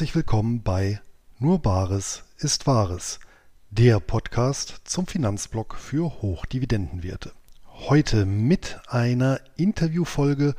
Herzlich 0.00 0.16
willkommen 0.16 0.62
bei 0.62 0.98
Nur 1.38 1.58
Bares 1.58 2.24
ist 2.38 2.66
Wahres, 2.66 3.20
der 3.68 4.00
Podcast 4.00 4.80
zum 4.84 5.06
Finanzblock 5.06 5.74
für 5.74 6.22
Hochdividendenwerte. 6.22 7.32
Heute 7.66 8.24
mit 8.24 8.80
einer 8.88 9.40
Interviewfolge 9.56 10.54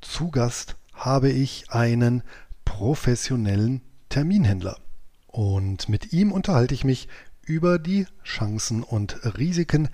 zu 0.00 0.30
Gast 0.30 0.76
habe 0.94 1.28
ich 1.28 1.70
einen 1.70 2.22
professionellen 2.64 3.82
Terminhändler. 4.08 4.78
Und 5.26 5.90
mit 5.90 6.14
ihm 6.14 6.32
unterhalte 6.32 6.72
ich 6.72 6.84
mich 6.84 7.08
über 7.42 7.78
die 7.78 8.06
Chancen 8.24 8.82
und 8.82 9.36
Risiken 9.36 9.90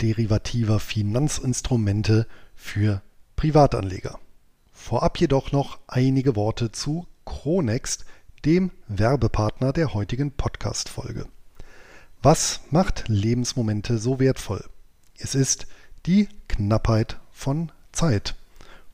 derivativer 0.00 0.78
Finanzinstrumente 0.78 2.28
für 2.54 3.02
Privatanleger. 3.34 4.20
Vorab 4.70 5.18
jedoch 5.18 5.50
noch 5.50 5.80
einige 5.88 6.36
Worte 6.36 6.70
zu 6.70 7.08
Chronext, 7.24 8.04
dem 8.44 8.70
Werbepartner 8.88 9.72
der 9.72 9.94
heutigen 9.94 10.30
Podcast-Folge. 10.30 11.26
Was 12.22 12.60
macht 12.70 13.04
Lebensmomente 13.08 13.96
so 13.98 14.20
wertvoll? 14.20 14.64
Es 15.18 15.34
ist 15.34 15.66
die 16.04 16.28
Knappheit 16.48 17.18
von 17.32 17.72
Zeit. 17.92 18.34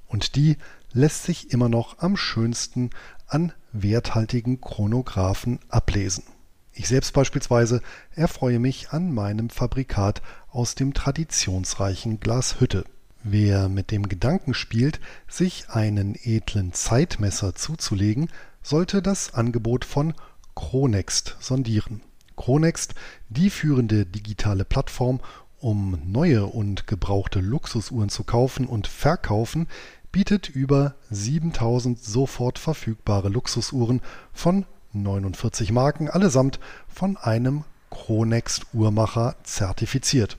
Und 0.06 0.36
die 0.36 0.56
lässt 0.92 1.24
sich 1.24 1.52
immer 1.52 1.68
noch 1.68 1.98
am 1.98 2.16
schönsten 2.16 2.90
an 3.26 3.52
werthaltigen 3.72 4.60
Chronographen 4.60 5.58
ablesen. 5.68 6.24
Ich 6.72 6.86
selbst 6.86 7.12
beispielsweise 7.12 7.82
erfreue 8.14 8.60
mich 8.60 8.90
an 8.90 9.12
meinem 9.12 9.50
Fabrikat 9.50 10.22
aus 10.48 10.76
dem 10.76 10.94
traditionsreichen 10.94 12.20
Glas 12.20 12.60
Hütte. 12.60 12.84
Wer 13.22 13.68
mit 13.68 13.90
dem 13.90 14.08
Gedanken 14.08 14.54
spielt, 14.54 14.98
sich 15.28 15.68
einen 15.68 16.14
edlen 16.22 16.72
Zeitmesser 16.72 17.54
zuzulegen, 17.54 18.30
sollte 18.62 19.02
das 19.02 19.34
Angebot 19.34 19.84
von 19.84 20.14
Chronext 20.54 21.36
sondieren. 21.40 22.02
Chronext, 22.36 22.94
die 23.28 23.50
führende 23.50 24.06
digitale 24.06 24.64
Plattform, 24.64 25.20
um 25.60 25.98
neue 26.06 26.46
und 26.46 26.86
gebrauchte 26.86 27.40
Luxusuhren 27.40 28.08
zu 28.08 28.24
kaufen 28.24 28.66
und 28.66 28.86
verkaufen, 28.86 29.68
bietet 30.10 30.48
über 30.48 30.94
7000 31.10 32.02
sofort 32.02 32.58
verfügbare 32.58 33.28
Luxusuhren 33.28 34.00
von 34.32 34.64
49 34.92 35.70
Marken, 35.72 36.08
allesamt 36.08 36.58
von 36.88 37.16
einem 37.16 37.64
Chronext 37.90 38.66
Uhrmacher 38.72 39.36
zertifiziert. 39.42 40.38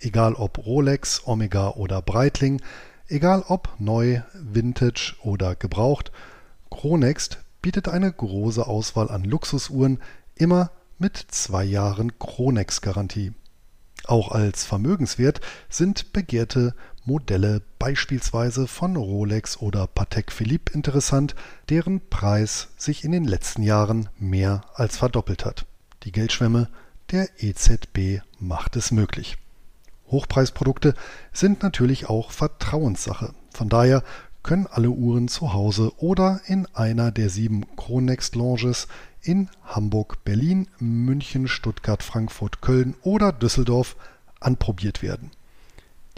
Egal 0.00 0.34
ob 0.34 0.66
Rolex, 0.66 1.22
Omega 1.26 1.70
oder 1.70 2.02
Breitling, 2.02 2.60
egal 3.08 3.44
ob 3.46 3.68
neu, 3.78 4.22
Vintage 4.32 5.14
oder 5.22 5.54
gebraucht, 5.54 6.10
Chronext 6.70 7.43
bietet 7.64 7.88
eine 7.88 8.12
große 8.12 8.66
Auswahl 8.66 9.10
an 9.10 9.24
Luxusuhren, 9.24 9.98
immer 10.34 10.70
mit 10.98 11.16
zwei 11.16 11.64
Jahren 11.64 12.18
Chronex-Garantie. 12.18 13.32
Auch 14.04 14.32
als 14.32 14.64
Vermögenswert 14.64 15.40
sind 15.70 16.12
begehrte 16.12 16.74
Modelle 17.06 17.62
beispielsweise 17.78 18.66
von 18.66 18.96
Rolex 18.96 19.56
oder 19.56 19.86
Patek 19.86 20.30
Philippe 20.30 20.74
interessant, 20.74 21.34
deren 21.70 22.06
Preis 22.10 22.68
sich 22.76 23.02
in 23.02 23.12
den 23.12 23.24
letzten 23.24 23.62
Jahren 23.62 24.10
mehr 24.18 24.66
als 24.74 24.98
verdoppelt 24.98 25.46
hat. 25.46 25.64
Die 26.02 26.12
Geldschwemme 26.12 26.68
der 27.12 27.30
EZB 27.38 28.20
macht 28.38 28.76
es 28.76 28.90
möglich. 28.90 29.38
Hochpreisprodukte 30.08 30.92
sind 31.32 31.62
natürlich 31.62 32.10
auch 32.10 32.30
Vertrauenssache. 32.30 33.32
Von 33.54 33.70
daher 33.70 34.02
können 34.44 34.68
alle 34.68 34.90
Uhren 34.90 35.26
zu 35.26 35.52
Hause 35.52 35.90
oder 35.96 36.40
in 36.46 36.68
einer 36.74 37.10
der 37.10 37.30
sieben 37.30 37.64
Chronext 37.76 38.36
Lounges 38.36 38.86
in 39.22 39.48
Hamburg, 39.64 40.22
Berlin, 40.24 40.68
München, 40.78 41.48
Stuttgart, 41.48 42.02
Frankfurt, 42.02 42.60
Köln 42.60 42.94
oder 43.02 43.32
Düsseldorf 43.32 43.96
anprobiert 44.38 45.02
werden. 45.02 45.30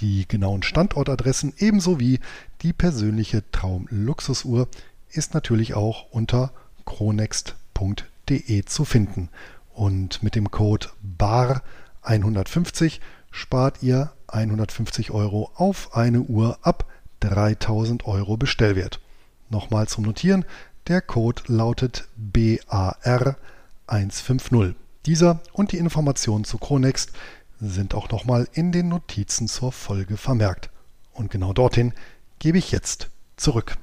Die 0.01 0.27
genauen 0.29 0.63
Standortadressen 0.63 1.55
ebenso 1.57 2.01
wie 2.01 2.21
die 2.61 2.73
persönliche 2.75 3.49
Traumluxusuhr 3.53 4.69
ist 5.09 5.33
natürlich 5.33 5.75
auch 5.75 6.11
unter 6.11 6.53
chronext.de 6.85 8.65
zu 8.65 8.85
finden. 8.85 9.31
Und 9.73 10.23
mit 10.23 10.35
dem 10.35 10.51
Code 10.51 10.89
BAR 11.01 11.63
150 12.03 13.01
spart 13.31 13.83
ihr 13.83 14.13
150 14.27 15.13
Euro 15.13 15.51
auf 15.55 15.95
eine 15.95 16.23
Uhr 16.23 16.59
ab 16.63 16.87
3000 17.21 18.07
Euro 18.07 18.37
Bestellwert. 18.37 19.01
Nochmal 19.49 19.89
zum 19.89 20.05
Notieren, 20.05 20.45
der 20.89 21.01
Code 21.01 21.43
lautet 21.47 22.07
BAR150. 22.35 24.75
Dieser 25.07 25.41
und 25.53 25.73
die 25.73 25.79
Informationen 25.79 26.45
zu 26.45 26.59
Chronext 26.59 27.13
sind 27.61 27.95
auch 27.95 28.11
nochmal 28.11 28.49
in 28.53 28.73
den 28.73 28.89
Notizen 28.89 29.49
zur 29.49 29.73
Folge 29.73 30.17
vermerkt. 30.17 30.71
Und 31.13 31.31
genau 31.31 31.53
dorthin 31.53 31.95
gebe 32.39 32.59
ich 32.59 32.73
jetzt 32.73 33.11
zurück. 33.37 33.77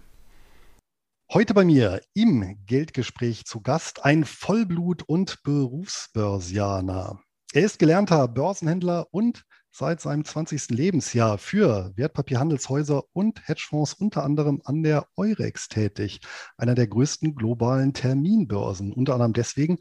Heute 1.31 1.53
bei 1.53 1.65
mir 1.65 2.01
im 2.13 2.57
Geldgespräch 2.67 3.45
zu 3.45 3.61
Gast 3.61 4.05
ein 4.05 4.23
Vollblut- 4.23 5.03
und 5.03 5.41
Berufsbörsianer. 5.43 7.19
Er 7.53 7.63
ist 7.63 7.79
gelernter 7.79 8.27
Börsenhändler 8.27 9.07
und 9.11 9.45
seit 9.75 10.01
seinem 10.01 10.23
20. 10.23 10.69
Lebensjahr 10.69 11.39
für 11.39 11.91
Wertpapierhandelshäuser 11.95 13.05
und 13.11 13.47
Hedgefonds 13.47 13.95
unter 13.95 14.23
anderem 14.23 14.61
an 14.65 14.83
der 14.83 15.07
Eurex 15.17 15.67
tätig, 15.67 16.21
einer 16.57 16.75
der 16.75 16.85
größten 16.85 17.33
globalen 17.33 17.91
Terminbörsen. 17.93 18.93
Unter 18.93 19.13
anderem 19.13 19.33
deswegen 19.33 19.79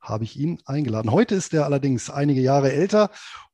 habe 0.00 0.24
ich 0.24 0.38
ihn 0.38 0.62
eingeladen. 0.64 1.12
Heute 1.12 1.34
ist 1.34 1.52
er 1.52 1.66
allerdings 1.66 2.08
einige 2.08 2.40
Jahre 2.40 2.72
älter 2.72 3.10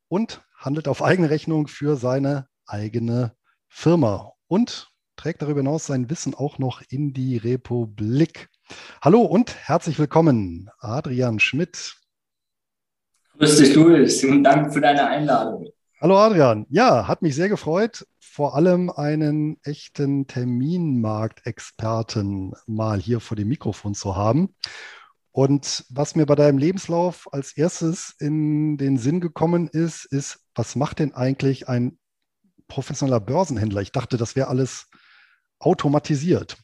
und 0.07 0.43
handelt 0.57 0.87
auf 0.87 1.03
eigene 1.03 1.29
Rechnung 1.29 1.67
für 1.67 1.97
seine 1.97 2.47
eigene 2.67 3.35
Firma 3.69 4.33
und 4.47 4.93
trägt 5.17 5.43
darüber 5.43 5.61
hinaus 5.61 5.87
sein 5.87 6.09
Wissen 6.09 6.37
auch 6.37 6.59
noch 6.59 6.83
in 6.89 7.13
die 7.13 7.37
Republik. 7.37 8.49
Hallo 9.03 9.23
und 9.23 9.57
herzlich 9.57 9.99
willkommen, 9.99 10.71
Adrian 10.79 11.41
Schmidt. 11.41 11.97
Grüß 13.39 13.57
dich, 13.57 13.75
Luis, 13.75 14.23
und 14.23 14.45
danke 14.45 14.71
für 14.71 14.81
deine 14.81 15.09
Einladung. 15.09 15.67
Hallo 16.03 16.17
Adrian. 16.17 16.65
Ja, 16.71 17.09
hat 17.09 17.21
mich 17.21 17.35
sehr 17.35 17.51
gefreut, 17.51 18.07
vor 18.19 18.57
allem 18.57 18.89
einen 18.89 19.61
echten 19.65 20.27
Terminmarktexperten 20.27 22.55
mal 22.67 22.99
hier 22.99 23.21
vor 23.21 23.37
dem 23.37 23.49
Mikrofon 23.49 23.95
zu 23.95 24.17
haben. 24.17 24.57
Und 25.31 25.85
was 25.91 26.15
mir 26.15 26.25
bei 26.25 26.37
deinem 26.37 26.57
Lebenslauf 26.57 27.31
als 27.35 27.55
erstes 27.55 28.15
in 28.19 28.79
den 28.79 28.97
Sinn 28.97 29.21
gekommen 29.21 29.69
ist, 29.69 30.07
ist, 30.07 30.39
was 30.55 30.75
macht 30.75 31.01
denn 31.01 31.13
eigentlich 31.13 31.69
ein 31.69 31.99
professioneller 32.67 33.21
Börsenhändler? 33.21 33.83
Ich 33.83 33.93
dachte, 33.93 34.17
das 34.17 34.37
wäre 34.37 34.49
alles 34.49 34.87
automatisiert. 35.59 36.57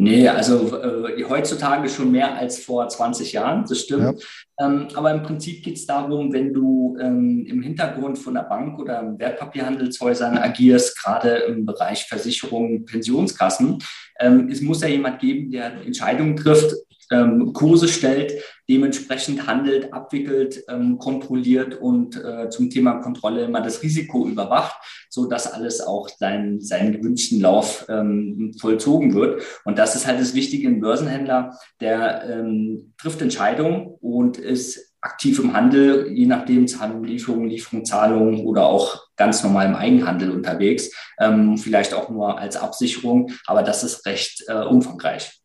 Nee, 0.00 0.28
also 0.28 0.80
äh, 0.80 1.24
heutzutage 1.24 1.88
schon 1.88 2.12
mehr 2.12 2.36
als 2.36 2.60
vor 2.60 2.88
20 2.88 3.32
Jahren, 3.32 3.64
das 3.68 3.80
stimmt. 3.80 4.22
Ja. 4.60 4.66
Ähm, 4.66 4.86
aber 4.94 5.10
im 5.10 5.24
Prinzip 5.24 5.64
geht 5.64 5.74
es 5.74 5.86
darum, 5.86 6.32
wenn 6.32 6.54
du 6.54 6.96
ähm, 7.00 7.44
im 7.48 7.60
Hintergrund 7.62 8.16
von 8.16 8.34
der 8.34 8.42
Bank 8.42 8.78
oder 8.78 9.18
Wertpapierhandelshäusern 9.18 10.38
agierst, 10.38 11.02
gerade 11.02 11.30
im 11.48 11.66
Bereich 11.66 12.04
Versicherungen, 12.04 12.84
Pensionskassen, 12.84 13.82
ähm, 14.20 14.48
es 14.48 14.60
muss 14.60 14.82
ja 14.82 14.88
jemand 14.88 15.18
geben, 15.18 15.50
der 15.50 15.84
Entscheidungen 15.84 16.36
trifft, 16.36 16.76
ähm, 17.10 17.52
Kurse 17.52 17.88
stellt, 17.88 18.32
dementsprechend 18.68 19.46
handelt, 19.46 19.92
abwickelt, 19.92 20.64
ähm, 20.68 20.98
kontrolliert 20.98 21.80
und 21.80 22.22
äh, 22.22 22.50
zum 22.50 22.70
Thema 22.70 23.00
Kontrolle 23.00 23.44
immer 23.44 23.62
das 23.62 23.82
Risiko 23.82 24.26
überwacht, 24.26 24.76
so 25.08 25.26
dass 25.26 25.52
alles 25.52 25.80
auch 25.80 26.08
seinen, 26.08 26.60
seinen 26.60 26.92
gewünschten 26.92 27.40
Lauf 27.40 27.86
ähm, 27.88 28.54
vollzogen 28.60 29.14
wird. 29.14 29.42
Und 29.64 29.78
das 29.78 29.94
ist 29.94 30.06
halt 30.06 30.20
das 30.20 30.34
Wichtige 30.34 30.68
im 30.68 30.80
Börsenhändler, 30.80 31.56
der 31.80 32.24
ähm, 32.28 32.92
trifft 32.98 33.22
Entscheidungen 33.22 33.94
und 34.00 34.36
ist 34.36 34.88
aktiv 35.00 35.38
im 35.38 35.52
Handel, 35.52 36.10
je 36.10 36.26
nachdem 36.26 36.66
Zahlung, 36.66 37.04
Lieferung, 37.04 37.46
Lieferung, 37.46 37.84
Zahlung 37.84 38.44
oder 38.44 38.66
auch 38.66 39.06
ganz 39.16 39.42
normal 39.42 39.66
im 39.66 39.76
Eigenhandel 39.76 40.30
unterwegs, 40.30 40.90
ähm, 41.18 41.56
vielleicht 41.56 41.94
auch 41.94 42.08
nur 42.08 42.38
als 42.38 42.56
Absicherung, 42.56 43.30
aber 43.46 43.62
das 43.62 43.84
ist 43.84 44.04
recht 44.06 44.44
äh, 44.48 44.64
umfangreich. 44.64 45.40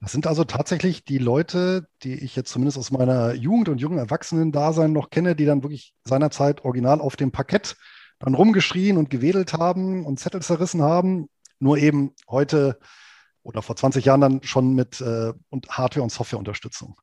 Das 0.00 0.12
sind 0.12 0.26
also 0.28 0.44
tatsächlich 0.44 1.04
die 1.04 1.18
Leute, 1.18 1.88
die 2.02 2.14
ich 2.14 2.36
jetzt 2.36 2.52
zumindest 2.52 2.78
aus 2.78 2.92
meiner 2.92 3.34
Jugend- 3.34 3.68
und 3.68 3.80
jungen 3.80 3.98
Erwachsenen-Dasein 3.98 4.92
noch 4.92 5.10
kenne, 5.10 5.34
die 5.34 5.44
dann 5.44 5.64
wirklich 5.64 5.92
seinerzeit 6.04 6.64
original 6.64 7.00
auf 7.00 7.16
dem 7.16 7.32
Parkett 7.32 7.76
dann 8.20 8.34
rumgeschrien 8.34 8.96
und 8.96 9.10
gewedelt 9.10 9.54
haben 9.54 10.04
und 10.04 10.20
Zettel 10.20 10.42
zerrissen 10.42 10.82
haben. 10.82 11.28
Nur 11.58 11.78
eben 11.78 12.14
heute 12.28 12.78
oder 13.42 13.62
vor 13.62 13.74
20 13.76 14.04
Jahren 14.04 14.20
dann 14.20 14.42
schon 14.42 14.74
mit 14.74 15.00
äh, 15.00 15.32
Hardware- 15.68 16.02
und 16.02 16.12
Softwareunterstützung. 16.12 16.96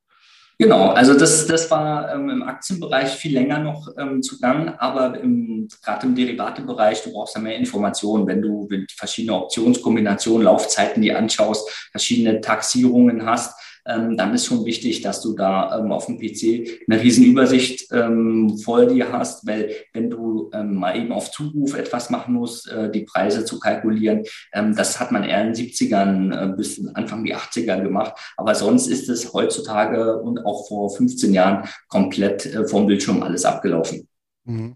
Genau, 0.58 0.92
also 0.92 1.14
das, 1.18 1.48
das 1.48 1.70
war 1.70 2.14
ähm, 2.14 2.30
im 2.30 2.44
Aktienbereich 2.44 3.10
viel 3.10 3.34
länger 3.34 3.60
noch 3.60 3.90
ähm, 3.98 4.22
zugang, 4.22 4.70
aber 4.78 5.12
gerade 5.12 6.08
im 6.08 6.16
Derivatebereich, 6.16 7.04
du 7.04 7.12
brauchst 7.12 7.36
ja 7.36 7.42
mehr 7.42 7.58
Informationen, 7.58 8.26
wenn 8.26 8.42
du 8.42 8.70
verschiedene 8.98 9.36
Optionskombinationen, 9.36 10.46
Laufzeiten 10.46 11.02
die 11.02 11.14
anschaust, 11.14 11.70
verschiedene 11.92 12.40
Taxierungen 12.40 13.26
hast, 13.26 13.60
ähm, 13.86 14.18
dann 14.18 14.34
ist 14.34 14.46
schon 14.46 14.66
wichtig, 14.66 15.02
dass 15.02 15.22
du 15.22 15.34
da 15.34 15.80
ähm, 15.80 15.92
auf 15.92 16.08
dem 16.08 16.18
PC 16.18 16.82
eine 16.90 17.02
Riesenübersicht 17.02 17.92
ähm, 17.92 18.58
vor 18.58 18.86
dir 18.86 19.12
hast, 19.12 19.46
weil 19.46 19.72
wenn 19.94 20.10
du 20.10 20.50
ähm, 20.54 20.76
mal 20.76 20.98
eben 20.98 21.12
auf 21.12 21.32
Zuruf 21.32 21.76
etwas 21.76 22.10
machen 22.10 22.34
musst, 22.34 22.70
äh, 22.70 22.92
die 22.92 23.04
Preise 23.04 23.46
zu 23.46 23.60
kalkulieren, 23.60 24.24
ähm, 24.54 24.76
das 24.76 25.00
hat 25.00 25.12
man 25.12 25.24
eher 25.24 25.42
in 25.42 25.54
den 25.54 25.56
70ern 25.56 26.34
äh, 26.34 26.56
bis 26.56 26.86
Anfang 26.96 27.24
die 27.24 27.36
80er 27.36 27.82
gemacht. 27.82 28.14
Aber 28.38 28.56
sonst 28.56 28.88
ist 28.88 29.08
es 29.10 29.34
heutzutage 29.34 30.20
und 30.22 30.46
auch 30.46 30.68
vor 30.68 30.90
15 30.96 31.34
Jahren 31.34 31.68
komplett 31.88 32.46
äh, 32.46 32.68
vom 32.68 32.88
Bildschirm 32.88 33.22
alles 33.22 33.46
abgelaufen. 33.46 34.08
Mhm. 34.46 34.76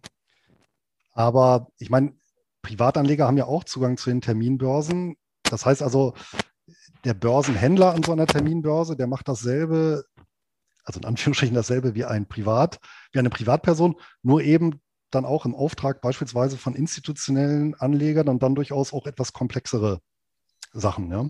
Aber 1.13 1.67
ich 1.79 1.89
meine, 1.89 2.13
Privatanleger 2.61 3.25
haben 3.25 3.37
ja 3.37 3.45
auch 3.45 3.63
Zugang 3.63 3.97
zu 3.97 4.09
den 4.09 4.21
Terminbörsen. 4.21 5.15
Das 5.43 5.65
heißt 5.65 5.81
also, 5.81 6.13
der 7.03 7.13
Börsenhändler 7.13 7.93
an 7.93 8.03
so 8.03 8.11
einer 8.11 8.27
Terminbörse, 8.27 8.95
der 8.95 9.07
macht 9.07 9.27
dasselbe, 9.27 10.05
also 10.83 10.99
in 10.99 11.05
Anführungsstrichen 11.05 11.55
dasselbe 11.55 11.95
wie 11.95 12.05
ein 12.05 12.27
Privat, 12.27 12.79
wie 13.11 13.19
eine 13.19 13.29
Privatperson, 13.29 13.95
nur 14.21 14.41
eben 14.41 14.81
dann 15.11 15.25
auch 15.25 15.45
im 15.45 15.55
Auftrag 15.55 16.01
beispielsweise 16.01 16.57
von 16.57 16.75
institutionellen 16.75 17.75
Anlegern 17.75 18.27
und 18.27 18.43
dann 18.43 18.55
durchaus 18.55 18.93
auch 18.93 19.07
etwas 19.07 19.33
komplexere 19.33 20.01
Sachen. 20.71 21.11
Ja? 21.11 21.29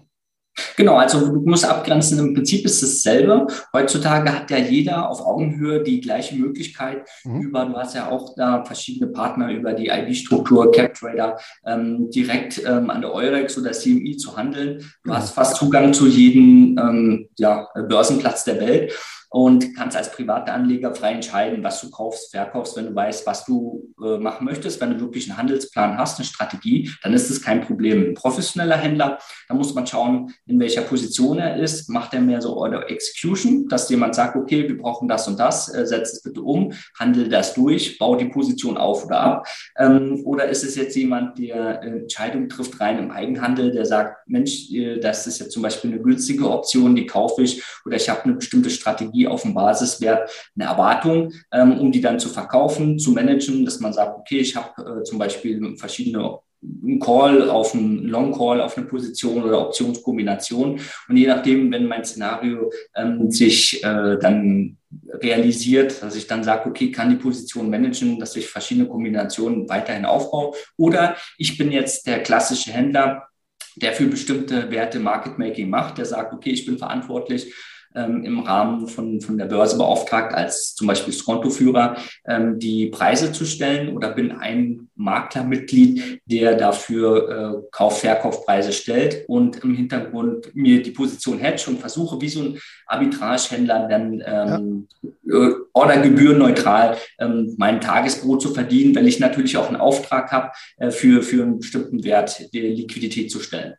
Genau, 0.76 0.96
also 0.96 1.20
du 1.28 1.42
musst 1.42 1.66
abgrenzen, 1.66 2.20
im 2.20 2.34
Prinzip 2.34 2.66
ist 2.66 2.82
es 2.82 3.04
dasselbe. 3.04 3.48
Heutzutage 3.74 4.34
hat 4.34 4.52
ja 4.52 4.58
jeder 4.58 5.10
auf 5.10 5.22
Augenhöhe 5.22 5.84
die 5.84 6.02
gleiche 6.02 6.36
Möglichkeit 6.36 7.08
mhm. 7.24 7.42
über, 7.42 7.66
du 7.66 7.76
hast 7.76 7.96
ja 7.96 8.10
auch 8.10 8.36
da 8.36 8.64
verschiedene 8.64 9.12
Partner 9.12 9.52
über 9.52 9.74
die 9.74 9.88
IB-Struktur, 9.88 10.72
CapTrader, 10.72 11.38
ähm, 11.66 12.10
direkt 12.10 12.62
ähm, 12.66 12.90
an 12.90 13.02
der 13.02 13.14
Eurex 13.14 13.58
oder 13.58 13.72
CMI 13.72 14.18
zu 14.18 14.36
handeln. 14.38 14.80
Du 15.04 15.12
mhm. 15.12 15.16
hast 15.16 15.32
fast 15.32 15.56
Zugang 15.58 15.94
zu 15.94 16.08
jedem 16.08 16.78
ähm, 16.78 17.30
ja, 17.38 17.68
Börsenplatz 17.88 18.44
der 18.44 18.60
Welt 18.60 18.94
und 19.30 19.76
kannst 19.76 19.96
als 19.96 20.12
privater 20.12 20.54
Anleger 20.54 20.94
frei 20.94 21.14
entscheiden, 21.14 21.64
was 21.64 21.82
du 21.82 21.92
kaufst, 21.92 22.32
verkaufst, 22.32 22.76
wenn 22.76 22.88
du 22.88 22.96
weißt, 22.96 23.28
was 23.28 23.46
du 23.46 23.94
äh, 24.04 24.18
machen 24.18 24.46
möchtest. 24.46 24.82
Wenn 24.82 24.92
du 24.92 25.00
wirklich 25.00 25.30
einen 25.30 25.38
Handelsplan 25.38 25.98
hast, 25.98 26.18
eine 26.20 26.26
Strategie, 26.26 26.90
dann 27.04 27.14
ist 27.14 27.30
es 27.30 27.42
kein 27.42 27.62
Problem. 27.62 28.10
Ein 28.10 28.14
professioneller 28.16 28.78
Händler, 28.78 29.20
da 29.48 29.54
muss 29.54 29.74
man 29.76 29.86
schauen, 29.86 30.34
in 30.48 30.60
welcher 30.60 30.82
Position 30.82 31.38
er 31.38 31.58
ist. 31.58 31.90
Macht 31.90 32.14
er 32.14 32.22
mehr 32.22 32.42
so 32.42 32.58
Order 32.58 32.90
Execution, 32.90 33.68
dass 33.68 33.90
jemand 33.90 34.16
sagt, 34.16 34.36
okay, 34.36 34.68
wir 34.68 34.78
brauchen 34.78 35.08
das 35.08 35.28
und 35.28 35.40
das, 35.40 35.74
äh, 35.74 35.86
setz 35.86 36.14
es 36.14 36.22
bitte 36.24 36.42
um, 36.42 36.74
handel 36.98 37.30
das 37.30 37.54
durch, 37.54 38.00
bau 38.00 38.16
die 38.16 38.30
Position 38.30 38.78
auf 38.78 39.06
oder 39.06 39.20
ab. 39.20 39.48
Ähm, 39.78 40.22
oder 40.26 40.46
ist 40.50 40.64
es 40.64 40.76
jetzt 40.76 40.96
jemand, 40.96 41.38
der 41.38 41.84
Entscheidungen 41.84 42.50
trifft 42.50 42.80
rein 42.80 42.98
im 42.98 43.12
Eigenhandel, 43.12 43.72
der 43.72 43.86
sagt, 43.86 44.28
Mensch, 44.28 44.72
äh, 44.72 45.00
das 45.00 45.28
ist 45.28 45.40
jetzt 45.40 45.52
zum 45.52 45.62
Beispiel 45.62 45.92
eine 45.92 46.02
günstige 46.02 46.50
Option, 46.50 46.96
die 46.96 47.06
kaufe 47.06 47.44
ich 47.44 47.64
oder 47.86 47.96
ich 47.96 48.10
habe 48.10 48.24
eine 48.24 48.34
bestimmte 48.34 48.70
Strategie, 48.70 49.19
Strategie 49.20 49.28
auf 49.28 49.42
dem 49.44 49.54
Basiswert 49.54 50.30
eine 50.56 50.70
Erwartung, 50.70 51.32
ähm, 51.52 51.80
um 51.80 51.92
die 51.92 52.02
dann 52.02 52.20
zu 52.20 52.30
verkaufen, 52.30 53.00
zu 53.00 53.12
managen, 53.12 53.66
dass 53.66 53.80
man 53.80 53.94
sagt, 53.94 54.18
okay, 54.20 54.40
ich 54.40 54.56
habe 54.56 55.00
äh, 55.00 55.04
zum 55.04 55.18
Beispiel 55.20 55.76
verschiedene 55.78 56.40
einen 56.62 57.00
Call 57.00 57.50
auf 57.50 57.74
einen 57.74 58.04
Long 58.04 58.38
Call 58.38 58.60
auf 58.60 58.78
eine 58.78 58.86
Position 58.86 59.44
oder 59.44 59.68
Optionskombination. 59.68 60.78
Und 61.08 61.16
je 61.16 61.26
nachdem, 61.26 61.72
wenn 61.72 61.88
mein 61.88 62.04
Szenario 62.04 62.70
ähm, 62.98 63.32
sich 63.32 63.82
äh, 63.82 64.18
dann 64.20 64.76
realisiert, 65.24 66.04
dass 66.04 66.18
ich 66.18 66.28
dann 66.28 66.44
sage, 66.44 66.70
okay, 66.70 66.92
kann 66.92 67.12
die 67.12 67.16
Position 67.16 67.70
managen, 67.70 68.20
dass 68.20 68.36
ich 68.36 68.50
verschiedene 68.50 68.90
Kombinationen 68.90 69.70
weiterhin 69.70 70.04
aufbaue. 70.04 70.54
Oder 70.76 71.16
ich 71.38 71.58
bin 71.58 71.72
jetzt 71.72 72.06
der 72.08 72.24
klassische 72.24 72.72
Händler, 72.72 73.30
der 73.78 73.94
für 73.94 74.08
bestimmte 74.08 74.70
Werte 74.70 75.00
Market 75.00 75.40
Making 75.40 75.70
macht, 75.70 75.98
der 75.98 76.06
sagt, 76.06 76.34
okay, 76.34 76.50
ich 76.50 76.66
bin 76.66 76.78
verantwortlich 76.78 77.54
ähm, 77.96 78.24
im 78.24 78.40
Rahmen 78.40 78.88
von, 78.88 79.22
von 79.22 79.38
der 79.38 79.46
Börse 79.46 79.78
beauftragt, 79.78 80.34
als 80.34 80.76
zum 80.76 80.88
Beispiel 80.88 81.14
Skontoführer 81.14 81.98
ähm, 82.26 82.60
die 82.60 82.88
Preise 82.88 83.32
zu 83.32 83.46
stellen 83.46 83.96
oder 83.96 84.12
bin 84.12 84.32
ein 84.32 84.90
Maklermitglied, 84.96 86.22
der 86.26 86.56
dafür 86.56 87.64
äh, 87.64 87.68
Kauf-Verkaufpreise 87.72 88.74
stellt 88.74 89.28
und 89.28 89.64
im 89.64 89.74
Hintergrund 89.74 90.56
mir 90.56 90.82
die 90.84 90.92
Position 90.92 91.40
hedge 91.40 91.66
und 91.68 91.80
versuche, 91.80 92.22
wie 92.22 92.30
so 92.30 92.42
ein 92.42 92.60
Arbitragehändler 92.86 93.88
dann 93.88 94.24
ähm, 94.26 94.88
ja. 95.02 95.50
Äh, 95.50 95.54
ordergebührenneutral 95.74 96.98
ähm, 97.20 97.56
mein 97.58 97.82
Tagesbrot 97.82 98.42
zu 98.42 98.54
verdienen, 98.54 98.96
weil 98.96 99.08
ich 99.08 99.20
natürlich 99.20 99.58
auch 99.58 99.68
einen 99.68 99.78
Auftrag 99.78 100.32
habe, 100.32 100.52
äh, 100.78 100.92
für, 100.92 101.22
für 101.22 101.44
einen 101.44 101.60
bestimmten 101.60 102.04
Wert 102.04 102.52
die 102.54 102.62
Liquidität 102.62 103.32
zu 103.32 103.40
stellen. 103.40 103.76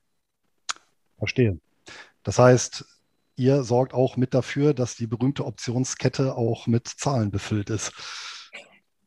Verstehe. 1.18 1.58
Das 2.22 2.38
heißt, 2.38 2.84
ihr 3.40 3.62
sorgt 3.62 3.94
auch 3.94 4.16
mit 4.18 4.34
dafür, 4.34 4.74
dass 4.74 4.96
die 4.96 5.06
berühmte 5.06 5.46
Optionskette 5.46 6.36
auch 6.36 6.66
mit 6.66 6.86
Zahlen 6.86 7.30
befüllt 7.30 7.70
ist. 7.70 7.92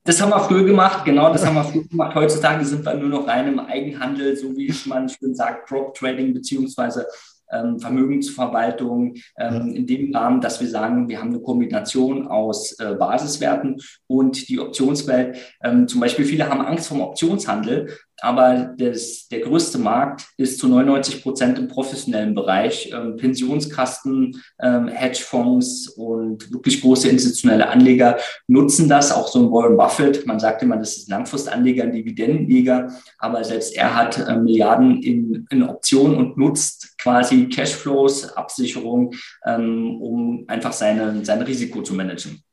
Das 0.05 0.21
haben 0.21 0.31
wir 0.31 0.39
früher 0.39 0.65
gemacht, 0.65 1.05
genau, 1.05 1.31
das 1.31 1.45
haben 1.45 1.55
wir 1.55 1.63
früher 1.63 1.87
gemacht. 1.87 2.15
Heutzutage 2.15 2.65
sind 2.65 2.83
wir 2.83 2.95
nur 2.95 3.09
noch 3.09 3.27
rein 3.27 3.47
im 3.47 3.59
Eigenhandel, 3.59 4.35
so 4.35 4.57
wie 4.57 4.73
man 4.85 5.07
schön 5.07 5.33
sagt, 5.33 5.69
Prop 5.69 5.93
Trading 5.93 6.33
beziehungsweise 6.33 7.07
ähm, 7.51 7.79
Vermögensverwaltung 7.79 9.13
ähm, 9.37 9.73
in 9.73 9.85
dem 9.85 10.13
Rahmen, 10.13 10.41
dass 10.41 10.59
wir 10.59 10.67
sagen, 10.67 11.07
wir 11.07 11.19
haben 11.19 11.29
eine 11.29 11.39
Kombination 11.39 12.27
aus 12.27 12.73
äh, 12.79 12.95
Basiswerten 12.95 13.79
und 14.07 14.49
die 14.49 14.59
Optionswelt. 14.59 15.37
Ähm, 15.63 15.87
zum 15.87 16.01
Beispiel 16.01 16.25
viele 16.25 16.49
haben 16.49 16.61
Angst 16.61 16.87
vom 16.87 17.01
Optionshandel, 17.01 17.89
aber 18.21 18.73
das, 18.77 19.27
der 19.27 19.41
größte 19.41 19.77
Markt 19.77 20.27
ist 20.37 20.59
zu 20.59 20.67
99 20.67 21.21
Prozent 21.21 21.59
im 21.59 21.67
professionellen 21.67 22.33
Bereich. 22.35 22.91
Ähm, 22.93 23.17
Pensionskasten, 23.17 24.41
ähm, 24.61 24.87
Hedgefonds 24.87 25.89
und 25.89 26.51
wirklich 26.51 26.81
große 26.81 27.09
institutionelle 27.09 27.69
Anleger 27.69 28.17
nutzen 28.47 28.87
das. 28.87 29.11
Auch 29.11 29.27
so 29.27 29.39
ein 29.39 29.51
Warren 29.51 29.77
Buffett, 29.77 30.25
man 30.25 30.39
sagt 30.39 30.61
immer, 30.63 30.77
das 30.77 30.97
ist 30.97 31.09
ein 31.09 31.11
Langfristanleger, 31.11 31.83
ein 31.83 31.91
Dividendenjäger, 31.91 32.91
aber 33.17 33.43
selbst 33.43 33.75
er 33.75 33.95
hat 33.95 34.17
äh, 34.17 34.37
Milliarden 34.37 35.01
in, 35.01 35.45
in 35.49 35.63
Optionen 35.63 36.17
und 36.17 36.37
nutzt 36.37 36.97
quasi 36.97 37.49
Cashflows, 37.49 38.33
Absicherung, 38.35 39.13
ähm, 39.45 40.01
um 40.01 40.45
einfach 40.47 40.73
seine, 40.73 41.23
sein 41.25 41.41
Risiko 41.41 41.81
zu 41.81 41.93
managen. 41.93 42.43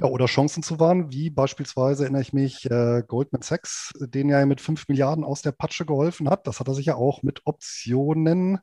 Ja, 0.00 0.06
oder 0.06 0.24
Chancen 0.24 0.62
zu 0.62 0.80
wahren, 0.80 1.12
wie 1.12 1.28
beispielsweise 1.28 2.04
erinnere 2.04 2.22
ich 2.22 2.32
mich 2.32 2.64
äh, 2.70 3.02
Goldman 3.06 3.42
Sachs, 3.42 3.92
den 3.98 4.30
ja 4.30 4.46
mit 4.46 4.62
5 4.62 4.88
Milliarden 4.88 5.24
aus 5.24 5.42
der 5.42 5.52
Patsche 5.52 5.84
geholfen 5.84 6.30
hat. 6.30 6.46
Das 6.46 6.58
hat 6.58 6.68
er 6.68 6.74
sich 6.74 6.86
ja 6.86 6.94
auch 6.94 7.22
mit 7.22 7.42
Optionen, 7.44 8.60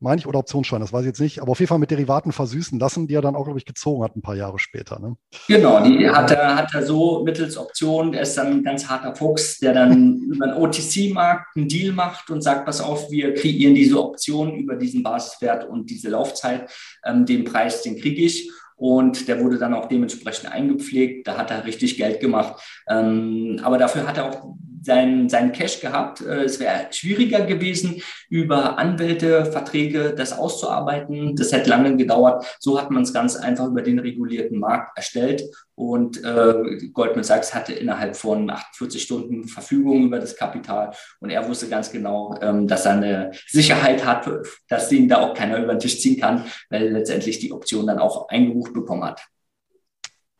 meine 0.00 0.18
ich, 0.20 0.26
oder 0.26 0.38
Optionsschein, 0.38 0.80
das 0.80 0.90
weiß 0.90 1.02
ich 1.02 1.08
jetzt 1.08 1.20
nicht, 1.20 1.42
aber 1.42 1.50
auf 1.50 1.60
jeden 1.60 1.68
Fall 1.68 1.78
mit 1.78 1.90
Derivaten 1.90 2.32
versüßen 2.32 2.78
lassen, 2.78 3.08
die 3.08 3.14
er 3.14 3.20
dann 3.20 3.36
auch, 3.36 3.44
glaube 3.44 3.58
ich, 3.58 3.66
gezogen 3.66 4.02
hat 4.02 4.16
ein 4.16 4.22
paar 4.22 4.36
Jahre 4.36 4.58
später. 4.58 4.98
Ne? 4.98 5.16
Genau, 5.48 5.84
die 5.84 6.08
hat 6.08 6.30
er, 6.30 6.56
hat 6.56 6.72
er 6.72 6.82
so 6.82 7.24
mittels 7.24 7.58
Optionen, 7.58 8.12
der 8.12 8.22
ist 8.22 8.38
dann 8.38 8.46
ein 8.46 8.62
ganz 8.62 8.88
harter 8.88 9.14
Fuchs, 9.14 9.58
der 9.58 9.74
dann 9.74 10.16
über 10.32 10.46
den 10.46 10.56
OTC-Markt 10.56 11.56
einen 11.56 11.68
Deal 11.68 11.92
macht 11.92 12.30
und 12.30 12.40
sagt, 12.40 12.64
pass 12.64 12.80
auf, 12.80 13.10
wir 13.10 13.34
kreieren 13.34 13.74
diese 13.74 14.02
Optionen 14.02 14.54
über 14.54 14.76
diesen 14.76 15.02
Basiswert 15.02 15.68
und 15.68 15.90
diese 15.90 16.08
Laufzeit, 16.08 16.70
ähm, 17.04 17.26
den 17.26 17.44
Preis, 17.44 17.82
den 17.82 18.00
kriege 18.00 18.22
ich 18.22 18.50
und 18.78 19.26
der 19.28 19.40
wurde 19.40 19.58
dann 19.58 19.74
auch 19.74 19.86
dementsprechend 19.86 20.50
eingepflegt. 20.50 21.26
Da 21.26 21.36
hat 21.36 21.50
er 21.50 21.66
richtig 21.66 21.96
Geld 21.96 22.20
gemacht. 22.20 22.62
Ähm, 22.88 23.60
aber 23.62 23.76
dafür 23.76 24.06
hat 24.06 24.16
er 24.16 24.30
auch 24.30 24.54
seinen, 24.82 25.28
seinen 25.28 25.52
Cash 25.52 25.80
gehabt. 25.80 26.20
Äh, 26.20 26.44
es 26.44 26.60
wäre 26.60 26.86
schwieriger 26.90 27.44
gewesen, 27.44 28.02
über 28.28 28.78
Anwälte, 28.78 29.46
Verträge 29.46 30.14
das 30.14 30.32
auszuarbeiten. 30.32 31.36
Das 31.36 31.52
hätte 31.52 31.70
lange 31.70 31.96
gedauert. 31.96 32.44
So 32.60 32.80
hat 32.80 32.90
man 32.90 33.02
es 33.02 33.12
ganz 33.12 33.36
einfach 33.36 33.66
über 33.66 33.82
den 33.82 33.98
regulierten 33.98 34.58
Markt 34.58 34.96
erstellt. 34.96 35.44
Und 35.74 36.22
äh, 36.24 36.88
Goldman 36.92 37.22
Sachs 37.24 37.54
hatte 37.54 37.72
innerhalb 37.72 38.16
von 38.16 38.50
48 38.50 39.00
Stunden 39.00 39.44
Verfügung 39.44 40.04
über 40.04 40.18
das 40.18 40.36
Kapital. 40.36 40.92
Und 41.20 41.30
er 41.30 41.48
wusste 41.48 41.68
ganz 41.68 41.92
genau, 41.92 42.36
ähm, 42.40 42.66
dass 42.66 42.84
er 42.84 42.92
eine 42.92 43.30
Sicherheit 43.46 44.04
hat, 44.04 44.28
dass 44.68 44.90
ihn 44.90 45.08
da 45.08 45.18
auch 45.18 45.34
keiner 45.34 45.62
über 45.62 45.74
den 45.74 45.78
Tisch 45.78 46.00
ziehen 46.00 46.20
kann, 46.20 46.44
weil 46.70 46.86
er 46.86 46.90
letztendlich 46.90 47.38
die 47.38 47.52
Option 47.52 47.86
dann 47.86 47.98
auch 47.98 48.28
eingebucht 48.28 48.72
bekommen 48.72 49.04
hat. 49.04 49.24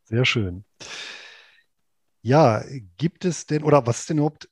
Sehr 0.05 0.25
schön. 0.25 0.65
Ja, 2.23 2.63
gibt 2.97 3.25
es 3.25 3.47
denn, 3.47 3.65
oder 3.65 3.87
was 3.87 4.01
ist 4.01 4.11
denn 4.11 4.19
überhaupt 4.19 4.49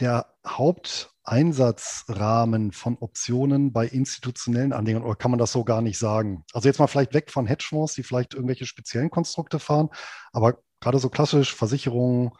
der 0.00 0.34
Haupteinsatzrahmen 0.46 2.72
von 2.72 2.98
Optionen 2.98 3.72
bei 3.72 3.86
institutionellen 3.86 4.72
Anlegern 4.72 5.04
oder 5.04 5.14
kann 5.14 5.30
man 5.30 5.38
das 5.38 5.52
so 5.52 5.62
gar 5.64 5.82
nicht 5.82 5.98
sagen? 5.98 6.44
Also 6.52 6.68
jetzt 6.68 6.78
mal 6.78 6.86
vielleicht 6.86 7.12
weg 7.14 7.30
von 7.30 7.46
Hedgefonds, 7.46 7.94
die 7.94 8.02
vielleicht 8.02 8.34
irgendwelche 8.34 8.66
speziellen 8.66 9.10
Konstrukte 9.10 9.58
fahren, 9.58 9.88
aber 10.32 10.58
gerade 10.80 10.98
so 10.98 11.08
klassisch 11.10 11.54
Versicherungen, 11.54 12.30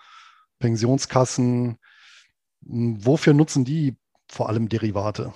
Pensionskassen, 0.59 1.79
hm, 2.67 3.05
wofür 3.05 3.35
nutzen 3.35 3.65
die 3.65 3.97
vor 4.29 4.49
allem 4.49 4.69
Derivate? 4.69 5.33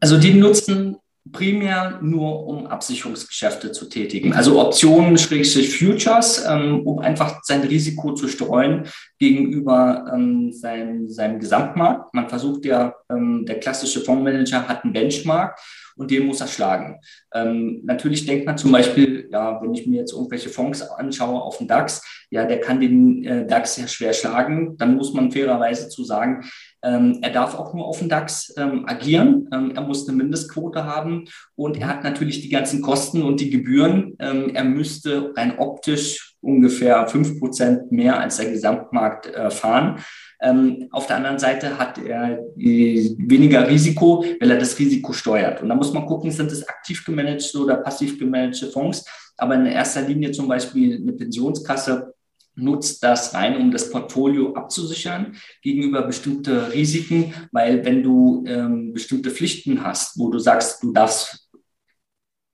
Also 0.00 0.18
die 0.18 0.34
nutzen 0.34 0.96
primär 1.32 1.98
nur 2.02 2.46
um 2.46 2.66
Absicherungsgeschäfte 2.66 3.72
zu 3.72 3.88
tätigen. 3.88 4.32
Also 4.32 4.60
Optionen, 4.60 5.18
Schrägstrich 5.18 5.78
Futures, 5.78 6.44
ähm, 6.48 6.86
um 6.86 6.98
einfach 6.98 7.40
sein 7.42 7.62
Risiko 7.62 8.14
zu 8.14 8.26
streuen 8.26 8.88
gegenüber 9.18 10.10
ähm, 10.14 10.52
seinem, 10.52 11.08
seinem 11.08 11.38
Gesamtmarkt. 11.38 12.14
Man 12.14 12.28
versucht 12.28 12.64
ja, 12.64 12.94
ähm, 13.10 13.44
der 13.46 13.60
klassische 13.60 14.00
Fondsmanager 14.00 14.66
hat 14.66 14.84
einen 14.84 14.92
Benchmark 14.92 15.58
und 15.96 16.10
den 16.10 16.26
muss 16.26 16.40
er 16.40 16.46
schlagen. 16.46 17.00
Ähm, 17.34 17.80
natürlich 17.84 18.26
denkt 18.26 18.46
man 18.46 18.58
zum 18.58 18.72
Beispiel, 18.72 19.28
ja, 19.30 19.60
wenn 19.62 19.74
ich 19.74 19.86
mir 19.86 20.00
jetzt 20.00 20.12
irgendwelche 20.12 20.48
Fonds 20.48 20.82
anschaue 20.82 21.40
auf 21.40 21.58
den 21.58 21.68
DAX, 21.68 22.02
ja, 22.30 22.44
der 22.44 22.60
kann 22.60 22.80
den 22.80 23.24
äh, 23.24 23.46
DAX 23.46 23.76
ja 23.76 23.88
schwer 23.88 24.12
schlagen. 24.12 24.76
Dann 24.76 24.96
muss 24.96 25.12
man 25.12 25.32
fairerweise 25.32 25.88
zu 25.88 26.04
sagen, 26.04 26.44
ähm, 26.82 27.18
er 27.22 27.30
darf 27.30 27.54
auch 27.54 27.74
nur 27.74 27.86
auf 27.86 27.98
dem 27.98 28.08
DAX 28.08 28.54
ähm, 28.56 28.84
agieren. 28.86 29.48
Ähm, 29.52 29.72
er 29.74 29.82
muss 29.82 30.08
eine 30.08 30.16
Mindestquote 30.16 30.84
haben 30.84 31.24
und 31.56 31.78
er 31.78 31.88
hat 31.88 32.04
natürlich 32.04 32.40
die 32.40 32.48
ganzen 32.48 32.82
Kosten 32.82 33.22
und 33.22 33.40
die 33.40 33.50
Gebühren. 33.50 34.16
Ähm, 34.18 34.54
er 34.54 34.64
müsste 34.64 35.32
rein 35.36 35.58
optisch 35.58 36.36
ungefähr 36.40 37.06
fünf 37.08 37.38
Prozent 37.38 37.92
mehr 37.92 38.18
als 38.18 38.36
der 38.36 38.50
Gesamtmarkt 38.50 39.26
äh, 39.26 39.50
fahren. 39.50 40.00
Ähm, 40.42 40.88
auf 40.90 41.06
der 41.06 41.16
anderen 41.16 41.38
Seite 41.38 41.78
hat 41.78 41.98
er 41.98 42.38
weniger 42.56 43.68
Risiko, 43.68 44.24
weil 44.40 44.50
er 44.50 44.58
das 44.58 44.78
Risiko 44.78 45.12
steuert. 45.12 45.62
Und 45.62 45.68
da 45.68 45.74
muss 45.74 45.92
man 45.92 46.06
gucken, 46.06 46.30
sind 46.30 46.50
es 46.50 46.66
aktiv 46.66 47.04
gemanagte 47.04 47.58
oder 47.58 47.76
passiv 47.76 48.18
gemanagte 48.18 48.70
Fonds. 48.70 49.04
Aber 49.36 49.54
in 49.54 49.66
erster 49.66 50.02
Linie 50.02 50.32
zum 50.32 50.48
Beispiel 50.48 50.96
eine 50.96 51.12
Pensionskasse 51.12 52.14
nutzt 52.54 53.02
das 53.02 53.34
rein, 53.34 53.56
um 53.56 53.70
das 53.70 53.90
Portfolio 53.90 54.54
abzusichern 54.54 55.36
gegenüber 55.62 56.02
bestimmte 56.02 56.72
Risiken, 56.72 57.32
weil 57.52 57.84
wenn 57.84 58.02
du 58.02 58.44
ähm, 58.46 58.92
bestimmte 58.92 59.30
Pflichten 59.30 59.82
hast, 59.82 60.18
wo 60.18 60.30
du 60.30 60.38
sagst, 60.38 60.82
du 60.82 60.92
darfst 60.92 61.39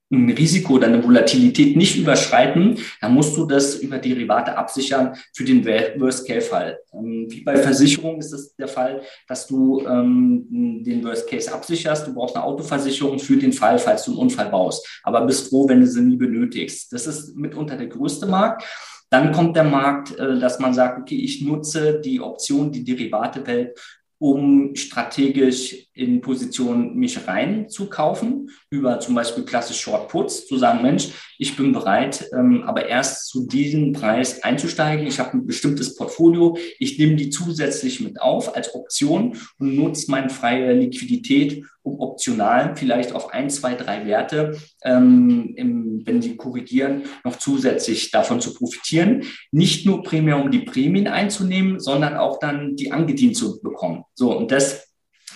ein 0.09 0.29
Risiko 0.29 0.73
oder 0.75 0.87
eine 0.87 1.03
Volatilität 1.03 1.75
nicht 1.75 1.97
überschreiten, 1.97 2.77
dann 3.01 3.13
musst 3.13 3.35
du 3.35 3.45
das 3.45 3.75
über 3.75 3.97
Derivate 3.97 4.57
absichern 4.57 5.17
für 5.33 5.43
den 5.43 5.65
Worst-Case-Fall. 5.65 6.79
Ähm, 6.93 7.27
wie 7.29 7.43
bei 7.43 7.57
Versicherungen 7.57 8.19
ist 8.19 8.31
es 8.31 8.55
der 8.55 8.69
Fall, 8.69 9.01
dass 9.27 9.47
du 9.47 9.81
ähm, 9.85 10.83
den 10.83 11.03
Worst-Case 11.03 11.53
absicherst. 11.53 12.07
Du 12.07 12.13
brauchst 12.13 12.35
eine 12.35 12.45
Autoversicherung 12.45 13.19
für 13.19 13.37
den 13.37 13.51
Fall, 13.51 13.79
falls 13.79 14.05
du 14.05 14.11
einen 14.11 14.21
Unfall 14.21 14.49
baust. 14.49 14.87
Aber 15.03 15.25
bist 15.25 15.49
froh, 15.49 15.67
wenn 15.67 15.81
du 15.81 15.87
sie 15.87 16.01
nie 16.01 16.17
benötigst. 16.17 16.93
Das 16.93 17.05
ist 17.05 17.35
mitunter 17.35 17.75
der 17.75 17.87
größte 17.87 18.27
Markt. 18.27 18.63
Dann 19.09 19.31
kommt 19.31 19.55
der 19.55 19.63
Markt, 19.63 20.17
äh, 20.17 20.39
dass 20.39 20.59
man 20.59 20.73
sagt, 20.73 20.99
okay, 20.99 21.15
ich 21.17 21.41
nutze 21.41 21.99
die 21.99 22.19
Option, 22.21 22.71
die 22.71 22.83
Derivate-Welt 22.83 23.77
um 24.19 24.75
strategisch 24.75 25.87
in 25.93 26.21
Position 26.21 26.95
mich 26.95 27.27
reinzukaufen, 27.27 28.49
über 28.69 28.99
zum 28.99 29.15
Beispiel 29.15 29.45
klassisch 29.45 29.79
Short 29.79 30.09
Puts, 30.09 30.47
zu 30.47 30.57
sagen, 30.57 30.81
Mensch, 30.81 31.09
ich 31.37 31.55
bin 31.55 31.71
bereit, 31.71 32.27
ähm, 32.33 32.63
aber 32.63 32.87
erst 32.87 33.27
zu 33.27 33.45
diesem 33.45 33.93
Preis 33.93 34.43
einzusteigen. 34.43 35.05
Ich 35.05 35.19
habe 35.19 35.33
ein 35.37 35.45
bestimmtes 35.45 35.95
Portfolio, 35.95 36.57
ich 36.79 36.97
nehme 36.97 37.15
die 37.15 37.29
zusätzlich 37.29 37.99
mit 37.99 38.21
auf 38.21 38.55
als 38.55 38.73
Option 38.73 39.37
und 39.59 39.75
nutze 39.75 40.09
meine 40.09 40.29
freie 40.29 40.73
Liquidität, 40.73 41.63
um 41.87 41.99
optional 41.99 42.75
vielleicht 42.75 43.13
auf 43.13 43.33
ein, 43.33 43.49
zwei, 43.49 43.75
drei 43.75 44.05
Werte, 44.05 44.57
ähm, 44.83 45.53
im, 45.55 46.05
wenn 46.05 46.21
sie 46.21 46.37
korrigieren, 46.37 47.03
noch 47.23 47.37
zusätzlich 47.37 48.11
davon 48.11 48.41
zu 48.41 48.53
profitieren. 48.53 49.23
Nicht 49.51 49.85
nur 49.85 50.03
primär, 50.03 50.41
um 50.41 50.51
die 50.51 50.59
Prämien 50.59 51.07
einzunehmen, 51.07 51.79
sondern 51.79 52.15
auch 52.17 52.39
dann 52.39 52.75
die 52.75 52.91
angedient 52.91 53.35
zu 53.35 53.61
bekommen. 53.61 54.03
So, 54.13 54.35
und 54.35 54.51
das 54.51 54.87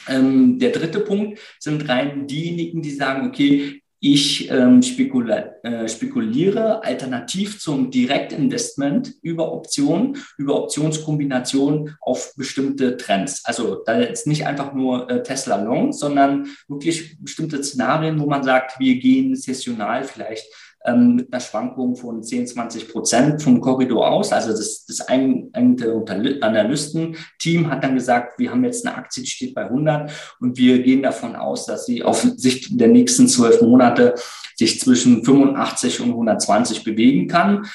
ähm, 0.08 0.58
der 0.60 0.72
dritte 0.72 1.00
Punkt 1.02 1.40
sind 1.60 1.88
rein 1.88 2.28
diejenigen, 2.28 2.82
die 2.82 2.92
sagen, 2.92 3.28
okay, 3.28 3.81
ich 4.04 4.50
ähm, 4.50 4.82
spekula 4.82 5.54
äh, 5.62 5.88
spekuliere 5.88 6.84
alternativ 6.84 7.60
zum 7.60 7.92
Direktinvestment 7.92 9.14
über 9.22 9.54
Optionen, 9.54 10.18
über 10.40 10.64
Optionskombinationen 10.64 11.96
auf 12.02 12.34
bestimmte 12.36 12.98
Trends. 12.98 13.46
Also 13.46 13.76
da 13.86 14.00
jetzt 14.00 14.26
nicht 14.26 14.48
einfach 14.48 14.74
nur 14.74 15.08
äh, 15.08 15.22
Tesla 15.22 15.62
Long, 15.62 15.94
sondern 15.94 16.48
wirklich 16.68 17.16
bestimmte 17.20 17.64
Szenarien, 17.64 18.20
wo 18.20 18.26
man 18.26 18.42
sagt, 18.42 18.80
wir 18.80 18.96
gehen 18.96 19.36
sessional 19.36 20.04
vielleicht 20.04 20.48
ähm, 20.86 21.16
mit 21.16 21.32
einer 21.32 21.40
Schwankung 21.40 21.96
von 21.96 22.24
10, 22.24 22.48
20 22.48 22.90
Prozent 22.90 23.42
vom 23.42 23.62
Korridor 23.62 24.10
aus. 24.10 24.32
Also 24.32 24.52
das, 24.52 24.86
das 24.86 25.02
Analystenteam 25.08 27.70
hat 27.70 27.84
dann 27.84 27.96
gesagt, 27.96 28.40
wir 28.40 28.52
haben 28.52 28.64
jetzt 28.64 28.86
eine 28.86 28.96
Aktie, 28.96 29.24
die 29.24 29.30
steht 29.30 29.54
bei 29.54 29.66
100 29.66 30.12
und 30.40 30.58
wir 30.58 30.82
gehen 30.82 31.04
davon 31.04 31.36
aus, 31.36 31.66
dass 31.66 31.86
sie 31.86 32.04
auf 32.04 32.22
Sicht 32.22 32.80
der 32.80 32.88
nächsten 32.88 33.28
zwölf 33.28 33.62
Monate 33.62 34.16
sich 34.56 34.80
zwischen 34.80 35.24
85 35.24 36.02
und 36.02 36.12
120 36.12 36.84
bewegen 36.84 37.28
kann 37.28 37.66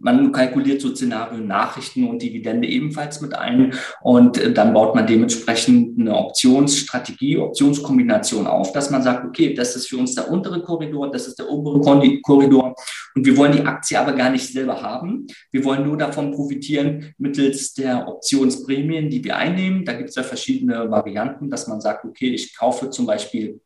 man 0.00 0.32
kalkuliert 0.32 0.80
so 0.80 0.94
Szenarien, 0.94 1.46
Nachrichten 1.46 2.04
und 2.04 2.22
Dividende 2.22 2.68
ebenfalls 2.68 3.20
mit 3.20 3.34
ein 3.34 3.74
und 4.02 4.38
äh, 4.38 4.52
dann 4.52 4.72
baut 4.72 4.94
man 4.94 5.06
dementsprechend 5.06 5.98
eine 5.98 6.14
Optionsstrategie, 6.14 7.38
Optionskombination 7.38 8.46
auf, 8.46 8.72
dass 8.72 8.90
man 8.90 9.02
sagt, 9.02 9.24
okay, 9.24 9.54
das 9.54 9.76
ist 9.76 9.88
für 9.88 9.96
uns 9.96 10.14
der 10.14 10.30
untere 10.30 10.62
Korridor, 10.62 11.10
das 11.10 11.26
ist 11.26 11.38
der 11.38 11.48
obere 11.48 11.80
Korridor 12.22 12.74
und 13.14 13.26
wir 13.26 13.36
wollen 13.36 13.52
die 13.52 13.62
Aktie 13.62 13.98
aber 13.98 14.12
gar 14.12 14.30
nicht 14.30 14.52
selber 14.52 14.80
haben. 14.80 15.26
Wir 15.50 15.64
wollen 15.64 15.86
nur 15.86 15.96
davon 15.96 16.32
profitieren 16.32 17.14
mittels 17.18 17.74
der 17.74 18.06
Optionsprämien, 18.06 19.10
die 19.10 19.24
wir 19.24 19.36
einnehmen. 19.36 19.84
Da 19.84 19.94
gibt 19.94 20.10
es 20.10 20.14
ja 20.14 20.22
verschiedene 20.22 20.90
Varianten, 20.90 21.50
dass 21.50 21.66
man 21.66 21.80
sagt, 21.80 22.04
okay, 22.04 22.30
ich 22.30 22.56
kaufe 22.56 22.90
zum 22.90 23.06
Beispiel 23.06 23.60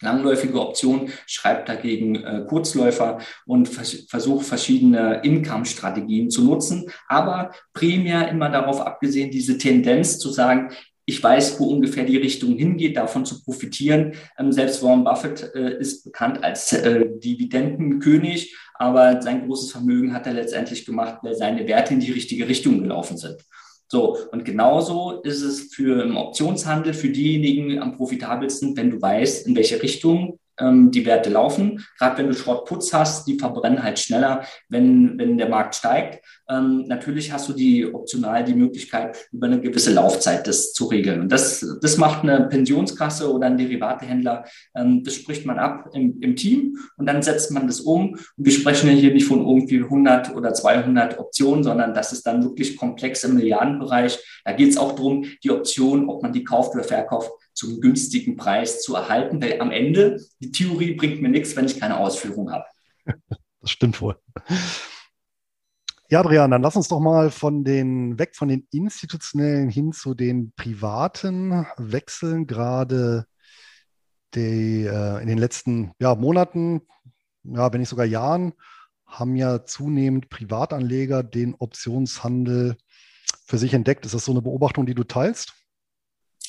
langläufige 0.00 0.60
Option, 0.60 1.10
schreibt 1.26 1.68
dagegen 1.68 2.16
äh, 2.16 2.44
Kurzläufer 2.48 3.18
und 3.46 3.68
vers 3.68 4.06
versucht 4.08 4.46
verschiedene 4.46 5.20
Income-Strategien 5.22 6.30
zu 6.30 6.44
nutzen, 6.44 6.90
aber 7.08 7.52
primär 7.72 8.28
immer 8.28 8.50
darauf 8.50 8.80
abgesehen, 8.80 9.30
diese 9.30 9.58
Tendenz 9.58 10.18
zu 10.18 10.30
sagen, 10.30 10.70
ich 11.08 11.22
weiß, 11.22 11.60
wo 11.60 11.66
ungefähr 11.66 12.04
die 12.04 12.16
Richtung 12.16 12.56
hingeht, 12.56 12.96
davon 12.96 13.24
zu 13.24 13.42
profitieren. 13.42 14.14
Ähm, 14.38 14.50
selbst 14.50 14.82
Warren 14.82 15.04
Buffett 15.04 15.54
äh, 15.54 15.78
ist 15.78 16.02
bekannt 16.02 16.42
als 16.42 16.72
äh, 16.72 17.06
Dividendenkönig, 17.08 18.56
aber 18.74 19.22
sein 19.22 19.46
großes 19.46 19.70
Vermögen 19.70 20.12
hat 20.12 20.26
er 20.26 20.34
letztendlich 20.34 20.84
gemacht, 20.84 21.18
weil 21.22 21.36
seine 21.36 21.66
Werte 21.68 21.94
in 21.94 22.00
die 22.00 22.10
richtige 22.10 22.48
Richtung 22.48 22.82
gelaufen 22.82 23.16
sind. 23.16 23.36
So, 23.88 24.18
und 24.32 24.44
genauso 24.44 25.20
ist 25.22 25.42
es 25.42 25.72
für 25.74 26.02
im 26.02 26.16
Optionshandel 26.16 26.92
für 26.92 27.08
diejenigen 27.08 27.80
am 27.80 27.96
profitabelsten, 27.96 28.76
wenn 28.76 28.90
du 28.90 29.00
weißt, 29.00 29.46
in 29.46 29.54
welche 29.54 29.80
Richtung 29.80 30.40
ähm, 30.60 30.90
die 30.90 31.04
Werte 31.06 31.30
laufen. 31.30 31.84
Gerade 31.98 32.18
wenn 32.18 32.28
du 32.28 32.34
Short-Puts 32.34 32.92
hast, 32.92 33.26
die 33.26 33.38
verbrennen 33.38 33.82
halt 33.82 33.98
schneller, 33.98 34.44
wenn, 34.68 35.18
wenn 35.18 35.38
der 35.38 35.48
Markt 35.48 35.74
steigt. 35.74 36.24
Ähm, 36.48 36.84
natürlich 36.86 37.32
hast 37.32 37.48
du 37.48 37.52
die 37.52 37.92
optional 37.92 38.44
die 38.44 38.54
Möglichkeit, 38.54 39.28
über 39.32 39.46
eine 39.46 39.60
gewisse 39.60 39.92
Laufzeit 39.92 40.46
das 40.46 40.72
zu 40.72 40.86
regeln. 40.86 41.22
Und 41.22 41.32
das, 41.32 41.64
das 41.80 41.96
macht 41.96 42.22
eine 42.22 42.48
Pensionskasse 42.48 43.32
oder 43.32 43.46
ein 43.46 43.58
Derivatehändler. 43.58 44.44
Ähm, 44.74 45.02
das 45.02 45.14
spricht 45.14 45.44
man 45.44 45.58
ab 45.58 45.90
im, 45.92 46.20
im 46.20 46.36
Team 46.36 46.78
und 46.96 47.06
dann 47.06 47.22
setzt 47.22 47.50
man 47.50 47.66
das 47.66 47.80
um. 47.80 48.10
Und 48.10 48.20
wir 48.36 48.52
sprechen 48.52 48.88
ja 48.88 48.94
hier 48.94 49.12
nicht 49.12 49.26
von 49.26 49.40
irgendwie 49.40 49.82
100 49.82 50.34
oder 50.34 50.54
200 50.54 51.18
Optionen, 51.18 51.64
sondern 51.64 51.94
das 51.94 52.12
ist 52.12 52.26
dann 52.26 52.42
wirklich 52.42 52.76
komplex 52.76 53.24
im 53.24 53.34
Milliardenbereich. 53.34 54.18
Da 54.44 54.52
geht 54.52 54.70
es 54.70 54.76
auch 54.76 54.92
darum, 54.92 55.24
die 55.42 55.50
Option, 55.50 56.08
ob 56.08 56.22
man 56.22 56.32
die 56.32 56.44
kauft 56.44 56.74
oder 56.74 56.84
verkauft, 56.84 57.30
zum 57.56 57.80
günstigen 57.80 58.36
Preis 58.36 58.82
zu 58.82 58.94
erhalten, 58.94 59.42
weil 59.42 59.60
am 59.60 59.70
Ende 59.70 60.22
die 60.40 60.52
Theorie 60.52 60.94
bringt 60.94 61.22
mir 61.22 61.30
nichts, 61.30 61.56
wenn 61.56 61.64
ich 61.64 61.80
keine 61.80 61.98
Ausführung 61.98 62.52
habe. 62.52 62.64
Das 63.62 63.72
stimmt 63.72 64.00
wohl. 64.00 64.16
Ja, 66.08 66.20
Adrian, 66.20 66.52
dann 66.52 66.62
lass 66.62 66.76
uns 66.76 66.86
doch 66.86 67.00
mal 67.00 67.32
von 67.32 67.64
den 67.64 68.16
weg 68.16 68.36
von 68.36 68.46
den 68.46 68.68
institutionellen 68.70 69.70
hin 69.70 69.90
zu 69.90 70.14
den 70.14 70.52
privaten 70.52 71.66
wechseln. 71.76 72.46
Gerade 72.46 73.26
die, 74.36 74.84
äh, 74.84 75.20
in 75.20 75.26
den 75.26 75.38
letzten 75.38 75.90
ja, 75.98 76.14
Monaten, 76.14 76.82
ja, 77.42 77.72
wenn 77.72 77.80
nicht 77.80 77.88
sogar 77.88 78.06
Jahren, 78.06 78.52
haben 79.04 79.34
ja 79.34 79.64
zunehmend 79.64 80.28
Privatanleger 80.28 81.24
den 81.24 81.56
Optionshandel 81.56 82.76
für 83.46 83.58
sich 83.58 83.74
entdeckt. 83.74 84.06
Ist 84.06 84.14
das 84.14 84.26
so 84.26 84.30
eine 84.30 84.42
Beobachtung, 84.42 84.86
die 84.86 84.94
du 84.94 85.02
teilst? 85.02 85.54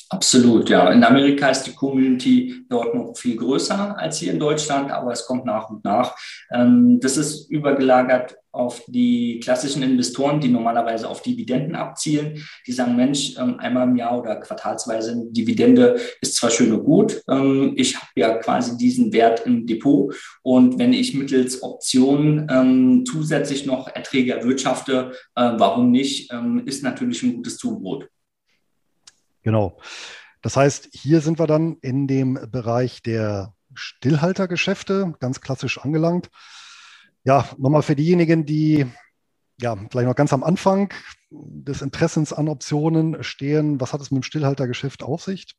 Absolut, 0.09 0.69
ja. 0.69 0.89
In 0.91 1.03
Amerika 1.03 1.49
ist 1.49 1.63
die 1.63 1.75
Community 1.75 2.65
dort 2.69 2.95
noch 2.95 3.17
viel 3.17 3.35
größer 3.35 3.97
als 3.99 4.19
hier 4.19 4.31
in 4.31 4.39
Deutschland, 4.39 4.89
aber 4.89 5.11
es 5.11 5.25
kommt 5.25 5.43
nach 5.45 5.69
und 5.69 5.83
nach. 5.83 6.15
Ähm, 6.49 6.99
das 7.01 7.17
ist 7.17 7.51
übergelagert 7.51 8.37
auf 8.53 8.83
die 8.87 9.41
klassischen 9.43 9.83
Investoren, 9.83 10.39
die 10.39 10.47
normalerweise 10.47 11.09
auf 11.09 11.21
Dividenden 11.21 11.75
abzielen. 11.75 12.41
Die 12.65 12.71
sagen, 12.71 12.95
Mensch, 12.95 13.35
ähm, 13.37 13.59
einmal 13.59 13.89
im 13.89 13.97
Jahr 13.97 14.17
oder 14.17 14.37
quartalsweise 14.37 15.11
eine 15.11 15.25
Dividende 15.25 15.99
ist 16.21 16.37
zwar 16.37 16.51
schön 16.51 16.71
und 16.71 16.85
gut, 16.85 17.21
ähm, 17.29 17.73
ich 17.75 17.97
habe 17.97 18.07
ja 18.15 18.37
quasi 18.37 18.77
diesen 18.77 19.11
Wert 19.11 19.45
im 19.45 19.67
Depot 19.67 20.15
und 20.41 20.79
wenn 20.79 20.93
ich 20.93 21.15
mittels 21.15 21.61
Optionen 21.61 23.03
zusätzlich 23.05 23.65
noch 23.65 23.89
Erträge 23.93 24.33
erwirtschafte, 24.33 25.11
äh, 25.35 25.51
warum 25.57 25.91
nicht, 25.91 26.31
ist 26.65 26.83
natürlich 26.83 27.23
ein 27.23 27.35
gutes 27.35 27.57
Zubrot. 27.57 28.07
Genau. 29.47 29.79
Das 30.41 30.57
heißt, 30.57 30.89
hier 30.91 31.21
sind 31.21 31.39
wir 31.39 31.47
dann 31.47 31.77
in 31.79 32.05
dem 32.05 32.37
Bereich 32.51 33.01
der 33.01 33.53
Stillhaltergeschäfte, 33.75 35.13
ganz 35.21 35.39
klassisch 35.39 35.77
angelangt. 35.77 36.29
Ja, 37.23 37.47
nochmal 37.57 37.81
für 37.81 37.95
diejenigen, 37.95 38.45
die 38.45 38.85
ja, 39.61 39.77
vielleicht 39.89 40.05
noch 40.05 40.17
ganz 40.17 40.33
am 40.33 40.43
Anfang 40.43 40.93
des 41.31 41.81
Interessens 41.81 42.33
an 42.33 42.49
Optionen 42.49 43.23
stehen. 43.23 43.79
Was 43.79 43.93
hat 43.93 44.01
es 44.01 44.11
mit 44.11 44.21
dem 44.21 44.23
Stillhaltergeschäft 44.23 45.01
auf 45.01 45.23
sich? 45.23 45.55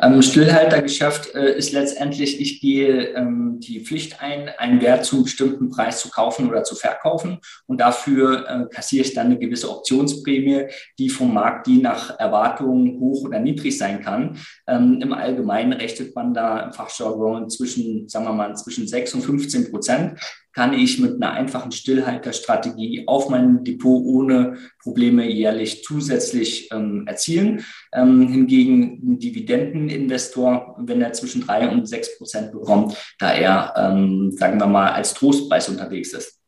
Ähm, 0.00 0.22
Stillhaltergeschäft 0.22 1.34
äh, 1.34 1.56
ist 1.56 1.72
letztendlich, 1.72 2.40
ich 2.40 2.60
gehe 2.60 3.14
ähm, 3.14 3.60
die 3.60 3.80
Pflicht 3.80 4.20
ein, 4.20 4.48
einen 4.58 4.80
Wert 4.80 5.04
zu 5.04 5.16
einem 5.16 5.24
bestimmten 5.24 5.70
Preis 5.70 6.00
zu 6.00 6.10
kaufen 6.10 6.48
oder 6.48 6.64
zu 6.64 6.74
verkaufen 6.74 7.38
und 7.66 7.80
dafür 7.80 8.48
äh, 8.48 8.74
kassiere 8.74 9.04
ich 9.04 9.14
dann 9.14 9.26
eine 9.26 9.38
gewisse 9.38 9.70
Optionsprämie, 9.70 10.66
die 10.98 11.08
vom 11.08 11.32
Markt, 11.32 11.66
die 11.66 11.78
nach 11.78 12.18
Erwartungen 12.18 12.98
hoch 12.98 13.24
oder 13.24 13.38
niedrig 13.38 13.78
sein 13.78 14.02
kann. 14.02 14.38
Ähm, 14.66 15.00
Im 15.00 15.12
Allgemeinen 15.12 15.72
rechnet 15.72 16.14
man 16.14 16.34
da 16.34 16.60
im 16.60 16.72
Fachjargon 16.72 17.48
zwischen, 17.48 18.08
sagen 18.08 18.24
wir 18.24 18.32
mal, 18.32 18.56
zwischen 18.56 18.88
6 18.88 19.14
und 19.14 19.22
15 19.22 19.70
Prozent 19.70 20.18
kann 20.54 20.72
ich 20.72 21.00
mit 21.00 21.16
einer 21.16 21.32
einfachen 21.32 21.72
Stillhalterstrategie 21.72 23.04
auf 23.06 23.28
meinem 23.28 23.64
Depot 23.64 24.02
ohne 24.04 24.56
Probleme 24.80 25.28
jährlich 25.28 25.82
zusätzlich 25.82 26.70
ähm, 26.72 27.06
erzielen. 27.06 27.64
Ähm, 27.92 28.28
hingegen 28.28 29.00
ein 29.02 29.18
Dividendeninvestor, 29.18 30.76
wenn 30.78 31.02
er 31.02 31.12
zwischen 31.12 31.42
drei 31.42 31.68
und 31.68 31.86
sechs 31.86 32.16
Prozent 32.16 32.52
bekommt, 32.52 32.96
da 33.18 33.32
er, 33.32 33.74
ähm, 33.76 34.30
sagen 34.32 34.58
wir 34.60 34.66
mal, 34.66 34.92
als 34.92 35.14
Trostpreis 35.14 35.68
unterwegs 35.68 36.12
ist. 36.12 36.40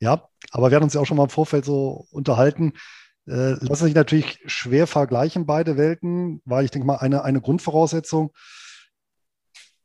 Ja, 0.00 0.28
aber 0.50 0.70
wir 0.70 0.76
haben 0.76 0.84
uns 0.84 0.94
ja 0.94 1.00
auch 1.00 1.06
schon 1.06 1.18
mal 1.18 1.24
im 1.24 1.30
Vorfeld 1.30 1.66
so 1.66 2.06
unterhalten. 2.10 2.72
Äh, 3.26 3.52
lassen 3.60 3.84
sich 3.84 3.94
natürlich 3.94 4.40
schwer 4.46 4.86
vergleichen, 4.86 5.46
beide 5.46 5.76
Welten, 5.76 6.40
weil 6.46 6.64
ich 6.64 6.70
denke 6.70 6.86
mal, 6.86 6.96
eine, 6.96 7.22
eine 7.22 7.40
Grundvoraussetzung 7.40 8.32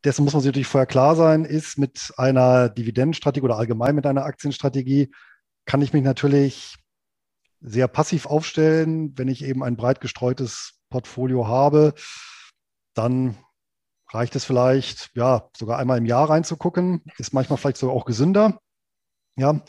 dessen 0.03 0.23
muss 0.23 0.33
man 0.33 0.41
sich 0.41 0.49
natürlich 0.49 0.67
vorher 0.67 0.85
klar 0.85 1.15
sein, 1.15 1.45
ist 1.45 1.77
mit 1.77 2.13
einer 2.17 2.69
Dividendenstrategie 2.69 3.43
oder 3.43 3.57
allgemein 3.57 3.95
mit 3.95 4.05
einer 4.05 4.25
Aktienstrategie, 4.25 5.11
kann 5.65 5.81
ich 5.81 5.93
mich 5.93 6.03
natürlich 6.03 6.75
sehr 7.59 7.87
passiv 7.87 8.25
aufstellen. 8.25 9.17
Wenn 9.17 9.27
ich 9.27 9.43
eben 9.43 9.63
ein 9.63 9.75
breit 9.75 10.01
gestreutes 10.01 10.79
Portfolio 10.89 11.47
habe, 11.47 11.93
dann 12.93 13.37
reicht 14.11 14.35
es 14.35 14.45
vielleicht, 14.45 15.11
ja, 15.15 15.49
sogar 15.55 15.79
einmal 15.79 15.97
im 15.97 16.05
Jahr 16.05 16.29
reinzugucken, 16.29 17.03
ist 17.17 17.33
manchmal 17.33 17.57
vielleicht 17.57 17.77
sogar 17.77 17.95
auch 17.95 18.05
gesünder. 18.05 18.59
Ja, 19.35 19.61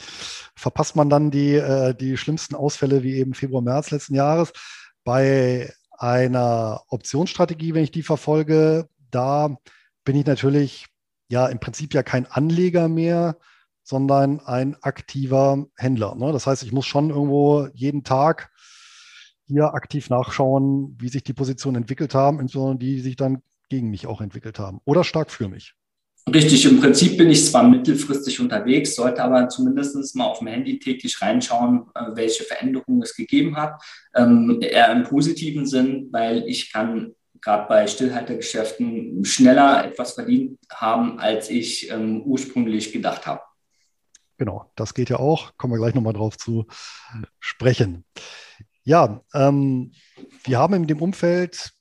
verpasst 0.56 0.96
man 0.96 1.10
dann 1.10 1.30
die, 1.30 1.54
äh, 1.54 1.94
die 1.94 2.16
schlimmsten 2.16 2.54
Ausfälle 2.54 3.02
wie 3.02 3.16
eben 3.16 3.34
Februar, 3.34 3.60
März 3.60 3.90
letzten 3.90 4.14
Jahres. 4.14 4.52
Bei 5.04 5.72
einer 5.98 6.82
Optionsstrategie, 6.88 7.74
wenn 7.74 7.84
ich 7.84 7.90
die 7.90 8.02
verfolge, 8.02 8.88
da 9.10 9.56
bin 10.08 10.16
ich 10.16 10.24
natürlich 10.24 10.86
ja 11.28 11.46
im 11.48 11.60
Prinzip 11.60 11.92
ja 11.92 12.02
kein 12.02 12.24
Anleger 12.24 12.88
mehr, 12.88 13.36
sondern 13.82 14.40
ein 14.40 14.74
aktiver 14.80 15.66
Händler. 15.76 16.14
Ne? 16.14 16.32
Das 16.32 16.46
heißt, 16.46 16.62
ich 16.62 16.72
muss 16.72 16.86
schon 16.86 17.10
irgendwo 17.10 17.68
jeden 17.74 18.04
Tag 18.04 18.50
hier 19.44 19.74
aktiv 19.74 20.08
nachschauen, 20.08 20.96
wie 20.98 21.10
sich 21.10 21.24
die 21.24 21.34
Positionen 21.34 21.82
entwickelt 21.82 22.14
haben, 22.14 22.40
insbesondere 22.40 22.78
die, 22.78 22.94
die 22.96 23.02
sich 23.02 23.16
dann 23.16 23.42
gegen 23.68 23.90
mich 23.90 24.06
auch 24.06 24.22
entwickelt 24.22 24.58
haben 24.58 24.80
oder 24.86 25.04
stark 25.04 25.30
für 25.30 25.46
mich. 25.46 25.74
Richtig, 26.34 26.64
im 26.64 26.80
Prinzip 26.80 27.18
bin 27.18 27.28
ich 27.28 27.44
zwar 27.44 27.68
mittelfristig 27.68 28.40
unterwegs, 28.40 28.94
sollte 28.94 29.22
aber 29.22 29.50
zumindest 29.50 30.16
mal 30.16 30.24
auf 30.24 30.38
dem 30.38 30.48
Handy 30.48 30.78
täglich 30.78 31.20
reinschauen, 31.20 31.82
äh, 31.94 32.04
welche 32.14 32.44
Veränderungen 32.44 33.02
es 33.02 33.14
gegeben 33.14 33.58
hat. 33.58 33.82
Ähm, 34.14 34.58
eher 34.62 34.90
im 34.90 35.04
positiven 35.04 35.66
Sinn, 35.66 36.08
weil 36.12 36.44
ich 36.46 36.72
kann 36.72 37.12
gerade 37.40 37.68
bei 37.68 37.86
Stillhaltergeschäften 37.86 39.24
schneller 39.24 39.84
etwas 39.84 40.12
verdient 40.12 40.58
haben, 40.72 41.18
als 41.18 41.50
ich 41.50 41.90
ähm, 41.90 42.22
ursprünglich 42.22 42.92
gedacht 42.92 43.26
habe. 43.26 43.42
Genau, 44.38 44.70
das 44.76 44.94
geht 44.94 45.10
ja 45.10 45.18
auch. 45.18 45.56
Kommen 45.56 45.72
wir 45.72 45.78
gleich 45.78 45.94
nochmal 45.94 46.12
drauf 46.12 46.38
zu 46.38 46.66
sprechen. 47.40 48.04
Ja, 48.84 49.22
ähm, 49.34 49.92
wir 50.44 50.58
haben 50.58 50.74
in 50.74 50.86
dem 50.86 51.02
Umfeld 51.02 51.72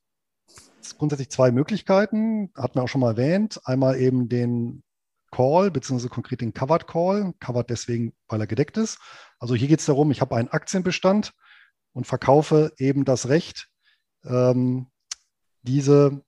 grundsätzlich 0.97 1.29
zwei 1.29 1.51
Möglichkeiten, 1.51 2.51
hatten 2.55 2.75
wir 2.75 2.83
auch 2.83 2.87
schon 2.87 3.01
mal 3.01 3.11
erwähnt. 3.11 3.59
Einmal 3.65 3.99
eben 3.99 4.27
den 4.27 4.83
Call, 5.31 5.71
beziehungsweise 5.71 6.09
konkret 6.09 6.41
den 6.41 6.53
Covered 6.53 6.87
Call. 6.87 7.33
Covered 7.39 7.69
deswegen, 7.69 8.13
weil 8.27 8.41
er 8.41 8.47
gedeckt 8.47 8.77
ist. 8.77 8.99
Also 9.39 9.53
hier 9.55 9.67
geht 9.67 9.79
es 9.79 9.85
darum, 9.85 10.09
ich 10.11 10.21
habe 10.21 10.35
einen 10.35 10.49
Aktienbestand 10.49 11.33
und 11.93 12.07
verkaufe 12.07 12.73
eben 12.77 13.05
das 13.05 13.29
Recht, 13.29 13.69
ähm, 14.25 14.87
diese 15.67 16.23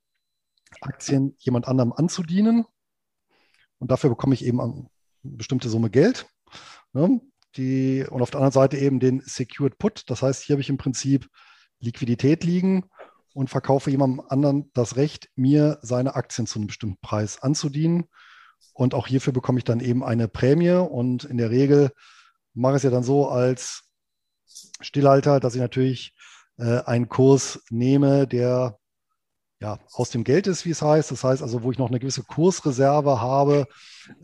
Aktien 0.81 1.35
jemand 1.39 1.67
anderem 1.67 1.93
anzudienen. 1.93 2.65
Und 3.79 3.91
dafür 3.91 4.09
bekomme 4.09 4.35
ich 4.35 4.45
eben 4.45 4.61
eine 4.61 4.89
bestimmte 5.23 5.69
Summe 5.69 5.89
Geld. 5.89 6.27
Ne? 6.93 7.21
Die, 7.55 8.05
und 8.09 8.21
auf 8.21 8.29
der 8.29 8.39
anderen 8.39 8.53
Seite 8.53 8.77
eben 8.77 8.99
den 8.99 9.21
Secured 9.21 9.77
Put. 9.77 10.03
Das 10.07 10.21
heißt, 10.21 10.43
hier 10.43 10.53
habe 10.53 10.61
ich 10.61 10.69
im 10.69 10.77
Prinzip 10.77 11.27
Liquidität 11.79 12.43
liegen 12.43 12.89
und 13.33 13.49
verkaufe 13.49 13.89
jemandem 13.89 14.21
anderen 14.27 14.69
das 14.73 14.97
Recht, 14.97 15.29
mir 15.35 15.79
seine 15.81 16.15
Aktien 16.15 16.45
zu 16.45 16.59
einem 16.59 16.67
bestimmten 16.67 16.99
Preis 17.01 17.41
anzudienen. 17.41 18.05
Und 18.73 18.93
auch 18.93 19.07
hierfür 19.07 19.33
bekomme 19.33 19.59
ich 19.59 19.65
dann 19.65 19.79
eben 19.79 20.03
eine 20.03 20.27
Prämie. 20.27 20.71
Und 20.71 21.23
in 21.23 21.37
der 21.37 21.49
Regel 21.49 21.91
mache 22.53 22.73
ich 22.73 22.77
es 22.77 22.83
ja 22.83 22.89
dann 22.89 23.03
so 23.03 23.29
als 23.29 23.89
Stillhalter, 24.81 25.39
dass 25.39 25.55
ich 25.55 25.61
natürlich 25.61 26.13
äh, 26.57 26.81
einen 26.83 27.09
Kurs 27.09 27.61
nehme, 27.69 28.27
der 28.27 28.77
ja, 29.61 29.79
aus 29.93 30.09
dem 30.09 30.23
Geld 30.23 30.47
ist, 30.47 30.65
wie 30.65 30.71
es 30.71 30.81
heißt. 30.81 31.11
Das 31.11 31.23
heißt 31.23 31.41
also, 31.41 31.63
wo 31.63 31.71
ich 31.71 31.77
noch 31.77 31.89
eine 31.89 31.99
gewisse 31.99 32.23
Kursreserve 32.23 33.21
habe, 33.21 33.67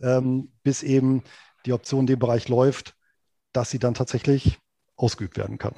ähm, 0.01 0.51
bis 0.63 0.81
eben 0.83 1.23
die 1.65 1.73
Option 1.73 2.01
in 2.01 2.07
dem 2.07 2.19
Bereich 2.19 2.47
läuft, 2.47 2.95
dass 3.51 3.69
sie 3.69 3.79
dann 3.79 3.93
tatsächlich 3.93 4.59
ausgeübt 4.95 5.37
werden 5.37 5.57
kann. 5.57 5.75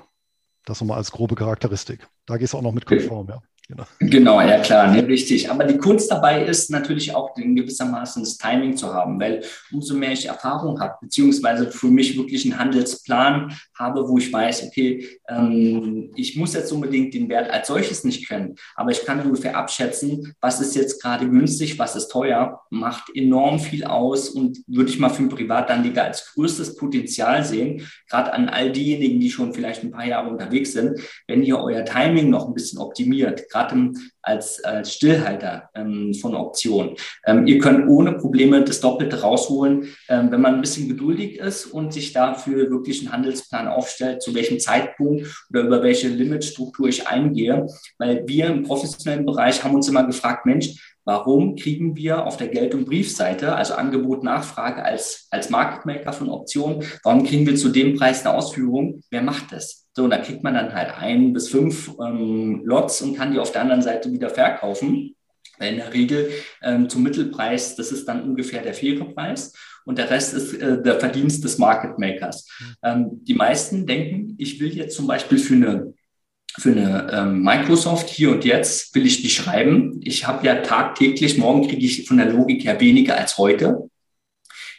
Das 0.65 0.81
nochmal 0.81 0.97
als 0.97 1.11
grobe 1.11 1.35
Charakteristik. 1.35 2.07
Da 2.25 2.37
gehst 2.37 2.53
du 2.53 2.57
auch 2.57 2.61
noch 2.61 2.73
mit 2.73 2.85
konform, 2.85 3.29
ja. 3.29 3.41
Genau. 3.69 3.83
genau, 3.99 4.39
ja 4.39 4.59
klar, 4.59 4.89
ne, 4.93 5.05
richtig. 5.05 5.51
Aber 5.51 5.65
die 5.65 5.77
Kunst 5.77 6.09
dabei 6.09 6.45
ist 6.45 6.71
natürlich 6.71 7.13
auch 7.13 7.35
in 7.37 7.53
gewissermaßen 7.53 8.23
das 8.23 8.37
Timing 8.37 8.77
zu 8.77 8.93
haben, 8.93 9.19
weil 9.19 9.43
umso 9.73 9.93
mehr 9.93 10.13
ich 10.13 10.25
Erfahrung 10.25 10.79
habe, 10.79 10.95
beziehungsweise 11.01 11.69
für 11.69 11.87
mich 11.87 12.17
wirklich 12.17 12.45
einen 12.45 12.57
Handelsplan 12.57 13.53
habe, 13.77 14.07
wo 14.07 14.17
ich 14.17 14.31
weiß, 14.31 14.67
okay, 14.67 15.19
ähm, 15.27 16.13
ich 16.15 16.37
muss 16.37 16.53
jetzt 16.53 16.71
unbedingt 16.71 17.13
den 17.13 17.27
Wert 17.27 17.51
als 17.51 17.67
solches 17.67 18.05
nicht 18.05 18.29
kennen, 18.29 18.55
aber 18.75 18.91
ich 18.91 19.03
kann 19.03 19.19
ungefähr 19.19 19.57
abschätzen, 19.57 20.33
was 20.39 20.61
ist 20.61 20.73
jetzt 20.73 21.01
gerade 21.01 21.29
günstig, 21.29 21.77
was 21.77 21.97
ist 21.97 22.07
teuer, 22.07 22.61
macht 22.69 23.13
enorm 23.15 23.59
viel 23.59 23.83
aus 23.83 24.29
und 24.29 24.59
würde 24.67 24.91
ich 24.91 24.99
mal 24.99 25.09
für 25.09 25.23
einen 25.23 25.29
Privatanleger 25.29 26.05
als 26.05 26.33
größtes 26.33 26.77
Potenzial 26.77 27.43
sehen, 27.43 27.85
gerade 28.09 28.31
an 28.31 28.47
all 28.47 28.71
diejenigen, 28.71 29.19
die 29.19 29.29
schon 29.29 29.53
vielleicht 29.53 29.83
ein 29.83 29.91
paar 29.91 30.05
Jahre 30.05 30.29
unterwegs 30.29 30.71
sind, 30.71 31.01
wenn 31.27 31.43
ihr 31.43 31.59
euer 31.59 31.83
Timing 31.83 32.29
noch 32.29 32.47
ein 32.47 32.53
bisschen 32.53 32.79
optimiert, 32.79 33.49
gerade 33.57 33.93
als, 34.21 34.63
als 34.63 34.93
Stillhalter 34.93 35.69
ähm, 35.75 36.13
von 36.13 36.35
Optionen. 36.35 36.95
Ähm, 37.25 37.47
ihr 37.47 37.59
könnt 37.59 37.87
ohne 37.87 38.13
Probleme 38.13 38.63
das 38.63 38.81
Doppelte 38.81 39.21
rausholen, 39.21 39.95
ähm, 40.09 40.31
wenn 40.31 40.41
man 40.41 40.55
ein 40.55 40.61
bisschen 40.61 40.87
geduldig 40.87 41.39
ist 41.39 41.67
und 41.67 41.93
sich 41.93 42.13
dafür 42.13 42.69
wirklich 42.69 43.01
einen 43.01 43.11
Handelsplan 43.11 43.67
aufstellt, 43.67 44.21
zu 44.21 44.35
welchem 44.35 44.59
Zeitpunkt 44.59 45.27
oder 45.49 45.61
über 45.61 45.83
welche 45.83 46.07
Limitstruktur 46.07 46.87
ich 46.87 47.07
eingehe. 47.07 47.67
Weil 47.97 48.23
wir 48.27 48.47
im 48.47 48.63
professionellen 48.63 49.25
Bereich 49.25 49.63
haben 49.63 49.75
uns 49.75 49.87
immer 49.87 50.05
gefragt, 50.05 50.45
Mensch, 50.45 50.96
Warum 51.07 51.55
kriegen 51.55 51.95
wir 51.95 52.25
auf 52.25 52.35
der 52.35 52.49
Geld- 52.49 52.75
und 52.75 52.83
Briefseite, 52.83 53.55
also 53.55 53.75
Angebot, 53.75 54.25
Nachfrage 54.25 54.83
als, 54.83 55.27
als 55.31 55.49
Market 55.49 55.85
Maker 55.85 56.11
von 56.11 56.27
Optionen, 56.27 56.83
warum 57.01 57.23
kriegen 57.23 57.47
wir 57.47 57.55
zu 57.55 57.69
dem 57.69 57.95
Preis 57.95 58.25
eine 58.25 58.35
Ausführung? 58.35 59.01
Wer 59.09 59.21
macht 59.21 59.53
das? 59.53 59.87
So, 59.95 60.03
und 60.03 60.09
da 60.09 60.17
kriegt 60.17 60.43
man 60.43 60.55
dann 60.55 60.73
halt 60.73 60.93
ein 60.99 61.31
bis 61.31 61.47
fünf 61.47 61.93
ähm, 62.05 62.61
Lots 62.65 63.01
und 63.01 63.15
kann 63.15 63.31
die 63.31 63.39
auf 63.39 63.53
der 63.53 63.61
anderen 63.61 63.81
Seite 63.81 64.11
wieder 64.11 64.29
verkaufen. 64.29 65.15
Weil 65.57 65.71
in 65.71 65.77
der 65.77 65.93
Regel 65.93 66.29
ähm, 66.61 66.89
zum 66.89 67.03
Mittelpreis, 67.03 67.77
das 67.77 67.93
ist 67.93 68.05
dann 68.05 68.23
ungefähr 68.23 68.61
der 68.61 68.73
faire 68.73 69.05
Preis 69.05 69.53
und 69.85 69.97
der 69.97 70.09
Rest 70.09 70.33
ist 70.33 70.55
äh, 70.55 70.83
der 70.83 70.99
Verdienst 70.99 71.41
des 71.41 71.57
Market 71.57 71.97
Makers. 71.97 72.49
Ähm, 72.83 73.21
die 73.23 73.33
meisten 73.33 73.87
denken, 73.87 74.35
ich 74.37 74.59
will 74.59 74.75
jetzt 74.75 74.97
zum 74.97 75.07
Beispiel 75.07 75.37
für 75.37 75.53
eine 75.53 75.93
für 76.59 76.71
eine 76.71 77.11
ähm, 77.11 77.43
Microsoft 77.43 78.09
hier 78.09 78.31
und 78.31 78.43
jetzt 78.43 78.93
will 78.95 79.05
ich 79.05 79.21
die 79.21 79.29
schreiben. 79.29 79.99
Ich 80.03 80.25
habe 80.25 80.45
ja 80.45 80.55
tagtäglich, 80.55 81.37
morgen 81.37 81.67
kriege 81.67 81.85
ich 81.85 82.07
von 82.07 82.17
der 82.17 82.31
Logik 82.31 82.63
her 82.63 82.79
weniger 82.79 83.17
als 83.17 83.37
heute. 83.37 83.89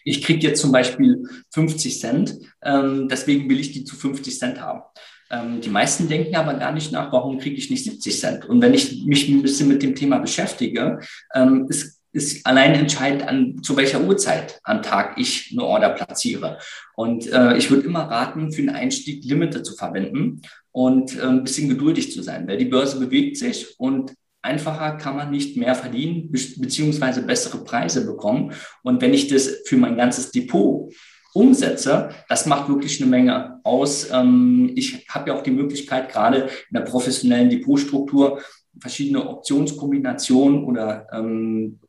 Ich 0.04 0.22
kriege 0.22 0.46
jetzt 0.46 0.60
zum 0.60 0.72
Beispiel 0.72 1.22
50 1.52 2.00
Cent, 2.00 2.38
ähm, 2.62 3.08
deswegen 3.08 3.48
will 3.48 3.60
ich 3.60 3.72
die 3.72 3.84
zu 3.84 3.94
50 3.94 4.38
Cent 4.38 4.60
haben. 4.60 4.82
Ähm, 5.30 5.60
die 5.60 5.68
meisten 5.68 6.08
denken 6.08 6.34
aber 6.34 6.54
gar 6.54 6.72
nicht 6.72 6.90
nach, 6.90 7.12
warum 7.12 7.38
kriege 7.38 7.56
ich 7.56 7.70
nicht 7.70 7.84
70 7.84 8.18
Cent? 8.18 8.44
Und 8.46 8.60
wenn 8.60 8.74
ich 8.74 9.04
mich 9.04 9.28
ein 9.28 9.42
bisschen 9.42 9.68
mit 9.68 9.82
dem 9.82 9.94
Thema 9.94 10.18
beschäftige, 10.18 11.00
ähm, 11.34 11.66
ist, 11.68 12.00
ist 12.12 12.44
allein 12.46 12.74
entscheidend, 12.74 13.22
an, 13.22 13.62
zu 13.62 13.76
welcher 13.76 14.02
Uhrzeit 14.02 14.58
am 14.64 14.82
Tag 14.82 15.18
ich 15.18 15.50
eine 15.52 15.62
Order 15.62 15.90
platziere. 15.90 16.58
Und 16.96 17.30
äh, 17.30 17.56
ich 17.56 17.70
würde 17.70 17.86
immer 17.86 18.04
raten, 18.04 18.50
für 18.50 18.62
den 18.62 18.70
Einstieg 18.70 19.22
Limite 19.24 19.62
zu 19.62 19.76
verwenden 19.76 20.42
und 20.78 21.18
äh, 21.18 21.22
ein 21.22 21.42
bisschen 21.42 21.68
geduldig 21.68 22.12
zu 22.12 22.22
sein, 22.22 22.46
weil 22.46 22.56
die 22.56 22.64
Börse 22.64 23.00
bewegt 23.00 23.36
sich 23.36 23.74
und 23.78 24.14
einfacher 24.42 24.96
kann 24.96 25.16
man 25.16 25.32
nicht 25.32 25.56
mehr 25.56 25.74
verdienen, 25.74 26.30
beziehungsweise 26.30 27.22
bessere 27.22 27.64
Preise 27.64 28.06
bekommen. 28.06 28.52
Und 28.84 29.02
wenn 29.02 29.12
ich 29.12 29.26
das 29.26 29.48
für 29.66 29.76
mein 29.76 29.96
ganzes 29.96 30.30
Depot 30.30 30.94
umsetze, 31.34 32.10
das 32.28 32.46
macht 32.46 32.68
wirklich 32.68 33.02
eine 33.02 33.10
Menge 33.10 33.60
aus. 33.64 34.08
Ähm, 34.12 34.70
ich 34.76 35.08
habe 35.08 35.30
ja 35.30 35.36
auch 35.36 35.42
die 35.42 35.50
Möglichkeit, 35.50 36.12
gerade 36.12 36.42
in 36.42 36.74
der 36.74 36.82
professionellen 36.82 37.50
Depotstruktur 37.50 38.40
verschiedene 38.80 39.28
Optionskombinationen 39.28 40.62
oder 40.62 41.08
ähm, 41.12 41.80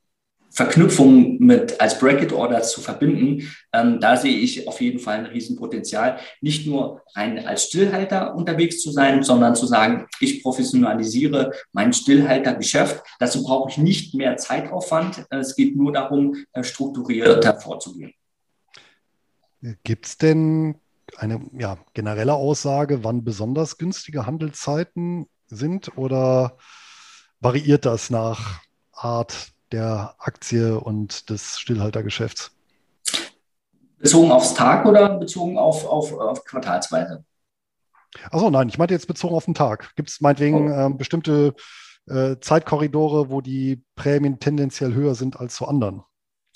Verknüpfung 0.60 1.38
mit 1.40 1.80
als 1.80 1.98
Bracket 1.98 2.34
Orders 2.34 2.74
zu 2.74 2.82
verbinden, 2.82 3.50
ähm, 3.72 4.02
da 4.02 4.18
sehe 4.18 4.38
ich 4.38 4.68
auf 4.68 4.82
jeden 4.82 5.00
Fall 5.00 5.20
ein 5.20 5.26
Riesenpotenzial, 5.28 6.20
nicht 6.42 6.68
nur 6.68 7.02
rein 7.16 7.48
als 7.48 7.64
Stillhalter 7.64 8.36
unterwegs 8.36 8.82
zu 8.82 8.92
sein, 8.92 9.24
sondern 9.24 9.56
zu 9.56 9.66
sagen, 9.68 10.08
ich 10.20 10.44
professionalisiere 10.44 11.54
mein 11.72 11.94
Stillhaltergeschäft. 11.94 13.02
Dazu 13.20 13.42
brauche 13.42 13.70
ich 13.70 13.78
nicht 13.78 14.16
mehr 14.16 14.36
Zeitaufwand. 14.36 15.26
Es 15.30 15.56
geht 15.56 15.78
nur 15.78 15.94
darum, 15.94 16.36
äh, 16.52 16.62
strukturierter 16.62 17.58
vorzugehen. 17.62 18.12
Gibt 19.86 20.08
es 20.08 20.18
denn 20.18 20.76
eine 21.16 21.40
ja, 21.58 21.78
generelle 21.94 22.34
Aussage, 22.34 23.06
wann 23.06 23.24
besonders 23.24 23.78
günstige 23.78 24.26
Handelszeiten 24.26 25.28
sind 25.48 25.98
oder 25.98 26.58
variiert 27.40 27.86
das 27.86 28.10
nach 28.10 28.60
Art 28.92 29.54
der 29.72 30.16
Aktie 30.20 30.80
und 30.80 31.30
des 31.30 31.60
Stillhaltergeschäfts? 31.60 32.52
Bezogen 33.98 34.32
aufs 34.32 34.54
Tag 34.54 34.86
oder 34.86 35.18
bezogen 35.18 35.58
auf, 35.58 35.86
auf, 35.86 36.14
auf 36.14 36.46
Quartalsweise? 36.46 37.24
Achso, 38.32 38.50
nein, 38.50 38.70
ich 38.70 38.78
meinte 38.78 38.94
jetzt 38.94 39.08
bezogen 39.08 39.36
auf 39.36 39.46
den 39.46 39.54
Tag. 39.54 39.96
Gibt 39.96 40.10
es 40.10 40.22
meinetwegen 40.22 40.72
oh. 40.72 40.88
äh, 40.88 40.94
bestimmte 40.94 41.54
äh, 42.08 42.38
Zeitkorridore, 42.40 43.30
wo 43.30 43.42
die 43.42 43.84
Prämien 43.96 44.40
tendenziell 44.40 44.94
höher 44.94 45.16
sind 45.16 45.40
als 45.40 45.56
zu 45.56 45.68
anderen? 45.68 46.04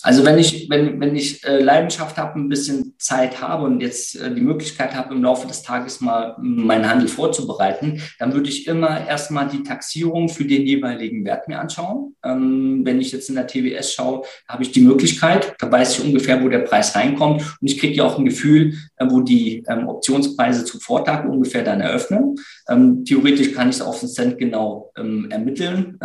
Also 0.04 0.26
wenn 0.26 0.38
ich, 0.38 0.70
wenn, 0.70 1.00
wenn 1.00 1.16
ich 1.16 1.44
äh, 1.46 1.60
Leidenschaft 1.60 2.18
habe, 2.18 2.38
ein 2.38 2.50
bisschen 2.50 2.94
Zeit 3.00 3.42
habe 3.42 3.64
und 3.64 3.80
jetzt 3.80 4.20
äh, 4.20 4.36
die 4.36 4.42
Möglichkeit 4.42 4.94
habe, 4.94 5.14
im 5.14 5.24
Laufe 5.24 5.48
des 5.48 5.64
Tages 5.64 6.02
mal 6.02 6.36
meinen 6.42 6.90
Handel 6.90 7.08
vorzubereiten, 7.08 8.02
dann 8.20 8.34
würde 8.34 8.50
ich 8.50 8.68
immer 8.68 9.08
erstmal 9.08 9.48
die 9.48 9.64
Taxierung 9.64 10.28
für 10.28 10.44
den 10.44 10.68
jeweiligen 10.68 11.24
Wert 11.24 11.48
mir 11.48 11.60
anschauen. 11.60 12.16
Ähm, 12.24 12.82
wenn 12.84 13.00
ich 13.00 13.14
jetzt 13.14 13.30
in 13.30 13.36
der 13.36 13.48
TWS 13.48 13.94
schaue, 13.94 14.24
habe 14.48 14.64
ich 14.64 14.74
die 14.74 14.82
Möglichkeit, 14.82 15.56
da 15.60 15.72
weiß 15.72 15.98
ich 15.98 16.06
ungefähr, 16.06 16.44
wo 16.44 16.50
der 16.50 16.60
Preis 16.60 16.94
reinkommt 16.96 17.42
und 17.62 17.68
ich 17.68 17.80
kriege 17.80 17.96
ja 17.96 18.04
auch 18.04 18.20
ein 18.20 18.26
Gefühl, 18.26 18.74
äh, 18.98 19.06
wo 19.10 19.22
die 19.22 19.64
ähm, 19.70 19.88
Optionspreise 19.88 20.66
zu 20.66 20.82
Vortag 20.82 21.24
ungefähr 21.24 21.64
dann 21.64 21.80
eröffnen. 21.80 22.36
Ähm, 22.68 23.06
theoretisch 23.06 23.54
kann 23.54 23.70
ich 23.70 23.78
es 23.78 23.82
auf 23.82 24.02
den 24.02 24.10
Cent 24.10 24.38
genau 24.38 24.92
ähm, 24.98 25.32
ermitteln, 25.32 25.98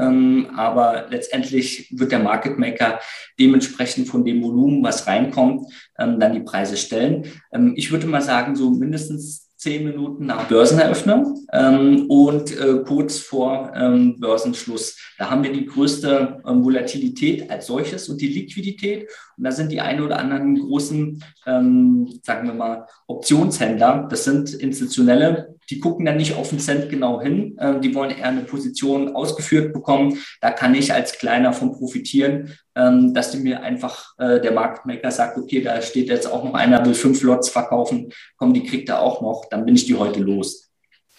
aber 0.56 1.06
letztendlich 1.10 1.88
wird 1.90 2.12
der 2.12 2.18
Market 2.18 2.58
Maker 2.58 3.00
dementsprechend 3.38 3.87
von 4.06 4.24
dem 4.24 4.42
Volumen, 4.42 4.82
was 4.82 5.06
reinkommt, 5.06 5.66
ähm, 5.98 6.20
dann 6.20 6.32
die 6.32 6.40
Preise 6.40 6.76
stellen. 6.76 7.24
Ähm, 7.52 7.74
ich 7.76 7.90
würde 7.90 8.06
mal 8.06 8.22
sagen, 8.22 8.56
so 8.56 8.70
mindestens 8.70 9.48
zehn 9.58 9.84
Minuten 9.84 10.26
nach 10.26 10.46
Börseneröffnung 10.46 11.44
ähm, 11.52 12.06
und 12.08 12.56
äh, 12.56 12.84
kurz 12.86 13.18
vor 13.18 13.72
ähm, 13.74 14.20
Börsenschluss. 14.20 14.96
Da 15.18 15.30
haben 15.30 15.42
wir 15.42 15.52
die 15.52 15.66
größte 15.66 16.40
ähm, 16.46 16.64
Volatilität 16.64 17.50
als 17.50 17.66
solches 17.66 18.08
und 18.08 18.20
die 18.20 18.28
Liquidität. 18.28 19.08
Und 19.36 19.44
da 19.44 19.50
sind 19.50 19.72
die 19.72 19.80
ein 19.80 20.00
oder 20.00 20.20
anderen 20.20 20.60
großen, 20.60 21.24
ähm, 21.46 22.20
sagen 22.22 22.46
wir 22.46 22.54
mal, 22.54 22.86
Optionshändler, 23.08 24.06
das 24.08 24.22
sind 24.24 24.54
institutionelle, 24.54 25.57
die 25.70 25.80
gucken 25.80 26.06
dann 26.06 26.16
nicht 26.16 26.34
auf 26.34 26.50
den 26.50 26.58
Cent 26.58 26.88
genau 26.88 27.20
hin. 27.20 27.56
Ähm, 27.60 27.80
die 27.80 27.94
wollen 27.94 28.10
eher 28.10 28.26
eine 28.26 28.42
Position 28.42 29.14
ausgeführt 29.14 29.72
bekommen. 29.72 30.18
Da 30.40 30.50
kann 30.50 30.74
ich 30.74 30.92
als 30.92 31.18
Kleiner 31.18 31.52
von 31.52 31.72
profitieren, 31.72 32.54
ähm, 32.74 33.12
dass 33.14 33.32
die 33.32 33.38
mir 33.38 33.62
einfach 33.62 34.14
äh, 34.18 34.40
der 34.40 34.52
Marktmaker 34.52 35.10
sagt, 35.10 35.36
okay, 35.38 35.62
da 35.62 35.80
steht 35.82 36.08
jetzt 36.08 36.30
auch 36.30 36.44
noch 36.44 36.54
einer, 36.54 36.84
will 36.84 36.94
fünf 36.94 37.22
Lots 37.22 37.48
verkaufen, 37.48 38.12
komm, 38.36 38.54
die 38.54 38.64
kriegt 38.64 38.88
er 38.88 39.02
auch 39.02 39.20
noch, 39.20 39.44
dann 39.50 39.64
bin 39.64 39.74
ich 39.74 39.86
die 39.86 39.96
heute 39.96 40.20
los. 40.20 40.68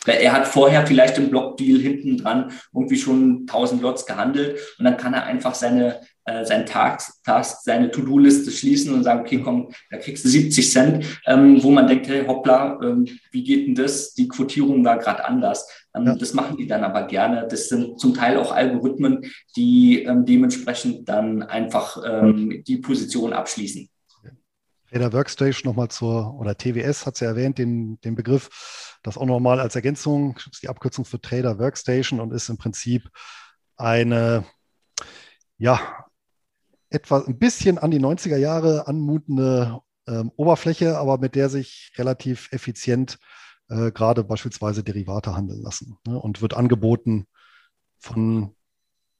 Er 0.05 0.31
hat 0.31 0.47
vorher 0.47 0.87
vielleicht 0.87 1.17
im 1.17 1.29
Blockdeal 1.29 1.77
hinten 1.77 2.17
dran 2.17 2.51
irgendwie 2.73 2.97
schon 2.97 3.41
1000 3.41 3.81
Lots 3.81 4.05
gehandelt 4.05 4.57
und 4.77 4.85
dann 4.85 4.95
kann 4.95 5.13
er 5.13 5.25
einfach 5.25 5.53
seine 5.53 5.99
äh, 6.29 6.45
seinen 6.45 6.65
Task, 6.65 7.23
Task 7.23 7.61
seine 7.63 7.89
To-Do-Liste 7.89 8.51
schließen 8.51 8.93
und 8.93 9.03
sagen, 9.03 9.21
okay, 9.21 9.41
komm, 9.43 9.69
da 9.89 9.97
kriegst 9.97 10.23
du 10.23 10.29
70 10.29 10.71
Cent, 10.71 11.05
ähm, 11.25 11.61
wo 11.63 11.71
man 11.71 11.87
denkt, 11.87 12.07
hey, 12.07 12.25
hoppla, 12.25 12.79
ähm, 12.83 13.07
wie 13.31 13.43
geht 13.43 13.67
denn 13.67 13.75
das? 13.75 14.13
Die 14.13 14.27
Quotierung 14.27 14.85
war 14.85 14.99
gerade 14.99 15.25
anders. 15.25 15.67
Ähm, 15.95 16.05
ja. 16.05 16.15
Das 16.15 16.33
machen 16.33 16.57
die 16.57 16.67
dann 16.67 16.83
aber 16.83 17.03
gerne. 17.07 17.47
Das 17.49 17.69
sind 17.69 17.99
zum 17.99 18.13
Teil 18.13 18.37
auch 18.37 18.51
Algorithmen, 18.51 19.25
die 19.55 20.03
ähm, 20.03 20.25
dementsprechend 20.25 21.09
dann 21.09 21.41
einfach 21.41 21.97
ähm, 22.05 22.63
die 22.67 22.77
Position 22.77 23.33
abschließen. 23.33 23.89
Trader 24.91 25.13
Workstation 25.13 25.69
nochmal 25.69 25.89
zur, 25.89 26.35
oder 26.39 26.57
TWS 26.57 27.05
hat 27.05 27.17
sie 27.17 27.25
ja 27.25 27.31
erwähnt, 27.31 27.57
den, 27.57 27.99
den 28.01 28.15
Begriff, 28.15 28.97
das 29.03 29.17
auch 29.17 29.25
nochmal 29.25 29.59
als 29.59 29.75
Ergänzung, 29.75 30.37
ist 30.51 30.63
die 30.63 30.69
Abkürzung 30.69 31.05
für 31.05 31.21
Trader 31.21 31.59
Workstation 31.59 32.19
und 32.19 32.33
ist 32.33 32.49
im 32.49 32.57
Prinzip 32.57 33.09
eine, 33.77 34.45
ja, 35.57 36.05
etwa 36.89 37.19
ein 37.19 37.37
bisschen 37.37 37.77
an 37.77 37.91
die 37.91 37.99
90er 37.99 38.37
Jahre 38.37 38.87
anmutende 38.87 39.79
ähm, 40.07 40.31
Oberfläche, 40.35 40.97
aber 40.97 41.17
mit 41.19 41.35
der 41.35 41.49
sich 41.49 41.91
relativ 41.97 42.51
effizient 42.51 43.19
äh, 43.69 43.91
gerade 43.91 44.23
beispielsweise 44.23 44.83
Derivate 44.83 45.35
handeln 45.35 45.61
lassen 45.61 45.97
ne? 46.07 46.19
und 46.19 46.41
wird 46.41 46.55
angeboten 46.55 47.27
von 47.99 48.55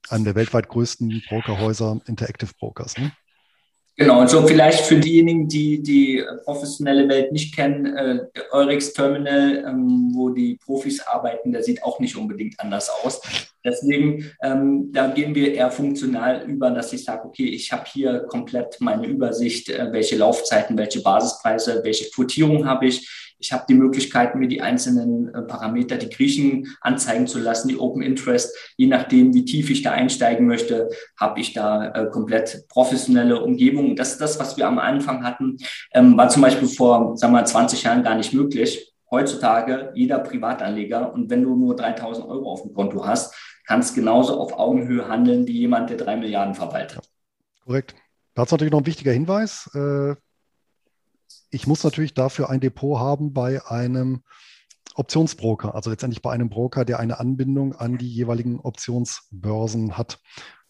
einem 0.08 0.24
der 0.24 0.34
weltweit 0.34 0.68
größten 0.68 1.22
Brokerhäuser, 1.28 2.00
Interactive 2.06 2.52
Brokers. 2.58 2.96
Ne? 2.96 3.12
Genau, 4.00 4.18
und 4.18 4.30
so 4.30 4.46
vielleicht 4.46 4.86
für 4.86 4.96
diejenigen, 4.96 5.46
die 5.46 5.82
die 5.82 6.24
professionelle 6.46 7.06
Welt 7.10 7.32
nicht 7.32 7.54
kennen, 7.54 7.84
äh, 7.84 8.20
Eurex 8.50 8.94
Terminal, 8.94 9.62
ähm, 9.68 10.12
wo 10.14 10.30
die 10.30 10.56
Profis 10.64 11.06
arbeiten, 11.06 11.52
der 11.52 11.62
sieht 11.62 11.82
auch 11.82 12.00
nicht 12.00 12.16
unbedingt 12.16 12.58
anders 12.60 12.88
aus. 12.88 13.20
Deswegen, 13.62 14.32
ähm, 14.42 14.90
da 14.90 15.08
gehen 15.08 15.34
wir 15.34 15.52
eher 15.52 15.70
funktional 15.70 16.44
über, 16.48 16.70
dass 16.70 16.94
ich 16.94 17.04
sage, 17.04 17.26
okay, 17.26 17.44
ich 17.44 17.72
habe 17.72 17.84
hier 17.92 18.20
komplett 18.20 18.78
meine 18.80 19.06
Übersicht, 19.06 19.68
äh, 19.68 19.92
welche 19.92 20.16
Laufzeiten, 20.16 20.78
welche 20.78 21.02
Basispreise, 21.02 21.82
welche 21.84 22.08
Quotierung 22.08 22.64
habe 22.64 22.86
ich. 22.86 23.06
Ich 23.40 23.52
habe 23.52 23.64
die 23.68 23.74
Möglichkeit, 23.74 24.34
mir 24.36 24.48
die 24.48 24.60
einzelnen 24.60 25.34
äh, 25.34 25.42
Parameter, 25.42 25.96
die 25.96 26.10
Griechen 26.10 26.68
anzeigen 26.80 27.26
zu 27.26 27.38
lassen, 27.38 27.68
die 27.68 27.78
Open 27.78 28.02
Interest. 28.02 28.54
Je 28.76 28.86
nachdem, 28.86 29.34
wie 29.34 29.44
tief 29.44 29.70
ich 29.70 29.82
da 29.82 29.92
einsteigen 29.92 30.46
möchte, 30.46 30.90
habe 31.16 31.40
ich 31.40 31.54
da 31.54 31.90
äh, 31.92 32.10
komplett 32.10 32.68
professionelle 32.68 33.42
Umgebung. 33.42 33.96
Das 33.96 34.12
ist 34.12 34.20
das, 34.20 34.38
was 34.38 34.56
wir 34.56 34.68
am 34.68 34.78
Anfang 34.78 35.24
hatten, 35.24 35.56
ähm, 35.94 36.16
war 36.16 36.28
zum 36.28 36.42
Beispiel 36.42 36.68
vor, 36.68 37.16
sagen 37.16 37.32
wir, 37.32 37.44
20 37.44 37.82
Jahren 37.82 38.02
gar 38.02 38.14
nicht 38.14 38.34
möglich. 38.34 38.92
Heutzutage 39.10 39.90
jeder 39.94 40.20
Privatanleger 40.20 41.12
und 41.12 41.30
wenn 41.30 41.42
du 41.42 41.56
nur 41.56 41.74
3000 41.74 42.28
Euro 42.28 42.52
auf 42.52 42.62
dem 42.62 42.74
Konto 42.74 43.04
hast, 43.04 43.34
kannst 43.66 43.94
genauso 43.94 44.38
auf 44.38 44.52
Augenhöhe 44.58 45.08
handeln 45.08 45.46
wie 45.46 45.58
jemand, 45.58 45.90
der 45.90 45.96
drei 45.96 46.16
Milliarden 46.16 46.54
verwaltet. 46.54 47.00
Korrekt. 47.64 47.94
Dazu 48.34 48.54
natürlich 48.54 48.72
noch 48.72 48.80
ein 48.80 48.86
wichtiger 48.86 49.12
Hinweis. 49.12 49.68
Äh, 49.74 50.14
ich 51.50 51.66
muss 51.66 51.84
natürlich 51.84 52.14
dafür 52.14 52.50
ein 52.50 52.60
Depot 52.60 52.98
haben 52.98 53.32
bei 53.32 53.64
einem 53.66 54.22
Optionsbroker, 54.94 55.74
also 55.74 55.90
letztendlich 55.90 56.22
bei 56.22 56.32
einem 56.32 56.48
Broker, 56.48 56.84
der 56.84 56.98
eine 56.98 57.20
Anbindung 57.20 57.74
an 57.74 57.98
die 57.98 58.08
jeweiligen 58.08 58.60
Optionsbörsen 58.60 59.96
hat. 59.96 60.20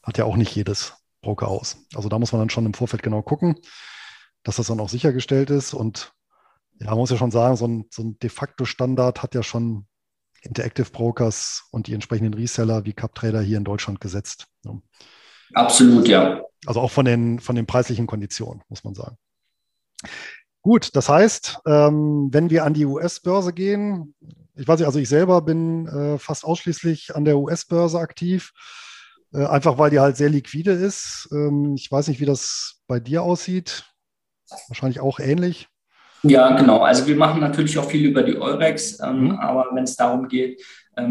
Hat 0.02 0.18
ja 0.18 0.24
auch 0.24 0.36
nicht 0.36 0.54
jedes 0.54 0.94
Broker 1.20 1.48
aus. 1.48 1.78
Also 1.94 2.08
da 2.08 2.18
muss 2.18 2.32
man 2.32 2.40
dann 2.40 2.50
schon 2.50 2.66
im 2.66 2.74
Vorfeld 2.74 3.02
genau 3.02 3.22
gucken, 3.22 3.56
dass 4.42 4.56
das 4.56 4.68
dann 4.68 4.80
auch 4.80 4.88
sichergestellt 4.88 5.50
ist. 5.50 5.74
Und 5.74 6.12
ja, 6.80 6.90
man 6.90 6.98
muss 6.98 7.10
ja 7.10 7.16
schon 7.16 7.30
sagen, 7.30 7.56
so 7.56 7.66
ein, 7.66 7.86
so 7.90 8.02
ein 8.02 8.18
de 8.18 8.30
facto 8.30 8.64
Standard 8.64 9.22
hat 9.22 9.34
ja 9.34 9.42
schon 9.42 9.86
Interactive 10.42 10.90
Brokers 10.90 11.68
und 11.70 11.86
die 11.86 11.92
entsprechenden 11.92 12.34
Reseller 12.34 12.86
wie 12.86 12.94
CupTrader 12.94 13.42
hier 13.42 13.58
in 13.58 13.64
Deutschland 13.64 14.00
gesetzt. 14.00 14.46
Absolut, 15.52 16.08
ja. 16.08 16.42
Also 16.66 16.80
auch 16.80 16.90
von 16.90 17.04
den, 17.04 17.40
von 17.40 17.56
den 17.56 17.66
preislichen 17.66 18.06
Konditionen, 18.06 18.62
muss 18.68 18.84
man 18.84 18.94
sagen. 18.94 19.16
Gut, 20.62 20.94
das 20.94 21.08
heißt, 21.08 21.60
ähm, 21.66 22.28
wenn 22.32 22.50
wir 22.50 22.64
an 22.64 22.74
die 22.74 22.84
US-Börse 22.84 23.52
gehen, 23.52 24.14
ich 24.54 24.68
weiß 24.68 24.78
nicht, 24.78 24.86
also 24.86 24.98
ich 24.98 25.08
selber 25.08 25.40
bin 25.40 25.86
äh, 25.86 26.18
fast 26.18 26.44
ausschließlich 26.44 27.16
an 27.16 27.24
der 27.24 27.38
US-Börse 27.38 27.98
aktiv, 27.98 28.52
äh, 29.32 29.46
einfach 29.46 29.78
weil 29.78 29.90
die 29.90 30.00
halt 30.00 30.18
sehr 30.18 30.28
liquide 30.28 30.72
ist. 30.72 31.28
Ähm, 31.32 31.74
ich 31.76 31.90
weiß 31.90 32.08
nicht, 32.08 32.20
wie 32.20 32.26
das 32.26 32.82
bei 32.86 33.00
dir 33.00 33.22
aussieht. 33.22 33.84
Wahrscheinlich 34.68 35.00
auch 35.00 35.18
ähnlich. 35.18 35.68
Ja, 36.22 36.54
genau. 36.54 36.80
Also 36.80 37.06
wir 37.06 37.16
machen 37.16 37.40
natürlich 37.40 37.78
auch 37.78 37.88
viel 37.88 38.04
über 38.04 38.22
die 38.22 38.36
Eurex, 38.36 39.00
ähm, 39.00 39.24
mhm. 39.24 39.30
aber 39.38 39.68
wenn 39.72 39.84
es 39.84 39.96
darum 39.96 40.28
geht, 40.28 40.62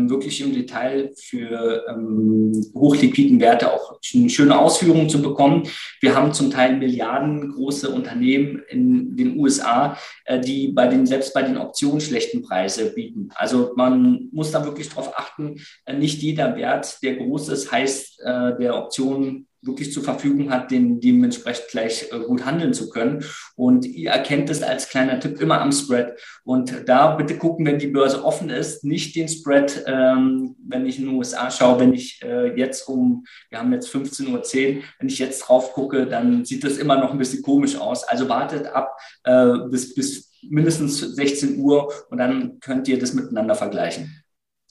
wirklich 0.10 0.42
im 0.42 0.54
Detail 0.54 1.12
für 1.16 1.86
ähm, 1.90 2.52
hochliquiden 2.74 3.40
Werte 3.40 3.72
auch 3.74 4.00
eine 4.14 4.30
schöne 4.30 4.58
Ausführungen 4.58 5.10
zu 5.10 5.22
bekommen. 5.22 5.64
Wir 6.00 6.16
haben 6.16 6.34
zum 6.34 6.52
Teil 6.52 6.78
milliardengroße 6.78 7.90
Unternehmen 7.90 8.62
in 8.70 9.16
den 9.16 9.38
USA, 9.38 9.98
äh, 10.26 10.40
die 10.40 10.70
bei 10.70 10.88
den, 10.88 11.06
selbst 11.06 11.34
bei 11.34 11.44
den 11.44 11.58
Optionen 11.58 12.02
schlechten 12.02 12.42
Preise 12.42 12.94
bieten. 12.94 13.30
Also 13.36 13.72
man 13.76 14.30
muss 14.32 14.52
da 14.52 14.64
wirklich 14.64 14.90
darauf 14.90 15.18
achten, 15.18 15.56
äh, 15.86 15.94
nicht 15.94 16.22
jeder 16.22 16.56
Wert, 16.56 17.02
der 17.04 17.16
groß 17.16 17.50
ist, 17.50 17.72
heißt, 17.72 18.22
äh, 18.22 18.58
der 18.58 18.78
Optionen 18.78 19.49
wirklich 19.62 19.92
zur 19.92 20.04
Verfügung 20.04 20.52
hat, 20.52 20.72
den 20.72 21.00
dementsprechend 21.00 21.68
gleich 21.70 22.10
äh, 22.12 22.20
gut 22.20 22.46
handeln 22.46 22.74
zu 22.74 22.90
können. 22.90 23.24
Und 23.56 23.86
ihr 23.86 24.12
erkennt 24.12 24.50
es 24.50 24.64
als 24.64 24.90
kleiner 24.90 25.20
Tipp 25.20 25.42
immer 25.42 25.62
am 25.62 25.72
Spread. 25.72 26.20
Und 26.44 26.88
da 26.88 27.16
bitte 27.16 27.38
gucken, 27.38 27.66
wenn 27.66 27.80
die 27.80 27.88
Börse 27.88 28.24
offen 28.24 28.50
ist, 28.50 28.84
nicht 28.84 29.16
den 29.16 29.28
Spread, 29.28 29.84
ähm, 29.88 30.56
wenn 30.68 30.86
ich 30.86 31.00
in 31.00 31.06
den 31.06 31.16
USA 31.16 31.52
schaue, 31.52 31.80
wenn 31.80 31.94
ich 31.94 32.22
äh, 32.24 32.56
jetzt 32.58 32.88
um, 32.88 33.26
wir 33.50 33.60
haben 33.60 33.74
jetzt 33.74 33.94
15.10 33.94 34.30
Uhr, 34.32 34.84
wenn 35.00 35.10
ich 35.10 35.20
jetzt 35.20 35.42
drauf 35.42 35.74
gucke, 35.74 36.08
dann 36.08 36.46
sieht 36.46 36.64
das 36.64 36.78
immer 36.78 36.98
noch 36.98 37.12
ein 37.12 37.18
bisschen 37.18 37.42
komisch 37.42 37.76
aus. 37.76 38.04
Also 38.04 38.30
wartet 38.30 38.68
ab 38.68 38.96
äh, 39.24 39.58
bis, 39.70 39.94
bis 39.94 40.32
mindestens 40.42 41.00
16 41.00 41.60
Uhr 41.60 41.92
und 42.10 42.18
dann 42.18 42.60
könnt 42.60 42.88
ihr 42.88 43.00
das 43.00 43.14
miteinander 43.14 43.56
vergleichen. 43.56 44.24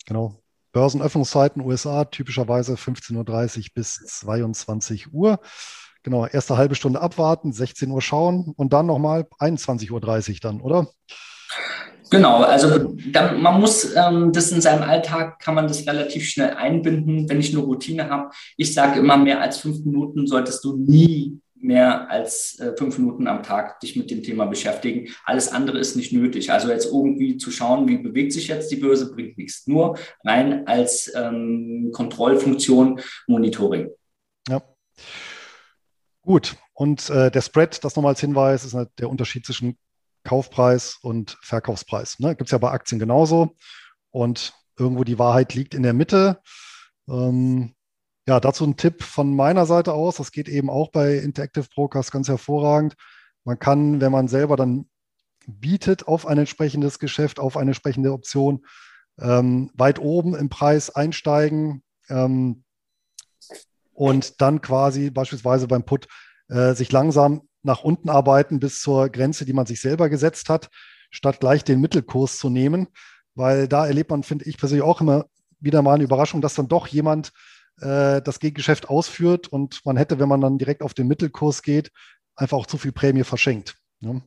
Genau. 0.06 0.42
Börsenöffnungszeiten 0.72 1.62
USA 1.62 2.04
typischerweise 2.04 2.74
15.30 2.74 3.58
Uhr 3.58 3.64
bis 3.74 3.94
22 3.94 5.12
Uhr. 5.12 5.40
Genau, 6.02 6.26
erste 6.26 6.56
halbe 6.56 6.74
Stunde 6.74 7.00
abwarten, 7.00 7.52
16 7.52 7.90
Uhr 7.90 8.00
schauen 8.00 8.52
und 8.56 8.72
dann 8.72 8.86
nochmal 8.86 9.26
21.30 9.40 9.90
Uhr 9.90 10.36
dann, 10.40 10.60
oder? 10.60 10.88
Genau, 12.10 12.42
also 12.42 12.94
da, 13.12 13.32
man 13.32 13.60
muss 13.60 13.94
ähm, 13.94 14.32
das 14.32 14.50
in 14.50 14.60
seinem 14.60 14.82
Alltag, 14.82 15.40
kann 15.40 15.54
man 15.54 15.68
das 15.68 15.86
relativ 15.86 16.26
schnell 16.26 16.54
einbinden, 16.54 17.28
wenn 17.28 17.40
ich 17.40 17.52
eine 17.52 17.62
Routine 17.62 18.08
habe. 18.08 18.30
Ich 18.56 18.72
sage 18.72 19.00
immer, 19.00 19.16
mehr 19.16 19.40
als 19.40 19.58
fünf 19.58 19.84
Minuten 19.84 20.26
solltest 20.26 20.64
du 20.64 20.76
nie 20.76 21.40
mehr 21.60 22.10
als 22.10 22.58
äh, 22.58 22.74
fünf 22.76 22.98
Minuten 22.98 23.26
am 23.26 23.42
Tag 23.42 23.80
dich 23.80 23.96
mit 23.96 24.10
dem 24.10 24.22
Thema 24.22 24.46
beschäftigen. 24.46 25.08
Alles 25.24 25.52
andere 25.52 25.78
ist 25.78 25.96
nicht 25.96 26.12
nötig. 26.12 26.52
Also 26.52 26.68
jetzt 26.70 26.86
irgendwie 26.86 27.36
zu 27.36 27.50
schauen, 27.50 27.88
wie 27.88 27.98
bewegt 27.98 28.32
sich 28.32 28.48
jetzt 28.48 28.70
die 28.70 28.76
Börse, 28.76 29.12
bringt 29.12 29.38
nichts. 29.38 29.66
Nur 29.66 29.98
rein 30.24 30.66
als 30.66 31.12
ähm, 31.14 31.90
Kontrollfunktion 31.92 33.00
Monitoring. 33.26 33.90
Ja. 34.48 34.62
Gut. 36.22 36.56
Und 36.74 37.10
äh, 37.10 37.30
der 37.30 37.40
Spread, 37.40 37.82
das 37.84 37.96
nochmal 37.96 38.12
als 38.12 38.20
Hinweis, 38.20 38.64
ist 38.64 38.74
halt 38.74 38.90
der 38.98 39.10
Unterschied 39.10 39.44
zwischen 39.44 39.76
Kaufpreis 40.24 40.98
und 41.02 41.38
Verkaufspreis. 41.42 42.18
Ne? 42.18 42.36
Gibt 42.36 42.48
es 42.48 42.52
ja 42.52 42.58
bei 42.58 42.70
Aktien 42.70 42.98
genauso. 42.98 43.56
Und 44.10 44.52
irgendwo 44.78 45.04
die 45.04 45.18
Wahrheit 45.18 45.54
liegt 45.54 45.74
in 45.74 45.82
der 45.82 45.92
Mitte. 45.94 46.40
Ähm, 47.08 47.74
ja, 48.28 48.40
dazu 48.40 48.66
ein 48.66 48.76
Tipp 48.76 49.02
von 49.02 49.34
meiner 49.34 49.64
Seite 49.64 49.94
aus. 49.94 50.16
Das 50.16 50.32
geht 50.32 50.50
eben 50.50 50.68
auch 50.68 50.90
bei 50.90 51.14
Interactive 51.14 51.64
Brokers 51.74 52.10
ganz 52.10 52.28
hervorragend. 52.28 52.94
Man 53.44 53.58
kann, 53.58 54.02
wenn 54.02 54.12
man 54.12 54.28
selber 54.28 54.54
dann 54.56 54.90
bietet 55.46 56.06
auf 56.06 56.26
ein 56.26 56.36
entsprechendes 56.36 56.98
Geschäft, 56.98 57.40
auf 57.40 57.56
eine 57.56 57.70
entsprechende 57.70 58.12
Option, 58.12 58.66
ähm, 59.18 59.70
weit 59.72 59.98
oben 59.98 60.34
im 60.34 60.50
Preis 60.50 60.90
einsteigen 60.90 61.82
ähm, 62.10 62.64
und 63.94 64.42
dann 64.42 64.60
quasi 64.60 65.08
beispielsweise 65.08 65.66
beim 65.66 65.84
Put 65.84 66.06
äh, 66.48 66.74
sich 66.74 66.92
langsam 66.92 67.48
nach 67.62 67.82
unten 67.82 68.10
arbeiten 68.10 68.60
bis 68.60 68.82
zur 68.82 69.08
Grenze, 69.08 69.46
die 69.46 69.54
man 69.54 69.64
sich 69.64 69.80
selber 69.80 70.10
gesetzt 70.10 70.50
hat, 70.50 70.68
statt 71.10 71.40
gleich 71.40 71.64
den 71.64 71.80
Mittelkurs 71.80 72.36
zu 72.36 72.50
nehmen. 72.50 72.88
Weil 73.34 73.68
da 73.68 73.86
erlebt 73.86 74.10
man, 74.10 74.22
finde 74.22 74.44
ich 74.44 74.58
persönlich 74.58 74.84
auch 74.84 75.00
immer 75.00 75.24
wieder 75.60 75.80
mal 75.80 75.94
eine 75.94 76.04
Überraschung, 76.04 76.42
dass 76.42 76.54
dann 76.54 76.68
doch 76.68 76.88
jemand 76.88 77.32
äh, 77.80 78.22
das 78.22 78.40
Gegengeschäft 78.40 78.88
ausführt 78.88 79.48
und 79.48 79.80
man 79.84 79.96
hätte, 79.96 80.18
wenn 80.18 80.28
man 80.28 80.40
dann 80.40 80.58
direkt 80.58 80.82
auf 80.82 80.94
den 80.94 81.08
Mittelkurs 81.08 81.62
geht, 81.62 81.90
einfach 82.36 82.56
auch 82.56 82.66
zu 82.66 82.78
viel 82.78 82.92
Prämie 82.92 83.24
verschenkt. 83.24 83.76
Ne? 84.00 84.22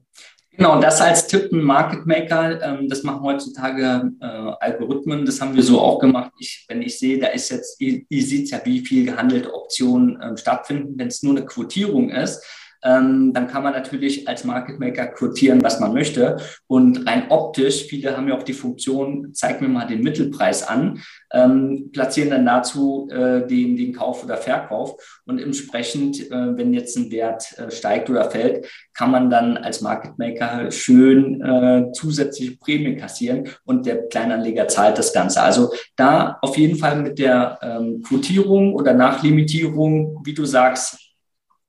Genau, 0.54 0.82
das 0.82 1.00
als 1.00 1.28
Tipp 1.28 1.52
ein 1.54 1.64
Market 1.64 2.06
Maker, 2.06 2.62
ähm, 2.62 2.90
das 2.90 3.04
machen 3.04 3.22
heutzutage 3.22 4.12
äh, 4.20 4.26
Algorithmen, 4.26 5.26
das 5.26 5.40
haben 5.40 5.56
wir 5.56 5.64
so 5.64 5.80
auch 5.80 6.00
gemacht. 6.00 6.32
Ich, 6.40 6.66
wenn 6.68 6.82
ich 6.82 7.00
sehe, 7.00 7.20
da 7.20 7.28
ist 7.28 7.50
jetzt, 7.50 7.80
ihr, 7.80 8.02
ihr 8.10 8.24
seht 8.24 8.52
ja, 8.52 8.60
wie 8.66 8.86
viel 8.86 9.06
gehandelte 9.06 9.54
Optionen 9.54 10.20
äh, 10.20 10.38
stattfinden, 10.38 11.00
wenn 11.00 11.08
es 11.08 11.24
nur 11.24 11.38
eine 11.38 11.46
Quotierung 11.46 12.10
ist, 12.10 12.44
ähm, 12.84 13.34
dann 13.34 13.48
kann 13.48 13.64
man 13.64 13.74
natürlich 13.74 14.28
als 14.28 14.44
Market 14.44 14.80
Maker 14.80 15.08
quotieren, 15.08 15.64
was 15.64 15.80
man 15.80 15.94
möchte. 15.94 16.38
Und 16.68 17.08
rein 17.08 17.26
optisch, 17.30 17.86
viele 17.86 18.16
haben 18.16 18.28
ja 18.28 18.38
auch 18.38 18.44
die 18.44 18.54
Funktion, 18.54 19.34
zeig 19.34 19.62
mir 19.62 19.68
mal 19.68 19.86
den 19.86 20.02
Mittelpreis 20.02 20.68
an, 20.68 21.02
ähm, 21.32 21.90
platzieren 21.92 22.32
dann 22.32 22.46
dazu 22.46 23.08
äh, 23.12 23.46
den, 23.46 23.76
den 23.78 23.94
Kauf 23.94 24.24
oder 24.24 24.38
Verkauf. 24.38 24.96
Und 25.26 25.40
entsprechend, 25.40 26.20
äh, 26.32 26.58
wenn 26.58 26.74
jetzt 26.74 26.98
ein 26.98 27.12
Wert 27.12 27.58
äh, 27.58 27.72
steigt 27.72 28.10
oder 28.10 28.30
fällt, 28.30 28.68
kann 28.94 29.12
man 29.12 29.30
dann 29.30 29.58
als 29.58 29.82
Market 29.82 30.18
Maker 30.18 30.72
schön 30.72 31.42
äh, 31.42 31.92
zusätzliche 31.94 32.58
Prämien 32.58 32.98
kassieren 32.98 33.48
und 33.64 33.86
der 33.86 34.08
Kleinanleger 34.08 34.68
zahlt 34.68 34.98
das 34.98 35.14
Ganze. 35.14 35.42
Also 35.42 35.72
da 35.96 36.38
auf 36.42 36.58
jeden 36.58 36.78
Fall 36.78 37.02
mit 37.02 37.20
der 37.20 37.60
ähm, 37.62 38.02
Quotierung 38.02 38.74
oder 38.74 38.94
Nachlimitierung, 38.94 40.22
wie 40.24 40.34
du 40.34 40.46
sagst, 40.46 41.11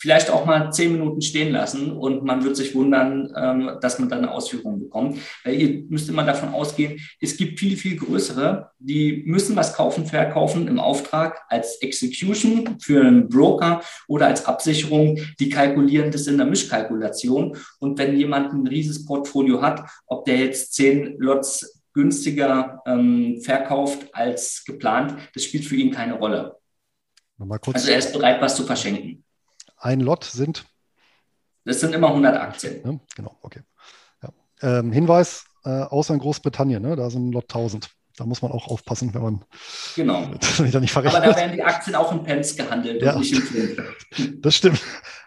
vielleicht 0.03 0.31
auch 0.31 0.47
mal 0.47 0.73
zehn 0.73 0.91
Minuten 0.91 1.23
stehen 1.23 1.53
lassen 1.53 1.93
und 1.93 2.25
man 2.25 2.43
wird 2.43 2.57
sich 2.57 2.75
wundern, 2.75 3.33
ähm, 3.37 3.79
dass 3.81 4.01
man 4.01 4.09
dann 4.09 4.19
eine 4.19 4.33
Ausführung 4.33 4.81
bekommt. 4.81 5.17
Weil 5.45 5.55
ihr 5.55 5.85
müsst 5.89 6.09
immer 6.09 6.25
davon 6.25 6.49
ausgehen, 6.49 6.99
es 7.21 7.37
gibt 7.37 7.61
viel, 7.61 7.77
viel 7.77 7.97
größere, 7.97 8.73
die 8.81 9.23
müssen 9.27 9.55
was 9.55 9.75
kaufen, 9.75 10.05
verkaufen 10.05 10.67
im 10.67 10.81
Auftrag 10.81 11.43
als 11.49 11.81
Execution 11.83 12.79
für 12.81 13.01
einen 13.01 13.29
Broker 13.29 13.81
oder 14.09 14.27
als 14.27 14.45
Absicherung. 14.45 15.21
Die 15.39 15.49
kalkulieren 15.49 16.11
das 16.11 16.27
in 16.27 16.37
der 16.37 16.47
Mischkalkulation. 16.47 17.57
Und 17.79 17.97
wenn 17.97 18.17
jemand 18.17 18.53
ein 18.53 18.67
rieses 18.67 19.07
Portfolio 19.07 19.63
hat, 19.63 19.89
ob 20.07 20.25
der 20.25 20.39
jetzt 20.39 20.75
zehn 20.75 21.17
Lots 21.19 21.81
günstiger 21.93 22.83
ähm, 22.87 23.41
verkauft 23.41 24.13
als 24.13 24.65
geplant, 24.65 25.15
das 25.33 25.45
spielt 25.45 25.65
für 25.65 25.77
ihn 25.77 25.93
keine 25.93 26.15
Rolle. 26.15 26.57
Also 27.77 27.93
er 27.93 27.99
ist 27.99 28.13
bereit, 28.13 28.41
was 28.41 28.57
zu 28.57 28.65
verschenken. 28.65 29.22
Ein 29.83 30.01
Lot 30.01 30.25
sind? 30.25 30.65
Das 31.65 31.81
sind 31.81 31.93
immer 31.93 32.09
100 32.09 32.41
Aktien. 32.41 32.81
Ja, 32.85 32.99
genau, 33.17 33.37
okay. 33.43 33.61
Ja. 34.23 34.31
Ähm, 34.79 34.93
Hinweis, 34.93 35.45
äh, 35.65 35.71
außer 35.71 36.15
in 36.15 36.21
Großbritannien, 36.21 36.81
ne, 36.81 36.95
da 36.95 37.11
sind 37.11 37.29
ein 37.29 37.33
Lot 37.33 37.45
1000. 37.45 37.91
Da 38.17 38.25
muss 38.25 38.43
man 38.43 38.53
auch 38.53 38.69
aufpassen, 38.69 39.13
wenn 39.15 39.23
man 39.23 39.45
genau. 39.97 40.31
da 40.71 40.81
nicht 40.81 40.93
verrechnet. 40.93 41.23
Aber 41.23 41.33
da 41.33 41.37
werden 41.37 41.53
die 41.55 41.63
Aktien 41.63 41.97
auch 41.97 42.13
in 42.13 42.23
Pence 42.23 42.55
gehandelt 42.55 43.03
ja. 43.03 43.15
und 43.15 43.21
nicht 43.21 43.55
in. 43.55 44.41
Das 44.41 44.55
stimmt. 44.55 44.81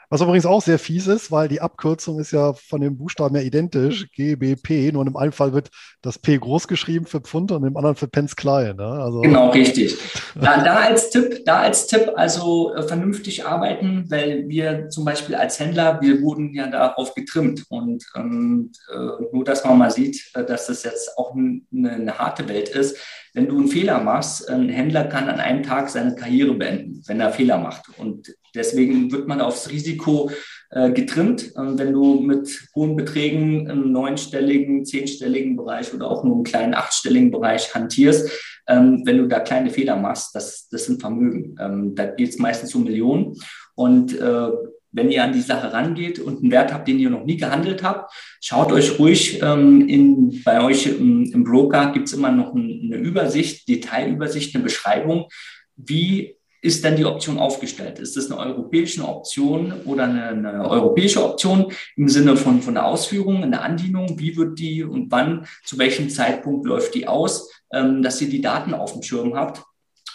Was 0.09 0.21
übrigens 0.21 0.45
auch 0.45 0.61
sehr 0.61 0.79
fies 0.79 1.07
ist, 1.07 1.31
weil 1.31 1.47
die 1.47 1.61
Abkürzung 1.61 2.19
ist 2.19 2.31
ja 2.31 2.53
von 2.53 2.81
den 2.81 2.97
Buchstaben 2.97 3.35
her 3.35 3.43
identisch, 3.43 4.07
GBP, 4.15 4.91
nur 4.93 5.01
in 5.01 5.11
dem 5.11 5.17
einen 5.17 5.31
Fall 5.31 5.53
wird 5.53 5.69
das 6.01 6.19
P 6.19 6.37
groß 6.37 6.67
geschrieben 6.67 7.05
für 7.05 7.21
Pfund 7.21 7.51
und 7.51 7.65
im 7.65 7.75
anderen 7.77 7.95
für 7.95 8.07
Pence 8.07 8.35
klein. 8.35 8.75
Ne? 8.75 8.85
Also 8.85 9.21
genau, 9.21 9.49
richtig. 9.49 9.97
Da, 10.35 10.61
da, 10.63 10.75
als 10.75 11.11
Tipp, 11.11 11.45
da 11.45 11.61
als 11.61 11.87
Tipp 11.87 12.11
also 12.15 12.73
äh, 12.75 12.83
vernünftig 12.83 13.45
arbeiten, 13.45 14.05
weil 14.09 14.47
wir 14.49 14.89
zum 14.89 15.05
Beispiel 15.05 15.33
als 15.35 15.59
Händler, 15.59 16.01
wir 16.01 16.21
wurden 16.21 16.53
ja 16.53 16.67
darauf 16.67 17.15
getrimmt 17.15 17.63
und 17.69 18.05
ähm, 18.15 18.71
äh, 18.93 19.23
nur, 19.31 19.45
dass 19.45 19.63
man 19.63 19.77
mal 19.77 19.91
sieht, 19.91 20.31
äh, 20.33 20.43
dass 20.43 20.67
das 20.67 20.83
jetzt 20.83 21.17
auch 21.17 21.33
eine, 21.33 21.61
eine 21.71 22.17
harte 22.17 22.49
Welt 22.49 22.67
ist. 22.69 22.97
Wenn 23.33 23.47
du 23.47 23.57
einen 23.57 23.69
Fehler 23.69 24.01
machst, 24.01 24.49
ein 24.49 24.69
Händler 24.69 25.05
kann 25.05 25.29
an 25.29 25.39
einem 25.39 25.63
Tag 25.63 25.89
seine 25.89 26.15
Karriere 26.15 26.53
beenden, 26.53 27.01
wenn 27.07 27.19
er 27.19 27.31
Fehler 27.31 27.57
macht. 27.57 27.83
Und 27.97 28.35
Deswegen 28.55 29.11
wird 29.11 29.27
man 29.27 29.41
aufs 29.41 29.69
Risiko 29.69 30.31
äh, 30.71 30.91
getrimmt. 30.91 31.53
Wenn 31.55 31.93
du 31.93 32.21
mit 32.21 32.69
hohen 32.75 32.95
Beträgen 32.95 33.67
im 33.69 33.91
neunstelligen, 33.91 34.85
zehnstelligen 34.85 35.55
Bereich 35.55 35.93
oder 35.93 36.09
auch 36.09 36.23
nur 36.23 36.37
im 36.37 36.43
kleinen 36.43 36.73
achtstelligen 36.73 37.31
Bereich 37.31 37.73
hantierst, 37.75 38.29
ähm, 38.67 39.03
wenn 39.05 39.17
du 39.17 39.27
da 39.27 39.39
kleine 39.39 39.69
Fehler 39.69 39.95
machst, 39.95 40.33
das, 40.35 40.67
das 40.69 40.85
sind 40.85 41.01
Vermögen. 41.01 41.55
Ähm, 41.59 41.95
da 41.95 42.07
geht 42.07 42.29
es 42.29 42.39
meistens 42.39 42.73
um 42.73 42.83
Millionen. 42.83 43.35
Und 43.75 44.19
äh, 44.19 44.49
wenn 44.91 45.11
ihr 45.11 45.23
an 45.23 45.33
die 45.33 45.41
Sache 45.41 45.73
rangeht 45.73 46.19
und 46.19 46.41
einen 46.41 46.51
Wert 46.51 46.73
habt, 46.73 46.87
den 46.87 46.99
ihr 46.99 47.09
noch 47.09 47.25
nie 47.25 47.37
gehandelt 47.37 47.83
habt, 47.83 48.13
schaut 48.41 48.71
euch 48.71 48.97
ruhig 48.97 49.41
ähm, 49.43 49.87
in, 49.87 50.41
bei 50.43 50.63
euch 50.63 50.87
im, 50.87 51.31
im 51.31 51.43
Broker 51.43 51.91
gibt 51.91 52.07
es 52.07 52.13
immer 52.13 52.31
noch 52.31 52.55
eine 52.55 52.95
Übersicht, 52.95 53.67
Detailübersicht, 53.67 54.55
eine 54.55 54.63
Beschreibung, 54.63 55.27
wie 55.75 56.37
ist 56.65 56.84
denn 56.84 56.95
die 56.95 57.06
Option 57.06 57.38
aufgestellt? 57.38 57.99
Ist 57.99 58.17
das 58.17 58.32
eine 58.32 58.39
europäische 58.39 59.08
Option 59.08 59.71
oder 59.86 60.06
eine, 60.06 60.30
eine, 60.30 60.67
europäische 60.67 61.23
Option 61.23 61.71
im 61.95 62.10
Sinne 62.10 62.36
von, 62.36 62.60
von 62.62 62.73
der 62.73 62.88
Ausführung, 62.88 63.43
eine 63.43 63.62
Andienung? 63.62 64.19
Wie 64.19 64.36
wird 64.36 64.58
die 64.58 64.84
und 64.84 65.12
wann, 65.12 65.45
zu 65.63 65.78
welchem 65.78 66.10
Zeitpunkt 66.10 66.65
läuft 66.65 66.95
die 66.95 67.08
aus, 67.08 67.51
ähm, 67.71 68.01
dass 68.01 68.19
ihr 68.19 68.30
die 68.30 68.41
Daten 68.41 68.73
auf 68.73 68.93
dem 68.93 69.04
Schirm 69.04 69.36
habt? 69.36 69.63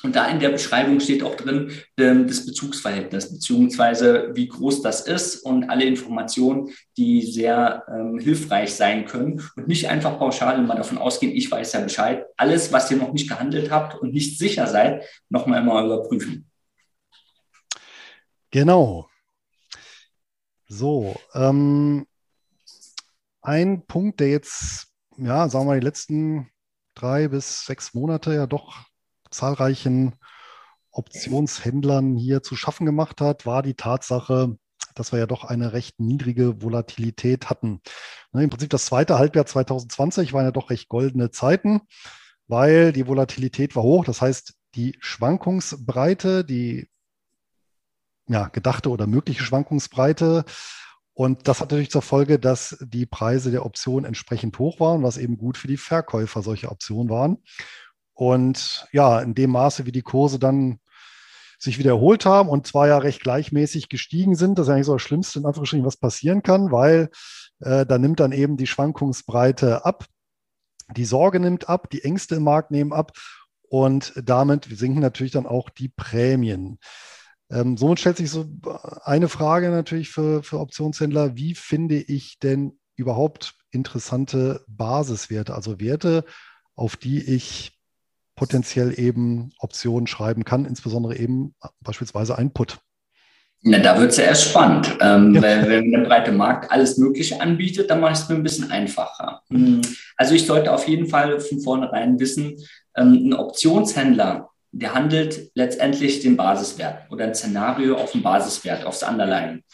Und 0.02 0.16
da 0.16 0.26
in 0.28 0.40
der 0.40 0.48
Beschreibung 0.50 0.98
steht 1.00 1.22
auch 1.22 1.34
drin 1.34 1.72
ähm, 1.98 2.26
das 2.26 2.46
Bezugsverhältnis, 2.46 3.32
beziehungsweise 3.32 4.30
wie 4.34 4.48
groß 4.48 4.82
das 4.82 5.02
ist 5.02 5.40
und 5.44 5.68
alle 5.68 5.84
Informationen, 5.84 6.70
die 6.96 7.22
sehr 7.22 7.84
ähm, 7.88 8.18
hilfreich 8.18 8.74
sein 8.74 9.04
können 9.04 9.42
und 9.56 9.68
nicht 9.68 9.88
einfach 9.88 10.18
pauschal 10.18 10.58
immer 10.58 10.74
davon 10.74 10.98
ausgehen, 10.98 11.34
ich 11.34 11.50
weiß 11.50 11.72
ja 11.74 11.80
Bescheid. 11.80 12.24
Alles, 12.36 12.72
was 12.72 12.90
ihr 12.90 12.96
noch 12.96 13.12
nicht 13.12 13.28
gehandelt 13.28 13.70
habt 13.70 14.00
und 14.00 14.12
nicht 14.12 14.38
sicher 14.38 14.66
seid, 14.66 15.04
nochmal 15.28 15.60
immer 15.60 15.84
überprüfen. 15.84 16.50
Genau. 18.50 19.08
So, 20.66 21.14
ähm, 21.34 22.06
ein 23.42 23.86
Punkt, 23.86 24.20
der 24.20 24.28
jetzt, 24.28 24.88
ja, 25.16 25.48
sagen 25.48 25.64
wir 25.64 25.72
mal, 25.72 25.80
die 25.80 25.86
letzten 25.86 26.48
drei 26.94 27.28
bis 27.28 27.64
sechs 27.66 27.94
Monate 27.94 28.34
ja 28.34 28.46
doch 28.46 28.89
zahlreichen 29.30 30.16
Optionshändlern 30.90 32.16
hier 32.16 32.42
zu 32.42 32.56
schaffen 32.56 32.86
gemacht 32.86 33.20
hat, 33.20 33.46
war 33.46 33.62
die 33.62 33.74
Tatsache, 33.74 34.56
dass 34.94 35.12
wir 35.12 35.20
ja 35.20 35.26
doch 35.26 35.44
eine 35.44 35.72
recht 35.72 36.00
niedrige 36.00 36.62
Volatilität 36.62 37.48
hatten. 37.48 37.80
Ne, 38.32 38.44
Im 38.44 38.50
Prinzip 38.50 38.70
das 38.70 38.86
zweite 38.86 39.18
Halbjahr 39.18 39.46
2020 39.46 40.32
waren 40.32 40.44
ja 40.44 40.50
doch 40.50 40.70
recht 40.70 40.88
goldene 40.88 41.30
Zeiten, 41.30 41.82
weil 42.48 42.92
die 42.92 43.06
Volatilität 43.06 43.76
war 43.76 43.84
hoch. 43.84 44.04
Das 44.04 44.20
heißt, 44.20 44.54
die 44.74 44.96
Schwankungsbreite, 45.00 46.44
die 46.44 46.88
ja, 48.28 48.48
gedachte 48.48 48.90
oder 48.90 49.06
mögliche 49.06 49.42
Schwankungsbreite 49.42 50.44
und 51.20 51.48
das 51.48 51.60
hat 51.60 51.70
natürlich 51.70 51.90
zur 51.90 52.00
Folge, 52.00 52.38
dass 52.38 52.78
die 52.80 53.04
Preise 53.04 53.50
der 53.50 53.66
Optionen 53.66 54.06
entsprechend 54.06 54.58
hoch 54.58 54.80
waren, 54.80 55.02
was 55.02 55.18
eben 55.18 55.36
gut 55.36 55.58
für 55.58 55.68
die 55.68 55.76
Verkäufer 55.76 56.40
solcher 56.40 56.72
Optionen 56.72 57.10
waren. 57.10 57.42
Und 58.20 58.86
ja, 58.92 59.18
in 59.20 59.34
dem 59.34 59.48
Maße, 59.48 59.86
wie 59.86 59.92
die 59.92 60.02
Kurse 60.02 60.38
dann 60.38 60.78
sich 61.58 61.78
wiederholt 61.78 62.26
haben 62.26 62.50
und 62.50 62.66
zwar 62.66 62.86
ja 62.86 62.98
recht 62.98 63.22
gleichmäßig 63.22 63.88
gestiegen 63.88 64.34
sind, 64.34 64.58
das 64.58 64.66
ist 64.66 64.74
eigentlich 64.74 64.84
so 64.84 64.92
das 64.92 65.00
Schlimmste, 65.00 65.38
in 65.38 65.46
Anführungsstrichen, 65.46 65.86
was 65.86 65.96
passieren 65.96 66.42
kann, 66.42 66.70
weil 66.70 67.08
äh, 67.60 67.86
da 67.86 67.96
nimmt 67.96 68.20
dann 68.20 68.32
eben 68.32 68.58
die 68.58 68.66
Schwankungsbreite 68.66 69.86
ab, 69.86 70.04
die 70.94 71.06
Sorge 71.06 71.40
nimmt 71.40 71.70
ab, 71.70 71.88
die 71.88 72.04
Ängste 72.04 72.34
im 72.34 72.44
Markt 72.44 72.70
nehmen 72.70 72.92
ab 72.92 73.12
und 73.70 74.12
damit 74.22 74.68
sinken 74.70 75.00
natürlich 75.00 75.32
dann 75.32 75.46
auch 75.46 75.70
die 75.70 75.88
Prämien. 75.88 76.78
Ähm, 77.48 77.78
somit 77.78 78.00
stellt 78.00 78.18
sich 78.18 78.30
so 78.30 78.44
eine 79.02 79.30
Frage 79.30 79.70
natürlich 79.70 80.10
für, 80.10 80.42
für 80.42 80.60
Optionshändler, 80.60 81.36
wie 81.36 81.54
finde 81.54 81.96
ich 81.96 82.38
denn 82.38 82.78
überhaupt 82.96 83.54
interessante 83.70 84.62
Basiswerte, 84.68 85.54
also 85.54 85.80
Werte, 85.80 86.26
auf 86.74 86.96
die 86.96 87.22
ich 87.22 87.79
potenziell 88.40 88.98
eben 88.98 89.50
Optionen 89.58 90.06
schreiben 90.06 90.46
kann, 90.46 90.64
insbesondere 90.64 91.14
eben 91.18 91.54
beispielsweise 91.82 92.38
ein 92.38 92.54
Put. 92.54 92.78
Na, 93.60 93.78
da 93.78 94.00
wird 94.00 94.12
es 94.12 94.16
ja 94.16 94.24
erst 94.24 94.48
spannend. 94.48 94.96
Ähm, 95.02 95.34
ja. 95.34 95.42
weil, 95.42 95.68
wenn 95.68 95.92
der 95.92 96.04
breite 96.06 96.32
Markt 96.32 96.72
alles 96.72 96.96
Mögliche 96.96 97.38
anbietet, 97.38 97.90
dann 97.90 98.00
mache 98.00 98.12
ich 98.12 98.20
es 98.20 98.28
mir 98.30 98.36
ein 98.36 98.42
bisschen 98.42 98.70
einfacher. 98.70 99.42
Hm, 99.50 99.82
also 100.16 100.34
ich 100.34 100.46
sollte 100.46 100.72
auf 100.72 100.88
jeden 100.88 101.06
Fall 101.06 101.38
von 101.38 101.60
vornherein 101.60 102.18
wissen, 102.18 102.56
ähm, 102.96 103.28
ein 103.28 103.34
Optionshändler 103.34 104.48
der 104.72 104.94
handelt 104.94 105.50
letztendlich 105.54 106.20
den 106.20 106.36
Basiswert 106.36 107.10
oder 107.10 107.24
ein 107.24 107.34
Szenario 107.34 107.96
auf 107.96 108.12
dem 108.12 108.22
Basiswert, 108.22 108.84
aufs 108.84 109.02
Underlying. 109.02 109.64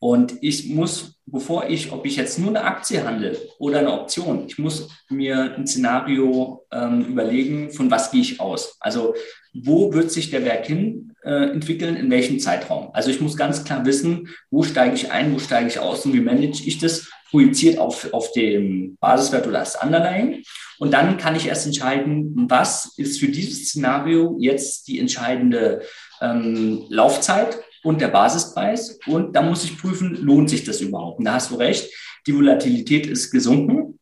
Und 0.00 0.36
ich 0.40 0.70
muss, 0.70 1.20
bevor 1.26 1.68
ich, 1.68 1.92
ob 1.92 2.06
ich 2.06 2.16
jetzt 2.16 2.38
nur 2.38 2.48
eine 2.48 2.64
Aktie 2.64 3.06
handle 3.06 3.36
oder 3.58 3.80
eine 3.80 3.92
Option, 3.92 4.46
ich 4.48 4.58
muss 4.58 4.88
mir 5.10 5.54
ein 5.56 5.66
Szenario 5.66 6.66
ähm, 6.72 7.04
überlegen, 7.04 7.70
von 7.70 7.90
was 7.90 8.10
gehe 8.10 8.22
ich 8.22 8.40
aus. 8.40 8.76
Also 8.80 9.14
wo 9.52 9.92
wird 9.92 10.10
sich 10.10 10.30
der 10.30 10.44
Wert 10.44 10.66
hin 10.66 11.12
äh, 11.22 11.50
entwickeln, 11.50 11.96
in 11.96 12.10
welchem 12.10 12.38
Zeitraum. 12.38 12.90
Also 12.94 13.10
ich 13.10 13.20
muss 13.20 13.36
ganz 13.36 13.64
klar 13.64 13.84
wissen, 13.84 14.28
wo 14.50 14.62
steige 14.62 14.94
ich 14.94 15.12
ein, 15.12 15.34
wo 15.34 15.38
steige 15.38 15.68
ich 15.68 15.78
aus 15.78 16.06
und 16.06 16.14
wie 16.14 16.20
manage 16.20 16.62
ich 16.64 16.78
das, 16.78 17.10
projiziert 17.30 17.78
auf, 17.78 18.12
auf 18.12 18.32
dem 18.32 18.96
Basiswert 19.00 19.46
oder 19.46 19.60
das 19.60 19.80
Underlying. 19.80 20.42
Und 20.78 20.92
dann 20.92 21.16
kann 21.16 21.36
ich 21.36 21.46
erst 21.46 21.66
entscheiden, 21.66 22.46
was 22.48 22.94
ist 22.96 23.20
für 23.20 23.28
dieses 23.28 23.68
Szenario 23.68 24.36
jetzt 24.40 24.88
die 24.88 24.98
entscheidende 24.98 25.82
ähm, 26.20 26.86
Laufzeit 26.88 27.58
und 27.82 28.00
der 28.00 28.08
Basispreis. 28.08 28.98
Und 29.06 29.34
da 29.34 29.42
muss 29.42 29.64
ich 29.64 29.78
prüfen, 29.78 30.16
lohnt 30.16 30.50
sich 30.50 30.64
das 30.64 30.80
überhaupt? 30.80 31.18
Und 31.18 31.24
da 31.24 31.34
hast 31.34 31.50
du 31.50 31.56
recht, 31.56 31.90
die 32.26 32.34
Volatilität 32.34 33.06
ist 33.06 33.30
gesunken. 33.30 33.98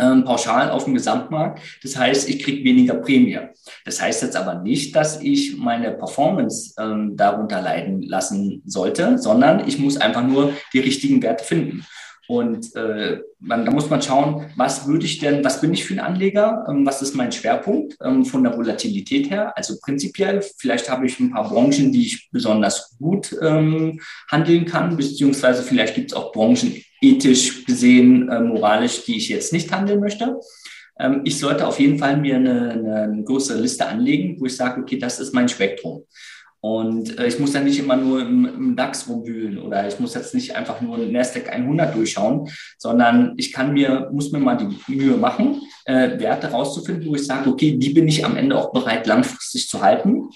Ähm, 0.00 0.24
pauschal 0.24 0.70
auf 0.70 0.84
dem 0.84 0.94
Gesamtmarkt. 0.94 1.60
Das 1.82 1.96
heißt, 1.96 2.28
ich 2.28 2.42
kriege 2.42 2.64
weniger 2.64 2.94
Prämie. 2.94 3.38
Das 3.84 4.00
heißt 4.00 4.22
jetzt 4.22 4.36
aber 4.36 4.54
nicht, 4.62 4.96
dass 4.96 5.20
ich 5.20 5.58
meine 5.58 5.92
Performance 5.92 6.74
ähm, 6.80 7.14
darunter 7.14 7.60
leiden 7.60 8.02
lassen 8.02 8.62
sollte, 8.64 9.18
sondern 9.18 9.68
ich 9.68 9.78
muss 9.78 9.98
einfach 9.98 10.26
nur 10.26 10.54
die 10.72 10.80
richtigen 10.80 11.22
Werte 11.22 11.44
finden. 11.44 11.84
Und 12.28 12.74
äh, 12.76 13.20
man, 13.40 13.64
da 13.64 13.72
muss 13.72 13.90
man 13.90 14.00
schauen, 14.00 14.46
was 14.56 14.86
würde 14.86 15.04
ich 15.04 15.18
denn, 15.18 15.44
was 15.44 15.60
bin 15.60 15.74
ich 15.74 15.84
für 15.84 15.94
ein 15.94 16.00
Anleger, 16.00 16.64
ähm, 16.68 16.86
was 16.86 17.02
ist 17.02 17.16
mein 17.16 17.32
Schwerpunkt 17.32 17.96
ähm, 18.02 18.24
von 18.24 18.44
der 18.44 18.56
Volatilität 18.56 19.28
her. 19.28 19.56
Also 19.56 19.74
prinzipiell, 19.82 20.42
vielleicht 20.58 20.88
habe 20.88 21.06
ich 21.06 21.18
ein 21.18 21.32
paar 21.32 21.48
Branchen, 21.48 21.90
die 21.92 22.06
ich 22.06 22.30
besonders 22.30 22.96
gut 22.98 23.36
ähm, 23.42 24.00
handeln 24.30 24.64
kann, 24.66 24.96
beziehungsweise 24.96 25.62
vielleicht 25.62 25.96
gibt 25.96 26.12
es 26.12 26.16
auch 26.16 26.32
Branchen 26.32 26.76
ethisch 27.00 27.64
gesehen, 27.64 28.28
äh, 28.28 28.40
moralisch, 28.40 29.04
die 29.04 29.16
ich 29.16 29.28
jetzt 29.28 29.52
nicht 29.52 29.72
handeln 29.72 29.98
möchte. 29.98 30.38
Ähm, 30.98 31.22
ich 31.24 31.38
sollte 31.38 31.66
auf 31.66 31.80
jeden 31.80 31.98
Fall 31.98 32.16
mir 32.16 32.36
eine, 32.36 32.70
eine 32.70 33.24
größere 33.24 33.60
Liste 33.60 33.86
anlegen, 33.86 34.40
wo 34.40 34.46
ich 34.46 34.56
sage, 34.56 34.80
okay, 34.80 34.98
das 34.98 35.18
ist 35.18 35.34
mein 35.34 35.48
Spektrum. 35.48 36.04
Und 36.62 37.18
äh, 37.18 37.26
ich 37.26 37.40
muss 37.40 37.52
dann 37.52 37.64
nicht 37.64 37.80
immer 37.80 37.96
nur 37.96 38.20
im, 38.20 38.44
im, 38.44 38.76
DAX 38.76 39.08
rumwühlen 39.08 39.58
oder 39.58 39.88
ich 39.88 39.98
muss 39.98 40.14
jetzt 40.14 40.32
nicht 40.32 40.54
einfach 40.54 40.80
nur 40.80 40.96
Nasdaq 40.96 41.50
100 41.50 41.92
durchschauen, 41.92 42.48
sondern 42.78 43.34
ich 43.36 43.52
kann 43.52 43.72
mir, 43.72 44.08
muss 44.12 44.30
mir 44.30 44.38
mal 44.38 44.56
die 44.56 44.92
Mühe 44.94 45.16
machen, 45.16 45.60
äh, 45.86 46.20
Werte 46.20 46.52
rauszufinden, 46.52 47.04
wo 47.08 47.16
ich 47.16 47.26
sage, 47.26 47.50
okay, 47.50 47.76
die 47.76 47.90
bin 47.90 48.06
ich 48.06 48.24
am 48.24 48.36
Ende 48.36 48.56
auch 48.56 48.72
bereit, 48.72 49.08
langfristig 49.08 49.68
zu 49.68 49.82
halten. 49.82 50.30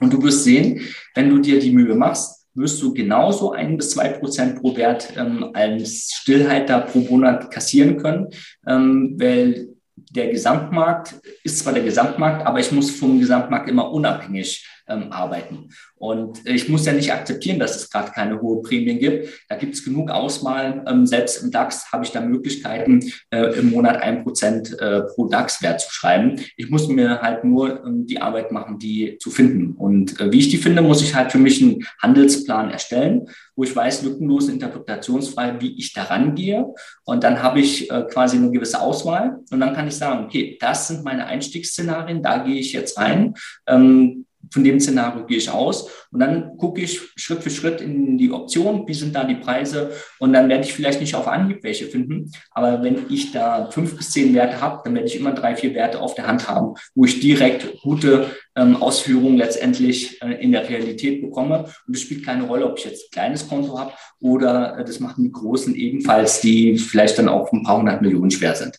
Und 0.00 0.12
du 0.12 0.20
wirst 0.20 0.42
sehen, 0.42 0.80
wenn 1.14 1.30
du 1.30 1.38
dir 1.38 1.60
die 1.60 1.70
Mühe 1.70 1.94
machst, 1.94 2.44
wirst 2.54 2.82
du 2.82 2.92
genauso 2.92 3.52
ein 3.52 3.76
bis 3.76 3.90
zwei 3.90 4.08
Prozent 4.08 4.60
pro 4.60 4.76
Wert 4.76 5.12
ähm, 5.16 5.50
als 5.54 6.10
Stillhalter 6.12 6.80
pro 6.80 6.98
Monat 7.02 7.52
kassieren 7.52 7.98
können, 7.98 8.26
ähm, 8.66 9.14
weil 9.16 9.68
der 10.10 10.28
Gesamtmarkt 10.32 11.14
ist 11.44 11.60
zwar 11.60 11.72
der 11.72 11.84
Gesamtmarkt, 11.84 12.44
aber 12.44 12.58
ich 12.58 12.72
muss 12.72 12.90
vom 12.90 13.20
Gesamtmarkt 13.20 13.68
immer 13.68 13.92
unabhängig 13.92 14.66
ähm, 14.88 15.12
arbeiten. 15.12 15.70
Und 15.96 16.46
ich 16.46 16.68
muss 16.68 16.86
ja 16.86 16.92
nicht 16.92 17.12
akzeptieren, 17.12 17.58
dass 17.58 17.76
es 17.76 17.90
gerade 17.90 18.12
keine 18.12 18.40
hohe 18.40 18.62
Prämien 18.62 18.98
gibt. 18.98 19.28
Da 19.48 19.56
gibt 19.56 19.74
es 19.74 19.84
genug 19.84 20.10
Auswahl. 20.10 20.84
Ähm, 20.86 21.06
selbst 21.06 21.42
im 21.42 21.50
DAX 21.50 21.90
habe 21.92 22.04
ich 22.04 22.12
da 22.12 22.20
Möglichkeiten, 22.20 23.12
äh, 23.30 23.58
im 23.58 23.70
Monat 23.70 24.00
ein 24.00 24.22
Prozent 24.22 24.78
äh, 24.80 25.02
pro 25.02 25.28
DAX-Wert 25.28 25.80
zu 25.80 25.92
schreiben. 25.92 26.40
Ich 26.56 26.70
muss 26.70 26.88
mir 26.88 27.20
halt 27.20 27.44
nur 27.44 27.84
ähm, 27.84 28.06
die 28.06 28.20
Arbeit 28.20 28.52
machen, 28.52 28.78
die 28.78 29.18
zu 29.18 29.30
finden. 29.30 29.72
Und 29.72 30.20
äh, 30.20 30.32
wie 30.32 30.38
ich 30.38 30.48
die 30.48 30.56
finde, 30.56 30.82
muss 30.82 31.02
ich 31.02 31.14
halt 31.14 31.32
für 31.32 31.38
mich 31.38 31.62
einen 31.62 31.84
Handelsplan 32.00 32.70
erstellen, 32.70 33.28
wo 33.56 33.64
ich 33.64 33.74
weiß, 33.74 34.02
lückenlos, 34.02 34.48
interpretationsfrei, 34.48 35.60
wie 35.60 35.76
ich 35.78 35.92
daran 35.92 36.34
gehe. 36.36 36.64
Und 37.04 37.24
dann 37.24 37.42
habe 37.42 37.60
ich 37.60 37.90
äh, 37.90 38.04
quasi 38.08 38.36
eine 38.36 38.52
gewisse 38.52 38.80
Auswahl. 38.80 39.40
Und 39.50 39.60
dann 39.60 39.74
kann 39.74 39.88
ich 39.88 39.96
sagen, 39.96 40.26
okay, 40.26 40.56
das 40.60 40.88
sind 40.88 41.04
meine 41.04 41.26
Einstiegsszenarien, 41.26 42.22
da 42.22 42.38
gehe 42.38 42.60
ich 42.60 42.72
jetzt 42.72 42.98
rein. 42.98 43.34
Ähm, 43.66 44.26
von 44.50 44.64
dem 44.64 44.80
Szenario 44.80 45.26
gehe 45.26 45.38
ich 45.38 45.50
aus 45.50 45.90
und 46.10 46.20
dann 46.20 46.56
gucke 46.56 46.80
ich 46.80 47.00
Schritt 47.16 47.42
für 47.42 47.50
Schritt 47.50 47.80
in 47.80 48.18
die 48.18 48.30
Option, 48.32 48.86
wie 48.86 48.94
sind 48.94 49.14
da 49.14 49.24
die 49.24 49.34
Preise 49.34 49.90
und 50.18 50.32
dann 50.32 50.48
werde 50.48 50.64
ich 50.64 50.72
vielleicht 50.72 51.00
nicht 51.00 51.14
auf 51.14 51.28
Anhieb 51.28 51.62
welche 51.62 51.86
finden, 51.86 52.30
aber 52.50 52.82
wenn 52.82 53.06
ich 53.10 53.32
da 53.32 53.70
fünf 53.70 53.96
bis 53.96 54.10
zehn 54.10 54.34
Werte 54.34 54.60
habe, 54.60 54.80
dann 54.84 54.94
werde 54.94 55.08
ich 55.08 55.16
immer 55.16 55.32
drei, 55.32 55.56
vier 55.56 55.74
Werte 55.74 56.00
auf 56.00 56.14
der 56.14 56.26
Hand 56.26 56.48
haben, 56.48 56.74
wo 56.94 57.04
ich 57.04 57.20
direkt 57.20 57.80
gute 57.82 58.26
ähm, 58.56 58.76
Ausführungen 58.76 59.36
letztendlich 59.36 60.20
äh, 60.22 60.42
in 60.42 60.52
der 60.52 60.68
Realität 60.68 61.20
bekomme 61.22 61.64
und 61.86 61.94
es 61.94 62.02
spielt 62.02 62.24
keine 62.24 62.44
Rolle, 62.44 62.66
ob 62.66 62.78
ich 62.78 62.84
jetzt 62.84 63.06
ein 63.06 63.10
kleines 63.12 63.48
Konto 63.48 63.78
habe 63.78 63.92
oder 64.20 64.78
äh, 64.78 64.84
das 64.84 65.00
machen 65.00 65.24
die 65.24 65.32
Großen 65.32 65.74
ebenfalls, 65.74 66.40
die 66.40 66.78
vielleicht 66.78 67.18
dann 67.18 67.28
auch 67.28 67.52
ein 67.52 67.62
paar 67.62 67.78
hundert 67.78 68.02
Millionen 68.02 68.30
schwer 68.30 68.54
sind. 68.54 68.78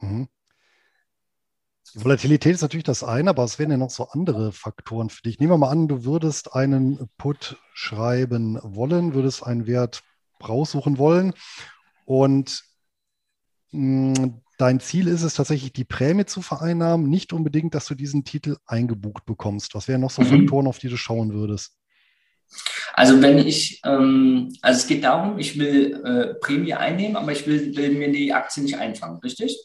Mhm. 0.00 0.28
Die 1.96 2.04
Volatilität 2.04 2.54
ist 2.54 2.60
natürlich 2.60 2.84
das 2.84 3.02
eine, 3.02 3.30
aber 3.30 3.42
es 3.44 3.58
wären 3.58 3.70
ja 3.70 3.78
noch 3.78 3.88
so 3.88 4.08
andere 4.10 4.52
Faktoren 4.52 5.08
für 5.08 5.22
dich. 5.22 5.40
Nehmen 5.40 5.52
wir 5.52 5.56
mal 5.56 5.70
an, 5.70 5.88
du 5.88 6.04
würdest 6.04 6.52
einen 6.52 7.08
Put 7.16 7.56
schreiben 7.72 8.58
wollen, 8.62 9.14
würdest 9.14 9.42
einen 9.42 9.66
Wert 9.66 10.02
raussuchen 10.46 10.98
wollen 10.98 11.32
und 12.04 12.64
mh, 13.70 14.18
hm, 14.18 14.42
dein 14.58 14.80
Ziel 14.80 15.08
ist 15.08 15.22
es 15.22 15.32
tatsächlich, 15.32 15.72
die 15.72 15.84
Prämie 15.84 16.26
zu 16.26 16.42
vereinnahmen, 16.42 17.08
nicht 17.08 17.32
unbedingt, 17.32 17.74
dass 17.74 17.86
du 17.86 17.94
diesen 17.94 18.24
Titel 18.24 18.58
eingebucht 18.66 19.24
bekommst. 19.24 19.74
Was 19.74 19.88
wären 19.88 20.02
noch 20.02 20.10
so 20.10 20.20
mhm. 20.20 20.26
Faktoren, 20.26 20.66
auf 20.66 20.78
die 20.78 20.88
du 20.88 20.98
schauen 20.98 21.32
würdest? 21.32 21.78
Also 22.92 23.22
wenn 23.22 23.38
ich, 23.38 23.80
ähm, 23.86 24.54
also 24.60 24.80
es 24.80 24.86
geht 24.86 25.02
darum, 25.02 25.38
ich 25.38 25.58
will 25.58 25.94
äh, 26.04 26.34
Prämie 26.40 26.74
einnehmen, 26.74 27.16
aber 27.16 27.32
ich 27.32 27.46
will, 27.46 27.74
will 27.74 27.94
mir 27.94 28.12
die 28.12 28.34
Aktie 28.34 28.62
nicht 28.62 28.76
einfangen, 28.76 29.18
richtig? 29.20 29.56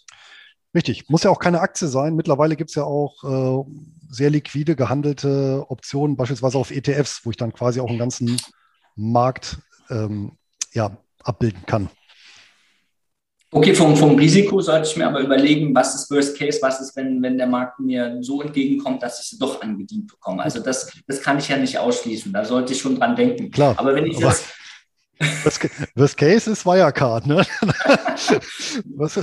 Richtig, 0.74 1.09
muss 1.09 1.24
ja 1.24 1.32
auch 1.32 1.39
keine 1.39 1.59
Aktie 1.59 1.88
sein. 1.88 2.15
Mittlerweile 2.15 2.55
gibt 2.55 2.69
es 2.69 2.76
ja 2.76 2.84
auch 2.84 3.24
äh, 3.24 3.72
sehr 4.09 4.30
liquide 4.30 4.76
gehandelte 4.76 5.65
Optionen, 5.67 6.15
beispielsweise 6.15 6.57
auf 6.57 6.72
ETFs, 6.72 7.22
wo 7.26 7.32
ich 7.32 7.38
dann 7.38 7.53
quasi 7.53 7.82
auch 7.82 7.89
einen 7.89 7.99
ganzen 7.99 8.38
Markt 8.95 9.57
ähm, 9.89 10.34
ja, 10.74 10.97
abbilden 11.24 11.65
kann. 11.65 11.89
Okay, 13.53 13.76
vom, 13.76 13.97
vom 13.97 14.15
Risiko 14.15 14.61
sollte 14.61 14.88
ich 14.88 14.95
mir 14.95 15.05
aber 15.07 15.19
überlegen, 15.19 15.76
was 15.76 15.93
ist 15.93 16.09
Worst 16.09 16.38
Case, 16.38 16.59
was 16.61 16.80
ist, 16.80 16.95
wenn, 16.95 17.22
wenn 17.22 17.38
der 17.38 17.47
Markt 17.47 17.82
mir 17.82 18.17
so 18.22 18.41
entgegenkommt, 18.41 19.03
dass 19.03 19.19
ich 19.19 19.26
sie 19.26 19.38
doch 19.38 19.61
angedient 19.61 20.07
bekomme. 20.07 20.41
Also 20.41 20.61
das, 20.61 20.89
das 21.05 21.22
kann 21.22 21.38
ich 21.38 21.49
ja 21.49 21.57
nicht 21.57 21.78
ausschließen. 21.78 22.32
Da 22.32 22.45
sollte 22.45 22.72
ich 22.72 22.80
schon 22.80 22.97
dran 22.97 23.13
denken. 23.13 23.51
Klar. 23.51 23.76
Aber 23.78 23.93
wenn 23.93 24.05
ich 24.05 24.19
jetzt 24.19 24.45
Worst 25.95 26.17
Case 26.17 26.51
ist 26.51 26.65
Wirecard, 26.65 27.28
ne? 27.28 27.45
das 28.97 29.17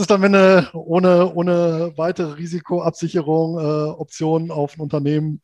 ist 0.00 0.10
dann, 0.10 0.22
wenn 0.22 0.32
du 0.32 0.70
ohne, 0.72 1.32
ohne 1.34 1.92
weitere 1.96 2.32
Risikoabsicherung 2.32 3.58
äh, 3.58 3.90
Optionen 3.90 4.50
auf 4.50 4.76
ein 4.76 4.80
Unternehmen 4.80 5.40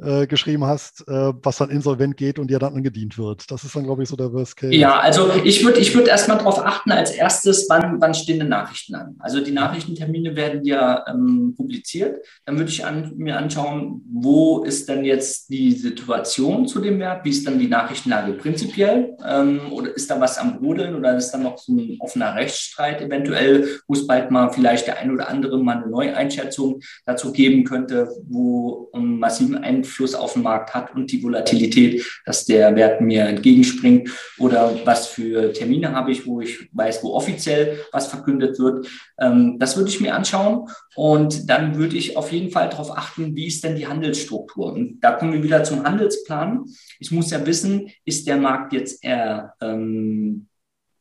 äh, 0.00 0.26
geschrieben 0.26 0.64
hast, 0.64 1.06
äh, 1.06 1.32
was 1.42 1.58
dann 1.58 1.70
insolvent 1.70 2.16
geht 2.16 2.38
und 2.38 2.50
dir 2.50 2.58
dann 2.58 2.74
angedient 2.74 3.18
wird. 3.18 3.50
Das 3.50 3.64
ist 3.64 3.76
dann, 3.76 3.84
glaube 3.84 4.02
ich, 4.02 4.08
so 4.08 4.16
der 4.16 4.32
Worst 4.32 4.56
Case. 4.56 4.74
Ja, 4.74 4.98
also 4.98 5.30
ich 5.44 5.64
würde 5.64 5.78
ich 5.78 5.94
würd 5.94 6.08
erstmal 6.08 6.38
darauf 6.38 6.58
achten, 6.64 6.92
als 6.92 7.12
erstes, 7.12 7.66
wann, 7.68 8.00
wann 8.00 8.14
stehen 8.14 8.40
die 8.40 8.46
Nachrichten 8.46 8.94
an. 8.94 9.16
Also 9.20 9.40
die 9.40 9.52
Nachrichtentermine 9.52 10.34
werden 10.34 10.64
ja 10.64 11.04
ähm, 11.08 11.54
publiziert. 11.56 12.24
Dann 12.44 12.58
würde 12.58 12.70
ich 12.70 12.84
an, 12.84 13.12
mir 13.16 13.36
anschauen, 13.36 14.02
wo 14.12 14.64
ist 14.64 14.88
denn 14.88 15.04
jetzt 15.04 15.50
die 15.50 15.72
Situation 15.72 16.66
zu 16.66 16.80
dem 16.80 16.98
Wert, 16.98 17.24
wie 17.24 17.30
ist 17.30 17.46
dann 17.46 17.58
die 17.58 17.68
Nachrichtenlage 17.68 18.32
prinzipiell 18.32 19.16
ähm, 19.24 19.72
oder 19.72 19.94
ist 19.94 20.10
da 20.10 20.20
was 20.20 20.38
am 20.38 20.58
Brodeln 20.58 20.94
oder 20.96 21.16
ist 21.16 21.30
da 21.30 21.38
noch 21.38 21.58
so 21.58 21.72
ein 21.72 21.96
offener 22.00 22.34
Rechtsstreit 22.34 23.00
eventuell, 23.00 23.68
wo 23.86 23.94
es 23.94 24.06
bald 24.06 24.30
mal 24.30 24.50
vielleicht 24.50 24.86
der 24.86 24.98
ein 24.98 25.12
oder 25.12 25.28
andere 25.28 25.62
mal 25.62 25.76
eine 25.76 25.88
Neueinschätzung 25.88 26.80
dazu 27.04 27.32
geben 27.32 27.64
könnte, 27.64 28.08
wo 28.28 28.88
um, 28.92 29.18
massiven 29.18 29.58
Einfluss 29.58 29.81
Einfluss 29.82 30.14
auf 30.14 30.34
den 30.34 30.42
Markt 30.42 30.74
hat 30.74 30.94
und 30.94 31.10
die 31.10 31.22
Volatilität, 31.22 32.04
dass 32.24 32.44
der 32.44 32.74
Wert 32.76 33.00
mir 33.00 33.24
entgegenspringt 33.24 34.10
oder 34.38 34.74
was 34.84 35.08
für 35.08 35.52
Termine 35.52 35.92
habe 35.92 36.12
ich, 36.12 36.26
wo 36.26 36.40
ich 36.40 36.68
weiß, 36.72 37.02
wo 37.02 37.14
offiziell 37.14 37.80
was 37.90 38.06
verkündet 38.06 38.58
wird. 38.58 38.86
Ähm, 39.18 39.58
das 39.58 39.76
würde 39.76 39.90
ich 39.90 40.00
mir 40.00 40.14
anschauen 40.14 40.68
und 40.94 41.50
dann 41.50 41.76
würde 41.76 41.96
ich 41.96 42.16
auf 42.16 42.32
jeden 42.32 42.50
Fall 42.50 42.68
darauf 42.68 42.96
achten, 42.96 43.34
wie 43.34 43.46
ist 43.46 43.64
denn 43.64 43.76
die 43.76 43.86
Handelsstruktur. 43.86 44.72
Und 44.72 45.00
da 45.00 45.12
kommen 45.12 45.32
wir 45.32 45.42
wieder 45.42 45.64
zum 45.64 45.84
Handelsplan. 45.84 46.64
Ich 47.00 47.10
muss 47.10 47.30
ja 47.30 47.44
wissen, 47.44 47.90
ist 48.04 48.26
der 48.26 48.36
Markt 48.36 48.72
jetzt 48.72 49.02
eher 49.04 49.54
ähm, 49.60 50.46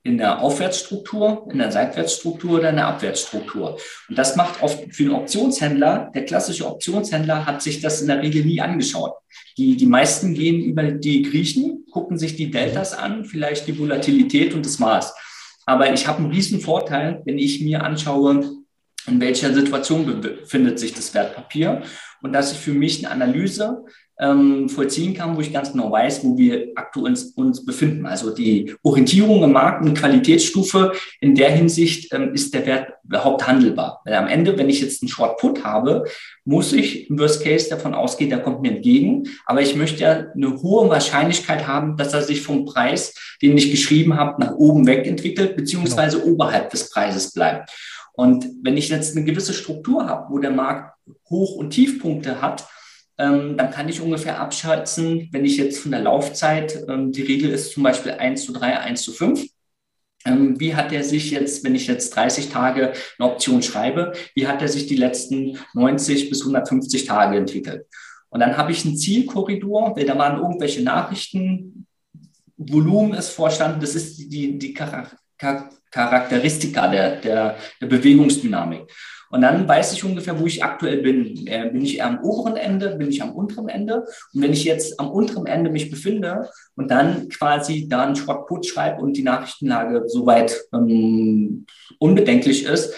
in 0.04 0.18
der 0.18 0.42
Aufwärtsstruktur, 0.42 1.48
in 1.52 1.60
der 1.60 1.72
Seitwärtsstruktur 1.72 2.60
oder 2.60 2.70
in 2.72 2.78
der 2.78 2.88
Abwärtsstruktur. 2.88 3.78
Und 4.10 4.18
das 4.18 4.36
macht 4.36 4.64
oft 4.64 4.80
für 4.96 5.04
den 5.04 5.12
Optionshändler, 5.12 6.12
der 6.16 6.26
klassische 6.26 6.66
Optionshändler 6.66 7.46
hat 7.46 7.62
sich 7.62 7.82
das 7.82 8.02
in 8.02 8.08
der 8.08 8.22
Regel 8.22 8.44
nie 8.44 8.62
angeschaut. 8.62 9.14
Die, 9.58 9.78
die 9.78 9.86
meisten 9.86 10.34
gehen 10.34 10.62
über 10.64 10.84
die 10.84 11.22
Griechen, 11.22 11.86
gucken 11.92 12.18
sich 12.18 12.36
die 12.36 12.50
Deltas 12.50 12.94
an, 12.94 13.26
vielleicht 13.26 13.68
die 13.68 13.78
Volatilität 13.78 14.56
und 14.56 14.66
das 14.66 14.80
war's. 14.82 15.14
Aber 15.68 15.94
ich 15.94 16.08
habe 16.08 16.20
einen 16.20 16.32
riesen 16.32 16.60
Vorteil, 16.60 17.22
wenn 17.26 17.38
ich 17.38 17.62
mir 17.62 17.84
anschaue, 17.84 18.62
in 19.08 19.20
welcher 19.20 19.54
Situation 19.54 20.22
befindet 20.22 20.80
sich 20.80 20.94
das 20.94 21.14
Wertpapier 21.14 21.84
und 22.22 22.34
dass 22.34 22.52
ich 22.52 22.60
für 22.60 22.74
mich 22.74 23.06
eine 23.06 23.24
Analyse 23.24 23.84
ähm, 24.20 24.70
vollziehen 24.70 25.14
kann, 25.14 25.36
wo 25.36 25.42
ich 25.42 25.52
ganz 25.52 25.72
genau 25.72 25.92
weiß, 25.92 26.24
wo 26.24 26.38
wir 26.38 26.72
aktuell 26.76 27.08
uns, 27.08 27.26
uns 27.36 27.66
befinden. 27.66 28.06
Also 28.06 28.34
die 28.34 28.76
Orientierung 28.84 29.44
im 29.44 29.52
Markt, 29.52 29.82
eine 29.82 29.94
Qualitätsstufe, 29.94 30.92
in 31.20 31.36
der 31.36 31.52
Hinsicht 31.52 32.14
ähm, 32.14 32.34
ist 32.34 32.54
der 32.54 32.66
Wert 32.66 32.94
überhaupt 33.04 33.48
handelbar. 33.48 34.02
Weil 34.06 34.14
am 34.14 34.28
Ende, 34.28 34.58
wenn 34.58 34.70
ich 34.70 34.82
jetzt 34.82 35.02
einen 35.02 35.10
Short 35.10 35.40
Put 35.40 35.64
habe, 35.64 36.06
muss 36.46 36.72
ich 36.72 37.10
im 37.10 37.18
Worst 37.20 37.44
Case 37.44 37.70
davon 37.70 37.96
ausgehen, 37.96 38.30
der 38.30 38.42
kommt 38.42 38.62
mir 38.62 38.76
entgegen. 38.76 39.28
Aber 39.46 39.62
ich 39.62 39.76
möchte 39.76 40.04
ja 40.04 40.26
eine 40.36 40.62
hohe 40.62 40.90
Wahrscheinlichkeit 40.90 41.68
haben, 41.68 41.98
dass 41.98 42.14
er 42.14 42.22
sich 42.22 42.42
vom 42.42 42.66
Preis, 42.66 43.16
den 43.42 43.58
ich 43.58 43.72
geschrieben 43.72 44.16
habe, 44.18 44.40
nach 44.42 44.56
oben 44.56 44.86
weg 44.86 45.08
entwickelt, 45.08 45.56
beziehungsweise 45.56 46.20
genau. 46.20 46.34
oberhalb 46.34 46.70
des 46.70 46.90
Preises 46.92 47.34
bleibt. 47.34 47.72
Und 48.14 48.48
wenn 48.62 48.78
ich 48.78 48.90
jetzt 48.90 49.16
eine 49.16 49.26
gewisse 49.26 49.54
Struktur 49.54 50.08
habe, 50.08 50.32
wo 50.32 50.38
der 50.38 50.52
Markt 50.52 50.96
Hoch- 51.30 51.56
und 51.56 51.72
Tiefpunkte 51.72 52.42
hat, 52.42 52.68
ähm, 53.22 53.56
dann 53.56 53.70
kann 53.70 53.88
ich 53.88 54.02
ungefähr 54.02 54.40
abschätzen, 54.40 55.30
wenn 55.32 55.46
ich 55.46 55.58
jetzt 55.58 55.80
von 55.80 55.92
der 55.92 56.02
Laufzeit, 56.02 56.84
ähm, 56.90 57.12
die 57.12 57.22
Regel 57.22 57.52
ist 57.52 57.74
zum 57.74 57.84
Beispiel 57.84 58.14
1 58.14 58.46
zu 58.46 58.52
3, 58.52 58.80
1 58.80 59.04
zu 59.04 59.12
5, 59.12 59.46
ähm, 60.26 60.60
wie 60.60 60.76
hat 60.76 60.92
er 60.92 61.04
sich 61.04 61.30
jetzt, 61.30 61.64
wenn 61.64 61.76
ich 61.76 61.86
jetzt 61.86 62.16
30 62.16 62.50
Tage 62.50 62.94
eine 63.20 63.32
Option 63.32 63.62
schreibe, 63.62 64.14
wie 64.34 64.48
hat 64.48 64.64
er 64.64 64.68
sich 64.68 64.88
die 64.88 64.96
letzten 64.96 65.60
90 65.76 66.30
bis 66.30 66.42
150 66.42 67.06
Tage 67.06 67.38
entwickelt? 67.38 67.86
Und 68.30 68.40
dann 68.40 68.58
habe 68.58 68.72
ich 68.72 68.84
einen 68.86 68.98
Zielkorridor, 68.98 69.96
weil 69.96 70.06
da 70.06 70.18
waren 70.18 70.40
irgendwelche 70.40 70.82
Nachrichten, 70.82 71.86
Volumen 72.58 73.14
ist 73.14 73.30
vorstanden, 73.30 73.82
das 73.82 73.94
ist 73.96 74.18
die, 74.18 74.58
die 74.58 74.74
Charakteristika 74.74 76.88
der, 76.88 77.18
der, 77.18 77.56
der 77.80 77.88
Bewegungsdynamik. 77.88 78.88
Und 79.32 79.42
dann 79.42 79.68
weiß 79.68 79.94
ich 79.94 80.04
ungefähr, 80.04 80.40
wo 80.40 80.46
ich 80.46 80.64
aktuell 80.64 81.02
bin. 81.02 81.48
Äh, 81.48 81.70
bin 81.72 81.82
ich 81.82 81.98
eher 81.98 82.08
am 82.08 82.20
oberen 82.20 82.58
Ende, 82.58 82.98
bin 82.98 83.10
ich 83.10 83.24
am 83.24 83.34
unteren 83.34 83.70
Ende? 83.70 84.06
Und 84.34 84.42
wenn 84.42 84.52
ich 84.52 84.66
jetzt 84.66 85.00
am 85.00 85.10
unteren 85.10 85.46
Ende 85.46 85.70
mich 85.70 85.90
befinde 85.90 86.50
und 86.76 86.92
dann 86.92 87.30
quasi 87.30 87.88
da 87.88 88.04
einen 88.04 88.18
Short-Put 88.18 88.66
schreibe 88.66 89.02
und 89.02 89.16
die 89.16 89.24
Nachrichtenlage 89.24 90.04
soweit 90.08 90.62
ähm, 90.74 91.66
unbedenklich 91.98 92.66
ist, 92.66 92.94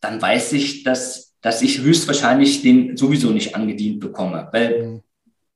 dann 0.00 0.20
weiß 0.20 0.52
ich, 0.52 0.84
dass, 0.84 1.34
dass 1.40 1.62
ich 1.62 1.80
höchstwahrscheinlich 1.80 2.60
den 2.60 2.96
sowieso 2.96 3.30
nicht 3.30 3.56
angedient 3.56 3.98
bekomme. 3.98 4.48
Weil 4.52 5.02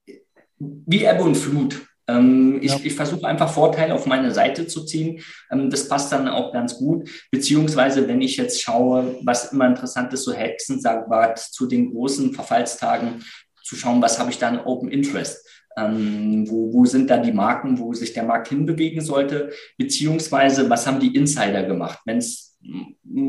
mhm. 0.06 0.14
wie 0.58 1.04
Ebbe 1.04 1.22
und 1.22 1.36
Flut. 1.36 1.86
Ähm, 2.10 2.58
ich, 2.60 2.72
ja. 2.72 2.80
ich 2.82 2.94
versuche 2.94 3.26
einfach 3.26 3.52
Vorteile 3.52 3.94
auf 3.94 4.06
meine 4.06 4.32
Seite 4.32 4.66
zu 4.66 4.84
ziehen. 4.84 5.20
Ähm, 5.50 5.70
das 5.70 5.88
passt 5.88 6.12
dann 6.12 6.28
auch 6.28 6.52
ganz 6.52 6.76
gut. 6.76 7.08
Beziehungsweise, 7.30 8.08
wenn 8.08 8.20
ich 8.20 8.36
jetzt 8.36 8.60
schaue, 8.60 9.16
was 9.22 9.52
immer 9.52 9.66
interessant 9.66 10.12
ist, 10.12 10.24
so 10.24 10.32
Hexen 10.32 10.80
sagt, 10.80 11.08
zu 11.38 11.66
den 11.66 11.92
großen 11.92 12.32
Verfallstagen, 12.32 13.24
zu 13.62 13.76
schauen, 13.76 14.02
was 14.02 14.18
habe 14.18 14.30
ich 14.30 14.38
dann 14.38 14.60
Open 14.60 14.90
Interest. 14.90 15.46
Ähm, 15.76 16.50
wo, 16.50 16.72
wo 16.72 16.84
sind 16.84 17.08
da 17.08 17.18
die 17.18 17.32
Marken, 17.32 17.78
wo 17.78 17.94
sich 17.94 18.12
der 18.12 18.24
Markt 18.24 18.48
hinbewegen 18.48 19.00
sollte, 19.00 19.50
beziehungsweise 19.78 20.68
was 20.68 20.84
haben 20.86 20.98
die 20.98 21.14
Insider 21.14 21.62
gemacht? 21.62 22.00
Wenn 22.04 22.18
es 22.18 22.50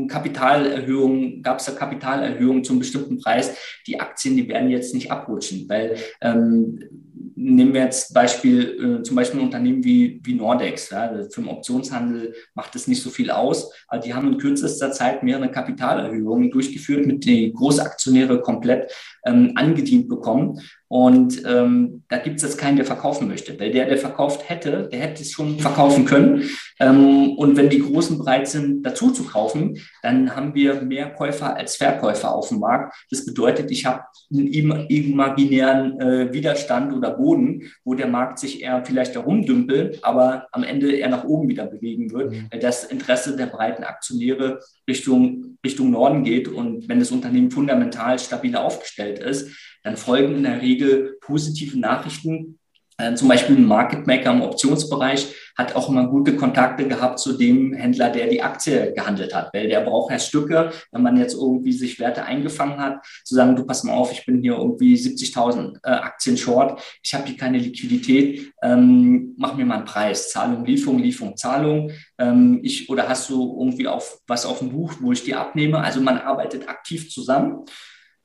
Kapitalerhöhung, 0.08 1.42
gab 1.42 1.58
es 1.58 1.64
da 1.64 1.72
Kapitalerhöhungen 1.72 2.64
zum 2.64 2.78
bestimmten 2.78 3.18
Preis. 3.18 3.56
Die 3.86 3.98
Aktien, 3.98 4.36
die 4.36 4.48
werden 4.48 4.70
jetzt 4.70 4.94
nicht 4.94 5.10
abrutschen, 5.10 5.68
weil 5.68 5.96
ähm, 6.20 7.01
nehmen 7.34 7.74
wir 7.74 7.82
jetzt 7.82 8.14
Beispiel, 8.14 9.00
äh, 9.00 9.02
zum 9.02 9.16
Beispiel 9.16 9.40
ein 9.40 9.46
Unternehmen 9.46 9.84
wie, 9.84 10.20
wie 10.22 10.34
Nordex. 10.34 10.90
Ja, 10.90 11.08
für 11.30 11.40
den 11.40 11.48
Optionshandel 11.48 12.34
macht 12.54 12.74
es 12.76 12.86
nicht 12.86 13.02
so 13.02 13.10
viel 13.10 13.30
aus, 13.30 13.72
aber 13.88 14.00
die 14.00 14.14
haben 14.14 14.32
in 14.32 14.38
kürzester 14.38 14.92
Zeit 14.92 15.22
mehrere 15.22 15.50
Kapitalerhöhungen 15.50 16.50
durchgeführt, 16.50 17.06
mit 17.06 17.24
den 17.26 17.52
Großaktionäre 17.52 18.40
komplett 18.40 18.92
ähm, 19.24 19.52
angedient 19.54 20.08
bekommen. 20.08 20.60
Und 20.88 21.42
ähm, 21.46 22.02
da 22.08 22.18
gibt 22.18 22.36
es 22.36 22.42
jetzt 22.42 22.58
keinen, 22.58 22.76
der 22.76 22.84
verkaufen 22.84 23.26
möchte. 23.26 23.58
Weil 23.58 23.70
der, 23.70 23.86
der 23.86 23.96
verkauft 23.96 24.48
hätte, 24.48 24.88
der 24.92 25.00
hätte 25.00 25.22
es 25.22 25.32
schon 25.32 25.58
verkaufen 25.58 26.04
können. 26.04 26.44
Ähm, 26.78 27.32
und 27.38 27.56
wenn 27.56 27.70
die 27.70 27.78
Großen 27.78 28.18
bereit 28.18 28.46
sind, 28.48 28.82
dazu 28.82 29.10
zu 29.10 29.24
kaufen, 29.24 29.78
dann 30.02 30.36
haben 30.36 30.54
wir 30.54 30.82
mehr 30.82 31.10
Käufer 31.10 31.56
als 31.56 31.76
Verkäufer 31.76 32.34
auf 32.34 32.48
dem 32.48 32.58
Markt. 32.58 32.94
Das 33.10 33.24
bedeutet, 33.24 33.70
ich 33.70 33.86
habe 33.86 34.02
einen 34.30 34.48
imaginären 34.48 36.00
äh, 36.00 36.32
Widerstand 36.32 36.92
oder 36.92 37.12
Boden, 37.12 37.70
wo 37.84 37.94
der 37.94 38.08
Markt 38.08 38.38
sich 38.38 38.62
eher 38.62 38.84
vielleicht 38.84 39.14
herumdümpelt, 39.14 40.04
aber 40.04 40.46
am 40.52 40.62
Ende 40.62 40.92
eher 40.92 41.08
nach 41.08 41.24
oben 41.24 41.48
wieder 41.48 41.66
bewegen 41.66 42.12
wird, 42.12 42.32
mhm. 42.32 42.48
weil 42.50 42.60
das 42.60 42.84
Interesse 42.84 43.36
der 43.36 43.46
breiten 43.46 43.84
Aktionäre 43.84 44.60
Richtung, 44.88 45.51
Richtung 45.64 45.90
Norden 45.90 46.24
geht. 46.24 46.48
Und 46.48 46.88
wenn 46.88 46.98
das 46.98 47.10
Unternehmen 47.10 47.50
fundamental 47.50 48.18
stabil 48.18 48.56
aufgestellt 48.56 49.18
ist, 49.18 49.56
dann 49.82 49.96
folgen 49.96 50.36
in 50.36 50.42
der 50.44 50.60
Regel 50.60 51.16
positive 51.20 51.78
Nachrichten. 51.78 52.58
Äh, 52.98 53.14
zum 53.14 53.28
Beispiel 53.28 53.56
ein 53.56 53.64
Market 53.64 54.06
Maker 54.06 54.32
im 54.32 54.42
Optionsbereich 54.42 55.34
hat 55.56 55.76
auch 55.76 55.88
immer 55.88 56.06
gute 56.08 56.36
Kontakte 56.36 56.86
gehabt 56.86 57.18
zu 57.18 57.34
dem 57.34 57.72
Händler, 57.72 58.10
der 58.10 58.26
die 58.28 58.42
Aktie 58.42 58.92
gehandelt 58.94 59.34
hat, 59.34 59.52
weil 59.52 59.68
der 59.68 59.80
braucht 59.80 60.10
ja 60.10 60.18
Stücke, 60.18 60.70
wenn 60.90 61.02
man 61.02 61.16
jetzt 61.16 61.34
irgendwie 61.34 61.72
sich 61.72 61.98
Werte 61.98 62.24
eingefangen 62.24 62.78
hat, 62.78 63.04
zu 63.24 63.34
sagen, 63.34 63.56
du 63.56 63.64
pass 63.64 63.84
mal 63.84 63.92
auf, 63.92 64.12
ich 64.12 64.24
bin 64.24 64.40
hier 64.40 64.54
irgendwie 64.54 64.94
70.000 64.94 65.78
äh, 65.82 65.90
Aktien 65.90 66.36
short, 66.36 66.80
ich 67.02 67.14
habe 67.14 67.26
hier 67.26 67.36
keine 67.36 67.58
Liquidität, 67.58 68.52
ähm, 68.62 69.34
mach 69.36 69.54
mir 69.56 69.66
mal 69.66 69.76
einen 69.76 69.84
Preis, 69.84 70.30
Zahlung, 70.30 70.64
Lieferung, 70.64 70.98
Lieferung, 70.98 71.36
Zahlung, 71.36 71.90
ähm, 72.18 72.60
ich, 72.62 72.88
oder 72.88 73.08
hast 73.08 73.28
du 73.30 73.56
irgendwie 73.58 73.88
auf, 73.88 74.20
was 74.26 74.46
auf 74.46 74.60
dem 74.60 74.70
Buch, 74.70 74.94
wo 75.00 75.12
ich 75.12 75.24
die 75.24 75.34
abnehme, 75.34 75.78
also 75.78 76.00
man 76.00 76.18
arbeitet 76.18 76.68
aktiv 76.68 77.10
zusammen. 77.10 77.64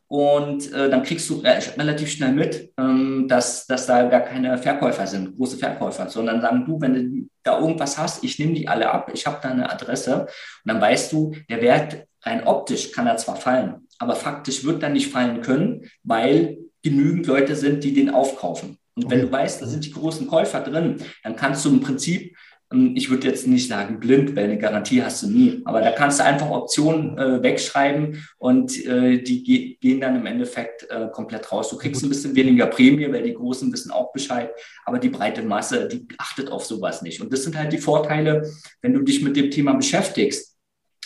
Und 0.10 0.72
äh, 0.72 0.90
dann 0.90 1.04
kriegst 1.04 1.30
du 1.30 1.42
relativ 1.42 2.10
schnell 2.10 2.32
mit, 2.32 2.72
ähm, 2.78 3.28
dass, 3.28 3.68
dass 3.68 3.88
da 3.88 4.04
gar 4.04 4.22
keine 4.22 4.58
Verkäufer 4.58 5.06
sind, 5.06 5.36
große 5.36 5.58
Verkäufer, 5.58 6.10
sondern 6.10 6.42
sagen, 6.42 6.66
du, 6.66 6.80
wenn 6.80 6.94
du 6.94 7.30
da 7.44 7.60
irgendwas 7.60 7.98
hast, 7.98 8.24
ich 8.24 8.40
nehme 8.40 8.54
die 8.54 8.68
alle 8.68 8.90
ab, 8.90 9.12
ich 9.14 9.28
habe 9.28 9.40
da 9.42 9.50
eine 9.50 9.70
Adresse 9.70 10.22
und 10.22 10.30
dann 10.66 10.80
weißt 10.80 11.12
du, 11.12 11.36
der 11.50 11.62
Wert 11.62 12.06
rein 12.24 12.48
optisch 12.48 12.92
kann 12.94 13.08
er 13.08 13.18
zwar 13.18 13.36
fallen, 13.36 13.88
aber 14.00 14.16
faktisch 14.16 14.64
wird 14.64 14.82
er 14.82 14.90
nicht 14.90 15.12
fallen 15.12 15.42
können, 15.42 15.90
weil 16.04 16.58
genügend 16.84 17.28
Leute 17.28 17.56
sind, 17.56 17.84
die 17.84 17.94
den 17.94 18.10
aufkaufen. 18.10 18.78
Und 18.96 19.06
okay. 19.06 19.16
wenn 19.16 19.22
du 19.24 19.32
weißt, 19.32 19.62
da 19.62 19.68
sind 19.68 19.86
die 19.86 19.92
großen 19.92 20.26
Käufer 20.26 20.62
drin, 20.62 20.98
dann 21.24 21.36
kannst 21.36 21.66
du 21.66 21.70
im 21.70 21.82
Prinzip 21.82 22.36
ich 22.70 23.10
würde 23.10 23.28
jetzt 23.28 23.48
nicht 23.48 23.70
sagen 23.70 24.00
blind, 24.00 24.36
weil 24.36 24.46
eine 24.46 24.58
Garantie 24.58 25.02
hast 25.02 25.24
du 25.24 25.28
nie. 25.28 25.62
Aber 25.64 25.80
da 25.80 25.92
kannst 25.92 26.20
du 26.20 26.26
einfach 26.26 26.50
Optionen 26.50 27.18
äh, 27.18 27.42
wegschreiben 27.42 28.28
und 28.38 28.86
äh, 28.86 29.22
die 29.22 29.44
ge 29.44 29.78
gehen 29.80 30.02
dann 30.02 30.18
im 30.18 30.26
Endeffekt 30.26 30.90
äh, 30.90 31.08
komplett 31.12 31.50
raus. 31.50 31.70
Du 31.70 31.78
kriegst 31.78 32.04
ein 32.04 32.10
bisschen 32.10 32.36
weniger 32.36 32.68
Prämie, 32.68 33.10
weil 33.10 33.24
die 33.24 33.34
Großen 33.34 33.72
wissen 33.72 33.92
auch 33.92 34.12
Bescheid. 34.12 34.52
Aber 34.84 35.00
die 35.00 35.08
breite 35.08 35.44
Masse, 35.44 35.88
die 35.88 36.06
achtet 36.18 36.52
auf 36.52 36.66
sowas 36.66 37.02
nicht. 37.02 37.22
Und 37.22 37.32
das 37.32 37.44
sind 37.44 37.58
halt 37.58 37.72
die 37.72 37.78
Vorteile, 37.78 38.50
wenn 38.82 38.94
du 38.94 39.02
dich 39.02 39.24
mit 39.24 39.38
dem 39.38 39.50
Thema 39.50 39.74
beschäftigst. 39.74 40.58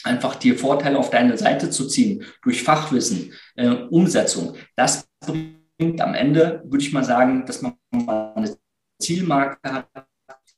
Einfach 0.04 0.36
dir 0.36 0.58
Vorteile 0.58 0.98
auf 0.98 1.12
deine 1.12 1.38
Seite 1.38 1.70
zu 1.70 1.88
ziehen 1.88 2.24
durch 2.42 2.64
Fachwissen, 2.64 3.34
äh, 3.56 3.70
Umsetzung. 3.70 4.56
Das 4.76 5.08
bringt 5.20 6.02
am 6.02 6.16
Ende, 6.16 6.64
würde 6.66 6.84
ich 6.84 6.92
mal 6.92 7.04
sagen, 7.04 7.46
dass 7.46 7.62
man 7.62 7.76
eine 7.92 8.58
Zielmarke 9.00 9.60
hat, 9.72 10.08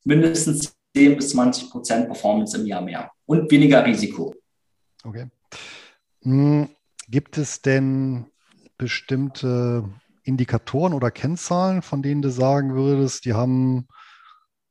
mindestens 0.05 0.73
10 0.95 1.15
bis 1.15 1.29
20 1.29 1.69
Prozent 1.69 2.07
Performance 2.07 2.57
im 2.57 2.65
Jahr 2.65 2.81
mehr 2.81 3.11
und 3.25 3.49
weniger 3.51 3.85
Risiko. 3.85 4.33
Okay. 5.03 5.27
Hm, 6.21 6.69
gibt 7.07 7.37
es 7.37 7.61
denn 7.61 8.25
bestimmte 8.77 9.89
Indikatoren 10.23 10.93
oder 10.93 11.11
Kennzahlen, 11.11 11.81
von 11.81 12.01
denen 12.01 12.21
du 12.21 12.29
sagen 12.29 12.75
würdest, 12.75 13.25
die 13.25 13.33
haben 13.33 13.87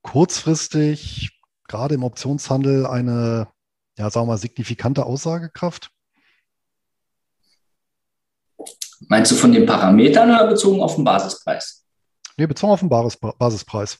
kurzfristig 0.02 1.30
gerade 1.68 1.94
im 1.94 2.04
Optionshandel 2.04 2.86
eine, 2.86 3.48
ja, 3.96 4.10
sagen 4.10 4.26
wir 4.26 4.32
mal, 4.32 4.38
signifikante 4.38 5.04
Aussagekraft? 5.04 5.90
Meinst 9.08 9.32
du 9.32 9.36
von 9.36 9.52
den 9.52 9.66
Parametern 9.66 10.30
oder 10.30 10.46
bezogen 10.46 10.80
auf 10.80 10.94
den 10.94 11.04
Basispreis? 11.04 11.84
Nee, 12.36 12.46
bezogen 12.46 12.72
auf 12.72 12.80
den 12.80 12.88
Basispreis. 12.88 13.98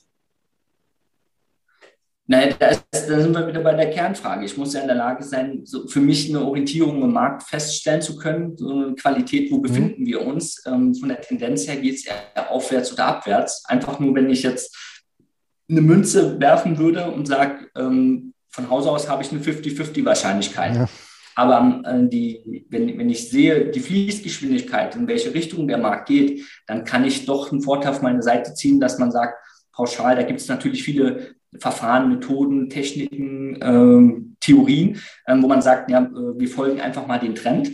Naja, 2.25 2.53
da, 2.57 2.67
ist, 2.67 2.85
da 2.91 3.19
sind 3.19 3.33
wir 3.33 3.47
wieder 3.47 3.59
bei 3.59 3.73
der 3.73 3.89
Kernfrage. 3.89 4.45
Ich 4.45 4.55
muss 4.55 4.73
ja 4.73 4.81
in 4.81 4.87
der 4.87 4.95
Lage 4.95 5.23
sein, 5.23 5.61
so 5.65 5.87
für 5.87 5.99
mich 5.99 6.29
eine 6.29 6.45
Orientierung 6.45 7.01
im 7.01 7.11
Markt 7.11 7.43
feststellen 7.43 8.01
zu 8.01 8.15
können, 8.15 8.55
so 8.55 8.69
eine 8.69 8.95
Qualität, 8.95 9.51
wo 9.51 9.57
mhm. 9.57 9.61
befinden 9.61 10.01
mhm. 10.03 10.05
wir 10.05 10.25
uns. 10.25 10.63
Ähm, 10.65 10.95
von 10.95 11.09
der 11.09 11.19
Tendenz 11.19 11.67
her 11.67 11.75
geht 11.75 11.95
es 11.95 12.05
eher 12.05 12.49
aufwärts 12.49 12.93
oder 12.93 13.07
abwärts. 13.07 13.63
Einfach 13.65 13.99
nur, 13.99 14.15
wenn 14.15 14.29
ich 14.29 14.43
jetzt 14.43 14.75
eine 15.69 15.81
Münze 15.81 16.39
werfen 16.39 16.77
würde 16.77 17.11
und 17.11 17.27
sage, 17.27 17.69
ähm, 17.75 18.33
von 18.49 18.69
Haus 18.69 18.87
aus 18.87 19.09
habe 19.09 19.23
ich 19.23 19.31
eine 19.31 19.41
50-50 19.41 20.05
Wahrscheinlichkeit. 20.05 20.75
Ja. 20.75 20.89
Aber 21.35 21.81
äh, 21.85 22.07
die, 22.07 22.65
wenn, 22.69 22.97
wenn 22.97 23.09
ich 23.09 23.29
sehe, 23.29 23.69
die 23.69 23.79
Fließgeschwindigkeit, 23.79 24.95
in 24.95 25.07
welche 25.07 25.33
Richtung 25.33 25.67
der 25.67 25.77
Markt 25.77 26.07
geht, 26.07 26.45
dann 26.67 26.85
kann 26.85 27.03
ich 27.03 27.25
doch 27.25 27.51
einen 27.51 27.61
Vorteil 27.61 27.91
auf 27.91 28.01
meine 28.01 28.21
Seite 28.21 28.53
ziehen, 28.53 28.79
dass 28.79 28.97
man 28.97 29.11
sagt, 29.11 29.35
pauschal, 29.73 30.15
da 30.15 30.23
gibt 30.23 30.39
es 30.39 30.47
natürlich 30.47 30.83
viele 30.83 31.35
Verfahren, 31.59 32.09
Methoden, 32.09 32.69
Techniken, 32.69 33.57
ähm, 33.61 34.35
Theorien, 34.39 34.99
ähm, 35.27 35.41
wo 35.41 35.47
man 35.47 35.61
sagt, 35.61 35.89
ja, 35.89 36.01
äh, 36.01 36.39
wir 36.39 36.47
folgen 36.47 36.81
einfach 36.81 37.07
mal 37.07 37.19
den 37.19 37.35
Trend. 37.35 37.71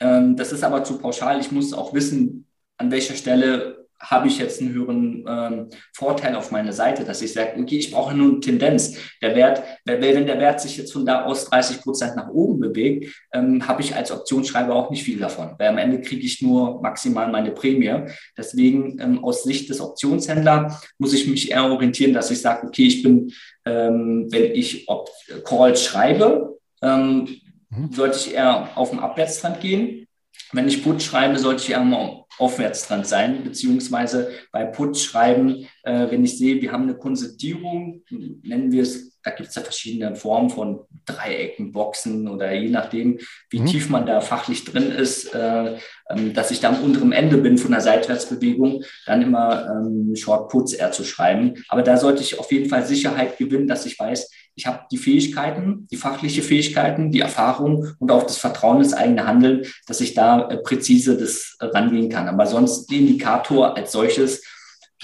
Ähm, 0.00 0.36
das 0.36 0.52
ist 0.52 0.64
aber 0.64 0.84
zu 0.84 0.98
pauschal. 0.98 1.40
Ich 1.40 1.52
muss 1.52 1.72
auch 1.72 1.94
wissen, 1.94 2.46
an 2.76 2.90
welcher 2.90 3.14
Stelle 3.14 3.83
habe 4.00 4.28
ich 4.28 4.38
jetzt 4.38 4.60
einen 4.60 4.74
höheren 4.74 5.24
ähm, 5.28 5.70
Vorteil 5.94 6.34
auf 6.34 6.50
meiner 6.50 6.72
Seite, 6.72 7.04
dass 7.04 7.22
ich 7.22 7.32
sage, 7.32 7.58
okay, 7.58 7.78
ich 7.78 7.90
brauche 7.90 8.14
nur 8.14 8.32
eine 8.32 8.40
Tendenz. 8.40 8.96
Der 9.22 9.34
Wert, 9.34 9.62
wenn 9.84 10.26
der 10.26 10.38
Wert 10.38 10.60
sich 10.60 10.76
jetzt 10.76 10.92
von 10.92 11.06
da 11.06 11.24
aus 11.24 11.46
30 11.46 11.80
Prozent 11.80 12.16
nach 12.16 12.28
oben 12.28 12.60
bewegt, 12.60 13.14
ähm, 13.32 13.66
habe 13.66 13.82
ich 13.82 13.94
als 13.94 14.10
Optionsschreiber 14.10 14.74
auch 14.74 14.90
nicht 14.90 15.04
viel 15.04 15.18
davon, 15.18 15.54
weil 15.58 15.68
am 15.68 15.78
Ende 15.78 16.00
kriege 16.00 16.24
ich 16.24 16.42
nur 16.42 16.80
maximal 16.82 17.30
meine 17.30 17.52
Prämie. 17.52 18.10
Deswegen 18.36 18.98
ähm, 19.00 19.24
aus 19.24 19.44
Sicht 19.44 19.70
des 19.70 19.80
Optionshändlers 19.80 20.86
muss 20.98 21.14
ich 21.14 21.26
mich 21.26 21.50
eher 21.50 21.64
orientieren, 21.64 22.12
dass 22.12 22.30
ich 22.30 22.40
sage, 22.40 22.66
okay, 22.66 22.86
ich 22.86 23.02
bin, 23.02 23.32
ähm, 23.64 24.26
wenn 24.30 24.52
ich 24.52 24.88
Op 24.88 25.08
Calls 25.44 25.82
schreibe, 25.84 26.58
ähm, 26.82 27.28
mhm. 27.70 27.92
sollte 27.92 28.18
ich 28.18 28.34
eher 28.34 28.76
auf 28.76 28.90
den 28.90 28.98
Abwärtstrend 28.98 29.60
gehen. 29.60 30.06
Wenn 30.52 30.68
ich 30.68 30.84
Put 30.84 31.02
schreibe, 31.02 31.38
sollte 31.38 31.62
ich 31.62 31.70
eher 31.70 31.80
mal 31.80 32.23
Aufwärtstrend 32.38 33.06
sein, 33.06 33.44
beziehungsweise 33.44 34.30
bei 34.52 34.64
Put 34.64 34.98
schreiben, 34.98 35.66
äh, 35.82 36.10
wenn 36.10 36.24
ich 36.24 36.38
sehe, 36.38 36.60
wir 36.60 36.72
haben 36.72 36.84
eine 36.84 36.96
Konsolidierung, 36.96 38.02
nennen 38.10 38.72
wir 38.72 38.82
es, 38.82 39.13
da 39.24 39.30
gibt 39.30 39.48
es 39.48 39.54
ja 39.54 39.62
verschiedene 39.62 40.14
Formen 40.14 40.50
von 40.50 40.80
Dreiecken, 41.06 41.72
Boxen 41.72 42.28
oder 42.28 42.52
je 42.52 42.68
nachdem, 42.68 43.18
wie 43.50 43.60
mhm. 43.60 43.66
tief 43.66 43.88
man 43.88 44.04
da 44.04 44.20
fachlich 44.20 44.64
drin 44.64 44.90
ist, 44.90 45.34
äh, 45.34 45.74
äh, 45.74 46.30
dass 46.34 46.50
ich 46.50 46.60
da 46.60 46.68
am 46.68 46.82
unteren 46.82 47.12
Ende 47.12 47.38
bin 47.38 47.56
von 47.56 47.70
der 47.70 47.80
Seitwärtsbewegung, 47.80 48.84
dann 49.06 49.22
immer 49.22 49.66
ähm, 49.70 50.14
Short 50.14 50.50
Puts 50.50 50.74
eher 50.74 50.92
zu 50.92 51.04
schreiben. 51.04 51.54
Aber 51.68 51.82
da 51.82 51.96
sollte 51.96 52.22
ich 52.22 52.38
auf 52.38 52.52
jeden 52.52 52.68
Fall 52.68 52.84
Sicherheit 52.84 53.38
gewinnen, 53.38 53.66
dass 53.66 53.86
ich 53.86 53.98
weiß, 53.98 54.30
ich 54.56 54.66
habe 54.66 54.80
die 54.92 54.98
Fähigkeiten, 54.98 55.88
die 55.90 55.96
fachliche 55.96 56.42
Fähigkeiten, 56.42 57.10
die 57.10 57.20
Erfahrung 57.20 57.88
und 57.98 58.12
auch 58.12 58.22
das 58.22 58.36
Vertrauen 58.36 58.78
ins 58.78 58.92
eigene 58.94 59.26
Handeln, 59.26 59.66
dass 59.86 60.00
ich 60.00 60.14
da 60.14 60.48
äh, 60.48 60.58
präzise 60.58 61.16
das 61.16 61.56
äh, 61.60 61.66
rangehen 61.66 62.10
kann. 62.10 62.28
Aber 62.28 62.46
sonst 62.46 62.86
den 62.90 63.08
Indikator 63.08 63.76
als 63.76 63.92
solches 63.92 64.42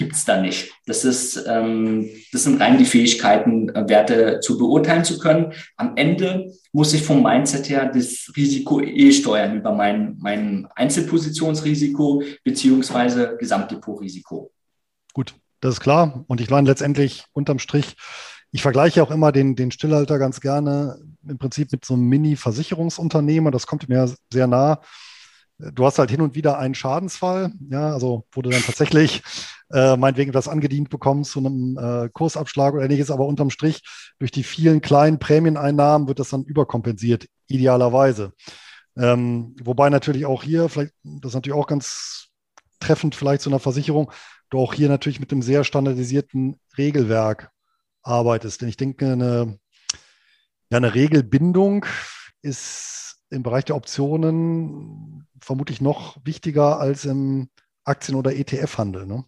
gibt 0.01 0.15
es 0.15 0.25
da 0.25 0.41
nicht. 0.41 0.73
Das, 0.87 1.05
ist, 1.05 1.45
ähm, 1.47 2.09
das 2.31 2.43
sind 2.43 2.59
rein 2.59 2.79
die 2.79 2.85
Fähigkeiten, 2.85 3.69
äh, 3.69 3.87
Werte 3.87 4.39
zu 4.39 4.57
beurteilen 4.57 5.05
zu 5.05 5.19
können. 5.19 5.53
Am 5.77 5.95
Ende 5.95 6.51
muss 6.73 6.91
ich 6.95 7.03
vom 7.03 7.21
Mindset 7.21 7.69
her 7.69 7.91
das 7.93 8.31
Risiko 8.35 8.81
eh 8.81 9.11
steuern 9.11 9.57
über 9.57 9.73
mein, 9.73 10.17
mein 10.19 10.67
Einzelpositionsrisiko 10.73 12.23
beziehungsweise 12.43 13.37
Gesamtdepotrisiko. 13.39 14.51
Gut, 15.13 15.35
das 15.59 15.75
ist 15.75 15.81
klar. 15.81 16.25
Und 16.27 16.41
ich 16.41 16.49
meine 16.49 16.67
letztendlich 16.67 17.25
unterm 17.31 17.59
Strich, 17.59 17.95
ich 18.51 18.63
vergleiche 18.63 19.03
auch 19.03 19.11
immer 19.11 19.31
den, 19.31 19.55
den 19.55 19.69
Stillhalter 19.69 20.17
ganz 20.17 20.41
gerne 20.41 20.97
im 21.27 21.37
Prinzip 21.37 21.71
mit 21.71 21.85
so 21.85 21.93
einem 21.93 22.09
Mini-Versicherungsunternehmer. 22.09 23.51
Das 23.51 23.67
kommt 23.67 23.87
mir 23.87 24.11
sehr 24.33 24.47
nah 24.47 24.81
du 25.73 25.85
hast 25.85 25.99
halt 25.99 26.11
hin 26.11 26.21
und 26.21 26.35
wieder 26.35 26.57
einen 26.57 26.75
Schadensfall, 26.75 27.51
ja, 27.69 27.91
also 27.91 28.25
wo 28.31 28.41
du 28.41 28.49
dann 28.49 28.61
tatsächlich 28.61 29.21
äh, 29.71 29.95
meinetwegen 29.95 30.31
das 30.31 30.47
angedient 30.47 30.89
bekommst 30.89 31.31
zu 31.31 31.39
einem 31.39 31.77
äh, 31.77 32.09
Kursabschlag 32.09 32.73
oder 32.73 32.83
ähnliches, 32.83 33.11
aber 33.11 33.25
unterm 33.25 33.49
Strich 33.49 33.81
durch 34.19 34.31
die 34.31 34.43
vielen 34.43 34.81
kleinen 34.81 35.19
Prämieneinnahmen 35.19 36.07
wird 36.07 36.19
das 36.19 36.29
dann 36.29 36.43
überkompensiert, 36.43 37.27
idealerweise. 37.47 38.33
Ähm, 38.97 39.55
wobei 39.63 39.89
natürlich 39.89 40.25
auch 40.25 40.43
hier, 40.43 40.67
vielleicht, 40.67 40.93
das 41.03 41.31
ist 41.31 41.35
natürlich 41.35 41.57
auch 41.57 41.67
ganz 41.67 42.27
treffend 42.79 43.15
vielleicht 43.15 43.41
zu 43.41 43.49
einer 43.49 43.59
Versicherung, 43.59 44.11
du 44.49 44.59
auch 44.59 44.73
hier 44.73 44.89
natürlich 44.89 45.19
mit 45.19 45.31
einem 45.31 45.41
sehr 45.41 45.63
standardisierten 45.63 46.59
Regelwerk 46.77 47.51
arbeitest. 48.03 48.61
Denn 48.61 48.69
ich 48.69 48.77
denke, 48.77 49.13
eine, 49.13 49.59
ja, 50.69 50.77
eine 50.77 50.93
Regelbindung 50.93 51.85
ist 52.41 53.21
im 53.29 53.43
Bereich 53.43 53.65
der 53.65 53.75
Optionen 53.75 55.27
vermutlich 55.41 55.81
noch 55.81 56.17
wichtiger 56.23 56.79
als 56.79 57.05
im 57.05 57.49
Aktien- 57.83 58.15
oder 58.15 58.35
ETF-Handel. 58.35 59.05
Ne? 59.05 59.25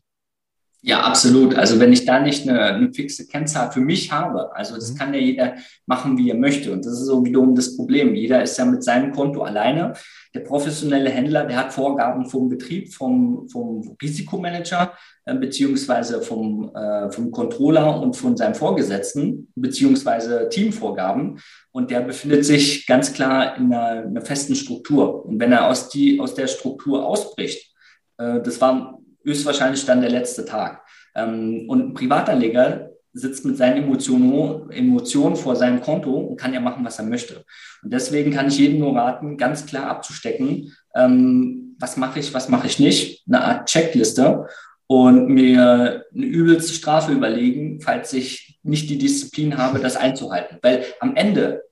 Ja, 0.86 1.00
absolut. 1.04 1.56
Also 1.56 1.80
wenn 1.80 1.94
ich 1.94 2.04
da 2.04 2.20
nicht 2.20 2.48
eine, 2.48 2.60
eine 2.62 2.94
fixe 2.94 3.26
Kennzahl 3.26 3.72
für 3.72 3.80
mich 3.80 4.12
habe, 4.12 4.54
also 4.54 4.76
das 4.76 4.92
mhm. 4.92 4.98
kann 4.98 5.14
ja 5.14 5.20
jeder 5.22 5.54
machen, 5.86 6.18
wie 6.18 6.30
er 6.30 6.36
möchte. 6.36 6.74
Und 6.74 6.86
das 6.86 7.00
ist 7.00 7.06
so 7.06 7.24
wiederum 7.24 7.56
das 7.56 7.78
Problem. 7.78 8.14
Jeder 8.14 8.44
ist 8.44 8.58
ja 8.58 8.66
mit 8.66 8.84
seinem 8.84 9.14
Konto 9.14 9.44
alleine. 9.44 9.94
Der 10.34 10.42
professionelle 10.42 11.10
Händler, 11.10 11.46
der 11.46 11.56
hat 11.56 11.72
Vorgaben 11.72 12.26
vom 12.26 12.50
Betrieb, 12.50 12.94
vom, 12.94 13.48
vom 13.48 13.96
Risikomanager, 14.02 14.92
äh, 15.24 15.36
beziehungsweise 15.36 16.22
vom, 16.22 16.70
äh, 16.76 17.10
vom 17.12 17.32
Controller 17.32 18.02
und 18.02 18.18
von 18.18 18.36
seinem 18.36 18.56
Vorgesetzten, 18.56 19.54
beziehungsweise 19.56 20.50
Teamvorgaben. 20.50 21.40
Und 21.72 21.92
der 21.92 22.02
befindet 22.02 22.44
sich 22.44 22.86
ganz 22.88 23.14
klar 23.14 23.56
in 23.56 23.74
einer, 23.74 24.06
einer 24.06 24.22
festen 24.22 24.56
Struktur. 24.56 25.26
Und 25.26 25.40
wenn 25.40 25.54
er 25.54 25.70
aus, 25.70 25.88
die, 25.88 26.20
aus 26.20 26.36
der 26.36 26.48
Struktur 26.48 27.06
ausbricht, 27.06 27.74
äh, 28.18 28.42
das 28.42 28.60
war 28.60 29.00
höchstwahrscheinlich 29.24 29.86
dann 29.86 30.02
der 30.02 30.10
letzte 30.10 30.46
Tag. 30.46 30.82
Ähm, 31.16 31.66
und 31.68 31.90
ein 31.90 31.94
Privatanleger 31.94 32.90
sitzt 33.14 33.46
mit 33.46 33.58
seinen 33.58 33.84
Emotionen, 33.84 34.72
Emotionen 34.72 35.36
vor 35.36 35.56
seinem 35.56 35.82
Konto 35.82 36.12
und 36.12 36.40
kann 36.40 36.54
ja 36.54 36.60
machen, 36.60 36.84
was 36.84 36.98
er 36.98 37.06
möchte. 37.06 37.46
Und 37.84 37.94
deswegen 37.94 38.32
kann 38.32 38.48
ich 38.48 38.58
jedem 38.58 38.80
nur 38.80 38.96
raten, 38.96 39.38
ganz 39.38 39.66
klar 39.66 39.88
abzustecken, 39.88 40.76
ähm, 40.96 41.76
was 41.80 41.98
mache 41.98 42.20
ich, 42.20 42.34
was 42.34 42.50
mache 42.50 42.68
ich 42.68 42.80
nicht, 42.80 43.24
eine 43.28 43.44
Art 43.44 43.70
Checkliste 43.70 44.48
und 44.88 45.28
mir 45.28 46.06
eine 46.14 46.26
übelste 46.26 46.74
Strafe 46.74 47.12
überlegen, 47.12 47.82
falls 47.82 48.14
ich 48.14 48.60
nicht 48.64 48.90
die 48.90 48.98
Disziplin 48.98 49.58
habe, 49.58 49.80
das 49.80 49.96
einzuhalten. 49.96 50.58
Weil 50.62 50.86
am 51.00 51.16
Ende, 51.16 51.64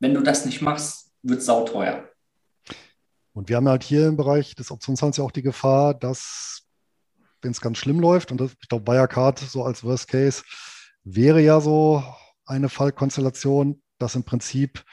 wenn 0.00 0.14
du 0.14 0.20
das 0.20 0.44
nicht 0.44 0.62
machst, 0.62 1.12
wird 1.22 1.40
es 1.40 1.46
sauteuer. 1.46 2.04
Und 3.32 3.48
wir 3.48 3.56
haben 3.56 3.68
halt 3.68 3.82
hier 3.82 4.08
im 4.08 4.16
Bereich 4.16 4.54
des 4.54 4.70
Optionshandels 4.70 5.18
ja 5.18 5.24
auch 5.24 5.30
die 5.30 5.42
Gefahr, 5.42 5.92
dass, 5.92 6.65
wenn 7.46 7.52
es 7.52 7.60
ganz 7.60 7.78
schlimm 7.78 8.00
läuft, 8.00 8.32
und 8.32 8.40
das, 8.40 8.52
ich 8.60 8.68
glaube, 8.68 8.92
Wirecard 8.92 9.38
so 9.38 9.62
als 9.62 9.84
Worst 9.84 10.08
Case 10.08 10.42
wäre 11.04 11.40
ja 11.40 11.60
so 11.60 12.02
eine 12.44 12.68
Fallkonstellation, 12.68 13.80
dass 13.98 14.16
im 14.16 14.24
Prinzip 14.24 14.84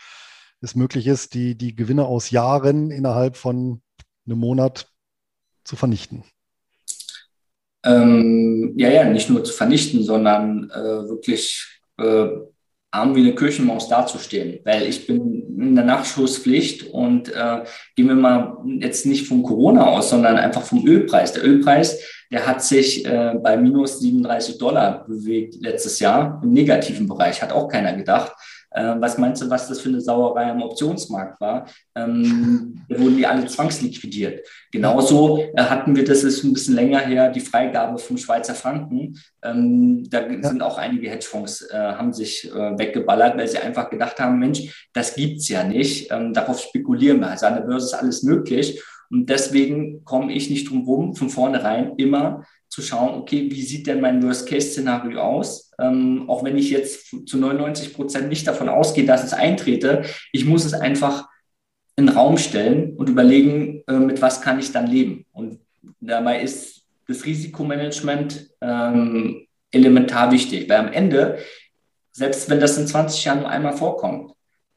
es 0.61 0.75
möglich 0.75 1.07
ist, 1.07 1.33
die, 1.33 1.55
die 1.55 1.75
Gewinne 1.75 2.05
aus 2.05 2.29
Jahren 2.29 2.91
innerhalb 2.91 3.35
von 3.35 3.81
einem 4.25 4.37
Monat 4.37 4.87
zu 5.63 5.75
vernichten. 5.75 6.23
Ähm, 7.83 8.73
ja, 8.77 8.89
ja, 8.89 9.03
nicht 9.03 9.29
nur 9.29 9.43
zu 9.43 9.51
vernichten, 9.51 10.03
sondern 10.03 10.69
äh, 10.69 11.09
wirklich 11.09 11.81
äh, 11.97 12.27
arm 12.91 13.15
wie 13.15 13.21
eine 13.21 13.35
Kirchenmaus 13.35 13.89
dazustehen, 13.89 14.59
weil 14.63 14.83
ich 14.83 15.07
bin 15.07 15.59
in 15.59 15.75
der 15.75 15.83
Nachschusspflicht 15.83 16.93
und 16.93 17.29
äh, 17.29 17.63
gehen 17.95 18.07
wir 18.07 18.15
mal 18.15 18.57
jetzt 18.79 19.05
nicht 19.05 19.27
vom 19.27 19.41
Corona 19.41 19.87
aus, 19.87 20.11
sondern 20.11 20.37
einfach 20.37 20.61
vom 20.61 20.87
Ölpreis. 20.87 21.33
Der 21.33 21.43
Ölpreis, 21.43 21.99
der 22.33 22.47
hat 22.47 22.63
sich 22.63 23.05
äh, 23.05 23.35
bei 23.41 23.55
minus 23.55 23.99
37 23.99 24.57
Dollar 24.57 25.05
bewegt 25.07 25.55
letztes 25.61 25.99
Jahr 25.99 26.41
im 26.43 26.51
negativen 26.51 27.07
Bereich, 27.07 27.41
hat 27.41 27.53
auch 27.53 27.67
keiner 27.67 27.93
gedacht. 27.93 28.33
Äh, 28.71 28.95
was 28.99 29.19
meinst 29.19 29.43
du, 29.43 29.49
was 29.51 29.67
das 29.67 29.81
für 29.81 29.89
eine 29.89 30.01
Sauerei 30.01 30.49
am 30.49 30.63
Optionsmarkt 30.63 31.39
war? 31.39 31.67
Ähm, 31.95 32.81
da 32.89 32.99
wurden 32.99 33.17
die 33.17 33.27
alle 33.27 33.45
zwangsliquidiert. 33.45 34.47
Genauso 34.71 35.43
äh, 35.55 35.61
hatten 35.61 35.95
wir, 35.95 36.03
das 36.03 36.23
ist 36.23 36.43
ein 36.43 36.53
bisschen 36.53 36.73
länger 36.73 37.01
her, 37.01 37.29
die 37.29 37.39
Freigabe 37.39 37.99
vom 37.99 38.17
Schweizer 38.17 38.55
Franken. 38.55 39.19
Ähm, 39.43 40.09
da 40.09 40.27
ja. 40.27 40.41
sind 40.41 40.63
auch 40.63 40.79
einige 40.79 41.11
Hedgefonds, 41.11 41.69
äh, 41.69 41.77
haben 41.77 42.13
sich 42.13 42.51
äh, 42.51 42.79
weggeballert, 42.79 43.37
weil 43.37 43.47
sie 43.47 43.59
einfach 43.59 43.91
gedacht 43.91 44.19
haben, 44.19 44.39
Mensch, 44.39 44.87
das 44.91 45.13
gibt's 45.13 45.49
ja 45.49 45.63
nicht. 45.63 46.11
Ähm, 46.11 46.33
darauf 46.33 46.59
spekulieren 46.59 47.19
wir. 47.19 47.29
Also 47.29 47.45
an 47.45 47.55
der 47.55 47.61
Börse 47.61 47.85
ist 47.85 47.93
alles 47.93 48.23
möglich. 48.23 48.81
Und 49.09 49.29
deswegen 49.29 50.03
komme 50.03 50.33
ich 50.33 50.49
nicht 50.49 50.69
drum 50.69 50.83
rum, 50.83 51.15
von 51.15 51.29
vornherein 51.29 51.93
immer 51.97 52.45
zu 52.69 52.81
schauen, 52.81 53.19
okay, 53.19 53.51
wie 53.51 53.61
sieht 53.61 53.85
denn 53.85 54.01
mein 54.01 54.23
Worst-Case-Szenario 54.23 55.19
aus? 55.21 55.71
Ähm, 55.79 56.25
auch 56.27 56.43
wenn 56.43 56.57
ich 56.57 56.71
jetzt 56.71 57.15
zu 57.27 57.37
99 57.37 57.93
Prozent 57.93 58.29
nicht 58.29 58.47
davon 58.47 58.67
ausgehe, 58.67 59.05
dass 59.05 59.23
es 59.23 59.33
eintrete, 59.33 60.03
ich 60.31 60.45
muss 60.45 60.65
es 60.65 60.73
einfach 60.73 61.27
in 61.95 62.07
den 62.07 62.15
Raum 62.15 62.37
stellen 62.37 62.95
und 62.95 63.09
überlegen, 63.09 63.83
äh, 63.87 63.99
mit 63.99 64.21
was 64.21 64.41
kann 64.41 64.59
ich 64.59 64.71
dann 64.71 64.87
leben. 64.87 65.25
Und 65.31 65.59
dabei 65.99 66.41
ist 66.41 66.81
das 67.07 67.25
Risikomanagement 67.25 68.49
ähm, 68.61 69.45
elementar 69.71 70.31
wichtig, 70.31 70.69
weil 70.69 70.77
am 70.77 70.91
Ende, 70.91 71.37
selbst 72.11 72.49
wenn 72.49 72.59
das 72.59 72.77
in 72.77 72.87
20 72.87 73.25
Jahren 73.25 73.39
nur 73.41 73.49
einmal 73.49 73.73
vorkommt, 73.73 74.31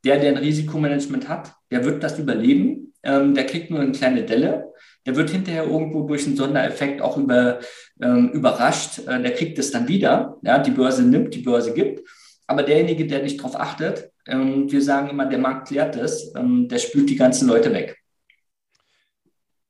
der, 0.05 0.19
der 0.19 0.33
ein 0.33 0.39
Risikomanagement 0.39 1.29
hat, 1.29 1.55
der 1.71 1.85
wird 1.85 2.03
das 2.03 2.19
überleben, 2.19 2.93
ähm, 3.03 3.35
der 3.35 3.47
kriegt 3.47 3.71
nur 3.71 3.81
eine 3.81 3.93
kleine 3.93 4.25
Delle 4.25 4.73
der 5.07 5.15
wird 5.15 5.31
hinterher 5.31 5.65
irgendwo 5.65 6.03
durch 6.03 6.27
einen 6.27 6.37
Sondereffekt 6.37 7.01
auch 7.01 7.17
über, 7.17 7.61
ähm, 8.03 8.31
überrascht. 8.31 8.99
Äh, 9.07 9.23
der 9.23 9.33
kriegt 9.35 9.59
es 9.59 9.71
dann 9.71 9.87
wieder. 9.87 10.37
Ja, 10.43 10.59
die 10.59 10.73
Börse 10.73 11.03
nimmt, 11.05 11.33
die 11.33 11.43
Börse 11.43 11.73
gibt. 11.73 12.07
Aber 12.49 12.65
derjenige, 12.65 13.07
der 13.07 13.23
nicht 13.23 13.39
darauf 13.39 13.59
achtet, 13.59 14.13
ähm, 14.27 14.71
wir 14.71 14.83
sagen 14.83 15.09
immer, 15.09 15.27
der 15.27 15.39
Markt 15.39 15.69
klärt 15.69 15.97
es, 15.97 16.33
ähm, 16.37 16.69
der 16.69 16.79
spült 16.79 17.09
die 17.09 17.17
ganzen 17.17 17.49
Leute 17.49 17.73
weg. 17.73 17.97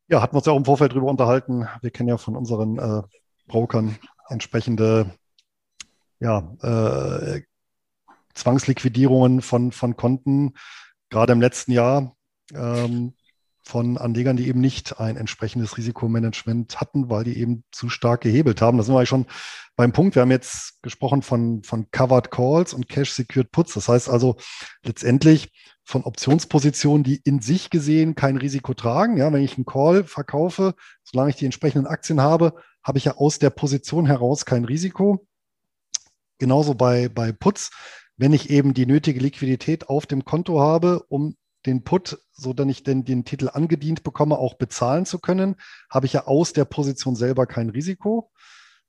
Ja, 0.09 0.23
hatten 0.23 0.35
wir 0.35 0.39
uns 0.39 0.47
ja 0.47 0.53
auch 0.53 0.59
im 0.59 0.65
Vorfeld 0.65 0.93
darüber 0.93 1.09
unterhalten. 1.09 1.69
Wir 1.83 1.91
kennen 1.91 2.09
ja 2.09 2.17
von 2.17 2.37
unseren 2.37 2.79
äh, 2.79 3.03
Brokern 3.47 3.99
entsprechende 4.29 5.11
ja, 6.19 6.57
äh, 6.63 7.43
Zwangsliquidierungen 8.35 9.43
von, 9.43 9.73
von 9.73 9.97
Konten, 9.97 10.55
gerade 11.11 11.33
im 11.33 11.41
letzten 11.41 11.73
Jahr. 11.73 12.16
Ähm, 12.55 13.15
von 13.67 13.99
Anlegern, 13.99 14.37
die 14.37 14.47
eben 14.47 14.61
nicht 14.61 15.01
ein 15.01 15.17
entsprechendes 15.17 15.77
Risikomanagement 15.77 16.81
hatten, 16.81 17.11
weil 17.11 17.25
die 17.25 17.37
eben 17.37 17.65
zu 17.73 17.89
stark 17.89 18.21
gehebelt 18.21 18.63
haben. 18.63 18.79
Da 18.79 18.85
sind 18.85 18.95
wir 18.95 19.05
schon 19.07 19.27
beim 19.75 19.93
Punkt. 19.93 20.15
Wir 20.15 20.23
haben 20.23 20.31
jetzt 20.31 20.81
gesprochen 20.83 21.21
von, 21.21 21.65
von 21.65 21.91
Covered 21.91 22.31
Calls 22.31 22.73
und 22.73 22.89
Cash 22.89 23.11
Secured 23.11 23.51
Puts. 23.51 23.75
Das 23.75 23.89
heißt 23.89 24.09
also 24.09 24.37
letztendlich 24.85 25.51
von 25.83 26.05
Optionspositionen, 26.05 27.03
die 27.03 27.21
in 27.25 27.41
sich 27.41 27.69
gesehen 27.69 28.15
kein 28.15 28.37
Risiko 28.37 28.73
tragen. 28.73 29.17
Ja, 29.17 29.33
wenn 29.33 29.43
ich 29.43 29.57
einen 29.57 29.67
Call 29.67 30.05
verkaufe, 30.05 30.77
solange 31.03 31.31
ich 31.31 31.37
die 31.37 31.45
entsprechenden 31.45 31.89
Aktien 31.89 32.21
habe, 32.21 32.55
habe 32.85 32.99
ich 32.99 33.05
ja 33.07 33.17
aus 33.17 33.41
der 33.41 33.51
Position 33.51 34.07
heraus 34.07 34.45
kein 34.45 34.65
Risiko. 34.65 35.27
Genauso 36.39 36.75
bei, 36.75 37.09
bei 37.09 37.33
Puts. 37.33 37.71
Wenn 38.17 38.33
ich 38.33 38.49
eben 38.49 38.75
die 38.75 38.87
nötige 38.87 39.19
Liquidität 39.19 39.89
auf 39.89 40.07
dem 40.07 40.25
Konto 40.25 40.61
habe, 40.61 41.05
um 41.09 41.37
den 41.67 41.85
Put, 41.85 42.19
so 42.33 42.53
dass 42.53 42.67
ich 42.69 42.83
denn 42.83 43.05
den 43.05 43.25
Titel 43.25 43.51
angedient 43.53 44.03
bekomme, 44.03 44.39
auch 44.39 44.55
bezahlen 44.55 45.07
zu 45.07 45.19
können, 45.19 45.57
habe 45.91 46.07
ich 46.07 46.13
ja 46.13 46.27
aus 46.27 46.53
der 46.53 46.65
Position 46.65 47.17
selber 47.17 47.47
kein 47.47 47.71
Risiko. 47.71 48.31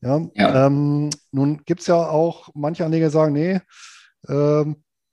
Ja, 0.02 0.22
ja. 0.36 0.68
Ähm, 0.68 1.10
nun 1.32 1.64
gibt 1.66 1.82
es 1.82 1.88
ja 1.88 1.96
auch 1.96 2.50
manche 2.54 2.86
Anleger, 2.86 3.10
sagen, 3.10 3.34
nee, 3.34 3.60
äh, 4.28 4.66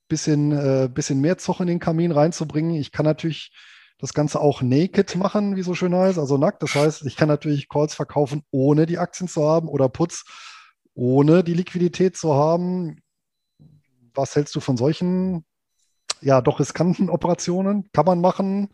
bisschen, 0.08 0.52
äh, 0.52 0.88
bisschen 0.92 1.20
mehr 1.20 1.38
Zoch 1.38 1.60
in 1.60 1.66
den 1.66 1.78
Kamin 1.78 2.12
reinzubringen. 2.12 2.74
Ich 2.74 2.92
kann 2.92 3.06
natürlich 3.06 3.52
das 3.98 4.12
Ganze 4.12 4.40
auch 4.40 4.60
naked 4.60 5.16
machen, 5.16 5.56
wie 5.56 5.62
so 5.62 5.74
schön 5.74 5.94
heißt, 5.94 6.18
also 6.18 6.36
nackt. 6.36 6.62
Das 6.62 6.74
heißt, 6.74 7.06
ich 7.06 7.16
kann 7.16 7.28
natürlich 7.28 7.68
Calls 7.68 7.94
verkaufen, 7.94 8.42
ohne 8.50 8.86
die 8.86 8.98
Aktien 8.98 9.28
zu 9.28 9.44
haben 9.48 9.68
oder 9.68 9.88
Puts, 9.88 10.24
ohne 10.94 11.42
die 11.42 11.54
Liquidität 11.54 12.16
zu 12.16 12.34
haben. 12.34 13.00
Was 14.14 14.36
hältst 14.36 14.54
du 14.54 14.60
von 14.60 14.76
solchen 14.76 15.44
ja 16.24 16.40
doch 16.40 16.60
riskanten 16.60 17.10
Operationen? 17.10 17.88
Kann 17.92 18.06
man 18.06 18.20
machen? 18.20 18.68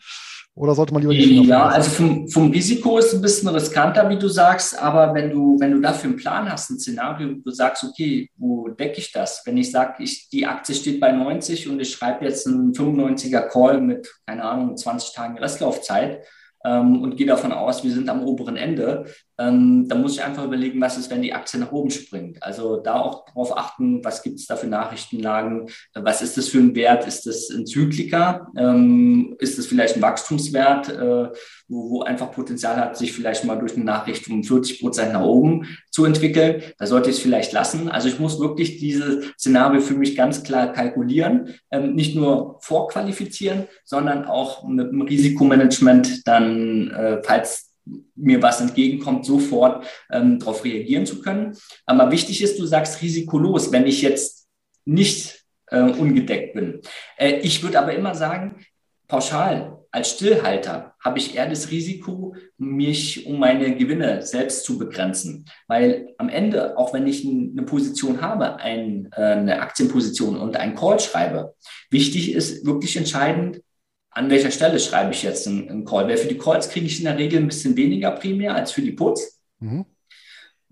Oder 0.55 0.75
sollte 0.75 0.93
man 0.93 1.03
lieber 1.03 1.15
die 1.15 1.23
Finger 1.23 1.49
Ja, 1.49 1.67
also 1.69 1.91
vom, 1.91 2.29
vom, 2.29 2.51
Risiko 2.51 2.99
ist 2.99 3.07
es 3.07 3.15
ein 3.15 3.23
bisschen 3.23 3.49
riskanter, 3.49 4.09
wie 4.11 4.19
du 4.19 4.29
sagst, 4.29 4.79
aber 4.79 5.15
wenn 5.15 5.31
du, 5.31 5.59
wenn 5.61 5.73
du 5.73 5.81
dafür 5.81 6.11
einen 6.11 6.19
Plan 6.19 6.51
hast, 6.51 6.71
ein 6.71 6.79
Szenario, 6.79 7.35
du 7.35 7.51
sagst, 7.51 7.85
okay, 7.85 8.29
wo 8.37 8.69
decke 8.69 8.99
ich 8.99 9.13
das? 9.13 9.43
Wenn 9.47 9.57
ich 9.57 9.71
sage, 9.71 10.03
ich, 10.03 10.29
die 10.29 10.47
Aktie 10.47 10.75
steht 10.75 11.01
bei 11.01 11.13
90 11.13 11.69
und 11.69 11.81
ich 11.81 11.93
schreibe 11.93 12.25
jetzt 12.25 12.47
einen 12.47 12.73
95er 12.73 13.49
Call 13.49 13.81
mit, 13.81 14.13
keine 14.27 14.45
Ahnung, 14.45 14.77
20 14.77 15.15
Tagen 15.15 15.39
Restlaufzeit, 15.39 16.25
ähm, 16.65 17.03
und 17.03 17.17
gehe 17.17 17.27
davon 17.27 17.53
aus, 17.53 17.85
wir 17.85 17.91
sind 17.91 18.09
am 18.09 18.23
oberen 18.23 18.57
Ende, 18.57 19.07
ähm, 19.41 19.89
dann 19.89 20.03
muss 20.03 20.15
ich 20.15 20.23
einfach 20.23 20.45
überlegen, 20.45 20.81
was 20.81 20.99
ist, 20.99 21.11
wenn 21.11 21.23
die 21.23 21.33
Aktie 21.33 21.59
nach 21.59 21.73
oben 21.73 21.91
springt. 21.91 22.43
Also 22.43 22.77
da 22.77 23.01
auch 23.01 23.25
darauf 23.25 23.57
achten, 23.57 24.05
was 24.05 24.23
gibt 24.23 24.39
es 24.39 24.47
da 24.47 24.57
für 24.57 24.67
Nachrichtenlagen, 24.67 25.71
was 25.95 26.21
ist 26.21 26.37
das 26.37 26.49
für 26.49 26.59
ein 26.59 26.75
Wert, 26.75 27.07
ist 27.07 27.27
das 27.27 27.49
ein 27.49 27.67
Zykliker, 27.67 28.49
ähm, 28.57 29.35
ist 29.39 29.59
das 29.59 29.67
vielleicht 29.67 29.97
ein 29.97 30.03
Wachstumswert, 30.03 30.91
äh, 30.91 31.31
wo, 31.69 31.91
wo 31.91 32.03
einfach 32.03 32.33
Potenzial 32.33 32.77
hat, 32.77 32.99
sich 32.99 33.13
vielleicht 33.13 33.45
mal 33.45 33.59
durch 33.59 33.77
eine 33.77 33.85
Nachricht 33.85 34.29
um 34.29 34.45
40 34.45 34.81
Prozent 34.81 35.15
nach 35.15 35.23
oben 35.23 35.67
zu 35.91 36.05
entwickeln. 36.05 36.63
Da 36.79 36.87
sollte 36.87 37.09
ich 37.09 37.17
es 37.17 37.23
vielleicht 37.23 37.53
lassen. 37.53 37.89
Also 37.89 38.09
ich 38.09 38.19
muss 38.19 38.41
wirklich 38.41 38.79
diese 38.79 39.23
Szenario 39.39 39.81
für 39.81 39.95
mich 39.95 40.17
ganz 40.17 40.43
klar 40.43 40.73
kalkulieren, 40.73 41.55
ähm, 41.71 41.95
nicht 41.95 42.15
nur 42.15 42.59
vorqualifizieren, 42.61 43.69
sondern 43.85 44.27
auch 44.27 44.69
mit 44.69 44.91
dem 44.91 45.01
Risikomanagement 45.01 46.27
dann, 46.27 46.91
äh, 46.91 47.23
falls 47.23 47.70
mir 48.15 48.43
was 48.43 48.61
entgegenkommt, 48.61 49.25
sofort 49.25 49.85
ähm, 50.11 50.39
darauf 50.39 50.65
reagieren 50.65 51.07
zu 51.07 51.21
können. 51.21 51.57
Aber 51.87 52.11
wichtig 52.11 52.43
ist, 52.43 52.59
du 52.59 52.67
sagst 52.67 53.03
risikolos, 53.03 53.73
wenn 53.73 53.87
ich 53.87 54.03
jetzt 54.03 54.49
nicht 54.85 55.45
äh, 55.67 55.83
ungedeckt 55.83 56.55
bin. 56.55 56.81
Äh, 57.17 57.39
ich 57.41 57.63
würde 57.63 57.79
aber 57.79 57.95
immer 57.95 58.15
sagen, 58.15 58.65
pauschal 59.09 59.81
als 59.93 60.11
Stillhalter 60.11 60.95
habe 61.01 61.19
ich 61.19 61.35
eher 61.35 61.49
das 61.49 61.71
Risiko, 61.71 62.37
mich 62.59 63.27
um 63.27 63.41
meine 63.41 63.75
Gewinne 63.75 64.23
selbst 64.23 64.65
zu 64.65 64.79
begrenzen. 64.79 65.47
Weil 65.67 66.15
am 66.19 66.29
Ende, 66.29 66.79
auch 66.79 66.93
wenn 66.95 67.07
ich 67.07 67.27
eine 67.27 67.63
Position 67.63 68.21
habe, 68.21 68.59
äh, 68.63 69.07
eine 69.17 69.61
Aktienposition 69.61 70.37
und 70.37 70.57
einen 70.57 70.77
Call 70.77 71.01
schreibe, 71.01 71.55
wichtig 71.91 72.33
ist 72.33 72.65
wirklich 72.67 72.97
entscheidend, 72.97 73.63
an 74.11 74.31
welcher 74.31 74.51
Stelle 74.51 74.81
schreibe 74.81 75.13
ich 75.13 75.23
jetzt 75.23 75.47
einen, 75.47 75.69
einen 75.69 75.85
Call? 75.85 76.09
Weil 76.09 76.17
für 76.17 76.29
die 76.29 76.39
Calls 76.39 76.69
kriege 76.69 76.87
ich 76.87 76.99
in 76.99 77.05
der 77.05 77.19
Regel 77.19 77.41
ein 77.41 77.49
bisschen 77.49 77.77
weniger 77.77 78.11
primär 78.13 78.55
als 78.55 78.73
für 78.73 78.83
die 78.83 78.93
Puts. 78.93 79.41
Mhm. 79.61 79.87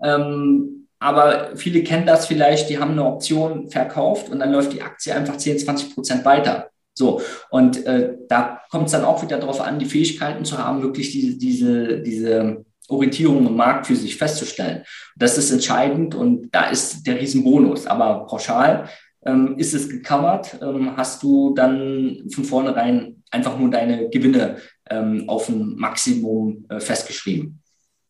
Ähm, 0.02 0.88
aber 0.98 1.56
viele 1.56 1.82
kennen 1.84 2.06
das 2.06 2.26
vielleicht, 2.26 2.68
die 2.68 2.78
haben 2.78 2.92
eine 2.92 3.04
Option 3.04 3.70
verkauft 3.70 4.30
und 4.30 4.40
dann 4.40 4.52
läuft 4.52 4.72
die 4.72 4.82
Aktie 4.82 5.14
einfach 5.14 5.36
10, 5.36 5.60
20 5.60 5.94
Prozent 5.94 6.24
weiter. 6.24 6.70
So, 6.94 7.20
und 7.50 7.86
äh, 7.86 8.16
da 8.28 8.60
kommt 8.70 8.86
es 8.86 8.92
dann 8.92 9.04
auch 9.04 9.22
wieder 9.22 9.38
darauf 9.38 9.60
an, 9.60 9.78
die 9.78 9.86
Fähigkeiten 9.86 10.44
zu 10.44 10.58
haben, 10.58 10.82
wirklich 10.82 11.12
diese, 11.12 11.38
diese, 11.38 12.00
diese 12.00 12.64
Orientierung 12.88 13.46
im 13.46 13.54
Markt 13.54 13.86
für 13.86 13.94
sich 13.94 14.16
festzustellen. 14.16 14.82
Das 15.16 15.38
ist 15.38 15.52
entscheidend 15.52 16.16
und 16.16 16.52
da 16.52 16.64
ist 16.70 17.06
der 17.06 17.20
Riesenbonus. 17.20 17.86
Aber 17.86 18.26
pauschal 18.26 18.88
ähm, 19.24 19.56
ist 19.58 19.74
es 19.74 19.88
gecovert, 19.88 20.58
ähm, 20.60 20.96
hast 20.96 21.22
du 21.22 21.54
dann 21.54 22.24
von 22.32 22.44
vornherein 22.44 23.17
einfach 23.30 23.58
nur 23.58 23.70
deine 23.70 24.08
Gewinne 24.10 24.58
ähm, 24.88 25.28
auf 25.28 25.48
ein 25.48 25.76
Maximum 25.76 26.66
äh, 26.68 26.80
festgeschrieben. 26.80 27.62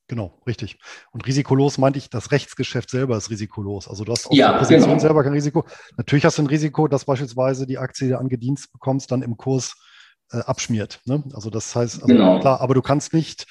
Genau, 0.08 0.40
richtig. 0.46 0.78
Und 1.12 1.26
risikolos 1.26 1.76
meinte 1.76 1.98
ich, 1.98 2.08
das 2.08 2.32
Rechtsgeschäft 2.32 2.88
selber 2.88 3.18
ist 3.18 3.28
risikolos. 3.28 3.88
Also 3.88 4.04
du 4.04 4.12
hast 4.12 4.26
auf 4.26 4.34
ja, 4.34 4.52
der 4.52 4.58
Position 4.58 4.88
genau. 4.88 4.98
selber 4.98 5.22
kein 5.22 5.34
Risiko. 5.34 5.66
Natürlich 5.98 6.24
hast 6.24 6.38
du 6.38 6.42
ein 6.42 6.46
Risiko, 6.46 6.88
dass 6.88 7.04
beispielsweise 7.04 7.66
die 7.66 7.76
Aktie, 7.76 8.06
die 8.06 8.12
du 8.12 8.18
angedient 8.18 8.64
bekommst, 8.72 9.12
dann 9.12 9.20
im 9.20 9.36
Kurs 9.36 9.74
äh, 10.32 10.38
abschmiert. 10.38 11.00
Ne? 11.04 11.22
Also 11.34 11.50
das 11.50 11.76
heißt, 11.76 11.96
also 11.96 12.06
genau. 12.06 12.40
klar, 12.40 12.62
aber 12.62 12.72
du 12.72 12.80
kannst 12.80 13.12
nicht, 13.12 13.46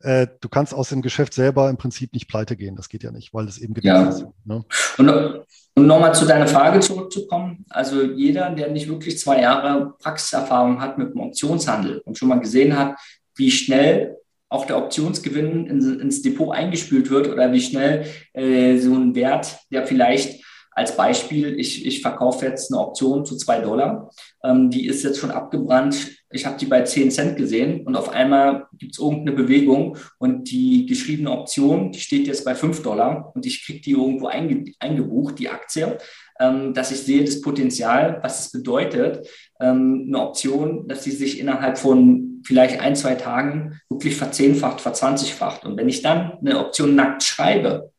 äh, 0.00 0.26
du 0.40 0.48
kannst 0.48 0.74
aus 0.74 0.88
dem 0.88 1.02
Geschäft 1.02 1.34
selber 1.34 1.68
im 1.68 1.76
Prinzip 1.76 2.12
nicht 2.12 2.28
pleite 2.28 2.56
gehen. 2.56 2.76
Das 2.76 2.88
geht 2.88 3.02
ja 3.02 3.10
nicht, 3.10 3.34
weil 3.34 3.46
das 3.46 3.58
eben 3.58 3.74
gedeckt 3.74 3.94
ja. 3.94 4.08
ist. 4.08 4.26
Ne? 4.44 4.64
Und, 4.98 5.44
um 5.76 5.86
nochmal 5.86 6.14
zu 6.14 6.26
deiner 6.26 6.46
Frage 6.46 6.80
zurückzukommen, 6.80 7.64
also 7.68 8.02
jeder, 8.02 8.50
der 8.50 8.70
nicht 8.70 8.88
wirklich 8.88 9.18
zwei 9.18 9.40
Jahre 9.40 9.94
Praxiserfahrung 9.98 10.80
hat 10.80 10.98
mit 10.98 11.14
dem 11.14 11.20
Optionshandel 11.20 11.98
und 12.04 12.18
schon 12.18 12.28
mal 12.28 12.40
gesehen 12.40 12.76
hat, 12.76 12.96
wie 13.36 13.50
schnell 13.50 14.16
auch 14.48 14.66
der 14.66 14.78
Optionsgewinn 14.78 15.66
ins, 15.66 15.86
ins 15.86 16.22
Depot 16.22 16.54
eingespült 16.54 17.08
wird 17.10 17.28
oder 17.28 17.52
wie 17.52 17.60
schnell 17.60 18.04
äh, 18.32 18.76
so 18.78 18.94
ein 18.94 19.14
Wert, 19.14 19.58
der 19.70 19.86
vielleicht 19.86 20.44
als 20.72 20.96
Beispiel, 20.96 21.58
ich, 21.58 21.86
ich 21.86 22.02
verkaufe 22.02 22.46
jetzt 22.46 22.72
eine 22.72 22.80
Option 22.80 23.24
zu 23.24 23.36
zwei 23.36 23.60
Dollar, 23.60 24.10
ähm, 24.42 24.70
die 24.70 24.86
ist 24.86 25.04
jetzt 25.04 25.18
schon 25.18 25.30
abgebrannt. 25.30 26.10
Ich 26.32 26.46
habe 26.46 26.56
die 26.56 26.66
bei 26.66 26.82
10 26.82 27.10
Cent 27.10 27.36
gesehen 27.36 27.86
und 27.86 27.96
auf 27.96 28.10
einmal 28.10 28.68
gibt 28.78 28.92
es 28.92 28.98
irgendeine 28.98 29.32
Bewegung 29.32 29.96
und 30.18 30.50
die 30.50 30.86
geschriebene 30.86 31.30
Option, 31.30 31.90
die 31.90 32.00
steht 32.00 32.26
jetzt 32.28 32.44
bei 32.44 32.54
5 32.54 32.82
Dollar 32.82 33.32
und 33.34 33.46
ich 33.46 33.64
kriege 33.64 33.80
die 33.80 33.92
irgendwo 33.92 34.28
einge, 34.28 34.72
eingebucht, 34.78 35.38
die 35.40 35.48
Aktie, 35.48 35.98
ähm, 36.38 36.72
dass 36.72 36.92
ich 36.92 37.00
sehe 37.00 37.24
das 37.24 37.40
Potenzial, 37.40 38.20
was 38.22 38.46
es 38.46 38.52
bedeutet, 38.52 39.28
ähm, 39.60 40.06
eine 40.08 40.20
Option, 40.20 40.86
dass 40.86 41.04
sie 41.04 41.10
sich 41.10 41.40
innerhalb 41.40 41.78
von 41.78 42.42
vielleicht 42.44 42.80
ein, 42.80 42.96
zwei 42.96 43.16
Tagen 43.16 43.80
wirklich 43.88 44.16
verzehnfacht, 44.16 44.80
verzwanzigfacht. 44.80 45.64
Und 45.64 45.76
wenn 45.76 45.88
ich 45.88 46.00
dann 46.00 46.38
eine 46.38 46.58
Option 46.58 46.94
nackt 46.94 47.22
schreibe, 47.22 47.92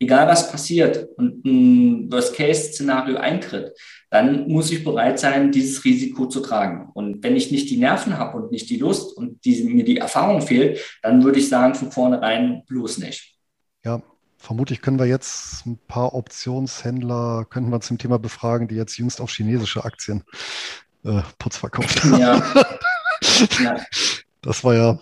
egal 0.00 0.26
was 0.26 0.50
passiert 0.50 1.08
und 1.16 1.44
ein 1.44 2.10
Worst-Case-Szenario 2.10 3.16
eintritt, 3.16 3.72
dann 4.14 4.46
muss 4.46 4.70
ich 4.70 4.84
bereit 4.84 5.18
sein, 5.18 5.50
dieses 5.50 5.84
Risiko 5.84 6.26
zu 6.26 6.38
tragen. 6.38 6.88
Und 6.94 7.24
wenn 7.24 7.34
ich 7.34 7.50
nicht 7.50 7.68
die 7.68 7.78
Nerven 7.78 8.16
habe 8.16 8.36
und 8.36 8.52
nicht 8.52 8.70
die 8.70 8.76
Lust 8.76 9.16
und 9.16 9.44
die, 9.44 9.64
mir 9.64 9.82
die 9.82 9.96
Erfahrung 9.96 10.40
fehlt, 10.40 10.78
dann 11.02 11.24
würde 11.24 11.40
ich 11.40 11.48
sagen, 11.48 11.74
von 11.74 11.90
vornherein 11.90 12.62
bloß 12.68 12.98
nicht. 12.98 13.34
Ja, 13.84 14.02
vermutlich 14.38 14.82
können 14.82 15.00
wir 15.00 15.06
jetzt 15.06 15.66
ein 15.66 15.80
paar 15.88 16.14
Optionshändler, 16.14 17.44
könnten 17.50 17.70
wir 17.70 17.80
zum 17.80 17.98
Thema 17.98 18.20
befragen, 18.20 18.68
die 18.68 18.76
jetzt 18.76 18.96
jüngst 18.98 19.20
auf 19.20 19.32
chinesische 19.32 19.84
Aktien 19.84 20.22
äh, 21.04 21.22
Putz 21.40 21.56
verkauft 21.56 22.04
haben. 22.04 22.20
Ja. 22.20 22.40
ja. 23.64 23.80
Das 24.42 24.62
war 24.62 24.76
ja 24.76 25.00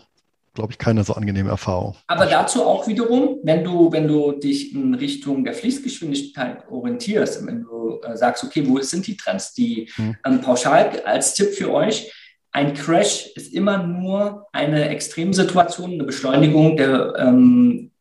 glaube 0.54 0.72
ich, 0.72 0.78
keine 0.78 1.02
so 1.04 1.14
angenehme 1.14 1.50
Erfahrung. 1.50 1.96
Aber 2.06 2.26
dazu 2.26 2.64
auch 2.64 2.86
wiederum, 2.86 3.38
wenn 3.42 3.64
du, 3.64 3.90
wenn 3.90 4.06
du 4.06 4.32
dich 4.32 4.74
in 4.74 4.94
Richtung 4.94 5.44
der 5.44 5.54
Fließgeschwindigkeit 5.54 6.68
orientierst, 6.68 7.46
wenn 7.46 7.62
du 7.62 8.00
äh, 8.02 8.16
sagst, 8.16 8.44
okay, 8.44 8.66
wo 8.66 8.78
sind 8.80 9.06
die 9.06 9.16
Trends, 9.16 9.54
die 9.54 9.90
hm. 9.94 10.16
ähm, 10.26 10.40
pauschal 10.40 11.00
als 11.04 11.34
Tipp 11.34 11.54
für 11.54 11.72
euch, 11.72 12.12
ein 12.52 12.74
Crash 12.74 13.28
ist 13.34 13.54
immer 13.54 13.82
nur 13.82 14.46
eine 14.52 14.90
Extremsituation, 14.90 15.92
eine 15.92 16.04
Beschleunigung 16.04 16.76
der 16.76 17.14
ähm, 17.16 17.92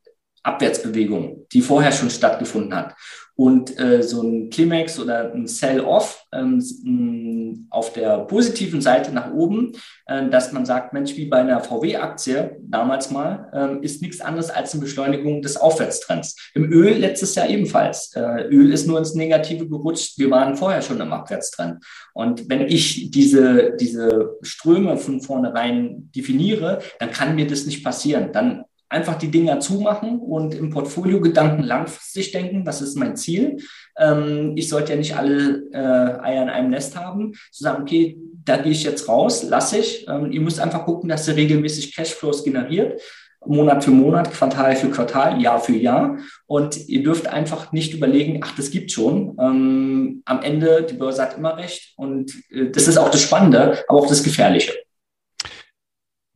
Abwärtsbewegung, 0.44 1.48
die 1.54 1.62
vorher 1.62 1.94
schon 1.94 2.10
stattgefunden 2.10 2.76
hat. 2.76 2.96
Und 3.36 3.80
äh, 3.80 4.04
so 4.04 4.22
ein 4.22 4.50
Climax 4.50 5.00
oder 5.00 5.34
ein 5.34 5.48
Sell-Off 5.48 6.26
ähm, 6.34 7.68
auf 7.70 7.94
der 7.94 8.20
positiven 8.20 8.82
Seite 8.82 9.12
nach 9.12 9.34
oben, 9.34 9.72
äh, 10.06 10.30
dass 10.30 10.52
man 10.52 10.66
sagt, 10.66 10.94
Mensch, 10.94 11.16
wie 11.16 11.26
bei 11.26 11.38
einer 11.38 11.62
VW-Aktie 11.62 12.58
damals 12.62 13.10
mal, 13.10 13.50
äh, 13.82 13.86
ist 13.86 14.02
nichts 14.02 14.22
anderes 14.22 14.50
als 14.50 14.74
eine 14.74 14.82
Beschleunigung 14.82 15.42
des 15.42 15.58
Aufwärtstrends. 15.58 16.36
Im 16.54 16.72
Öl 16.72 16.98
letztes 16.98 17.36
Jahr 17.36 17.50
ebenfalls. 17.50 18.14
Äh, 18.16 18.48
Öl 18.50 18.72
ist 18.72 18.88
nur 18.88 19.00
ins 19.00 19.16
Negative 19.16 19.68
gerutscht. 19.68 20.18
Wir 20.18 20.30
waren 20.30 20.56
vorher 20.56 20.82
schon 20.82 21.02
im 21.02 21.14
Abwärtstrend. 21.14 21.84
Und 22.14 22.50
wenn 22.50 22.68
ich 22.68 23.12
diese, 23.12 23.76
diese 23.80 24.38
Ströme 24.42 24.98
von 24.98 25.22
vornherein 25.22 26.12
definiere, 26.16 26.80
dann 27.00 27.12
kann 27.12 27.36
mir 27.36 27.48
das 27.48 27.66
nicht 27.66 27.84
passieren. 27.84 28.32
Dann 28.34 28.66
einfach 28.92 29.16
die 29.16 29.32
Dinger 29.32 29.62
zumachen 29.62 30.20
und 30.20 30.54
im 30.54 30.70
Portfolio-Gedanken 30.70 31.64
langfristig 31.64 32.34
denken, 32.34 32.66
was 32.66 32.82
ist 32.82 32.98
mein 32.98 33.16
Ziel. 33.16 33.58
Ähm, 33.98 34.54
ich 34.58 34.68
sollte 34.68 34.92
ja 34.92 34.98
nicht 34.98 35.16
alle 35.16 35.64
äh, 35.72 36.22
Eier 36.22 36.44
in 36.44 36.50
einem 36.50 36.72
Nest 36.72 36.98
haben, 36.98 37.34
zu 37.52 37.64
sagen, 37.64 37.84
okay, 37.84 38.18
da 38.44 38.58
gehe 38.58 38.74
ich 38.74 38.84
jetzt 38.84 39.08
raus, 39.08 39.44
lasse 39.44 39.78
ich. 39.78 40.06
Ähm, 40.10 40.32
ihr 40.32 40.42
müsst 40.42 40.60
einfach 40.60 40.84
gucken, 40.86 41.08
dass 41.08 41.28
ihr 41.28 41.38
regelmäßig 41.38 41.96
Cashflows 41.96 42.44
generiert. 42.44 43.02
Monat 43.46 43.84
für 43.84 43.92
Monat, 43.92 44.32
Quartal 44.32 44.76
für 44.76 44.90
Quartal, 44.90 45.42
Jahr 45.42 45.60
für 45.60 45.76
Jahr. 45.76 46.18
Und 46.46 46.90
ihr 46.90 47.02
dürft 47.02 47.28
einfach 47.28 47.72
nicht 47.72 47.94
überlegen, 47.94 48.42
ach, 48.44 48.56
das 48.56 48.72
gibt 48.72 48.92
schon. 48.92 49.38
Ähm, 49.40 50.22
am 50.26 50.44
Ende, 50.44 50.86
die 50.88 50.96
Börse 50.96 51.22
hat 51.22 51.38
immer 51.38 51.56
recht. 51.56 51.94
Und 51.96 52.34
äh, 52.52 52.70
das 52.70 52.90
ist 52.90 52.98
auch 52.98 53.10
das 53.10 53.22
Spannende, 53.22 53.84
aber 53.88 54.00
auch 54.00 54.08
das 54.08 54.22
Gefährliche. 54.22 54.74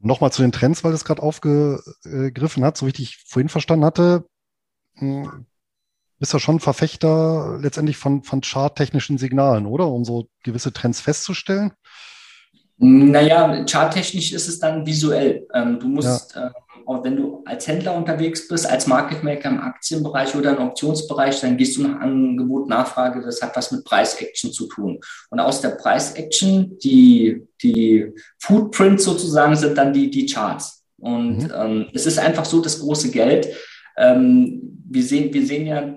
Nochmal 0.06 0.32
zu 0.32 0.44
den 0.44 0.52
Trends, 0.52 0.84
weil 0.84 0.92
das 0.92 1.04
gerade 1.04 1.24
aufgegriffen 1.24 2.64
hat, 2.64 2.78
so 2.78 2.86
wie 2.86 2.92
ich 2.96 3.24
vorhin 3.26 3.50
verstanden 3.50 3.86
hatte, 3.86 4.26
hm, 4.94 5.48
bist 6.20 6.32
du 6.32 6.40
schon 6.40 6.60
Verfechter 6.60 7.58
letztendlich 7.60 7.98
von, 7.98 8.24
von 8.24 8.42
charttechnischen 8.42 9.18
Signalen, 9.18 9.66
oder? 9.66 9.88
Um 9.88 10.06
so 10.06 10.30
gewisse 10.44 10.72
Trends 10.72 11.02
festzustellen? 11.02 11.74
Naja, 12.78 13.66
charttechnisch 13.66 14.32
ist 14.32 14.48
es 14.48 14.60
dann 14.60 14.86
visuell. 14.86 15.48
Ähm, 15.54 15.80
du 15.80 15.88
musst 15.88 16.36
ja. 16.36 16.54
Wenn 16.88 17.16
du 17.16 17.44
als 17.46 17.68
Händler 17.68 17.96
unterwegs 17.96 18.48
bist, 18.48 18.70
als 18.70 18.88
Market 18.88 19.24
Maker 19.24 19.50
im 19.50 19.60
Aktienbereich 19.60 20.36
oder 20.36 20.56
im 20.56 20.68
Optionsbereich, 20.68 21.40
dann 21.42 21.58
gehst 21.58 21.78
du 21.78 21.84
nach 21.84 22.00
Angebot, 22.00 22.70
Nachfrage. 22.70 23.22
Das 23.22 23.42
hat 23.42 23.56
was 23.56 23.72
mit 23.72 23.84
Preis-Action 23.86 24.52
zu 24.52 24.68
tun. 24.68 25.00
Und 25.30 25.40
aus 25.40 25.62
der 25.62 25.70
Preis-Action, 25.70 26.78
die, 26.80 27.48
die 27.62 28.14
Footprint 28.40 29.02
sozusagen, 29.02 29.56
sind 29.56 29.78
dann 29.78 29.94
die, 29.94 30.10
die 30.10 30.26
Charts. 30.26 30.84
Und 30.98 31.44
mhm. 31.44 31.52
ähm, 31.56 31.88
es 31.94 32.06
ist 32.06 32.20
einfach 32.20 32.46
so 32.46 32.62
das 32.62 32.80
große 32.80 33.12
Geld. 33.12 33.48
Ähm, 33.98 34.84
wir, 34.90 35.04
sehen, 35.04 35.34
wir 35.34 35.46
sehen 35.46 35.68
ja 35.68 35.96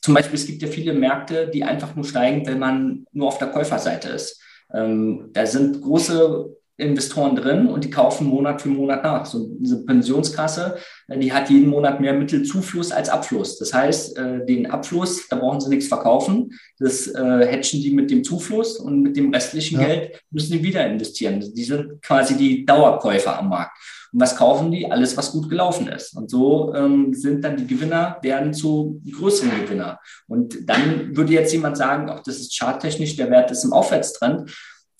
zum 0.00 0.14
Beispiel, 0.14 0.36
es 0.36 0.46
gibt 0.46 0.62
ja 0.62 0.68
viele 0.68 0.92
Märkte, 0.92 1.48
die 1.48 1.64
einfach 1.64 1.94
nur 1.94 2.04
steigen, 2.04 2.46
wenn 2.46 2.58
man 2.58 3.04
nur 3.12 3.28
auf 3.28 3.38
der 3.38 3.48
Käuferseite 3.48 4.08
ist. 4.10 4.40
Ähm, 4.72 5.30
da 5.32 5.46
sind 5.46 5.80
große 5.80 6.57
Investoren 6.78 7.34
drin 7.34 7.66
und 7.66 7.82
die 7.82 7.90
kaufen 7.90 8.28
Monat 8.28 8.62
für 8.62 8.68
Monat 8.68 9.02
nach. 9.02 9.26
So 9.26 9.48
diese 9.58 9.84
Pensionskasse, 9.84 10.76
äh, 11.08 11.18
die 11.18 11.32
hat 11.32 11.50
jeden 11.50 11.68
Monat 11.68 12.00
mehr 12.00 12.14
Mittelzufluss 12.14 12.92
als 12.92 13.08
Abfluss. 13.08 13.58
Das 13.58 13.74
heißt, 13.74 14.16
äh, 14.16 14.46
den 14.46 14.70
Abfluss, 14.70 15.26
da 15.28 15.36
brauchen 15.36 15.60
sie 15.60 15.70
nichts 15.70 15.88
verkaufen. 15.88 16.52
Das 16.78 17.08
äh, 17.08 17.52
hatchen 17.52 17.82
die 17.82 17.90
mit 17.90 18.12
dem 18.12 18.22
Zufluss 18.22 18.78
und 18.78 19.02
mit 19.02 19.16
dem 19.16 19.34
restlichen 19.34 19.80
ja. 19.80 19.86
Geld 19.86 20.22
müssen 20.30 20.52
die 20.52 20.62
wieder 20.62 20.86
investieren. 20.86 21.40
Die 21.40 21.64
sind 21.64 22.00
quasi 22.00 22.36
die 22.36 22.64
Dauerkäufer 22.64 23.36
am 23.40 23.48
Markt. 23.48 23.76
Und 24.12 24.20
was 24.20 24.36
kaufen 24.36 24.70
die? 24.70 24.90
Alles, 24.90 25.16
was 25.16 25.32
gut 25.32 25.50
gelaufen 25.50 25.88
ist. 25.88 26.16
Und 26.16 26.30
so 26.30 26.72
ähm, 26.74 27.12
sind 27.12 27.42
dann 27.42 27.56
die 27.56 27.66
Gewinner, 27.66 28.18
werden 28.22 28.54
zu 28.54 29.02
größeren 29.10 29.64
Gewinner. 29.64 29.98
Und 30.28 30.56
dann 30.68 31.16
würde 31.16 31.32
jetzt 31.32 31.52
jemand 31.52 31.76
sagen, 31.76 32.08
auch 32.08 32.22
das 32.22 32.38
ist 32.38 32.56
charttechnisch, 32.56 33.16
der 33.16 33.30
Wert 33.30 33.50
ist 33.50 33.64
im 33.64 33.72
Aufwärtstrend 33.72 34.50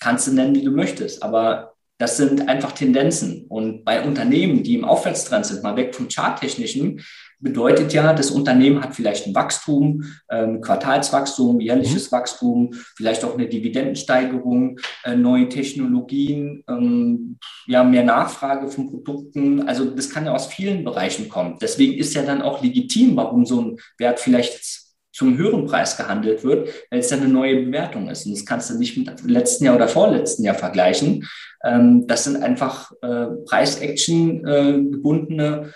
kannst 0.01 0.27
du 0.27 0.33
nennen, 0.33 0.55
wie 0.55 0.65
du 0.65 0.71
möchtest. 0.71 1.23
Aber 1.23 1.75
das 1.99 2.17
sind 2.17 2.49
einfach 2.49 2.73
Tendenzen. 2.73 3.47
Und 3.49 3.85
bei 3.85 4.05
Unternehmen, 4.05 4.63
die 4.63 4.77
im 4.77 4.85
Aufwärtstrend 4.85 5.47
sind, 5.47 5.63
mal 5.63 5.77
weg 5.77 5.95
vom 5.95 6.09
Charttechnischen, 6.09 7.03
bedeutet 7.41 7.93
ja, 7.93 8.13
das 8.13 8.31
Unternehmen 8.31 8.83
hat 8.83 8.95
vielleicht 8.95 9.27
ein 9.27 9.35
Wachstum, 9.35 10.05
ähm, 10.31 10.61
Quartalswachstum, 10.61 11.61
jährliches 11.61 12.11
mhm. 12.11 12.17
Wachstum, 12.17 12.71
vielleicht 12.97 13.25
auch 13.25 13.35
eine 13.35 13.49
Dividendensteigerung, 13.49 14.79
äh, 15.05 15.15
neue 15.15 15.49
Technologien, 15.49 16.65
ähm, 16.69 17.39
ja, 17.67 17.85
mehr 17.85 18.05
Nachfrage 18.05 18.69
von 18.69 18.91
Produkten. 18.91 19.69
Also 19.69 19.85
das 19.85 20.11
kann 20.11 20.27
ja 20.27 20.33
aus 20.33 20.47
vielen 20.47 20.85
Bereichen 20.85 21.29
kommen. 21.29 21.59
Deswegen 21.61 21.95
ist 21.95 22.15
ja 22.15 22.23
dann 22.23 22.43
auch 22.43 22.63
legitim, 22.63 23.17
warum 23.17 23.47
so 23.47 23.61
ein 23.61 23.77
Wert 23.99 24.19
vielleicht 24.19 24.88
zum 25.19 25.37
höheren 25.37 25.67
Preis 25.67 25.97
gehandelt 25.97 26.45
wird, 26.45 26.69
weil 26.91 27.01
es 27.01 27.11
ja 27.11 27.17
eine 27.17 27.27
neue 27.27 27.65
Bewertung 27.65 28.09
ist. 28.09 28.25
Und 28.25 28.37
das 28.37 28.47
kannst 28.47 28.71
du 28.71 28.79
nicht 28.79 28.97
mit 28.97 29.11
letzten 29.25 29.65
Jahr 29.65 29.75
oder 29.75 29.89
vorletzten 29.89 30.45
Jahr 30.45 30.55
vergleichen. 30.55 31.27
Ähm, 31.65 32.07
das 32.07 32.23
sind 32.23 32.41
einfach 32.41 32.93
äh, 33.03 33.27
Preisaction 33.45 34.47
äh, 34.47 34.73
gebundene 34.75 35.73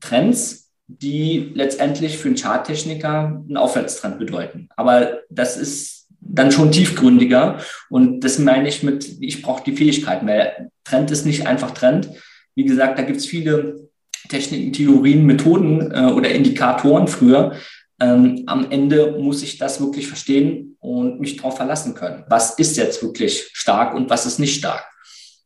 Trends, 0.00 0.70
die 0.86 1.50
letztendlich 1.54 2.18
für 2.18 2.28
einen 2.28 2.36
Charttechniker 2.36 3.42
einen 3.48 3.56
Aufwärtstrend 3.56 4.18
bedeuten. 4.18 4.68
Aber 4.76 5.20
das 5.30 5.56
ist 5.56 6.08
dann 6.20 6.52
schon 6.52 6.70
tiefgründiger. 6.70 7.60
Und 7.88 8.20
das 8.20 8.38
meine 8.38 8.68
ich 8.68 8.82
mit, 8.82 9.16
ich 9.18 9.40
brauche 9.40 9.64
die 9.64 9.76
Fähigkeiten, 9.76 10.26
weil 10.26 10.70
Trend 10.84 11.10
ist 11.10 11.24
nicht 11.24 11.46
einfach 11.46 11.70
Trend. 11.70 12.10
Wie 12.54 12.64
gesagt, 12.64 12.98
da 12.98 13.02
gibt 13.02 13.20
es 13.20 13.24
viele 13.24 13.88
Techniken, 14.28 14.74
Theorien, 14.74 15.24
Methoden 15.24 15.90
äh, 15.90 16.12
oder 16.12 16.30
Indikatoren 16.30 17.08
früher, 17.08 17.54
ähm, 18.00 18.42
am 18.46 18.70
Ende 18.70 19.18
muss 19.18 19.42
ich 19.42 19.58
das 19.58 19.80
wirklich 19.80 20.06
verstehen 20.06 20.76
und 20.80 21.20
mich 21.20 21.36
darauf 21.36 21.56
verlassen 21.56 21.94
können. 21.94 22.24
Was 22.28 22.58
ist 22.58 22.76
jetzt 22.76 23.02
wirklich 23.02 23.50
stark 23.52 23.94
und 23.94 24.10
was 24.10 24.26
ist 24.26 24.38
nicht 24.38 24.58
stark? 24.58 24.84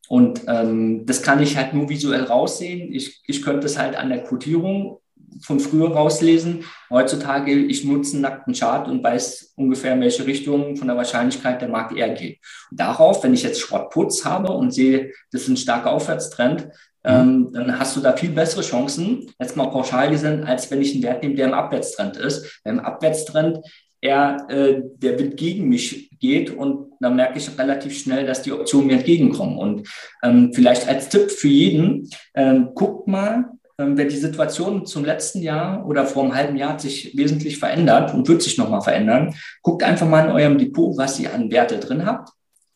Und 0.08 0.42
ähm, 0.48 1.04
das 1.04 1.22
kann 1.22 1.42
ich 1.42 1.56
halt 1.56 1.74
nur 1.74 1.88
visuell 1.88 2.24
raussehen. 2.24 2.92
Ich, 2.92 3.22
ich 3.26 3.42
könnte 3.42 3.66
es 3.66 3.78
halt 3.78 3.94
an 3.94 4.08
der 4.08 4.24
Quotierung 4.24 5.00
von 5.42 5.60
früher 5.60 5.92
rauslesen. 5.92 6.64
Heutzutage, 6.90 7.54
ich 7.54 7.84
nutze 7.84 8.14
einen 8.14 8.22
nackten 8.22 8.54
Chart 8.54 8.88
und 8.88 9.04
weiß 9.04 9.52
ungefähr, 9.56 9.92
in 9.92 10.00
welche 10.00 10.26
Richtung 10.26 10.76
von 10.76 10.88
der 10.88 10.96
Wahrscheinlichkeit 10.96 11.60
der 11.60 11.68
Markt 11.68 11.96
eher 11.96 12.08
geht. 12.10 12.38
Und 12.70 12.80
darauf, 12.80 13.22
wenn 13.22 13.34
ich 13.34 13.42
jetzt 13.42 13.60
Schrottputz 13.60 14.24
habe 14.24 14.52
und 14.52 14.72
sehe, 14.72 15.12
das 15.30 15.42
ist 15.42 15.48
ein 15.48 15.56
starker 15.56 15.92
Aufwärtstrend. 15.92 16.68
Ähm, 17.04 17.50
dann 17.52 17.78
hast 17.78 17.96
du 17.96 18.00
da 18.00 18.16
viel 18.16 18.30
bessere 18.30 18.62
Chancen, 18.62 19.30
jetzt 19.38 19.56
mal 19.56 19.70
pauschal 19.70 20.10
gesehen, 20.10 20.44
als 20.44 20.70
wenn 20.70 20.82
ich 20.82 20.94
einen 20.94 21.02
Wert 21.02 21.22
nehme, 21.22 21.34
der 21.34 21.46
im 21.46 21.54
Abwärtstrend 21.54 22.16
ist. 22.16 22.60
Im 22.64 22.80
Abwärtstrend 22.80 23.60
er, 24.00 24.46
äh, 24.48 24.82
der 24.96 25.18
Wind 25.18 25.36
gegen 25.36 25.68
mich 25.68 26.10
geht 26.20 26.50
und 26.50 26.92
dann 27.00 27.16
merke 27.16 27.38
ich 27.38 27.58
relativ 27.58 27.98
schnell, 27.98 28.26
dass 28.26 28.42
die 28.42 28.52
Optionen 28.52 28.86
mir 28.88 28.96
entgegenkommen. 28.96 29.58
Und 29.58 29.88
ähm, 30.22 30.52
vielleicht 30.52 30.88
als 30.88 31.08
Tipp 31.08 31.30
für 31.30 31.48
jeden, 31.48 32.08
ähm, 32.34 32.70
guckt 32.74 33.08
mal, 33.08 33.50
ähm, 33.78 33.96
wenn 33.96 34.08
die 34.08 34.16
Situation 34.16 34.86
zum 34.86 35.04
letzten 35.04 35.40
Jahr 35.42 35.86
oder 35.86 36.06
vor 36.06 36.24
einem 36.24 36.34
halben 36.34 36.56
Jahr 36.56 36.78
sich 36.78 37.16
wesentlich 37.16 37.58
verändert 37.58 38.14
und 38.14 38.28
wird 38.28 38.42
sich 38.42 38.58
nochmal 38.58 38.82
verändern, 38.82 39.34
guckt 39.62 39.82
einfach 39.82 40.08
mal 40.08 40.26
in 40.26 40.32
eurem 40.32 40.58
Depot, 40.58 40.96
was 40.96 41.18
ihr 41.18 41.32
an 41.34 41.50
Werte 41.50 41.78
drin 41.78 42.06
habt, 42.06 42.30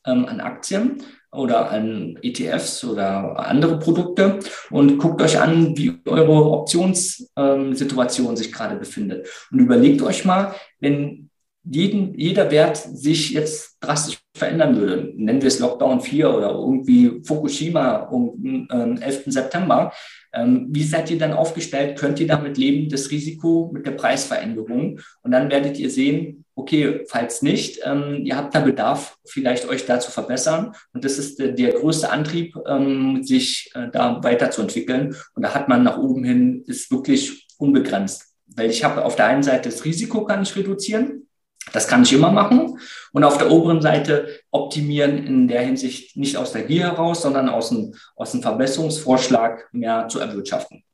ähm, 0.06 0.26
an 0.26 0.40
Aktien 0.40 1.02
oder 1.32 1.70
an 1.70 2.18
ETFs 2.22 2.84
oder 2.84 3.38
andere 3.38 3.78
Produkte 3.78 4.38
und 4.70 4.98
guckt 4.98 5.22
euch 5.22 5.40
an, 5.40 5.76
wie 5.76 5.98
eure 6.06 6.50
Optionssituation 6.50 8.28
ähm, 8.30 8.36
sich 8.36 8.52
gerade 8.52 8.76
befindet. 8.76 9.26
Und 9.50 9.58
überlegt 9.58 10.02
euch 10.02 10.24
mal, 10.24 10.54
wenn 10.80 11.30
jeden, 11.64 12.18
jeder 12.18 12.50
Wert 12.50 12.76
sich 12.76 13.30
jetzt 13.30 13.76
drastisch 13.80 14.18
verändern 14.36 14.76
würde, 14.76 15.12
nennen 15.16 15.40
wir 15.40 15.48
es 15.48 15.60
Lockdown 15.60 16.00
4 16.00 16.34
oder 16.34 16.50
irgendwie 16.50 17.22
Fukushima 17.24 17.96
um 18.04 18.66
ähm, 18.70 18.98
11. 19.00 19.24
September, 19.26 19.92
ähm, 20.32 20.68
wie 20.70 20.82
seid 20.82 21.10
ihr 21.10 21.18
dann 21.18 21.32
aufgestellt? 21.32 21.98
Könnt 21.98 22.18
ihr 22.18 22.26
damit 22.26 22.58
leben, 22.58 22.88
das 22.88 23.10
Risiko 23.10 23.70
mit 23.72 23.86
der 23.86 23.92
Preisveränderung? 23.92 25.00
Und 25.22 25.30
dann 25.30 25.50
werdet 25.50 25.78
ihr 25.78 25.90
sehen, 25.90 26.41
okay, 26.54 27.04
falls 27.08 27.42
nicht, 27.42 27.80
ähm, 27.84 28.20
ihr 28.24 28.36
habt 28.36 28.54
da 28.54 28.60
Bedarf, 28.60 29.16
vielleicht 29.24 29.68
euch 29.68 29.86
da 29.86 30.00
zu 30.00 30.10
verbessern. 30.10 30.74
Und 30.92 31.04
das 31.04 31.18
ist 31.18 31.38
der, 31.38 31.52
der 31.52 31.72
größte 31.72 32.10
Antrieb, 32.10 32.54
ähm, 32.66 33.22
sich 33.22 33.70
äh, 33.74 33.88
da 33.90 34.22
weiterzuentwickeln. 34.22 35.16
Und 35.34 35.42
da 35.42 35.54
hat 35.54 35.68
man 35.68 35.82
nach 35.82 35.98
oben 35.98 36.24
hin, 36.24 36.64
ist 36.66 36.90
wirklich 36.90 37.48
unbegrenzt. 37.58 38.34
Weil 38.46 38.70
ich 38.70 38.84
habe 38.84 39.04
auf 39.04 39.16
der 39.16 39.26
einen 39.26 39.42
Seite 39.42 39.70
das 39.70 39.84
Risiko 39.84 40.24
kann 40.24 40.42
ich 40.42 40.54
reduzieren. 40.56 41.28
Das 41.72 41.86
kann 41.86 42.02
ich 42.02 42.12
immer 42.12 42.32
machen. 42.32 42.78
Und 43.12 43.24
auf 43.24 43.38
der 43.38 43.50
oberen 43.50 43.80
Seite 43.80 44.28
optimieren 44.50 45.24
in 45.24 45.48
der 45.48 45.62
Hinsicht 45.62 46.16
nicht 46.16 46.36
aus 46.36 46.52
der 46.52 46.64
Gier 46.64 46.82
heraus, 46.82 47.22
sondern 47.22 47.48
aus 47.48 47.68
dem, 47.68 47.94
aus 48.16 48.32
dem 48.32 48.42
Verbesserungsvorschlag 48.42 49.68
mehr 49.72 50.08
zu 50.08 50.18
erwirtschaften. 50.18 50.84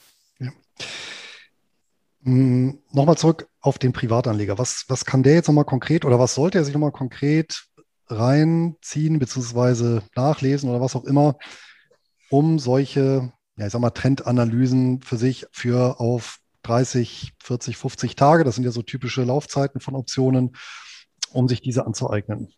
Hm, 2.28 2.82
nochmal 2.92 3.16
zurück 3.16 3.48
auf 3.62 3.78
den 3.78 3.94
Privatanleger. 3.94 4.58
Was, 4.58 4.84
was 4.88 5.06
kann 5.06 5.22
der 5.22 5.32
jetzt 5.32 5.46
nochmal 5.46 5.64
konkret 5.64 6.04
oder 6.04 6.18
was 6.18 6.34
sollte 6.34 6.58
er 6.58 6.64
sich 6.64 6.74
nochmal 6.74 6.92
konkret 6.92 7.64
reinziehen 8.08 9.18
bzw. 9.18 10.00
nachlesen 10.14 10.68
oder 10.68 10.82
was 10.82 10.94
auch 10.94 11.04
immer, 11.04 11.38
um 12.28 12.58
solche, 12.58 13.32
ja, 13.56 13.66
ich 13.66 13.72
sag 13.72 13.80
mal, 13.80 13.90
Trendanalysen 13.90 15.00
für 15.00 15.16
sich 15.16 15.46
für 15.52 16.00
auf 16.00 16.36
30, 16.64 17.32
40, 17.42 17.78
50 17.78 18.14
Tage, 18.14 18.44
das 18.44 18.56
sind 18.56 18.64
ja 18.64 18.72
so 18.72 18.82
typische 18.82 19.24
Laufzeiten 19.24 19.80
von 19.80 19.94
Optionen, 19.94 20.54
um 21.32 21.48
sich 21.48 21.62
diese 21.62 21.86
anzueignen? 21.86 22.52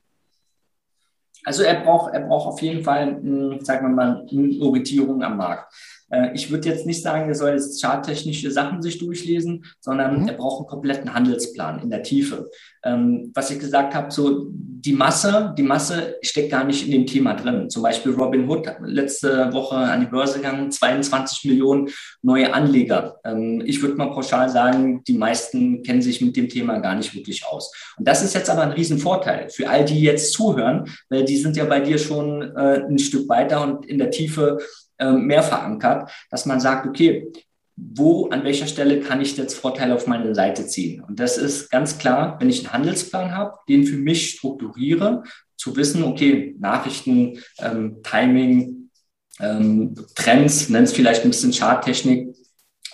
Also 1.45 1.63
er 1.63 1.81
braucht, 1.81 2.13
er 2.13 2.27
braucht 2.27 2.49
auf 2.49 2.61
jeden 2.61 2.83
Fall, 2.83 3.23
hm, 3.23 3.65
sagen 3.65 3.87
wir 3.87 3.95
mal, 3.95 4.27
eine 4.29 4.61
Orientierung 4.61 5.23
am 5.23 5.37
Markt. 5.37 5.73
Äh, 6.11 6.35
ich 6.35 6.51
würde 6.51 6.69
jetzt 6.69 6.87
nicht 6.87 7.03
sagen, 7.03 7.29
er 7.29 7.35
soll 7.35 7.53
jetzt 7.53 7.81
charttechnische 7.81 8.51
Sachen 8.51 8.83
sich 8.83 8.99
durchlesen, 8.99 9.65
sondern 9.81 10.23
mhm. 10.23 10.29
er 10.29 10.35
braucht 10.35 10.61
einen 10.61 10.69
kompletten 10.69 11.15
Handelsplan 11.15 11.81
in 11.83 11.91
der 11.91 12.03
Tiefe. 12.03 12.51
Ähm, 12.85 13.31
was 13.35 13.51
ich 13.51 13.59
gesagt 13.59 13.95
habe, 13.95 14.11
so 14.11 14.47
die 14.51 14.95
Masse, 14.95 15.55
die 15.59 15.63
Masse 15.63 16.17
steckt 16.23 16.51
gar 16.51 16.65
nicht 16.65 16.87
in 16.87 16.93
dem 16.93 17.07
Thema 17.07 17.35
drin. 17.35 17.69
Zum 17.69 17.83
Beispiel 17.83 18.13
Robin 18.13 18.49
Hood 18.49 18.67
letzte 18.83 19.53
Woche 19.53 19.77
an 19.77 20.01
die 20.01 20.07
Börse 20.07 20.39
gegangen, 20.39 20.71
22 20.71 21.45
Millionen 21.45 21.91
neue 22.23 22.53
Anleger. 22.53 23.21
Ähm, 23.25 23.63
ich 23.65 23.83
würde 23.83 23.97
mal 23.97 24.11
pauschal 24.11 24.49
sagen, 24.49 25.03
die 25.05 25.13
meisten 25.13 25.83
kennen 25.83 26.03
sich 26.03 26.21
mit 26.21 26.37
dem 26.37 26.49
Thema 26.49 26.79
gar 26.79 26.95
nicht 26.95 27.15
wirklich 27.15 27.45
aus. 27.47 27.71
Und 27.99 28.09
das 28.09 28.25
ist 28.25 28.35
jetzt 28.35 28.49
aber 28.49 28.63
ein 28.63 28.73
Riesenvorteil 28.73 29.51
für 29.51 29.69
all 29.69 29.85
die 29.85 30.01
jetzt 30.01 30.33
zuhören, 30.33 30.89
weil 31.11 31.25
die 31.25 31.37
sind 31.37 31.57
ja 31.57 31.65
bei 31.67 31.81
dir 31.81 31.99
schon 31.99 32.43
äh, 32.57 32.85
ein 32.89 32.99
Stück 32.99 33.29
weiter 33.29 33.63
und 33.63 33.85
in 33.87 33.99
der 33.99 34.11
Tiefe 34.11 34.59
mehr 35.05 35.43
verankert, 35.43 36.11
dass 36.31 36.47
man 36.47 36.61
sagt, 36.61 36.87
okay, 36.87 37.33
wo, 37.77 38.29
an 38.29 38.45
welcher 38.45 38.67
Stelle 38.67 39.01
kann 39.01 39.21
ich 39.21 39.37
jetzt 39.37 39.55
Vorteile 39.55 39.95
auf 39.95 40.07
meine 40.07 40.35
Seite 40.35 40.67
ziehen? 40.67 41.03
Und 41.03 41.19
das 41.19 41.39
ist 41.39 41.71
ganz 41.71 41.99
klar, 41.99 42.37
wenn 42.39 42.51
ich 42.51 42.61
einen 42.61 42.73
Handelsplan 42.73 43.35
habe, 43.35 43.57
den 43.69 43.85
für 43.85 43.97
mich 43.97 44.31
strukturiere, 44.33 45.23
zu 45.57 45.77
wissen, 45.77 46.03
okay, 46.05 46.55
Nachrichten, 46.59 47.39
ähm, 47.59 47.99
Timing, 48.03 48.91
ähm, 49.41 49.95
Trends, 50.15 50.69
nenn 50.69 50.85
es 50.85 50.93
vielleicht 50.93 51.25
ein 51.25 51.31
bisschen 51.31 51.53
Charttechnik, 51.53 52.35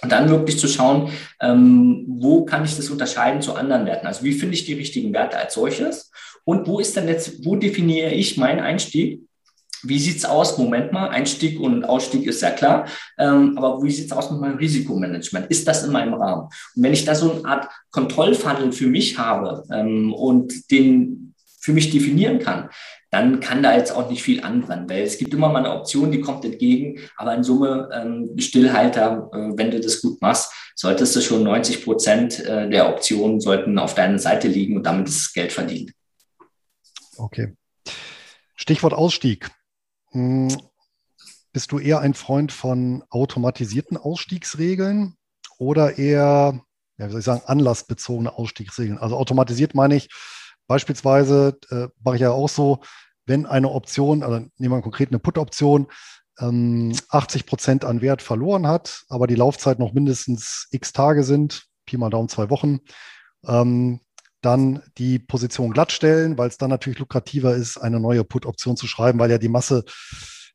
und 0.02 0.12
dann 0.12 0.28
wirklich 0.28 0.58
zu 0.58 0.68
schauen, 0.68 1.10
ähm, 1.40 2.04
wo 2.06 2.44
kann 2.44 2.64
ich 2.64 2.76
das 2.76 2.90
unterscheiden 2.90 3.40
zu 3.40 3.54
anderen 3.54 3.86
Werten? 3.86 4.06
Also 4.06 4.24
wie 4.24 4.32
finde 4.32 4.54
ich 4.54 4.64
die 4.64 4.74
richtigen 4.74 5.12
Werte 5.12 5.38
als 5.38 5.54
solches? 5.54 6.10
Und 6.44 6.68
wo 6.68 6.78
ist 6.78 6.96
denn 6.96 7.08
jetzt, 7.08 7.44
wo 7.44 7.56
definiere 7.56 8.12
ich 8.12 8.36
meinen 8.36 8.60
Einstieg? 8.60 9.25
Wie 9.88 9.98
sieht's 9.98 10.24
aus? 10.24 10.58
Moment 10.58 10.92
mal, 10.92 11.08
Einstieg 11.08 11.60
und 11.60 11.84
Ausstieg 11.84 12.26
ist 12.26 12.42
ja 12.42 12.50
klar. 12.50 12.86
Ähm, 13.18 13.56
aber 13.56 13.82
wie 13.82 13.90
sieht's 13.90 14.12
aus 14.12 14.30
mit 14.30 14.40
meinem 14.40 14.58
Risikomanagement? 14.58 15.46
Ist 15.48 15.66
das 15.66 15.84
in 15.84 15.92
meinem 15.92 16.14
Rahmen? 16.14 16.42
Und 16.74 16.82
wenn 16.82 16.92
ich 16.92 17.04
da 17.04 17.14
so 17.14 17.32
eine 17.32 17.44
Art 17.44 17.68
Kontrollfunnel 17.90 18.72
für 18.72 18.86
mich 18.86 19.18
habe 19.18 19.64
ähm, 19.72 20.12
und 20.12 20.70
den 20.70 21.34
für 21.60 21.72
mich 21.72 21.90
definieren 21.90 22.38
kann, 22.38 22.70
dann 23.10 23.40
kann 23.40 23.62
da 23.62 23.74
jetzt 23.74 23.92
auch 23.92 24.10
nicht 24.10 24.22
viel 24.22 24.42
anbrennen, 24.42 24.88
weil 24.90 25.02
es 25.02 25.16
gibt 25.18 25.32
immer 25.32 25.48
mal 25.48 25.60
eine 25.60 25.72
Option, 25.72 26.10
die 26.10 26.20
kommt 26.20 26.44
entgegen, 26.44 27.00
aber 27.16 27.34
in 27.34 27.44
Summe 27.44 27.88
ähm, 27.92 28.38
Stillhalter, 28.38 29.30
äh, 29.32 29.56
wenn 29.56 29.70
du 29.70 29.80
das 29.80 30.02
gut 30.02 30.20
machst, 30.20 30.52
solltest 30.74 31.16
du 31.16 31.20
schon 31.20 31.42
90 31.42 31.84
Prozent 31.84 32.44
äh, 32.44 32.68
der 32.68 32.88
Optionen 32.88 33.40
sollten 33.40 33.78
auf 33.78 33.94
deiner 33.94 34.18
Seite 34.18 34.48
liegen 34.48 34.76
und 34.76 34.84
damit 34.84 35.08
ist 35.08 35.20
das 35.20 35.32
Geld 35.32 35.52
verdient. 35.52 35.92
Okay. 37.16 37.54
Stichwort 38.54 38.92
Ausstieg. 38.92 39.50
Hm, 40.16 40.48
bist 41.52 41.72
du 41.72 41.78
eher 41.78 42.00
ein 42.00 42.14
Freund 42.14 42.50
von 42.50 43.04
automatisierten 43.10 43.98
Ausstiegsregeln 43.98 45.14
oder 45.58 45.98
eher, 45.98 46.58
ja, 46.96 47.06
wie 47.06 47.10
soll 47.10 47.20
ich 47.20 47.26
sagen, 47.26 47.42
anlassbezogene 47.44 48.32
Ausstiegsregeln? 48.32 48.96
Also 48.96 49.14
automatisiert 49.18 49.74
meine 49.74 49.94
ich 49.94 50.08
beispielsweise, 50.66 51.58
äh, 51.70 51.88
mache 52.02 52.16
ich 52.16 52.22
ja 52.22 52.30
auch 52.30 52.48
so, 52.48 52.80
wenn 53.26 53.44
eine 53.44 53.70
Option, 53.70 54.22
also 54.22 54.46
nehmen 54.56 54.74
wir 54.74 54.80
konkret 54.80 55.10
eine 55.10 55.18
Put-Option, 55.18 55.88
ähm, 56.40 56.96
80 57.10 57.44
Prozent 57.44 57.84
an 57.84 58.00
Wert 58.00 58.22
verloren 58.22 58.66
hat, 58.66 59.04
aber 59.10 59.26
die 59.26 59.34
Laufzeit 59.34 59.78
noch 59.78 59.92
mindestens 59.92 60.66
x 60.70 60.94
Tage 60.94 61.24
sind, 61.24 61.66
Pi 61.84 61.98
mal 61.98 62.08
Daumen 62.08 62.30
zwei 62.30 62.48
Wochen, 62.48 62.80
ähm, 63.46 64.00
dann 64.46 64.80
die 64.96 65.18
Position 65.18 65.72
glattstellen, 65.72 66.38
weil 66.38 66.48
es 66.48 66.56
dann 66.56 66.70
natürlich 66.70 67.00
lukrativer 67.00 67.56
ist, 67.56 67.78
eine 67.78 67.98
neue 67.98 68.22
Put-Option 68.22 68.76
zu 68.76 68.86
schreiben, 68.86 69.18
weil 69.18 69.30
ja 69.30 69.38
die 69.38 69.48
Masse 69.48 69.84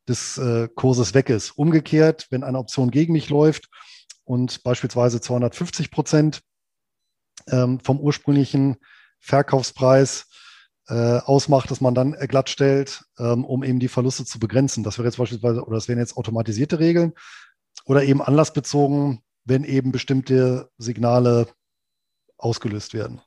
des 0.08 0.38
äh, 0.38 0.70
Kurses 0.74 1.14
weg 1.14 1.30
ist. 1.30 1.52
Umgekehrt, 1.52 2.28
wenn 2.30 2.46
eine 2.46 2.58
Option 2.58 2.90
gegen 2.90 3.12
mich 3.12 3.30
läuft 3.30 3.68
und 4.24 4.64
beispielsweise 4.64 5.20
250 5.20 5.92
Prozent 5.92 6.42
ähm, 7.50 7.82
vom 7.82 8.00
ursprünglichen 8.00 8.78
Verkaufspreis 9.20 10.28
äh, 10.88 11.20
ausmacht, 11.20 11.70
dass 11.70 11.82
man 11.82 11.94
dann 11.94 12.14
glatt 12.14 12.50
stellt, 12.50 13.04
ähm, 13.20 13.44
um 13.44 13.62
eben 13.62 13.82
die 13.82 13.90
Verluste 13.90 14.24
zu 14.24 14.40
begrenzen. 14.40 14.86
Das 14.86 14.98
wäre 14.98 15.08
jetzt 15.10 15.18
beispielsweise, 15.18 15.66
oder 15.66 15.76
das 15.76 15.90
wären 15.90 16.00
jetzt 16.00 16.16
automatisierte 16.16 16.80
Regeln 16.80 17.12
oder 17.84 18.04
eben 18.04 18.22
anlassbezogen, 18.22 19.22
wenn 19.44 19.66
eben 19.66 19.92
bestimmte 19.92 20.70
Signale 20.78 21.48
ausgelöst 22.38 22.94
werden. 22.94 23.22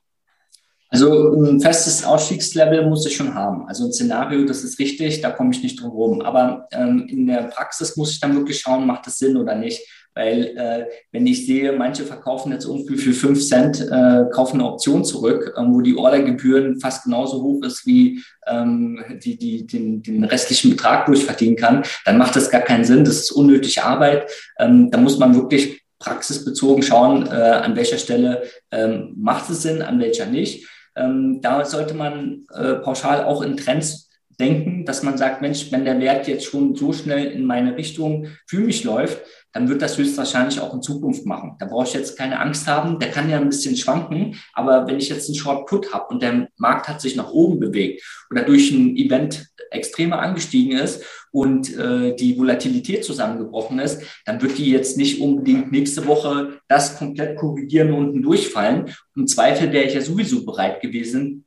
Also 0.94 1.34
ein 1.34 1.60
festes 1.60 2.04
Ausstiegslevel 2.04 2.86
muss 2.86 3.04
ich 3.04 3.16
schon 3.16 3.34
haben. 3.34 3.66
Also 3.66 3.86
ein 3.86 3.92
Szenario, 3.92 4.44
das 4.44 4.62
ist 4.62 4.78
richtig, 4.78 5.20
da 5.22 5.30
komme 5.30 5.50
ich 5.50 5.60
nicht 5.60 5.80
drum 5.80 5.90
herum. 5.90 6.20
Aber 6.20 6.68
ähm, 6.70 7.08
in 7.08 7.26
der 7.26 7.48
Praxis 7.48 7.96
muss 7.96 8.12
ich 8.12 8.20
dann 8.20 8.36
wirklich 8.36 8.60
schauen, 8.60 8.86
macht 8.86 9.04
das 9.08 9.18
Sinn 9.18 9.36
oder 9.36 9.56
nicht. 9.56 9.82
Weil 10.14 10.56
äh, 10.56 10.86
wenn 11.10 11.26
ich 11.26 11.46
sehe, 11.46 11.72
manche 11.72 12.04
verkaufen 12.04 12.52
jetzt 12.52 12.66
irgendwie 12.66 12.96
für 12.96 13.12
5 13.12 13.44
Cent, 13.44 13.80
äh, 13.80 14.26
kaufen 14.32 14.60
eine 14.60 14.70
Option 14.70 15.04
zurück, 15.04 15.52
ähm, 15.58 15.74
wo 15.74 15.80
die 15.80 15.96
Ordergebühren 15.96 16.78
fast 16.78 17.02
genauso 17.02 17.42
hoch 17.42 17.64
ist, 17.64 17.84
wie 17.86 18.22
ähm, 18.46 19.02
die, 19.24 19.36
die 19.36 19.66
den, 19.66 20.00
den 20.00 20.22
restlichen 20.22 20.70
Betrag 20.70 21.06
durchverdienen 21.06 21.56
kann, 21.56 21.82
dann 22.04 22.18
macht 22.18 22.36
das 22.36 22.50
gar 22.52 22.60
keinen 22.60 22.84
Sinn. 22.84 23.04
Das 23.04 23.16
ist 23.16 23.32
unnötige 23.32 23.82
Arbeit. 23.82 24.30
Ähm, 24.60 24.92
da 24.92 24.98
muss 24.98 25.18
man 25.18 25.34
wirklich 25.34 25.82
praxisbezogen 25.98 26.84
schauen, 26.84 27.26
äh, 27.26 27.30
an 27.30 27.74
welcher 27.74 27.98
Stelle 27.98 28.44
ähm, 28.70 29.14
macht 29.16 29.50
es 29.50 29.62
Sinn, 29.62 29.82
an 29.82 29.98
welcher 29.98 30.26
nicht. 30.26 30.68
Ähm, 30.96 31.40
da 31.40 31.64
sollte 31.64 31.94
man 31.94 32.46
äh, 32.52 32.74
pauschal 32.74 33.24
auch 33.24 33.42
in 33.42 33.56
Trends 33.56 34.08
denken, 34.38 34.84
dass 34.84 35.02
man 35.02 35.16
sagt, 35.16 35.42
Mensch, 35.42 35.70
wenn 35.70 35.84
der 35.84 36.00
Wert 36.00 36.26
jetzt 36.26 36.44
schon 36.44 36.74
so 36.74 36.92
schnell 36.92 37.26
in 37.26 37.44
meine 37.44 37.76
Richtung 37.76 38.26
für 38.46 38.58
mich 38.58 38.84
läuft, 38.84 39.22
dann 39.52 39.68
wird 39.68 39.82
das 39.82 39.96
höchstwahrscheinlich 39.96 40.60
auch 40.60 40.74
in 40.74 40.82
Zukunft 40.82 41.26
machen. 41.26 41.54
Da 41.60 41.66
brauche 41.66 41.86
ich 41.86 41.94
jetzt 41.94 42.18
keine 42.18 42.40
Angst 42.40 42.66
haben. 42.66 42.98
Der 42.98 43.12
kann 43.12 43.30
ja 43.30 43.38
ein 43.38 43.48
bisschen 43.48 43.76
schwanken, 43.76 44.36
aber 44.52 44.86
wenn 44.88 44.98
ich 44.98 45.08
jetzt 45.08 45.28
einen 45.28 45.36
Short 45.36 45.66
Put 45.68 45.92
habe 45.92 46.06
und 46.12 46.22
der 46.22 46.48
Markt 46.56 46.88
hat 46.88 47.00
sich 47.00 47.14
nach 47.14 47.30
oben 47.30 47.60
bewegt 47.60 48.02
oder 48.30 48.42
durch 48.42 48.72
ein 48.72 48.96
Event 48.96 49.46
extremer 49.70 50.18
angestiegen 50.18 50.76
ist 50.76 51.04
und 51.34 51.76
äh, 51.76 52.14
die 52.14 52.38
Volatilität 52.38 53.04
zusammengebrochen 53.04 53.80
ist, 53.80 54.00
dann 54.24 54.40
wird 54.40 54.56
die 54.56 54.70
jetzt 54.70 54.96
nicht 54.96 55.20
unbedingt 55.20 55.72
nächste 55.72 56.06
Woche 56.06 56.60
das 56.68 56.96
komplett 56.96 57.36
korrigieren 57.36 57.92
und 57.92 58.04
unten 58.06 58.22
durchfallen. 58.22 58.94
Im 59.16 59.26
Zweifel 59.26 59.72
wäre 59.72 59.84
ich 59.84 59.94
ja 59.94 60.00
sowieso 60.00 60.46
bereit 60.46 60.80
gewesen, 60.80 61.44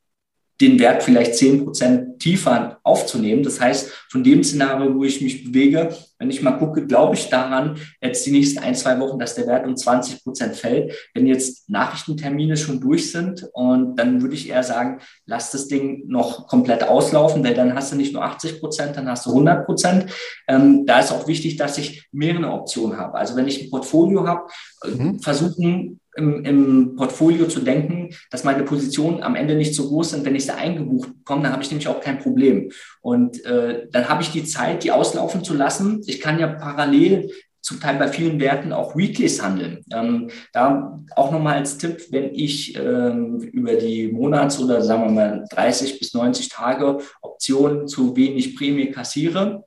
den 0.60 0.78
Wert 0.78 1.02
vielleicht 1.02 1.36
zehn 1.36 1.64
Prozent 1.64 2.20
tiefer 2.20 2.78
aufzunehmen. 2.82 3.42
Das 3.42 3.60
heißt, 3.60 3.90
von 4.10 4.22
dem 4.22 4.44
Szenario, 4.44 4.94
wo 4.94 5.04
ich 5.04 5.22
mich 5.22 5.42
bewege, 5.42 5.96
wenn 6.18 6.30
ich 6.30 6.42
mal 6.42 6.52
gucke, 6.52 6.86
glaube 6.86 7.14
ich 7.14 7.28
daran, 7.28 7.78
jetzt 8.00 8.26
die 8.26 8.32
nächsten 8.32 8.58
ein, 8.58 8.74
zwei 8.74 8.98
Wochen, 9.00 9.18
dass 9.18 9.34
der 9.34 9.46
Wert 9.46 9.66
um 9.66 9.76
20 9.76 10.24
Prozent 10.24 10.56
fällt. 10.56 10.92
Wenn 11.14 11.26
jetzt 11.26 11.68
Nachrichtentermine 11.70 12.56
schon 12.56 12.80
durch 12.80 13.12
sind 13.12 13.48
und 13.52 13.96
dann 13.96 14.20
würde 14.22 14.34
ich 14.34 14.48
eher 14.48 14.62
sagen, 14.62 15.00
lass 15.26 15.50
das 15.50 15.68
Ding 15.68 16.04
noch 16.08 16.46
komplett 16.48 16.82
auslaufen, 16.82 17.44
weil 17.44 17.54
dann 17.54 17.74
hast 17.74 17.92
du 17.92 17.96
nicht 17.96 18.12
nur 18.12 18.24
80 18.24 18.60
Prozent, 18.60 18.96
dann 18.96 19.08
hast 19.08 19.26
du 19.26 19.30
100 19.30 19.66
Prozent. 19.66 20.06
Ähm, 20.48 20.84
da 20.86 21.00
ist 21.00 21.12
auch 21.12 21.26
wichtig, 21.28 21.56
dass 21.56 21.78
ich 21.78 22.08
mehrere 22.12 22.52
Optionen 22.52 22.98
habe. 22.98 23.14
Also 23.16 23.36
wenn 23.36 23.48
ich 23.48 23.62
ein 23.62 23.70
Portfolio 23.70 24.26
habe, 24.26 24.48
mhm. 24.84 25.20
versuchen, 25.20 26.00
im, 26.18 26.44
im 26.44 26.96
Portfolio 26.96 27.46
zu 27.46 27.60
denken, 27.60 28.10
dass 28.30 28.44
meine 28.44 28.64
Positionen 28.64 29.22
am 29.22 29.36
Ende 29.36 29.54
nicht 29.54 29.74
so 29.74 29.88
groß 29.88 30.10
sind. 30.10 30.24
Wenn 30.24 30.34
ich 30.34 30.44
sie 30.44 30.54
eingebucht 30.54 31.10
bekomme, 31.18 31.44
dann 31.44 31.52
habe 31.52 31.62
ich 31.62 31.70
nämlich 31.70 31.88
auch 31.88 32.00
kein 32.00 32.18
Problem. 32.18 32.70
Und 33.08 33.42
äh, 33.46 33.88
dann 33.90 34.10
habe 34.10 34.22
ich 34.22 34.32
die 34.32 34.44
Zeit, 34.44 34.84
die 34.84 34.92
auslaufen 34.92 35.42
zu 35.42 35.54
lassen. 35.54 36.02
Ich 36.06 36.20
kann 36.20 36.38
ja 36.38 36.46
parallel 36.46 37.30
zum 37.62 37.80
Teil 37.80 37.96
bei 37.96 38.08
vielen 38.08 38.38
Werten 38.38 38.70
auch 38.70 38.96
Weeklies 38.96 39.42
handeln. 39.42 39.82
Ähm, 39.90 40.28
da 40.52 41.00
auch 41.16 41.32
nochmal 41.32 41.54
als 41.54 41.78
Tipp, 41.78 42.02
wenn 42.10 42.34
ich 42.34 42.76
ähm, 42.76 43.40
über 43.40 43.76
die 43.76 44.08
Monats- 44.08 44.60
oder 44.60 44.82
sagen 44.82 45.04
wir 45.04 45.10
mal 45.10 45.44
30 45.50 45.98
bis 45.98 46.12
90 46.12 46.50
Tage 46.50 46.98
Optionen 47.22 47.88
zu 47.88 48.14
wenig 48.14 48.54
Prämie 48.54 48.90
kassiere, 48.90 49.64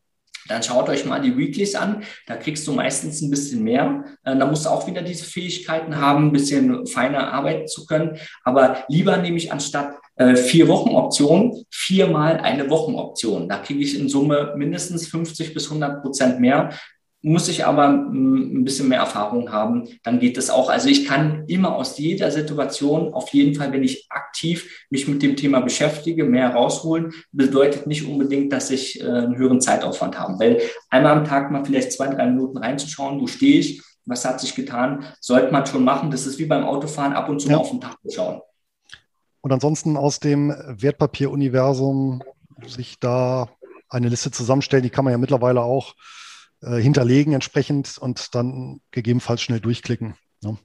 dann 0.47 0.63
schaut 0.63 0.89
euch 0.89 1.05
mal 1.05 1.21
die 1.21 1.37
Weeklies 1.37 1.75
an. 1.75 2.03
Da 2.27 2.35
kriegst 2.35 2.67
du 2.67 2.73
meistens 2.73 3.21
ein 3.21 3.29
bisschen 3.29 3.63
mehr. 3.63 4.03
Äh, 4.23 4.37
da 4.37 4.45
musst 4.45 4.65
du 4.65 4.69
auch 4.69 4.87
wieder 4.87 5.01
diese 5.01 5.25
Fähigkeiten 5.25 5.97
haben, 5.97 6.27
ein 6.27 6.31
bisschen 6.31 6.85
feiner 6.87 7.33
arbeiten 7.33 7.67
zu 7.67 7.85
können. 7.85 8.17
Aber 8.43 8.83
lieber 8.87 9.17
nehme 9.17 9.37
ich 9.37 9.51
anstatt 9.51 9.95
äh, 10.15 10.35
vier 10.35 10.67
Wochen 10.67 10.89
Option 10.89 11.65
viermal 11.69 12.37
eine 12.37 12.69
Wochenoption. 12.69 13.49
Da 13.49 13.57
kriege 13.57 13.81
ich 13.81 13.97
in 13.99 14.09
Summe 14.09 14.53
mindestens 14.55 15.07
50 15.07 15.53
bis 15.53 15.65
100 15.65 16.01
Prozent 16.01 16.39
mehr 16.39 16.69
muss 17.21 17.47
ich 17.47 17.65
aber 17.65 17.89
mm, 17.89 18.59
ein 18.59 18.63
bisschen 18.63 18.89
mehr 18.89 18.99
Erfahrung 18.99 19.51
haben, 19.51 19.87
dann 20.03 20.19
geht 20.19 20.37
das 20.37 20.49
auch. 20.49 20.69
Also 20.69 20.89
ich 20.89 21.05
kann 21.05 21.43
immer 21.47 21.75
aus 21.75 21.97
jeder 21.97 22.31
Situation, 22.31 23.13
auf 23.13 23.29
jeden 23.29 23.55
Fall, 23.55 23.71
wenn 23.71 23.83
ich 23.83 24.07
aktiv 24.09 24.85
mich 24.89 25.07
mit 25.07 25.21
dem 25.21 25.35
Thema 25.35 25.61
beschäftige, 25.61 26.25
mehr 26.25 26.49
rausholen. 26.49 27.13
Bedeutet 27.31 27.87
nicht 27.87 28.07
unbedingt, 28.07 28.51
dass 28.51 28.71
ich 28.71 29.01
äh, 29.01 29.05
einen 29.05 29.37
höheren 29.37 29.61
Zeitaufwand 29.61 30.19
habe. 30.19 30.39
Weil 30.39 30.61
einmal 30.89 31.17
am 31.17 31.25
Tag 31.25 31.51
mal 31.51 31.63
vielleicht 31.63 31.91
zwei, 31.91 32.07
drei 32.07 32.25
Minuten 32.27 32.57
reinzuschauen, 32.57 33.21
wo 33.21 33.27
stehe 33.27 33.59
ich, 33.59 33.81
was 34.05 34.25
hat 34.25 34.39
sich 34.39 34.55
getan, 34.55 35.05
sollte 35.19 35.51
man 35.51 35.65
schon 35.65 35.83
machen. 35.83 36.11
Das 36.11 36.25
ist 36.25 36.39
wie 36.39 36.45
beim 36.45 36.63
Autofahren, 36.63 37.13
ab 37.13 37.29
und 37.29 37.39
zu 37.39 37.49
ja. 37.49 37.55
mal 37.55 37.61
auf 37.61 37.69
den 37.69 37.81
Tag 37.81 37.97
schauen. 38.09 38.41
Und 39.41 39.51
ansonsten 39.51 39.97
aus 39.97 40.19
dem 40.19 40.49
Wertpapieruniversum 40.49 42.23
sich 42.67 42.99
da 42.99 43.49
eine 43.89 44.09
Liste 44.09 44.31
zusammenstellen, 44.31 44.83
die 44.83 44.89
kann 44.89 45.03
man 45.03 45.11
ja 45.11 45.17
mittlerweile 45.17 45.61
auch 45.61 45.95
äh, 46.61 46.77
hinterlegen 46.77 47.33
entsprechend 47.33 47.97
und 47.97 48.35
dann 48.35 48.81
gegebenenfalls 48.91 49.41
schnell 49.41 49.59
durchklicken. 49.59 50.15
Ne? 50.43 50.57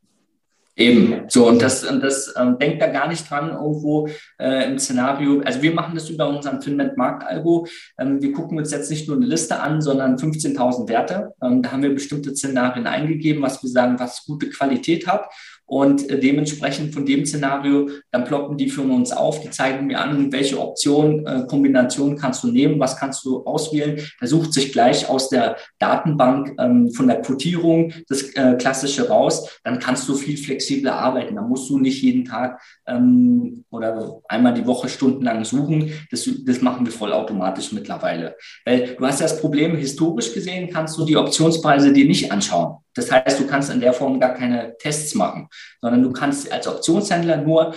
Eben, 0.78 1.24
so 1.28 1.48
und 1.48 1.62
das, 1.62 1.84
und 1.84 2.02
das 2.02 2.34
ähm, 2.38 2.58
denkt 2.58 2.82
da 2.82 2.88
gar 2.88 3.08
nicht 3.08 3.30
dran 3.30 3.48
irgendwo 3.48 4.08
äh, 4.38 4.70
im 4.70 4.78
Szenario. 4.78 5.40
Also 5.40 5.62
wir 5.62 5.72
machen 5.72 5.94
das 5.94 6.10
über 6.10 6.28
unseren 6.28 6.60
Finment 6.60 6.98
Marktalgo. 6.98 7.66
Ähm, 7.98 8.20
wir 8.20 8.32
gucken 8.32 8.58
uns 8.58 8.72
jetzt 8.72 8.90
nicht 8.90 9.08
nur 9.08 9.16
eine 9.16 9.24
Liste 9.24 9.58
an, 9.58 9.80
sondern 9.80 10.16
15.000 10.16 10.86
Werte. 10.90 11.32
Ähm, 11.42 11.62
da 11.62 11.72
haben 11.72 11.82
wir 11.82 11.94
bestimmte 11.94 12.36
Szenarien 12.36 12.86
eingegeben, 12.86 13.42
was 13.42 13.62
wir 13.62 13.70
sagen, 13.70 13.98
was 13.98 14.26
gute 14.26 14.50
Qualität 14.50 15.06
hat 15.06 15.30
und 15.66 16.08
äh, 16.08 16.18
dementsprechend 16.18 16.94
von 16.94 17.04
dem 17.04 17.26
Szenario, 17.26 17.90
dann 18.12 18.24
ploppen 18.24 18.56
die 18.56 18.70
für 18.70 18.82
uns 18.82 19.12
auf, 19.12 19.40
die 19.40 19.50
zeigen 19.50 19.86
mir 19.86 20.00
an, 20.00 20.32
welche 20.32 20.60
Option, 20.60 21.26
äh, 21.26 21.44
Kombination 21.48 22.16
kannst 22.16 22.44
du 22.44 22.48
nehmen, 22.48 22.78
was 22.78 22.96
kannst 22.96 23.24
du 23.24 23.44
auswählen. 23.44 24.00
Da 24.20 24.26
sucht 24.26 24.52
sich 24.52 24.72
gleich 24.72 25.08
aus 25.08 25.28
der 25.28 25.56
Datenbank 25.78 26.54
ähm, 26.58 26.90
von 26.92 27.08
der 27.08 27.20
Quotierung 27.20 27.92
das 28.08 28.22
äh, 28.34 28.54
Klassische 28.58 29.08
raus. 29.08 29.60
Dann 29.64 29.80
kannst 29.80 30.08
du 30.08 30.14
viel 30.14 30.36
flexibler 30.36 30.94
arbeiten. 30.94 31.34
Da 31.34 31.42
musst 31.42 31.68
du 31.68 31.78
nicht 31.78 32.00
jeden 32.02 32.24
Tag 32.24 32.60
ähm, 32.86 33.64
oder 33.70 34.20
einmal 34.28 34.54
die 34.54 34.66
Woche 34.66 34.88
stundenlang 34.88 35.44
suchen. 35.44 35.90
Das, 36.10 36.28
das 36.44 36.60
machen 36.62 36.86
wir 36.86 36.92
vollautomatisch 36.92 37.72
mittlerweile. 37.72 38.36
Weil 38.64 38.94
du 38.96 39.04
hast 39.04 39.20
ja 39.20 39.26
das 39.26 39.40
Problem, 39.40 39.76
historisch 39.76 40.32
gesehen 40.32 40.70
kannst 40.72 40.96
du 40.96 41.04
die 41.04 41.16
Optionspreise 41.16 41.92
dir 41.92 42.06
nicht 42.06 42.30
anschauen. 42.30 42.76
Das 42.96 43.12
heißt, 43.12 43.38
du 43.38 43.46
kannst 43.46 43.70
in 43.70 43.80
der 43.80 43.92
Form 43.92 44.18
gar 44.18 44.34
keine 44.34 44.76
Tests 44.78 45.14
machen, 45.14 45.48
sondern 45.80 46.02
du 46.02 46.12
kannst 46.12 46.50
als 46.50 46.66
Optionshändler 46.66 47.36
nur 47.36 47.74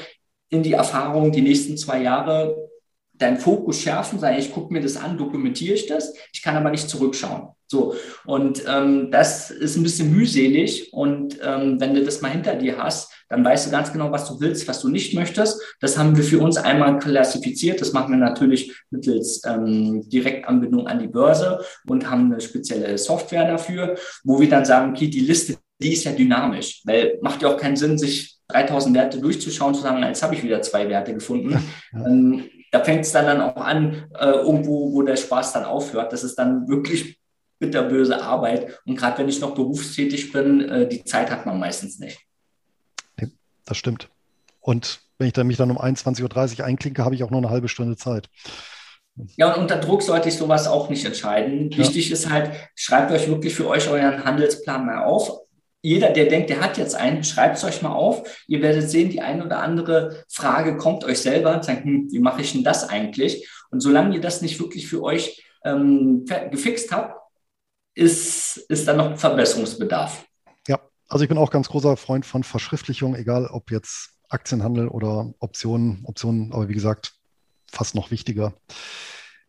in 0.49 0.63
die 0.63 0.73
Erfahrung 0.73 1.31
die 1.31 1.41
nächsten 1.41 1.77
zwei 1.77 2.01
Jahre 2.01 2.55
deinen 3.13 3.37
Fokus 3.37 3.81
schärfen, 3.81 4.17
sagen, 4.17 4.39
ich 4.39 4.51
gucke 4.51 4.73
mir 4.73 4.81
das 4.81 4.97
an, 4.97 5.17
dokumentiere 5.17 5.75
ich 5.75 5.87
das, 5.87 6.13
ich 6.33 6.41
kann 6.41 6.55
aber 6.55 6.71
nicht 6.71 6.89
zurückschauen. 6.89 7.49
So, 7.67 7.93
und 8.25 8.63
ähm, 8.67 9.11
das 9.11 9.51
ist 9.51 9.75
ein 9.75 9.83
bisschen 9.83 10.11
mühselig. 10.11 10.91
Und 10.91 11.37
ähm, 11.43 11.79
wenn 11.79 11.93
du 11.93 12.03
das 12.03 12.21
mal 12.21 12.31
hinter 12.31 12.55
dir 12.55 12.77
hast, 12.81 13.13
dann 13.29 13.45
weißt 13.45 13.67
du 13.67 13.71
ganz 13.71 13.93
genau, 13.93 14.11
was 14.11 14.27
du 14.27 14.39
willst, 14.39 14.67
was 14.67 14.81
du 14.81 14.89
nicht 14.89 15.13
möchtest. 15.13 15.61
Das 15.79 15.97
haben 15.97 16.17
wir 16.17 16.23
für 16.23 16.39
uns 16.39 16.57
einmal 16.57 16.97
klassifiziert. 16.97 17.79
Das 17.79 17.93
machen 17.93 18.11
wir 18.11 18.17
natürlich 18.17 18.75
mittels 18.89 19.41
ähm, 19.45 20.07
Direktanbindung 20.09 20.87
an 20.87 20.99
die 20.99 21.07
Börse 21.07 21.63
und 21.87 22.09
haben 22.09 22.31
eine 22.31 22.41
spezielle 22.41 22.97
Software 22.97 23.47
dafür, 23.47 23.95
wo 24.23 24.39
wir 24.39 24.49
dann 24.49 24.65
sagen, 24.65 24.91
okay, 24.91 25.07
die 25.07 25.21
Liste, 25.21 25.57
die 25.79 25.93
ist 25.93 26.03
ja 26.03 26.11
dynamisch, 26.11 26.81
weil 26.85 27.19
macht 27.21 27.41
ja 27.41 27.49
auch 27.49 27.57
keinen 27.57 27.77
Sinn, 27.77 27.97
sich 27.97 28.39
3000 28.49 28.95
Werte 28.95 29.19
durchzuschauen, 29.19 29.75
zu 29.75 29.81
sagen, 29.81 30.01
jetzt 30.03 30.23
habe 30.23 30.33
ich 30.33 30.43
wieder 30.43 30.61
zwei 30.63 30.89
Werte 30.89 31.13
gefunden. 31.13 31.51
Ja. 31.93 32.05
Ähm, 32.05 32.49
da 32.71 32.83
fängt 32.83 33.05
es 33.05 33.11
dann, 33.11 33.25
dann 33.25 33.41
auch 33.41 33.57
an, 33.57 34.09
äh, 34.19 34.25
irgendwo, 34.25 34.91
wo 34.91 35.01
der 35.01 35.15
Spaß 35.15 35.53
dann 35.53 35.65
aufhört. 35.65 36.13
Das 36.13 36.23
ist 36.23 36.35
dann 36.35 36.67
wirklich 36.67 37.19
bitterböse 37.59 38.21
Arbeit. 38.21 38.79
Und 38.85 38.95
gerade 38.95 39.19
wenn 39.19 39.29
ich 39.29 39.41
noch 39.41 39.53
berufstätig 39.53 40.31
bin, 40.31 40.61
äh, 40.61 40.87
die 40.87 41.03
Zeit 41.03 41.29
hat 41.31 41.45
man 41.45 41.59
meistens 41.59 41.99
nicht. 41.99 42.19
Das 43.69 43.77
stimmt. 43.77 44.09
Und 44.61 45.01
wenn 45.19 45.27
ich 45.27 45.33
dann 45.33 45.45
mich 45.45 45.57
dann 45.57 45.69
um 45.69 45.77
21.30 45.79 46.59
Uhr 46.59 46.65
einklinke, 46.65 47.05
habe 47.05 47.13
ich 47.13 47.23
auch 47.23 47.29
nur 47.29 47.39
eine 47.39 47.51
halbe 47.51 47.69
Stunde 47.69 47.95
Zeit. 47.97 48.27
Ja, 49.37 49.53
und 49.53 49.61
unter 49.61 49.77
Druck 49.77 50.01
sollte 50.01 50.29
ich 50.29 50.37
sowas 50.37 50.67
auch 50.67 50.89
nicht 50.89 51.05
entscheiden. 51.05 51.69
Ja. 51.69 51.77
Wichtig 51.77 52.09
ist 52.09 52.31
halt, 52.31 52.51
schreibt 52.73 53.11
euch 53.11 53.27
wirklich 53.27 53.53
für 53.53 53.67
euch 53.67 53.87
euren 53.87 54.25
Handelsplan 54.25 54.87
mal 54.87 55.03
auf. 55.03 55.41
Jeder, 55.83 56.09
der 56.09 56.25
denkt, 56.25 56.49
der 56.49 56.61
hat 56.61 56.79
jetzt 56.79 56.95
einen, 56.95 57.23
schreibt 57.23 57.57
es 57.57 57.63
euch 57.63 57.83
mal 57.83 57.93
auf. 57.93 58.43
Ihr 58.47 58.63
werdet 58.63 58.89
sehen, 58.89 59.11
die 59.11 59.21
eine 59.21 59.45
oder 59.45 59.59
andere 59.59 60.23
Frage 60.29 60.75
kommt 60.77 61.03
euch 61.03 61.19
selber. 61.19 61.61
Sagt, 61.61 61.83
hm, 61.83 62.07
wie 62.11 62.19
mache 62.19 62.41
ich 62.41 62.53
denn 62.53 62.63
das 62.63 62.89
eigentlich? 62.89 63.47
Und 63.69 63.81
solange 63.81 64.15
ihr 64.15 64.21
das 64.21 64.41
nicht 64.41 64.59
wirklich 64.59 64.87
für 64.87 65.03
euch 65.03 65.43
ähm, 65.63 66.25
gefixt 66.49 66.91
habt, 66.91 67.15
ist, 67.93 68.57
ist 68.67 68.87
da 68.87 68.93
noch 68.93 69.15
Verbesserungsbedarf. 69.15 70.25
Also 71.09 71.23
ich 71.23 71.29
bin 71.29 71.39
auch 71.39 71.49
ganz 71.49 71.69
großer 71.69 71.97
Freund 71.97 72.23
von 72.25 72.43
Verschriftlichung, 72.43 73.15
egal 73.15 73.47
ob 73.47 73.71
jetzt 73.71 74.11
Aktienhandel 74.29 74.87
oder 74.87 75.33
Optionen, 75.39 76.05
Optionen, 76.05 76.53
aber 76.53 76.69
wie 76.69 76.73
gesagt, 76.73 77.15
fast 77.71 77.95
noch 77.95 78.11
wichtiger. 78.11 78.53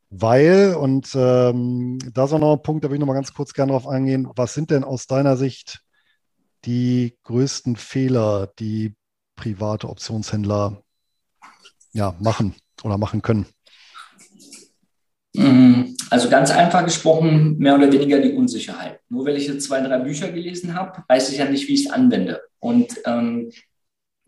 Weil, 0.08 0.74
und 0.74 1.14
ähm, 1.14 1.98
da 2.12 2.24
ist 2.24 2.32
auch 2.32 2.38
noch 2.38 2.54
ein 2.54 2.62
Punkt, 2.62 2.82
da 2.82 2.88
will 2.88 2.96
ich 2.96 3.00
noch 3.00 3.06
mal 3.06 3.14
ganz 3.14 3.34
kurz 3.34 3.52
gerne 3.52 3.72
drauf 3.72 3.86
eingehen, 3.86 4.26
was 4.34 4.54
sind 4.54 4.70
denn 4.70 4.84
aus 4.84 5.06
deiner 5.06 5.36
Sicht 5.36 5.80
die 6.64 7.18
größten 7.24 7.76
Fehler, 7.76 8.48
die 8.58 8.96
private 9.36 9.88
Optionshändler 9.88 10.82
ja, 11.92 12.14
machen 12.20 12.54
oder 12.82 12.96
machen 12.96 13.20
können? 13.20 13.46
Mhm. 15.34 15.96
Also 16.10 16.28
ganz 16.28 16.50
einfach 16.50 16.84
gesprochen, 16.84 17.56
mehr 17.58 17.76
oder 17.76 17.92
weniger 17.92 18.18
die 18.18 18.32
Unsicherheit. 18.32 19.00
Nur 19.08 19.26
weil 19.26 19.36
ich 19.36 19.46
jetzt 19.46 19.64
zwei, 19.66 19.80
drei 19.80 19.98
Bücher 19.98 20.28
gelesen 20.28 20.74
habe, 20.74 21.04
weiß 21.08 21.30
ich 21.30 21.38
ja 21.38 21.44
nicht, 21.44 21.68
wie 21.68 21.74
ich 21.74 21.86
es 21.86 21.92
anwende. 21.92 22.40
Und 22.58 23.00
ähm, 23.06 23.50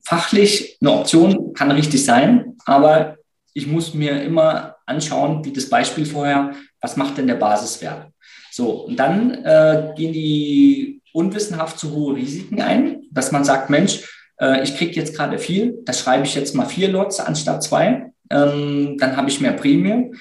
fachlich 0.05 0.78
eine 0.80 0.92
Option 0.92 1.53
kann 1.55 1.70
richtig 1.70 2.05
sein, 2.05 2.57
aber 2.64 3.16
ich 3.55 3.66
muss 3.66 3.94
mir 3.94 4.22
immer 4.22 4.76
anschauen, 4.86 5.44
wie 5.44 5.53
das 5.53 5.68
Beispiel 5.68 6.07
vorher, 6.07 6.53
was 6.80 6.96
macht 6.96 7.18
denn 7.18 7.26
der 7.26 7.34
Basiswert? 7.34 8.09
So, 8.50 8.70
und 8.86 8.96
dann 8.96 9.44
äh, 9.44 9.92
gehen 9.96 10.12
die 10.12 11.03
unwissenhaft 11.12 11.78
zu 11.78 11.92
hohe 11.92 12.16
Risiken 12.16 12.61
ein, 12.61 13.03
dass 13.11 13.32
man 13.32 13.44
sagt, 13.44 13.70
Mensch, 13.70 14.05
äh, 14.40 14.62
ich 14.62 14.76
kriege 14.76 14.92
jetzt 14.92 15.16
gerade 15.16 15.38
viel, 15.38 15.78
da 15.84 15.92
schreibe 15.92 16.24
ich 16.24 16.34
jetzt 16.34 16.55
mal 16.55 16.66
vier 16.66 16.88
Lots 16.88 17.20
anstatt 17.20 17.62
zwei, 17.62 18.12
ähm, 18.30 18.96
dann 18.98 19.16
habe 19.16 19.28
ich 19.28 19.40
mehr 19.40 19.53
Prämie 19.53 20.12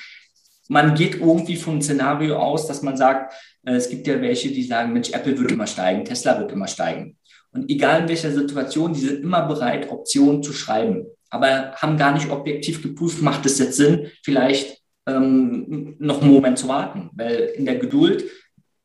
man 0.72 0.96
geht 0.96 1.16
irgendwie 1.16 1.58
vom 1.58 1.82
Szenario 1.82 2.38
aus, 2.38 2.66
dass 2.66 2.82
man 2.82 2.96
sagt, 2.96 3.34
äh, 3.66 3.74
es 3.74 3.90
gibt 3.90 4.08
ja 4.08 4.22
welche, 4.22 4.52
die 4.52 4.64
sagen, 4.64 4.94
Mensch, 4.94 5.12
Apple 5.12 5.38
wird 5.38 5.52
immer 5.52 5.68
steigen, 5.68 6.06
Tesla 6.06 6.40
wird 6.40 6.54
immer 6.54 6.68
steigen. 6.68 7.18
Und 7.52 7.70
egal 7.70 8.04
in 8.04 8.08
welcher 8.08 8.32
Situation, 8.32 8.94
die 8.94 9.02
sind 9.02 9.22
immer 9.22 9.46
bereit, 9.48 9.92
Optionen 9.92 10.42
zu 10.42 10.54
schreiben, 10.54 11.08
aber 11.30 11.74
haben 11.74 11.98
gar 11.98 12.14
nicht 12.14 12.32
objektiv 12.32 12.82
geprüft, 12.82 13.22
macht 13.22 13.46
es 13.46 13.60
jetzt 13.60 13.76
Sinn, 13.76 14.08
vielleicht 14.24 14.82
ähm, 15.08 15.98
noch 16.00 16.22
einen 16.22 16.32
Moment 16.32 16.58
zu 16.58 16.70
warten, 16.70 17.10
weil 17.16 17.52
in 17.58 17.66
der 17.66 17.76
Geduld 17.76 18.24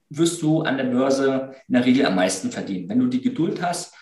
wirst 0.09 0.43
du 0.43 0.63
an 0.63 0.79
der 0.79 0.85
Börse 0.85 1.53
in 1.69 1.75
der 1.75 1.85
Regel 1.85 2.05
am 2.07 2.17
meisten 2.17 2.51
verdienen. 2.51 2.89
Wenn 2.89 2.99
du 2.99 3.07
die 3.07 3.23
Geduld 3.23 3.63
hast, 3.63 3.95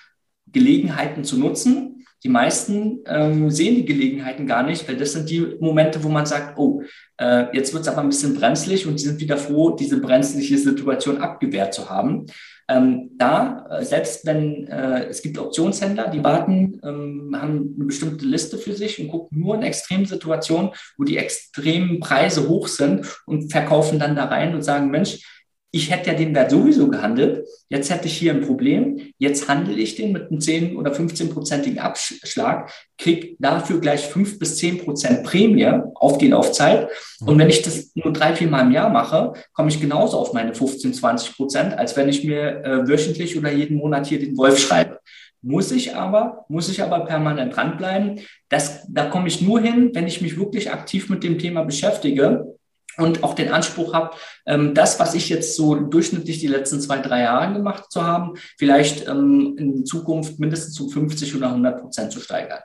Gelegenheiten 0.50 1.22
zu 1.22 1.38
nutzen, 1.38 2.03
die 2.24 2.30
meisten 2.30 3.00
ähm, 3.06 3.50
sehen 3.50 3.76
die 3.76 3.84
Gelegenheiten 3.84 4.46
gar 4.46 4.62
nicht, 4.62 4.88
weil 4.88 4.96
das 4.96 5.12
sind 5.12 5.28
die 5.28 5.56
Momente, 5.60 6.02
wo 6.02 6.08
man 6.08 6.24
sagt, 6.24 6.58
oh, 6.58 6.82
äh, 7.18 7.54
jetzt 7.54 7.74
wird 7.74 7.82
es 7.82 7.88
aber 7.88 8.00
ein 8.00 8.08
bisschen 8.08 8.34
brenzlig 8.34 8.86
und 8.86 8.98
sie 8.98 9.08
sind 9.08 9.20
wieder 9.20 9.36
froh, 9.36 9.70
diese 9.70 10.00
brenzliche 10.00 10.56
Situation 10.56 11.18
abgewehrt 11.18 11.74
zu 11.74 11.90
haben. 11.90 12.24
Ähm, 12.66 13.10
da, 13.18 13.66
äh, 13.70 13.84
selbst 13.84 14.24
wenn 14.24 14.66
äh, 14.68 15.04
es 15.04 15.20
gibt 15.20 15.36
Optionshändler, 15.36 16.08
die 16.08 16.24
warten, 16.24 16.80
ähm, 16.82 17.36
haben 17.38 17.74
eine 17.76 17.84
bestimmte 17.84 18.24
Liste 18.24 18.56
für 18.56 18.72
sich 18.72 18.98
und 18.98 19.08
gucken 19.08 19.38
nur 19.38 19.56
in 19.56 19.62
extremen 19.62 20.06
Situationen, 20.06 20.70
wo 20.96 21.04
die 21.04 21.18
extremen 21.18 22.00
Preise 22.00 22.48
hoch 22.48 22.68
sind 22.68 23.06
und 23.26 23.52
verkaufen 23.52 23.98
dann 23.98 24.16
da 24.16 24.24
rein 24.24 24.54
und 24.54 24.62
sagen, 24.62 24.90
Mensch, 24.90 25.43
ich 25.74 25.90
hätte 25.90 26.10
ja 26.10 26.16
den 26.16 26.36
Wert 26.36 26.52
sowieso 26.52 26.88
gehandelt. 26.88 27.48
Jetzt 27.68 27.90
hätte 27.90 28.06
ich 28.06 28.16
hier 28.16 28.32
ein 28.32 28.42
Problem. 28.42 29.12
Jetzt 29.18 29.48
handle 29.48 29.74
ich 29.74 29.96
den 29.96 30.12
mit 30.12 30.30
einem 30.30 30.40
10 30.40 30.76
oder 30.76 30.92
15-prozentigen 30.92 31.80
Abschlag, 31.80 32.70
kriege 32.96 33.34
dafür 33.40 33.80
gleich 33.80 34.02
5 34.06 34.38
bis 34.38 34.56
10 34.58 34.84
Prozent 34.84 35.24
Prämie 35.24 35.68
auf 35.96 36.18
die 36.18 36.28
Laufzeit. 36.28 36.88
Und 37.26 37.40
wenn 37.40 37.50
ich 37.50 37.62
das 37.62 37.90
nur 37.96 38.12
drei, 38.12 38.36
vier 38.36 38.46
Mal 38.46 38.66
im 38.66 38.70
Jahr 38.70 38.88
mache, 38.88 39.32
komme 39.52 39.68
ich 39.68 39.80
genauso 39.80 40.16
auf 40.16 40.32
meine 40.32 40.54
15, 40.54 40.94
20 40.94 41.34
Prozent, 41.34 41.76
als 41.76 41.96
wenn 41.96 42.08
ich 42.08 42.22
mir 42.22 42.64
äh, 42.64 42.88
wöchentlich 42.88 43.36
oder 43.36 43.50
jeden 43.50 43.78
Monat 43.78 44.06
hier 44.06 44.20
den 44.20 44.36
Wolf 44.36 44.60
schreibe. 44.60 45.00
Muss 45.42 45.72
ich 45.72 45.96
aber, 45.96 46.44
muss 46.48 46.68
ich 46.68 46.84
aber 46.84 47.04
permanent 47.04 47.56
dranbleiben. 47.56 48.20
Das, 48.48 48.86
da 48.88 49.06
komme 49.06 49.26
ich 49.26 49.42
nur 49.42 49.60
hin, 49.60 49.90
wenn 49.92 50.06
ich 50.06 50.22
mich 50.22 50.38
wirklich 50.38 50.70
aktiv 50.70 51.10
mit 51.10 51.24
dem 51.24 51.38
Thema 51.40 51.64
beschäftige 51.64 52.53
und 52.96 53.22
auch 53.22 53.34
den 53.34 53.50
Anspruch 53.50 53.94
habe, 53.94 54.16
ähm, 54.46 54.74
das, 54.74 54.98
was 55.00 55.14
ich 55.14 55.28
jetzt 55.28 55.56
so 55.56 55.74
durchschnittlich 55.74 56.38
die 56.38 56.46
letzten 56.46 56.80
zwei, 56.80 56.98
drei 56.98 57.22
Jahre 57.22 57.52
gemacht 57.52 57.90
zu 57.90 58.04
haben, 58.04 58.34
vielleicht 58.58 59.08
ähm, 59.08 59.56
in 59.58 59.86
Zukunft 59.86 60.38
mindestens 60.38 60.74
zu 60.74 60.88
50 60.88 61.34
oder 61.36 61.48
100 61.48 61.80
Prozent 61.80 62.12
zu 62.12 62.20
steigern. 62.20 62.60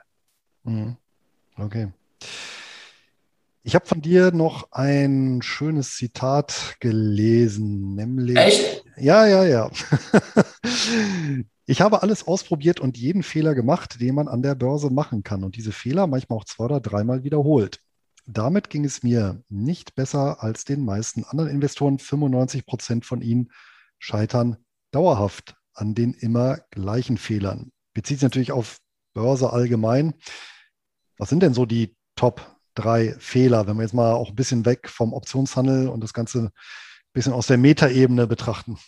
Mhm. 0.64 0.96
Okay. 1.56 1.88
Ich 3.62 3.74
habe 3.74 3.86
von 3.86 4.00
dir 4.00 4.32
noch 4.32 4.72
ein 4.72 5.40
schönes 5.42 5.94
Zitat 5.94 6.76
gelesen, 6.80 7.94
nämlich. 7.94 8.36
Echt? 8.36 8.84
Ja, 8.96 9.26
ja, 9.26 9.44
ja. 9.44 9.70
Ich 11.70 11.80
habe 11.80 12.02
alles 12.02 12.26
ausprobiert 12.26 12.80
und 12.80 12.98
jeden 12.98 13.22
Fehler 13.22 13.54
gemacht, 13.54 14.00
den 14.00 14.16
man 14.16 14.26
an 14.26 14.42
der 14.42 14.56
Börse 14.56 14.90
machen 14.90 15.22
kann 15.22 15.44
und 15.44 15.54
diese 15.54 15.70
Fehler 15.70 16.08
manchmal 16.08 16.40
auch 16.40 16.44
zwei 16.44 16.64
oder 16.64 16.80
dreimal 16.80 17.22
wiederholt. 17.22 17.78
Damit 18.32 18.70
ging 18.70 18.84
es 18.84 19.02
mir 19.02 19.42
nicht 19.48 19.96
besser 19.96 20.40
als 20.40 20.64
den 20.64 20.84
meisten 20.84 21.24
anderen 21.24 21.50
Investoren. 21.50 21.98
95 21.98 22.64
Prozent 22.64 23.04
von 23.04 23.22
ihnen 23.22 23.50
scheitern 23.98 24.56
dauerhaft 24.92 25.56
an 25.74 25.96
den 25.96 26.14
immer 26.14 26.58
gleichen 26.70 27.18
Fehlern. 27.18 27.72
Bezieht 27.92 28.18
sich 28.18 28.22
natürlich 28.22 28.52
auf 28.52 28.78
Börse 29.14 29.52
allgemein. 29.52 30.14
Was 31.18 31.28
sind 31.28 31.42
denn 31.42 31.54
so 31.54 31.66
die 31.66 31.96
Top 32.14 32.56
drei 32.74 33.16
Fehler, 33.18 33.66
wenn 33.66 33.76
wir 33.76 33.82
jetzt 33.82 33.94
mal 33.94 34.12
auch 34.12 34.28
ein 34.28 34.36
bisschen 34.36 34.64
weg 34.64 34.88
vom 34.88 35.12
Optionshandel 35.12 35.88
und 35.88 36.00
das 36.00 36.14
Ganze 36.14 36.38
ein 36.38 36.50
bisschen 37.12 37.32
aus 37.32 37.48
der 37.48 37.58
Metaebene 37.58 38.28
betrachten? 38.28 38.78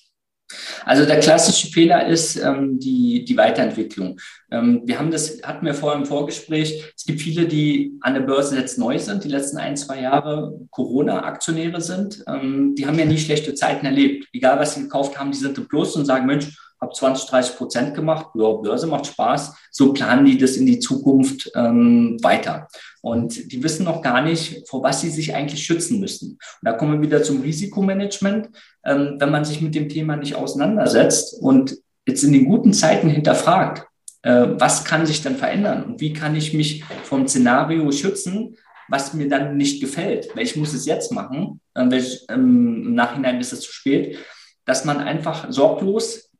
Also 0.84 1.04
der 1.04 1.20
klassische 1.20 1.68
Fehler 1.68 2.06
ist 2.06 2.36
ähm, 2.36 2.78
die, 2.78 3.24
die 3.24 3.36
Weiterentwicklung. 3.36 4.18
Ähm, 4.50 4.82
wir 4.84 4.98
haben 4.98 5.10
das, 5.10 5.40
hatten 5.42 5.64
wir 5.66 5.74
vorher 5.74 5.98
im 5.98 6.06
Vorgespräch, 6.06 6.92
es 6.96 7.04
gibt 7.04 7.20
viele, 7.20 7.46
die 7.46 7.98
an 8.00 8.14
der 8.14 8.20
Börse 8.22 8.56
jetzt 8.56 8.78
neu 8.78 8.98
sind, 8.98 9.24
die 9.24 9.28
letzten 9.28 9.58
ein, 9.58 9.76
zwei 9.76 10.00
Jahre 10.00 10.58
Corona-Aktionäre 10.70 11.80
sind. 11.80 12.22
Ähm, 12.26 12.74
die 12.76 12.86
haben 12.86 12.98
ja 12.98 13.04
nie 13.04 13.18
schlechte 13.18 13.54
Zeiten 13.54 13.86
erlebt. 13.86 14.28
Egal, 14.32 14.58
was 14.58 14.74
sie 14.74 14.82
gekauft 14.82 15.18
haben, 15.18 15.32
die 15.32 15.38
sind 15.38 15.58
im 15.58 15.68
Plus 15.68 15.96
und 15.96 16.04
sagen, 16.04 16.26
Mensch, 16.26 16.56
habe 16.82 16.92
20, 16.92 17.30
30 17.30 17.56
Prozent 17.56 17.94
gemacht, 17.94 18.26
ja, 18.34 18.52
Börse 18.52 18.88
macht 18.88 19.06
Spaß. 19.06 19.54
So 19.70 19.92
planen 19.92 20.26
die 20.26 20.36
das 20.36 20.56
in 20.56 20.66
die 20.66 20.80
Zukunft 20.80 21.50
ähm, 21.54 22.18
weiter. 22.22 22.68
Und 23.00 23.52
die 23.52 23.62
wissen 23.62 23.84
noch 23.84 24.02
gar 24.02 24.20
nicht, 24.20 24.68
vor 24.68 24.82
was 24.82 25.00
sie 25.00 25.08
sich 25.08 25.34
eigentlich 25.34 25.64
schützen 25.64 26.00
müssen. 26.00 26.32
Und 26.32 26.40
da 26.62 26.72
kommen 26.72 26.94
wir 26.94 27.06
wieder 27.06 27.22
zum 27.22 27.40
Risikomanagement. 27.40 28.50
Ähm, 28.84 29.16
wenn 29.18 29.30
man 29.30 29.44
sich 29.44 29.60
mit 29.60 29.74
dem 29.74 29.88
Thema 29.88 30.16
nicht 30.16 30.34
auseinandersetzt 30.34 31.40
und 31.40 31.76
jetzt 32.06 32.24
in 32.24 32.32
den 32.32 32.46
guten 32.46 32.72
Zeiten 32.72 33.08
hinterfragt, 33.08 33.86
äh, 34.22 34.48
was 34.58 34.84
kann 34.84 35.06
sich 35.06 35.22
dann 35.22 35.36
verändern 35.36 35.84
und 35.84 36.00
wie 36.00 36.12
kann 36.12 36.34
ich 36.34 36.52
mich 36.52 36.84
vom 37.04 37.28
Szenario 37.28 37.90
schützen, 37.92 38.56
was 38.88 39.14
mir 39.14 39.28
dann 39.28 39.56
nicht 39.56 39.80
gefällt, 39.80 40.28
weil 40.34 40.44
ich 40.44 40.56
muss 40.56 40.74
es 40.74 40.86
jetzt 40.86 41.12
machen, 41.12 41.60
äh, 41.74 41.88
welch, 41.88 42.26
ähm, 42.28 42.86
im 42.86 42.94
Nachhinein 42.94 43.40
ist 43.40 43.52
es 43.52 43.60
zu 43.60 43.72
spät, 43.72 44.18
dass 44.64 44.84
man 44.84 44.98
einfach 44.98 45.46
sorglos 45.50 46.31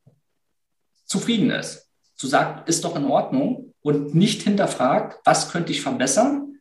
zufrieden 1.05 1.51
ist. 1.51 1.89
Zu 2.15 2.27
sagen, 2.27 2.61
ist 2.65 2.83
doch 2.83 2.95
in 2.95 3.05
Ordnung 3.05 3.73
und 3.81 4.15
nicht 4.15 4.41
hinterfragt, 4.43 5.19
was 5.25 5.51
könnte 5.51 5.71
ich 5.71 5.81
verbessern? 5.81 6.55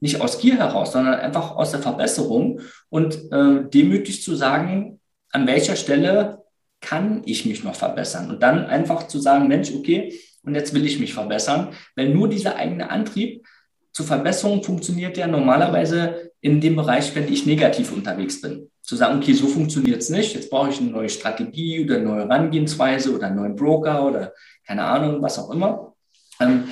Nicht 0.00 0.20
aus 0.20 0.38
Gier 0.38 0.56
heraus, 0.56 0.92
sondern 0.92 1.14
einfach 1.14 1.56
aus 1.56 1.70
der 1.70 1.80
Verbesserung 1.80 2.60
und 2.88 3.32
äh, 3.32 3.68
demütig 3.68 4.22
zu 4.22 4.34
sagen, 4.34 5.00
an 5.30 5.46
welcher 5.46 5.76
Stelle 5.76 6.44
kann 6.80 7.22
ich 7.24 7.46
mich 7.46 7.64
noch 7.64 7.74
verbessern? 7.74 8.30
Und 8.30 8.42
dann 8.42 8.66
einfach 8.66 9.08
zu 9.08 9.18
sagen, 9.18 9.48
Mensch, 9.48 9.72
okay, 9.74 10.18
und 10.42 10.54
jetzt 10.54 10.74
will 10.74 10.86
ich 10.86 11.00
mich 11.00 11.12
verbessern, 11.12 11.74
weil 11.96 12.10
nur 12.10 12.28
dieser 12.28 12.56
eigene 12.56 12.90
Antrieb 12.90 13.44
zur 13.92 14.06
Verbesserung 14.06 14.62
funktioniert 14.62 15.16
ja 15.16 15.26
normalerweise 15.26 16.30
in 16.40 16.60
dem 16.60 16.76
Bereich, 16.76 17.14
wenn 17.14 17.32
ich 17.32 17.46
negativ 17.46 17.92
unterwegs 17.92 18.40
bin. 18.40 18.70
Zu 18.86 18.96
sagen, 18.96 19.18
okay, 19.18 19.32
so 19.32 19.48
funktioniert 19.48 20.00
es 20.00 20.10
nicht, 20.10 20.34
jetzt 20.34 20.48
brauche 20.48 20.70
ich 20.70 20.80
eine 20.80 20.90
neue 20.90 21.08
Strategie 21.08 21.84
oder 21.84 21.96
eine 21.96 22.04
neue 22.04 22.20
Herangehensweise 22.22 23.12
oder 23.12 23.26
einen 23.26 23.36
neuen 23.36 23.56
Broker 23.56 24.06
oder 24.06 24.32
keine 24.64 24.84
Ahnung, 24.84 25.20
was 25.20 25.38
auch 25.38 25.50
immer. 25.50 25.94
Ähm, 26.40 26.64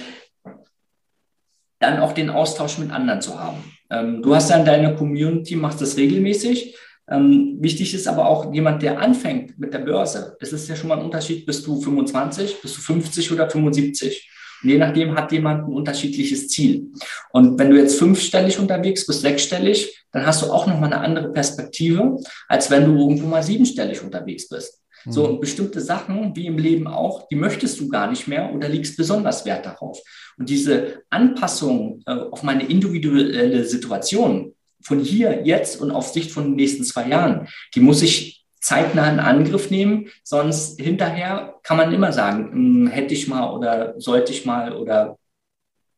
dann 1.80 2.00
auch 2.00 2.12
den 2.12 2.30
Austausch 2.30 2.78
mit 2.78 2.90
anderen 2.90 3.20
zu 3.20 3.38
haben. 3.38 3.62
Ähm, 3.90 4.22
du 4.22 4.34
hast 4.34 4.50
ja 4.50 4.56
in 4.56 4.64
deiner 4.64 4.94
Community, 4.94 5.56
machst 5.56 5.80
das 5.80 5.96
regelmäßig. 5.96 6.76
Ähm, 7.10 7.58
wichtig 7.60 7.92
ist 7.92 8.08
aber 8.08 8.26
auch 8.26 8.52
jemand, 8.54 8.82
der 8.82 8.98
anfängt 9.00 9.58
mit 9.58 9.74
der 9.74 9.80
Börse. 9.80 10.36
Es 10.40 10.52
ist 10.52 10.68
ja 10.68 10.76
schon 10.76 10.88
mal 10.88 10.98
ein 10.98 11.04
Unterschied, 11.04 11.44
bist 11.44 11.66
du 11.66 11.80
25, 11.80 12.62
bist 12.62 12.76
du 12.76 12.80
50 12.80 13.32
oder 13.32 13.50
75. 13.50 14.30
Je 14.64 14.78
nachdem 14.78 15.14
hat 15.14 15.30
jemand 15.30 15.64
ein 15.64 15.72
unterschiedliches 15.72 16.48
Ziel. 16.48 16.92
Und 17.30 17.58
wenn 17.58 17.70
du 17.70 17.76
jetzt 17.76 17.98
fünfstellig 17.98 18.58
unterwegs 18.58 19.06
bist, 19.06 19.20
sechsstellig, 19.20 20.04
dann 20.10 20.26
hast 20.26 20.42
du 20.42 20.46
auch 20.50 20.66
nochmal 20.66 20.92
eine 20.92 21.02
andere 21.02 21.32
Perspektive, 21.32 22.18
als 22.48 22.70
wenn 22.70 22.84
du 22.84 22.98
irgendwo 22.98 23.26
mal 23.26 23.42
siebenstellig 23.42 24.02
unterwegs 24.02 24.48
bist. 24.48 24.80
So, 25.06 25.26
und 25.26 25.34
mhm. 25.34 25.40
bestimmte 25.40 25.80
Sachen, 25.80 26.34
wie 26.34 26.46
im 26.46 26.56
Leben 26.56 26.86
auch, 26.86 27.28
die 27.28 27.36
möchtest 27.36 27.78
du 27.78 27.88
gar 27.88 28.08
nicht 28.08 28.26
mehr 28.26 28.52
oder 28.54 28.68
legst 28.68 28.96
besonders 28.96 29.44
Wert 29.44 29.66
darauf. 29.66 30.00
Und 30.38 30.48
diese 30.48 31.02
Anpassung 31.10 32.02
äh, 32.06 32.12
auf 32.12 32.42
meine 32.42 32.64
individuelle 32.64 33.64
Situation 33.64 34.54
von 34.82 35.00
hier, 35.00 35.42
jetzt 35.44 35.80
und 35.80 35.90
auf 35.90 36.08
Sicht 36.08 36.30
von 36.30 36.44
den 36.44 36.56
nächsten 36.56 36.84
zwei 36.84 37.08
Jahren, 37.08 37.48
die 37.74 37.80
muss 37.80 38.02
ich 38.02 38.43
zeitnah 38.64 39.10
in 39.10 39.20
Angriff 39.20 39.70
nehmen, 39.70 40.08
sonst 40.22 40.80
hinterher 40.80 41.54
kann 41.62 41.76
man 41.76 41.92
immer 41.92 42.12
sagen, 42.12 42.50
hm, 42.50 42.86
hätte 42.86 43.12
ich 43.12 43.28
mal 43.28 43.52
oder 43.52 43.94
sollte 43.98 44.32
ich 44.32 44.46
mal 44.46 44.72
oder 44.72 45.18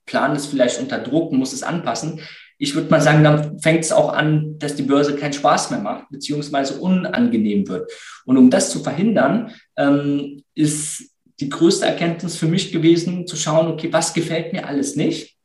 plan 0.05 0.35
es 0.35 0.47
vielleicht 0.47 0.81
unter 0.81 0.99
Druck, 0.99 1.33
muss 1.33 1.53
es 1.53 1.63
anpassen. 1.63 2.21
Ich 2.59 2.75
würde 2.75 2.91
mal 2.91 3.01
sagen, 3.01 3.23
dann 3.23 3.61
fängt 3.61 3.85
es 3.85 3.93
auch 3.93 4.13
an, 4.13 4.59
dass 4.59 4.75
die 4.75 4.83
Börse 4.83 5.15
keinen 5.15 5.33
Spaß 5.33 5.71
mehr 5.71 5.81
macht, 5.81 6.09
beziehungsweise 6.11 6.81
unangenehm 6.81 7.69
wird. 7.69 7.93
Und 8.25 8.37
um 8.37 8.51
das 8.51 8.71
zu 8.71 8.81
verhindern, 8.83 9.53
ähm, 9.77 10.43
ist 10.55 11.13
die 11.39 11.49
größte 11.49 11.87
Erkenntnis 11.87 12.37
für 12.37 12.47
mich 12.47 12.73
gewesen, 12.73 13.29
zu 13.29 13.37
schauen, 13.37 13.69
okay, 13.69 13.93
was 13.93 14.13
gefällt 14.13 14.53
mir 14.53 14.67
alles 14.67 14.97
nicht? 14.97 15.36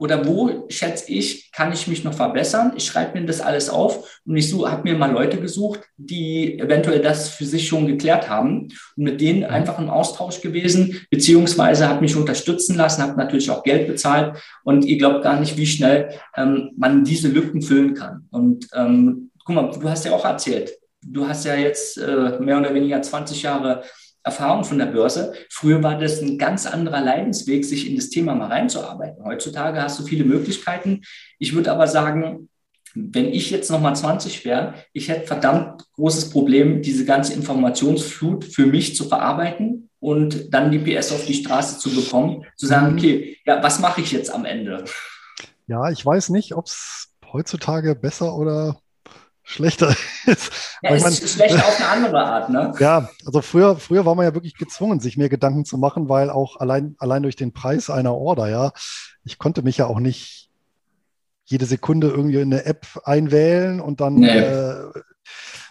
Oder 0.00 0.26
wo, 0.26 0.64
schätze 0.70 1.12
ich, 1.12 1.52
kann 1.52 1.74
ich 1.74 1.86
mich 1.86 2.04
noch 2.04 2.14
verbessern? 2.14 2.72
Ich 2.74 2.86
schreibe 2.86 3.20
mir 3.20 3.26
das 3.26 3.42
alles 3.42 3.68
auf 3.68 4.18
und 4.24 4.34
ich 4.34 4.48
so, 4.48 4.66
habe 4.66 4.84
mir 4.84 4.96
mal 4.96 5.12
Leute 5.12 5.38
gesucht, 5.38 5.80
die 5.98 6.58
eventuell 6.58 7.00
das 7.00 7.28
für 7.28 7.44
sich 7.44 7.68
schon 7.68 7.86
geklärt 7.86 8.30
haben 8.30 8.68
und 8.96 9.04
mit 9.04 9.20
denen 9.20 9.44
einfach 9.44 9.78
im 9.78 9.90
Austausch 9.90 10.40
gewesen, 10.40 11.06
beziehungsweise 11.10 11.86
habe 11.86 12.00
mich 12.00 12.16
unterstützen 12.16 12.76
lassen, 12.76 13.02
habe 13.02 13.18
natürlich 13.18 13.50
auch 13.50 13.62
Geld 13.62 13.88
bezahlt 13.88 14.38
und 14.64 14.86
ihr 14.86 14.96
glaubt 14.96 15.22
gar 15.22 15.38
nicht, 15.38 15.58
wie 15.58 15.66
schnell 15.66 16.14
ähm, 16.34 16.70
man 16.78 17.04
diese 17.04 17.28
Lücken 17.28 17.60
füllen 17.60 17.92
kann. 17.92 18.26
Und 18.30 18.68
ähm, 18.72 19.30
guck 19.44 19.54
mal, 19.54 19.70
du 19.70 19.86
hast 19.86 20.06
ja 20.06 20.12
auch 20.12 20.24
erzählt, 20.24 20.78
du 21.04 21.28
hast 21.28 21.44
ja 21.44 21.56
jetzt 21.56 21.98
äh, 21.98 22.38
mehr 22.40 22.58
oder 22.58 22.72
weniger 22.72 23.02
20 23.02 23.42
Jahre 23.42 23.82
Erfahrung 24.22 24.64
von 24.64 24.78
der 24.78 24.86
Börse. 24.86 25.32
Früher 25.50 25.82
war 25.82 25.98
das 25.98 26.20
ein 26.20 26.38
ganz 26.38 26.66
anderer 26.66 27.00
Leidensweg, 27.00 27.64
sich 27.64 27.88
in 27.88 27.96
das 27.96 28.10
Thema 28.10 28.34
mal 28.34 28.48
reinzuarbeiten. 28.48 29.24
Heutzutage 29.24 29.82
hast 29.82 29.98
du 29.98 30.04
viele 30.04 30.24
Möglichkeiten. 30.24 31.02
Ich 31.38 31.54
würde 31.54 31.72
aber 31.72 31.86
sagen, 31.86 32.48
wenn 32.94 33.32
ich 33.32 33.50
jetzt 33.50 33.70
nochmal 33.70 33.94
20 33.94 34.44
wäre, 34.44 34.74
ich 34.92 35.08
hätte 35.08 35.26
verdammt 35.26 35.84
großes 35.94 36.30
Problem, 36.30 36.82
diese 36.82 37.04
ganze 37.04 37.34
Informationsflut 37.34 38.44
für 38.44 38.66
mich 38.66 38.96
zu 38.96 39.04
verarbeiten 39.04 39.88
und 40.00 40.52
dann 40.52 40.70
die 40.70 40.78
PS 40.78 41.12
auf 41.12 41.24
die 41.24 41.34
Straße 41.34 41.78
zu 41.78 41.94
bekommen, 41.94 42.44
zu 42.56 42.66
sagen, 42.66 42.92
mhm. 42.92 42.98
okay, 42.98 43.38
ja, 43.46 43.62
was 43.62 43.78
mache 43.78 44.00
ich 44.00 44.12
jetzt 44.12 44.32
am 44.32 44.44
Ende? 44.44 44.84
Ja, 45.66 45.90
ich 45.90 46.04
weiß 46.04 46.30
nicht, 46.30 46.54
ob 46.54 46.66
es 46.66 47.14
heutzutage 47.32 47.94
besser 47.94 48.34
oder 48.34 48.80
schlechter 49.50 49.94
ist. 50.26 50.52
Ja, 50.82 50.94
ist 50.94 51.28
schlechter 51.28 51.66
auf 51.66 51.76
eine 51.80 51.88
andere 51.88 52.24
Art, 52.24 52.50
ne? 52.50 52.72
Ja, 52.78 53.10
also 53.26 53.42
früher, 53.42 53.76
früher 53.76 54.06
war 54.06 54.14
man 54.14 54.24
ja 54.24 54.34
wirklich 54.34 54.54
gezwungen, 54.54 55.00
sich 55.00 55.16
mehr 55.16 55.28
Gedanken 55.28 55.64
zu 55.64 55.78
machen, 55.78 56.08
weil 56.08 56.30
auch 56.30 56.56
allein, 56.56 56.94
allein 56.98 57.22
durch 57.22 57.36
den 57.36 57.52
Preis 57.52 57.90
einer 57.90 58.14
Order, 58.14 58.48
ja, 58.48 58.72
ich 59.24 59.38
konnte 59.38 59.62
mich 59.62 59.76
ja 59.78 59.86
auch 59.86 60.00
nicht 60.00 60.50
jede 61.44 61.66
Sekunde 61.66 62.08
irgendwie 62.08 62.40
in 62.40 62.52
eine 62.52 62.64
App 62.64 62.86
einwählen 63.04 63.80
und 63.80 64.00
dann 64.00 64.14
nee. 64.14 64.28
äh, 64.28 64.90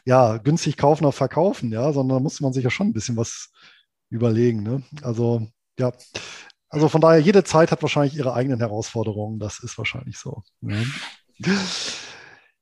ja, 0.05 0.37
günstig 0.37 0.75
kaufen 0.75 1.05
oder 1.05 1.13
verkaufen, 1.13 1.71
ja, 1.71 1.93
sondern 1.93 2.17
da 2.17 2.23
musste 2.23 2.43
man 2.43 2.53
sich 2.53 2.63
ja 2.63 2.69
schon 2.69 2.87
ein 2.87 2.93
bisschen 2.93 3.15
was 3.15 3.51
überlegen. 4.09 4.63
Ne? 4.63 4.83
Also, 5.01 5.47
ja. 5.79 5.93
Also 6.71 6.87
von 6.89 7.01
daher, 7.01 7.19
jede 7.19 7.43
Zeit 7.43 7.71
hat 7.71 7.81
wahrscheinlich 7.81 8.15
ihre 8.15 8.33
eigenen 8.33 8.59
Herausforderungen. 8.59 9.39
Das 9.39 9.59
ist 9.59 9.77
wahrscheinlich 9.77 10.17
so. 10.17 10.43
Ne? 10.61 10.85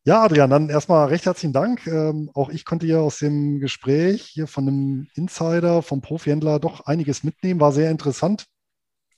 Ja, 0.07 0.23
Adrian, 0.23 0.49
dann 0.49 0.69
erstmal 0.69 1.09
recht 1.09 1.25
herzlichen 1.25 1.51
Dank. 1.51 1.85
Ähm, 1.85 2.31
auch 2.33 2.47
ich 2.47 2.63
konnte 2.63 2.85
hier 2.85 3.01
aus 3.01 3.17
dem 3.17 3.59
Gespräch 3.59 4.21
hier 4.23 4.47
von 4.47 4.65
einem 4.65 5.07
Insider, 5.15 5.81
vom 5.81 5.99
Profihändler 5.99 6.59
doch 6.59 6.85
einiges 6.85 7.25
mitnehmen. 7.25 7.59
War 7.59 7.73
sehr 7.73 7.91
interessant. 7.91 8.45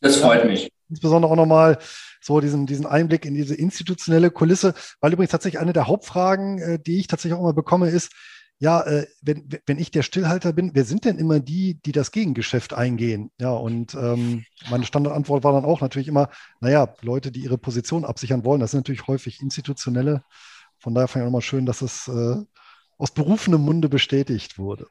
Das 0.02 0.16
freut 0.16 0.46
mich. 0.46 0.72
Insbesondere 0.90 1.32
auch 1.32 1.36
nochmal 1.36 1.78
so 2.22 2.40
diesen, 2.40 2.66
diesen 2.66 2.88
Einblick 2.88 3.24
in 3.26 3.36
diese 3.36 3.54
institutionelle 3.54 4.32
Kulisse, 4.32 4.74
weil 5.00 5.14
übrigens 5.14 5.30
tatsächlich 5.30 5.62
eine 5.62 5.74
der 5.74 5.86
Hauptfragen, 5.86 6.58
äh, 6.58 6.80
die 6.80 6.98
ich 6.98 7.06
tatsächlich 7.06 7.38
auch 7.38 7.44
immer 7.44 7.54
bekomme, 7.54 7.90
ist, 7.90 8.12
ja, 8.58 8.82
äh, 8.82 9.06
wenn, 9.22 9.48
wenn 9.68 9.78
ich 9.78 9.92
der 9.92 10.02
Stillhalter 10.02 10.54
bin, 10.54 10.72
wer 10.74 10.86
sind 10.86 11.06
denn 11.06 11.20
immer 11.20 11.40
die, 11.40 11.80
die 11.86 11.92
das 11.92 12.12
Gegengeschäft 12.12 12.74
eingehen? 12.74 13.30
Ja, 13.40 13.52
und 13.52 13.94
ähm, 13.94 14.44
meine 14.72 14.88
Standardantwort 14.88 15.44
war 15.44 15.54
dann 15.54 15.66
auch 15.66 15.82
natürlich 15.82 16.08
immer, 16.08 16.30
naja, 16.62 16.96
Leute, 17.02 17.32
die 17.32 17.42
ihre 17.42 17.60
Position 17.60 18.06
absichern 18.06 18.44
wollen, 18.44 18.60
das 18.60 18.72
sind 18.72 18.80
natürlich 18.80 19.06
häufig 19.06 19.40
institutionelle. 19.40 20.24
Von 20.80 20.96
daher 20.96 21.08
fand 21.08 21.22
ich 21.22 21.24
auch 21.24 21.32
nochmal 21.32 21.42
schön, 21.42 21.66
dass 21.66 21.82
es 21.82 22.08
äh, 22.08 22.36
aus 22.98 23.12
berufenem 23.12 23.62
Munde 23.62 23.90
bestätigt 23.90 24.58
wurde. 24.58 24.88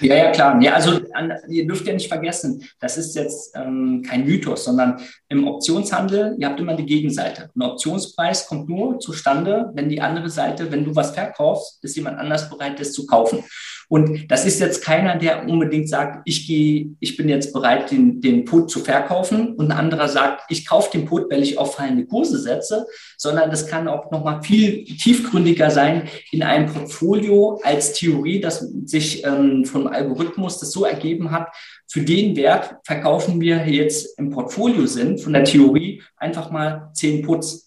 Ja, 0.00 0.14
ja, 0.14 0.30
klar. 0.30 0.60
Ja, 0.60 0.74
also 0.74 1.00
an, 1.14 1.32
ihr 1.48 1.66
dürft 1.66 1.86
ja 1.86 1.94
nicht 1.94 2.08
vergessen, 2.08 2.62
das 2.78 2.98
ist 2.98 3.16
jetzt 3.16 3.56
ähm, 3.56 4.02
kein 4.06 4.24
Mythos, 4.24 4.64
sondern 4.64 5.00
im 5.30 5.48
Optionshandel, 5.48 6.36
ihr 6.38 6.48
habt 6.48 6.60
immer 6.60 6.74
die 6.74 6.84
Gegenseite. 6.84 7.50
Ein 7.56 7.62
Optionspreis 7.62 8.46
kommt 8.46 8.68
nur 8.68 9.00
zustande, 9.00 9.70
wenn 9.74 9.88
die 9.88 10.00
andere 10.00 10.28
Seite, 10.28 10.70
wenn 10.70 10.84
du 10.84 10.94
was 10.94 11.12
verkaufst, 11.12 11.82
ist 11.82 11.96
jemand 11.96 12.18
anders 12.18 12.50
bereit, 12.50 12.78
das 12.78 12.92
zu 12.92 13.06
kaufen. 13.06 13.42
Und 13.88 14.30
das 14.30 14.44
ist 14.46 14.60
jetzt 14.60 14.82
keiner, 14.82 15.16
der 15.16 15.48
unbedingt 15.48 15.88
sagt, 15.88 16.22
ich 16.24 16.46
gehe, 16.46 16.96
ich 16.98 17.16
bin 17.16 17.28
jetzt 17.28 17.52
bereit, 17.52 17.90
den, 17.90 18.20
den 18.20 18.44
Put 18.44 18.70
zu 18.70 18.80
verkaufen. 18.80 19.54
Und 19.54 19.70
ein 19.70 19.78
anderer 19.78 20.08
sagt, 20.08 20.42
ich 20.48 20.66
kaufe 20.66 20.90
den 20.92 21.06
Put, 21.06 21.30
weil 21.30 21.42
ich 21.42 21.56
auf 21.58 21.76
fallende 21.76 22.04
Kurse 22.06 22.38
setze, 22.38 22.86
sondern 23.16 23.50
das 23.50 23.66
kann 23.66 23.86
auch 23.86 24.10
nochmal 24.10 24.42
viel 24.42 24.84
tiefgründiger 24.84 25.70
sein 25.70 26.08
in 26.32 26.42
einem 26.42 26.66
Portfolio 26.66 27.60
als 27.62 27.92
Theorie, 27.92 28.40
dass 28.40 28.60
sich 28.84 29.24
ähm, 29.24 29.64
vom 29.64 29.86
Algorithmus 29.86 30.58
das 30.58 30.72
so 30.72 30.84
ergeben 30.84 31.30
hat, 31.30 31.48
für 31.88 32.00
den 32.00 32.34
Wert 32.36 32.76
verkaufen 32.84 33.40
wir 33.40 33.66
jetzt 33.68 34.18
im 34.18 34.30
Portfolio 34.30 34.86
sind, 34.86 35.20
von 35.20 35.32
der 35.32 35.44
Theorie 35.44 36.02
einfach 36.16 36.50
mal 36.50 36.90
zehn 36.94 37.22
Puts 37.22 37.65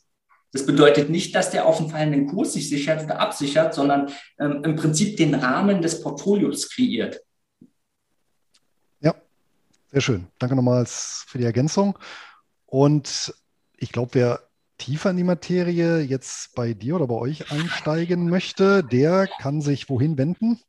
das 0.52 0.66
bedeutet 0.66 1.10
nicht, 1.10 1.36
dass 1.36 1.52
der 1.52 1.66
auf 1.66 1.78
dem 1.78 1.90
fallenden 1.90 2.28
Kurs 2.28 2.54
sich 2.54 2.70
sichert 2.70 3.04
oder 3.04 3.20
absichert, 3.20 3.74
sondern 3.74 4.12
ähm, 4.40 4.64
im 4.64 4.76
Prinzip 4.76 5.18
den 5.18 5.36
Rahmen 5.36 5.82
des 5.82 6.02
Portfolios 6.02 6.70
kreiert. 6.70 7.22
Ja, 9.00 9.14
sehr 9.92 10.02
schön. 10.02 10.28
Danke 10.40 10.56
nochmals 10.56 11.26
für 11.28 11.38
die 11.38 11.46
Ergänzung. 11.46 11.98
Und 12.66 13.34
ich 13.78 13.92
glaube, 13.92 14.12
wer 14.14 14.50
tiefer 14.80 15.12
in 15.12 15.18
die 15.18 15.24
Materie 15.24 16.00
jetzt 16.00 16.56
bei 16.56 16.74
dir 16.74 16.96
oder 16.96 17.08
bei 17.08 17.16
euch 17.16 17.52
einsteigen 17.52 18.30
möchte, 18.30 18.84
der 18.84 19.28
kann 19.40 19.62
sich 19.62 19.90
wohin 19.90 20.18
wenden? 20.18 20.60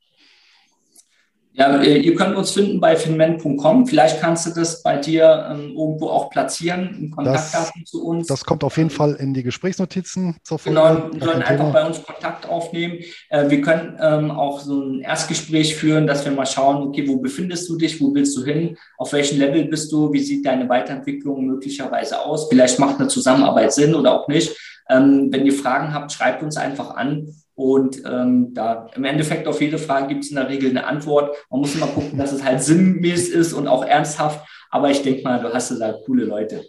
Ja, 1.53 1.83
äh, 1.83 1.99
ihr 1.99 2.15
könnt 2.15 2.37
uns 2.37 2.53
finden 2.53 2.79
bei 2.79 2.95
finment.com. 2.95 3.87
Vielleicht 3.87 4.21
kannst 4.21 4.47
du 4.47 4.51
das 4.59 4.83
bei 4.85 4.99
dir 4.99 5.49
ähm, 5.51 5.75
irgendwo 5.77 6.09
auch 6.09 6.31
platzieren, 6.31 7.11
Kontaktdaten 7.15 7.83
das, 7.83 7.91
zu 7.91 8.05
uns. 8.05 8.29
Das 8.29 8.45
kommt 8.45 8.63
auf 8.63 8.77
jeden 8.77 8.91
Fall 8.91 9.15
in 9.15 9.35
die 9.35 9.43
Gesprächsnotizen 9.43 10.37
zur 10.45 10.61
Folge. 10.61 10.79
Genau, 10.79 11.13
wir 11.13 11.21
sollen 11.21 11.43
einfach 11.43 11.73
bei 11.73 11.85
uns 11.85 12.03
Kontakt 12.05 12.49
aufnehmen. 12.49 13.01
Äh, 13.31 13.51
wir 13.51 13.61
können 13.63 13.99
ähm, 14.01 14.31
auch 14.31 14.61
so 14.61 14.81
ein 14.81 15.01
Erstgespräch 15.01 15.75
führen, 15.75 16.07
dass 16.07 16.25
wir 16.25 16.31
mal 16.31 16.47
schauen, 16.47 16.87
okay, 16.87 17.09
wo 17.09 17.17
befindest 17.17 17.69
du 17.69 17.77
dich, 17.77 18.01
wo 18.01 18.15
willst 18.15 18.37
du 18.37 18.45
hin, 18.45 18.77
auf 18.97 19.13
welchem 19.13 19.39
Level 19.39 19.65
bist 19.65 19.91
du, 19.91 20.13
wie 20.13 20.21
sieht 20.21 20.47
deine 20.47 20.69
Weiterentwicklung 20.69 21.45
möglicherweise 21.45 22.21
aus. 22.21 22.49
Vielleicht 22.49 22.79
macht 22.79 23.01
eine 23.01 23.09
Zusammenarbeit 23.09 23.73
Sinn 23.73 23.97
oder 23.97 24.21
auch 24.21 24.29
nicht. 24.29 24.57
Ähm, 24.89 25.29
wenn 25.33 25.47
ihr 25.47 25.53
Fragen 25.53 25.93
habt, 25.93 26.13
schreibt 26.13 26.45
uns 26.45 26.57
einfach 26.57 26.95
an 26.95 27.35
und 27.61 28.03
ähm, 28.07 28.55
da 28.55 28.87
im 28.95 29.05
Endeffekt 29.05 29.47
auf 29.47 29.61
jede 29.61 29.77
Frage 29.77 30.09
gibt 30.09 30.25
es 30.25 30.31
in 30.31 30.37
der 30.37 30.49
Regel 30.49 30.71
eine 30.71 30.87
Antwort. 30.87 31.37
Man 31.51 31.61
muss 31.61 31.75
immer 31.75 31.89
gucken, 31.89 32.19
dass 32.19 32.33
es 32.33 32.43
halt 32.43 32.63
sinnmäßig 32.63 33.35
ist 33.35 33.53
und 33.53 33.69
auch 33.69 33.85
ernsthaft. 33.85 34.49
Aber 34.71 34.91
ich 34.91 35.03
denke 35.03 35.23
mal, 35.23 35.43
du 35.43 35.53
hast 35.53 35.71
da 35.79 35.93
coole 36.07 36.25
Leute. 36.25 36.65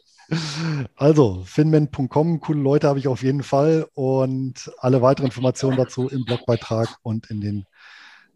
Also, 0.98 1.44
finman.com, 1.46 2.42
coole 2.42 2.62
Leute 2.62 2.90
habe 2.90 3.00
ich 3.00 3.08
auf 3.08 3.24
jeden 3.24 3.42
Fall. 3.42 3.88
Und 3.94 4.70
alle 4.80 5.02
weiteren 5.02 5.28
Informationen 5.28 5.78
dazu 5.78 6.10
im 6.10 6.26
Blogbeitrag 6.26 6.90
und 7.04 7.30
in 7.30 7.40
den 7.40 7.66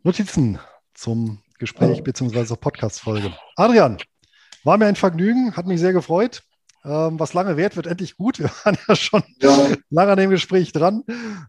Notizen 0.03 0.57
zum 0.93 1.39
Gespräch 1.59 2.03
bzw. 2.03 2.55
Podcast-Folge. 2.55 3.33
Adrian, 3.57 3.97
war 4.63 4.77
mir 4.77 4.85
ein 4.85 4.95
Vergnügen, 4.95 5.57
hat 5.57 5.67
mich 5.67 5.81
sehr 5.81 5.93
gefreut. 5.93 6.41
Ähm, 6.85 7.19
was 7.19 7.33
lange 7.33 7.57
währt, 7.57 7.75
wird 7.75 7.87
endlich 7.87 8.15
gut. 8.15 8.39
Wir 8.39 8.49
waren 8.63 8.77
ja 8.87 8.95
schon 8.95 9.23
ja. 9.41 9.75
lange 9.89 10.11
an 10.13 10.17
dem 10.19 10.29
Gespräch 10.29 10.71
dran. 10.71 11.03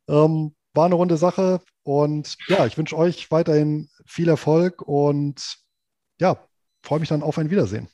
Ähm, 0.09 0.55
war 0.77 0.87
eine 0.87 0.95
runde 0.95 1.17
Sache 1.17 1.61
und 1.83 2.37
ja, 2.49 2.67
ich 2.67 2.77
wünsche 2.77 2.97
euch 2.97 3.31
weiterhin 3.31 3.89
viel 4.07 4.29
Erfolg 4.29 4.83
und 4.83 5.57
ja, 6.21 6.37
freue 6.83 7.01
mich 7.01 7.09
dann 7.09 7.23
auf 7.23 7.39
ein 7.39 7.51
Wiedersehen. 7.51 7.89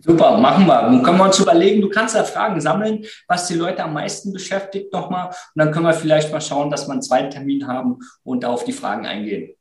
Super, 0.00 0.38
machen 0.38 0.66
wir. 0.66 0.82
Dann 0.82 1.02
können 1.02 1.18
wir 1.18 1.26
uns 1.26 1.38
überlegen, 1.38 1.82
du 1.82 1.90
kannst 1.90 2.14
ja 2.14 2.24
Fragen 2.24 2.60
sammeln, 2.60 3.04
was 3.28 3.46
die 3.46 3.54
Leute 3.54 3.84
am 3.84 3.92
meisten 3.92 4.32
beschäftigt 4.32 4.92
nochmal. 4.92 5.28
Und 5.28 5.36
dann 5.54 5.70
können 5.70 5.84
wir 5.84 5.92
vielleicht 5.92 6.32
mal 6.32 6.40
schauen, 6.40 6.70
dass 6.70 6.88
wir 6.88 6.92
einen 6.92 7.02
zweiten 7.02 7.30
Termin 7.30 7.66
haben 7.66 7.98
und 8.24 8.42
da 8.42 8.48
auf 8.48 8.64
die 8.64 8.72
Fragen 8.72 9.06
eingehen. 9.06 9.54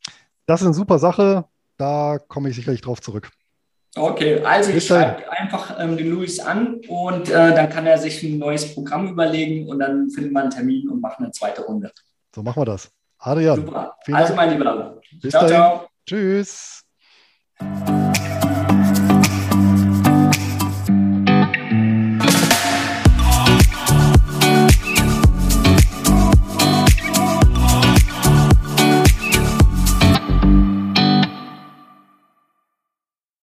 Das 0.45 0.61
ist 0.61 0.67
eine 0.67 0.73
super 0.73 0.99
Sache. 0.99 1.45
Da 1.77 2.17
komme 2.17 2.49
ich 2.49 2.55
sicherlich 2.55 2.81
drauf 2.81 3.01
zurück. 3.01 3.29
Okay, 3.95 4.41
also 4.41 4.71
ich 4.71 4.87
schreibe 4.87 5.29
einfach 5.31 5.77
ähm, 5.77 5.97
den 5.97 6.11
Luis 6.11 6.39
an 6.39 6.79
und 6.87 7.29
äh, 7.29 7.53
dann 7.53 7.69
kann 7.69 7.85
er 7.85 7.97
sich 7.97 8.23
ein 8.23 8.37
neues 8.37 8.73
Programm 8.73 9.09
überlegen 9.09 9.67
und 9.67 9.79
dann 9.79 10.09
finden 10.09 10.31
wir 10.31 10.41
einen 10.41 10.49
Termin 10.49 10.87
und 10.89 11.01
machen 11.01 11.25
eine 11.25 11.33
zweite 11.33 11.63
Runde. 11.63 11.91
So 12.33 12.43
machen 12.43 12.61
wir 12.61 12.65
das. 12.65 12.91
Adrian. 13.19 13.57
Super. 13.57 13.95
Also, 14.11 14.35
mein 14.35 14.51
Lieber. 14.51 15.01
Bis 15.21 15.31
ciao, 15.31 15.41
dahin. 15.47 15.55
ciao. 15.55 15.87
Tschüss. 16.05 16.83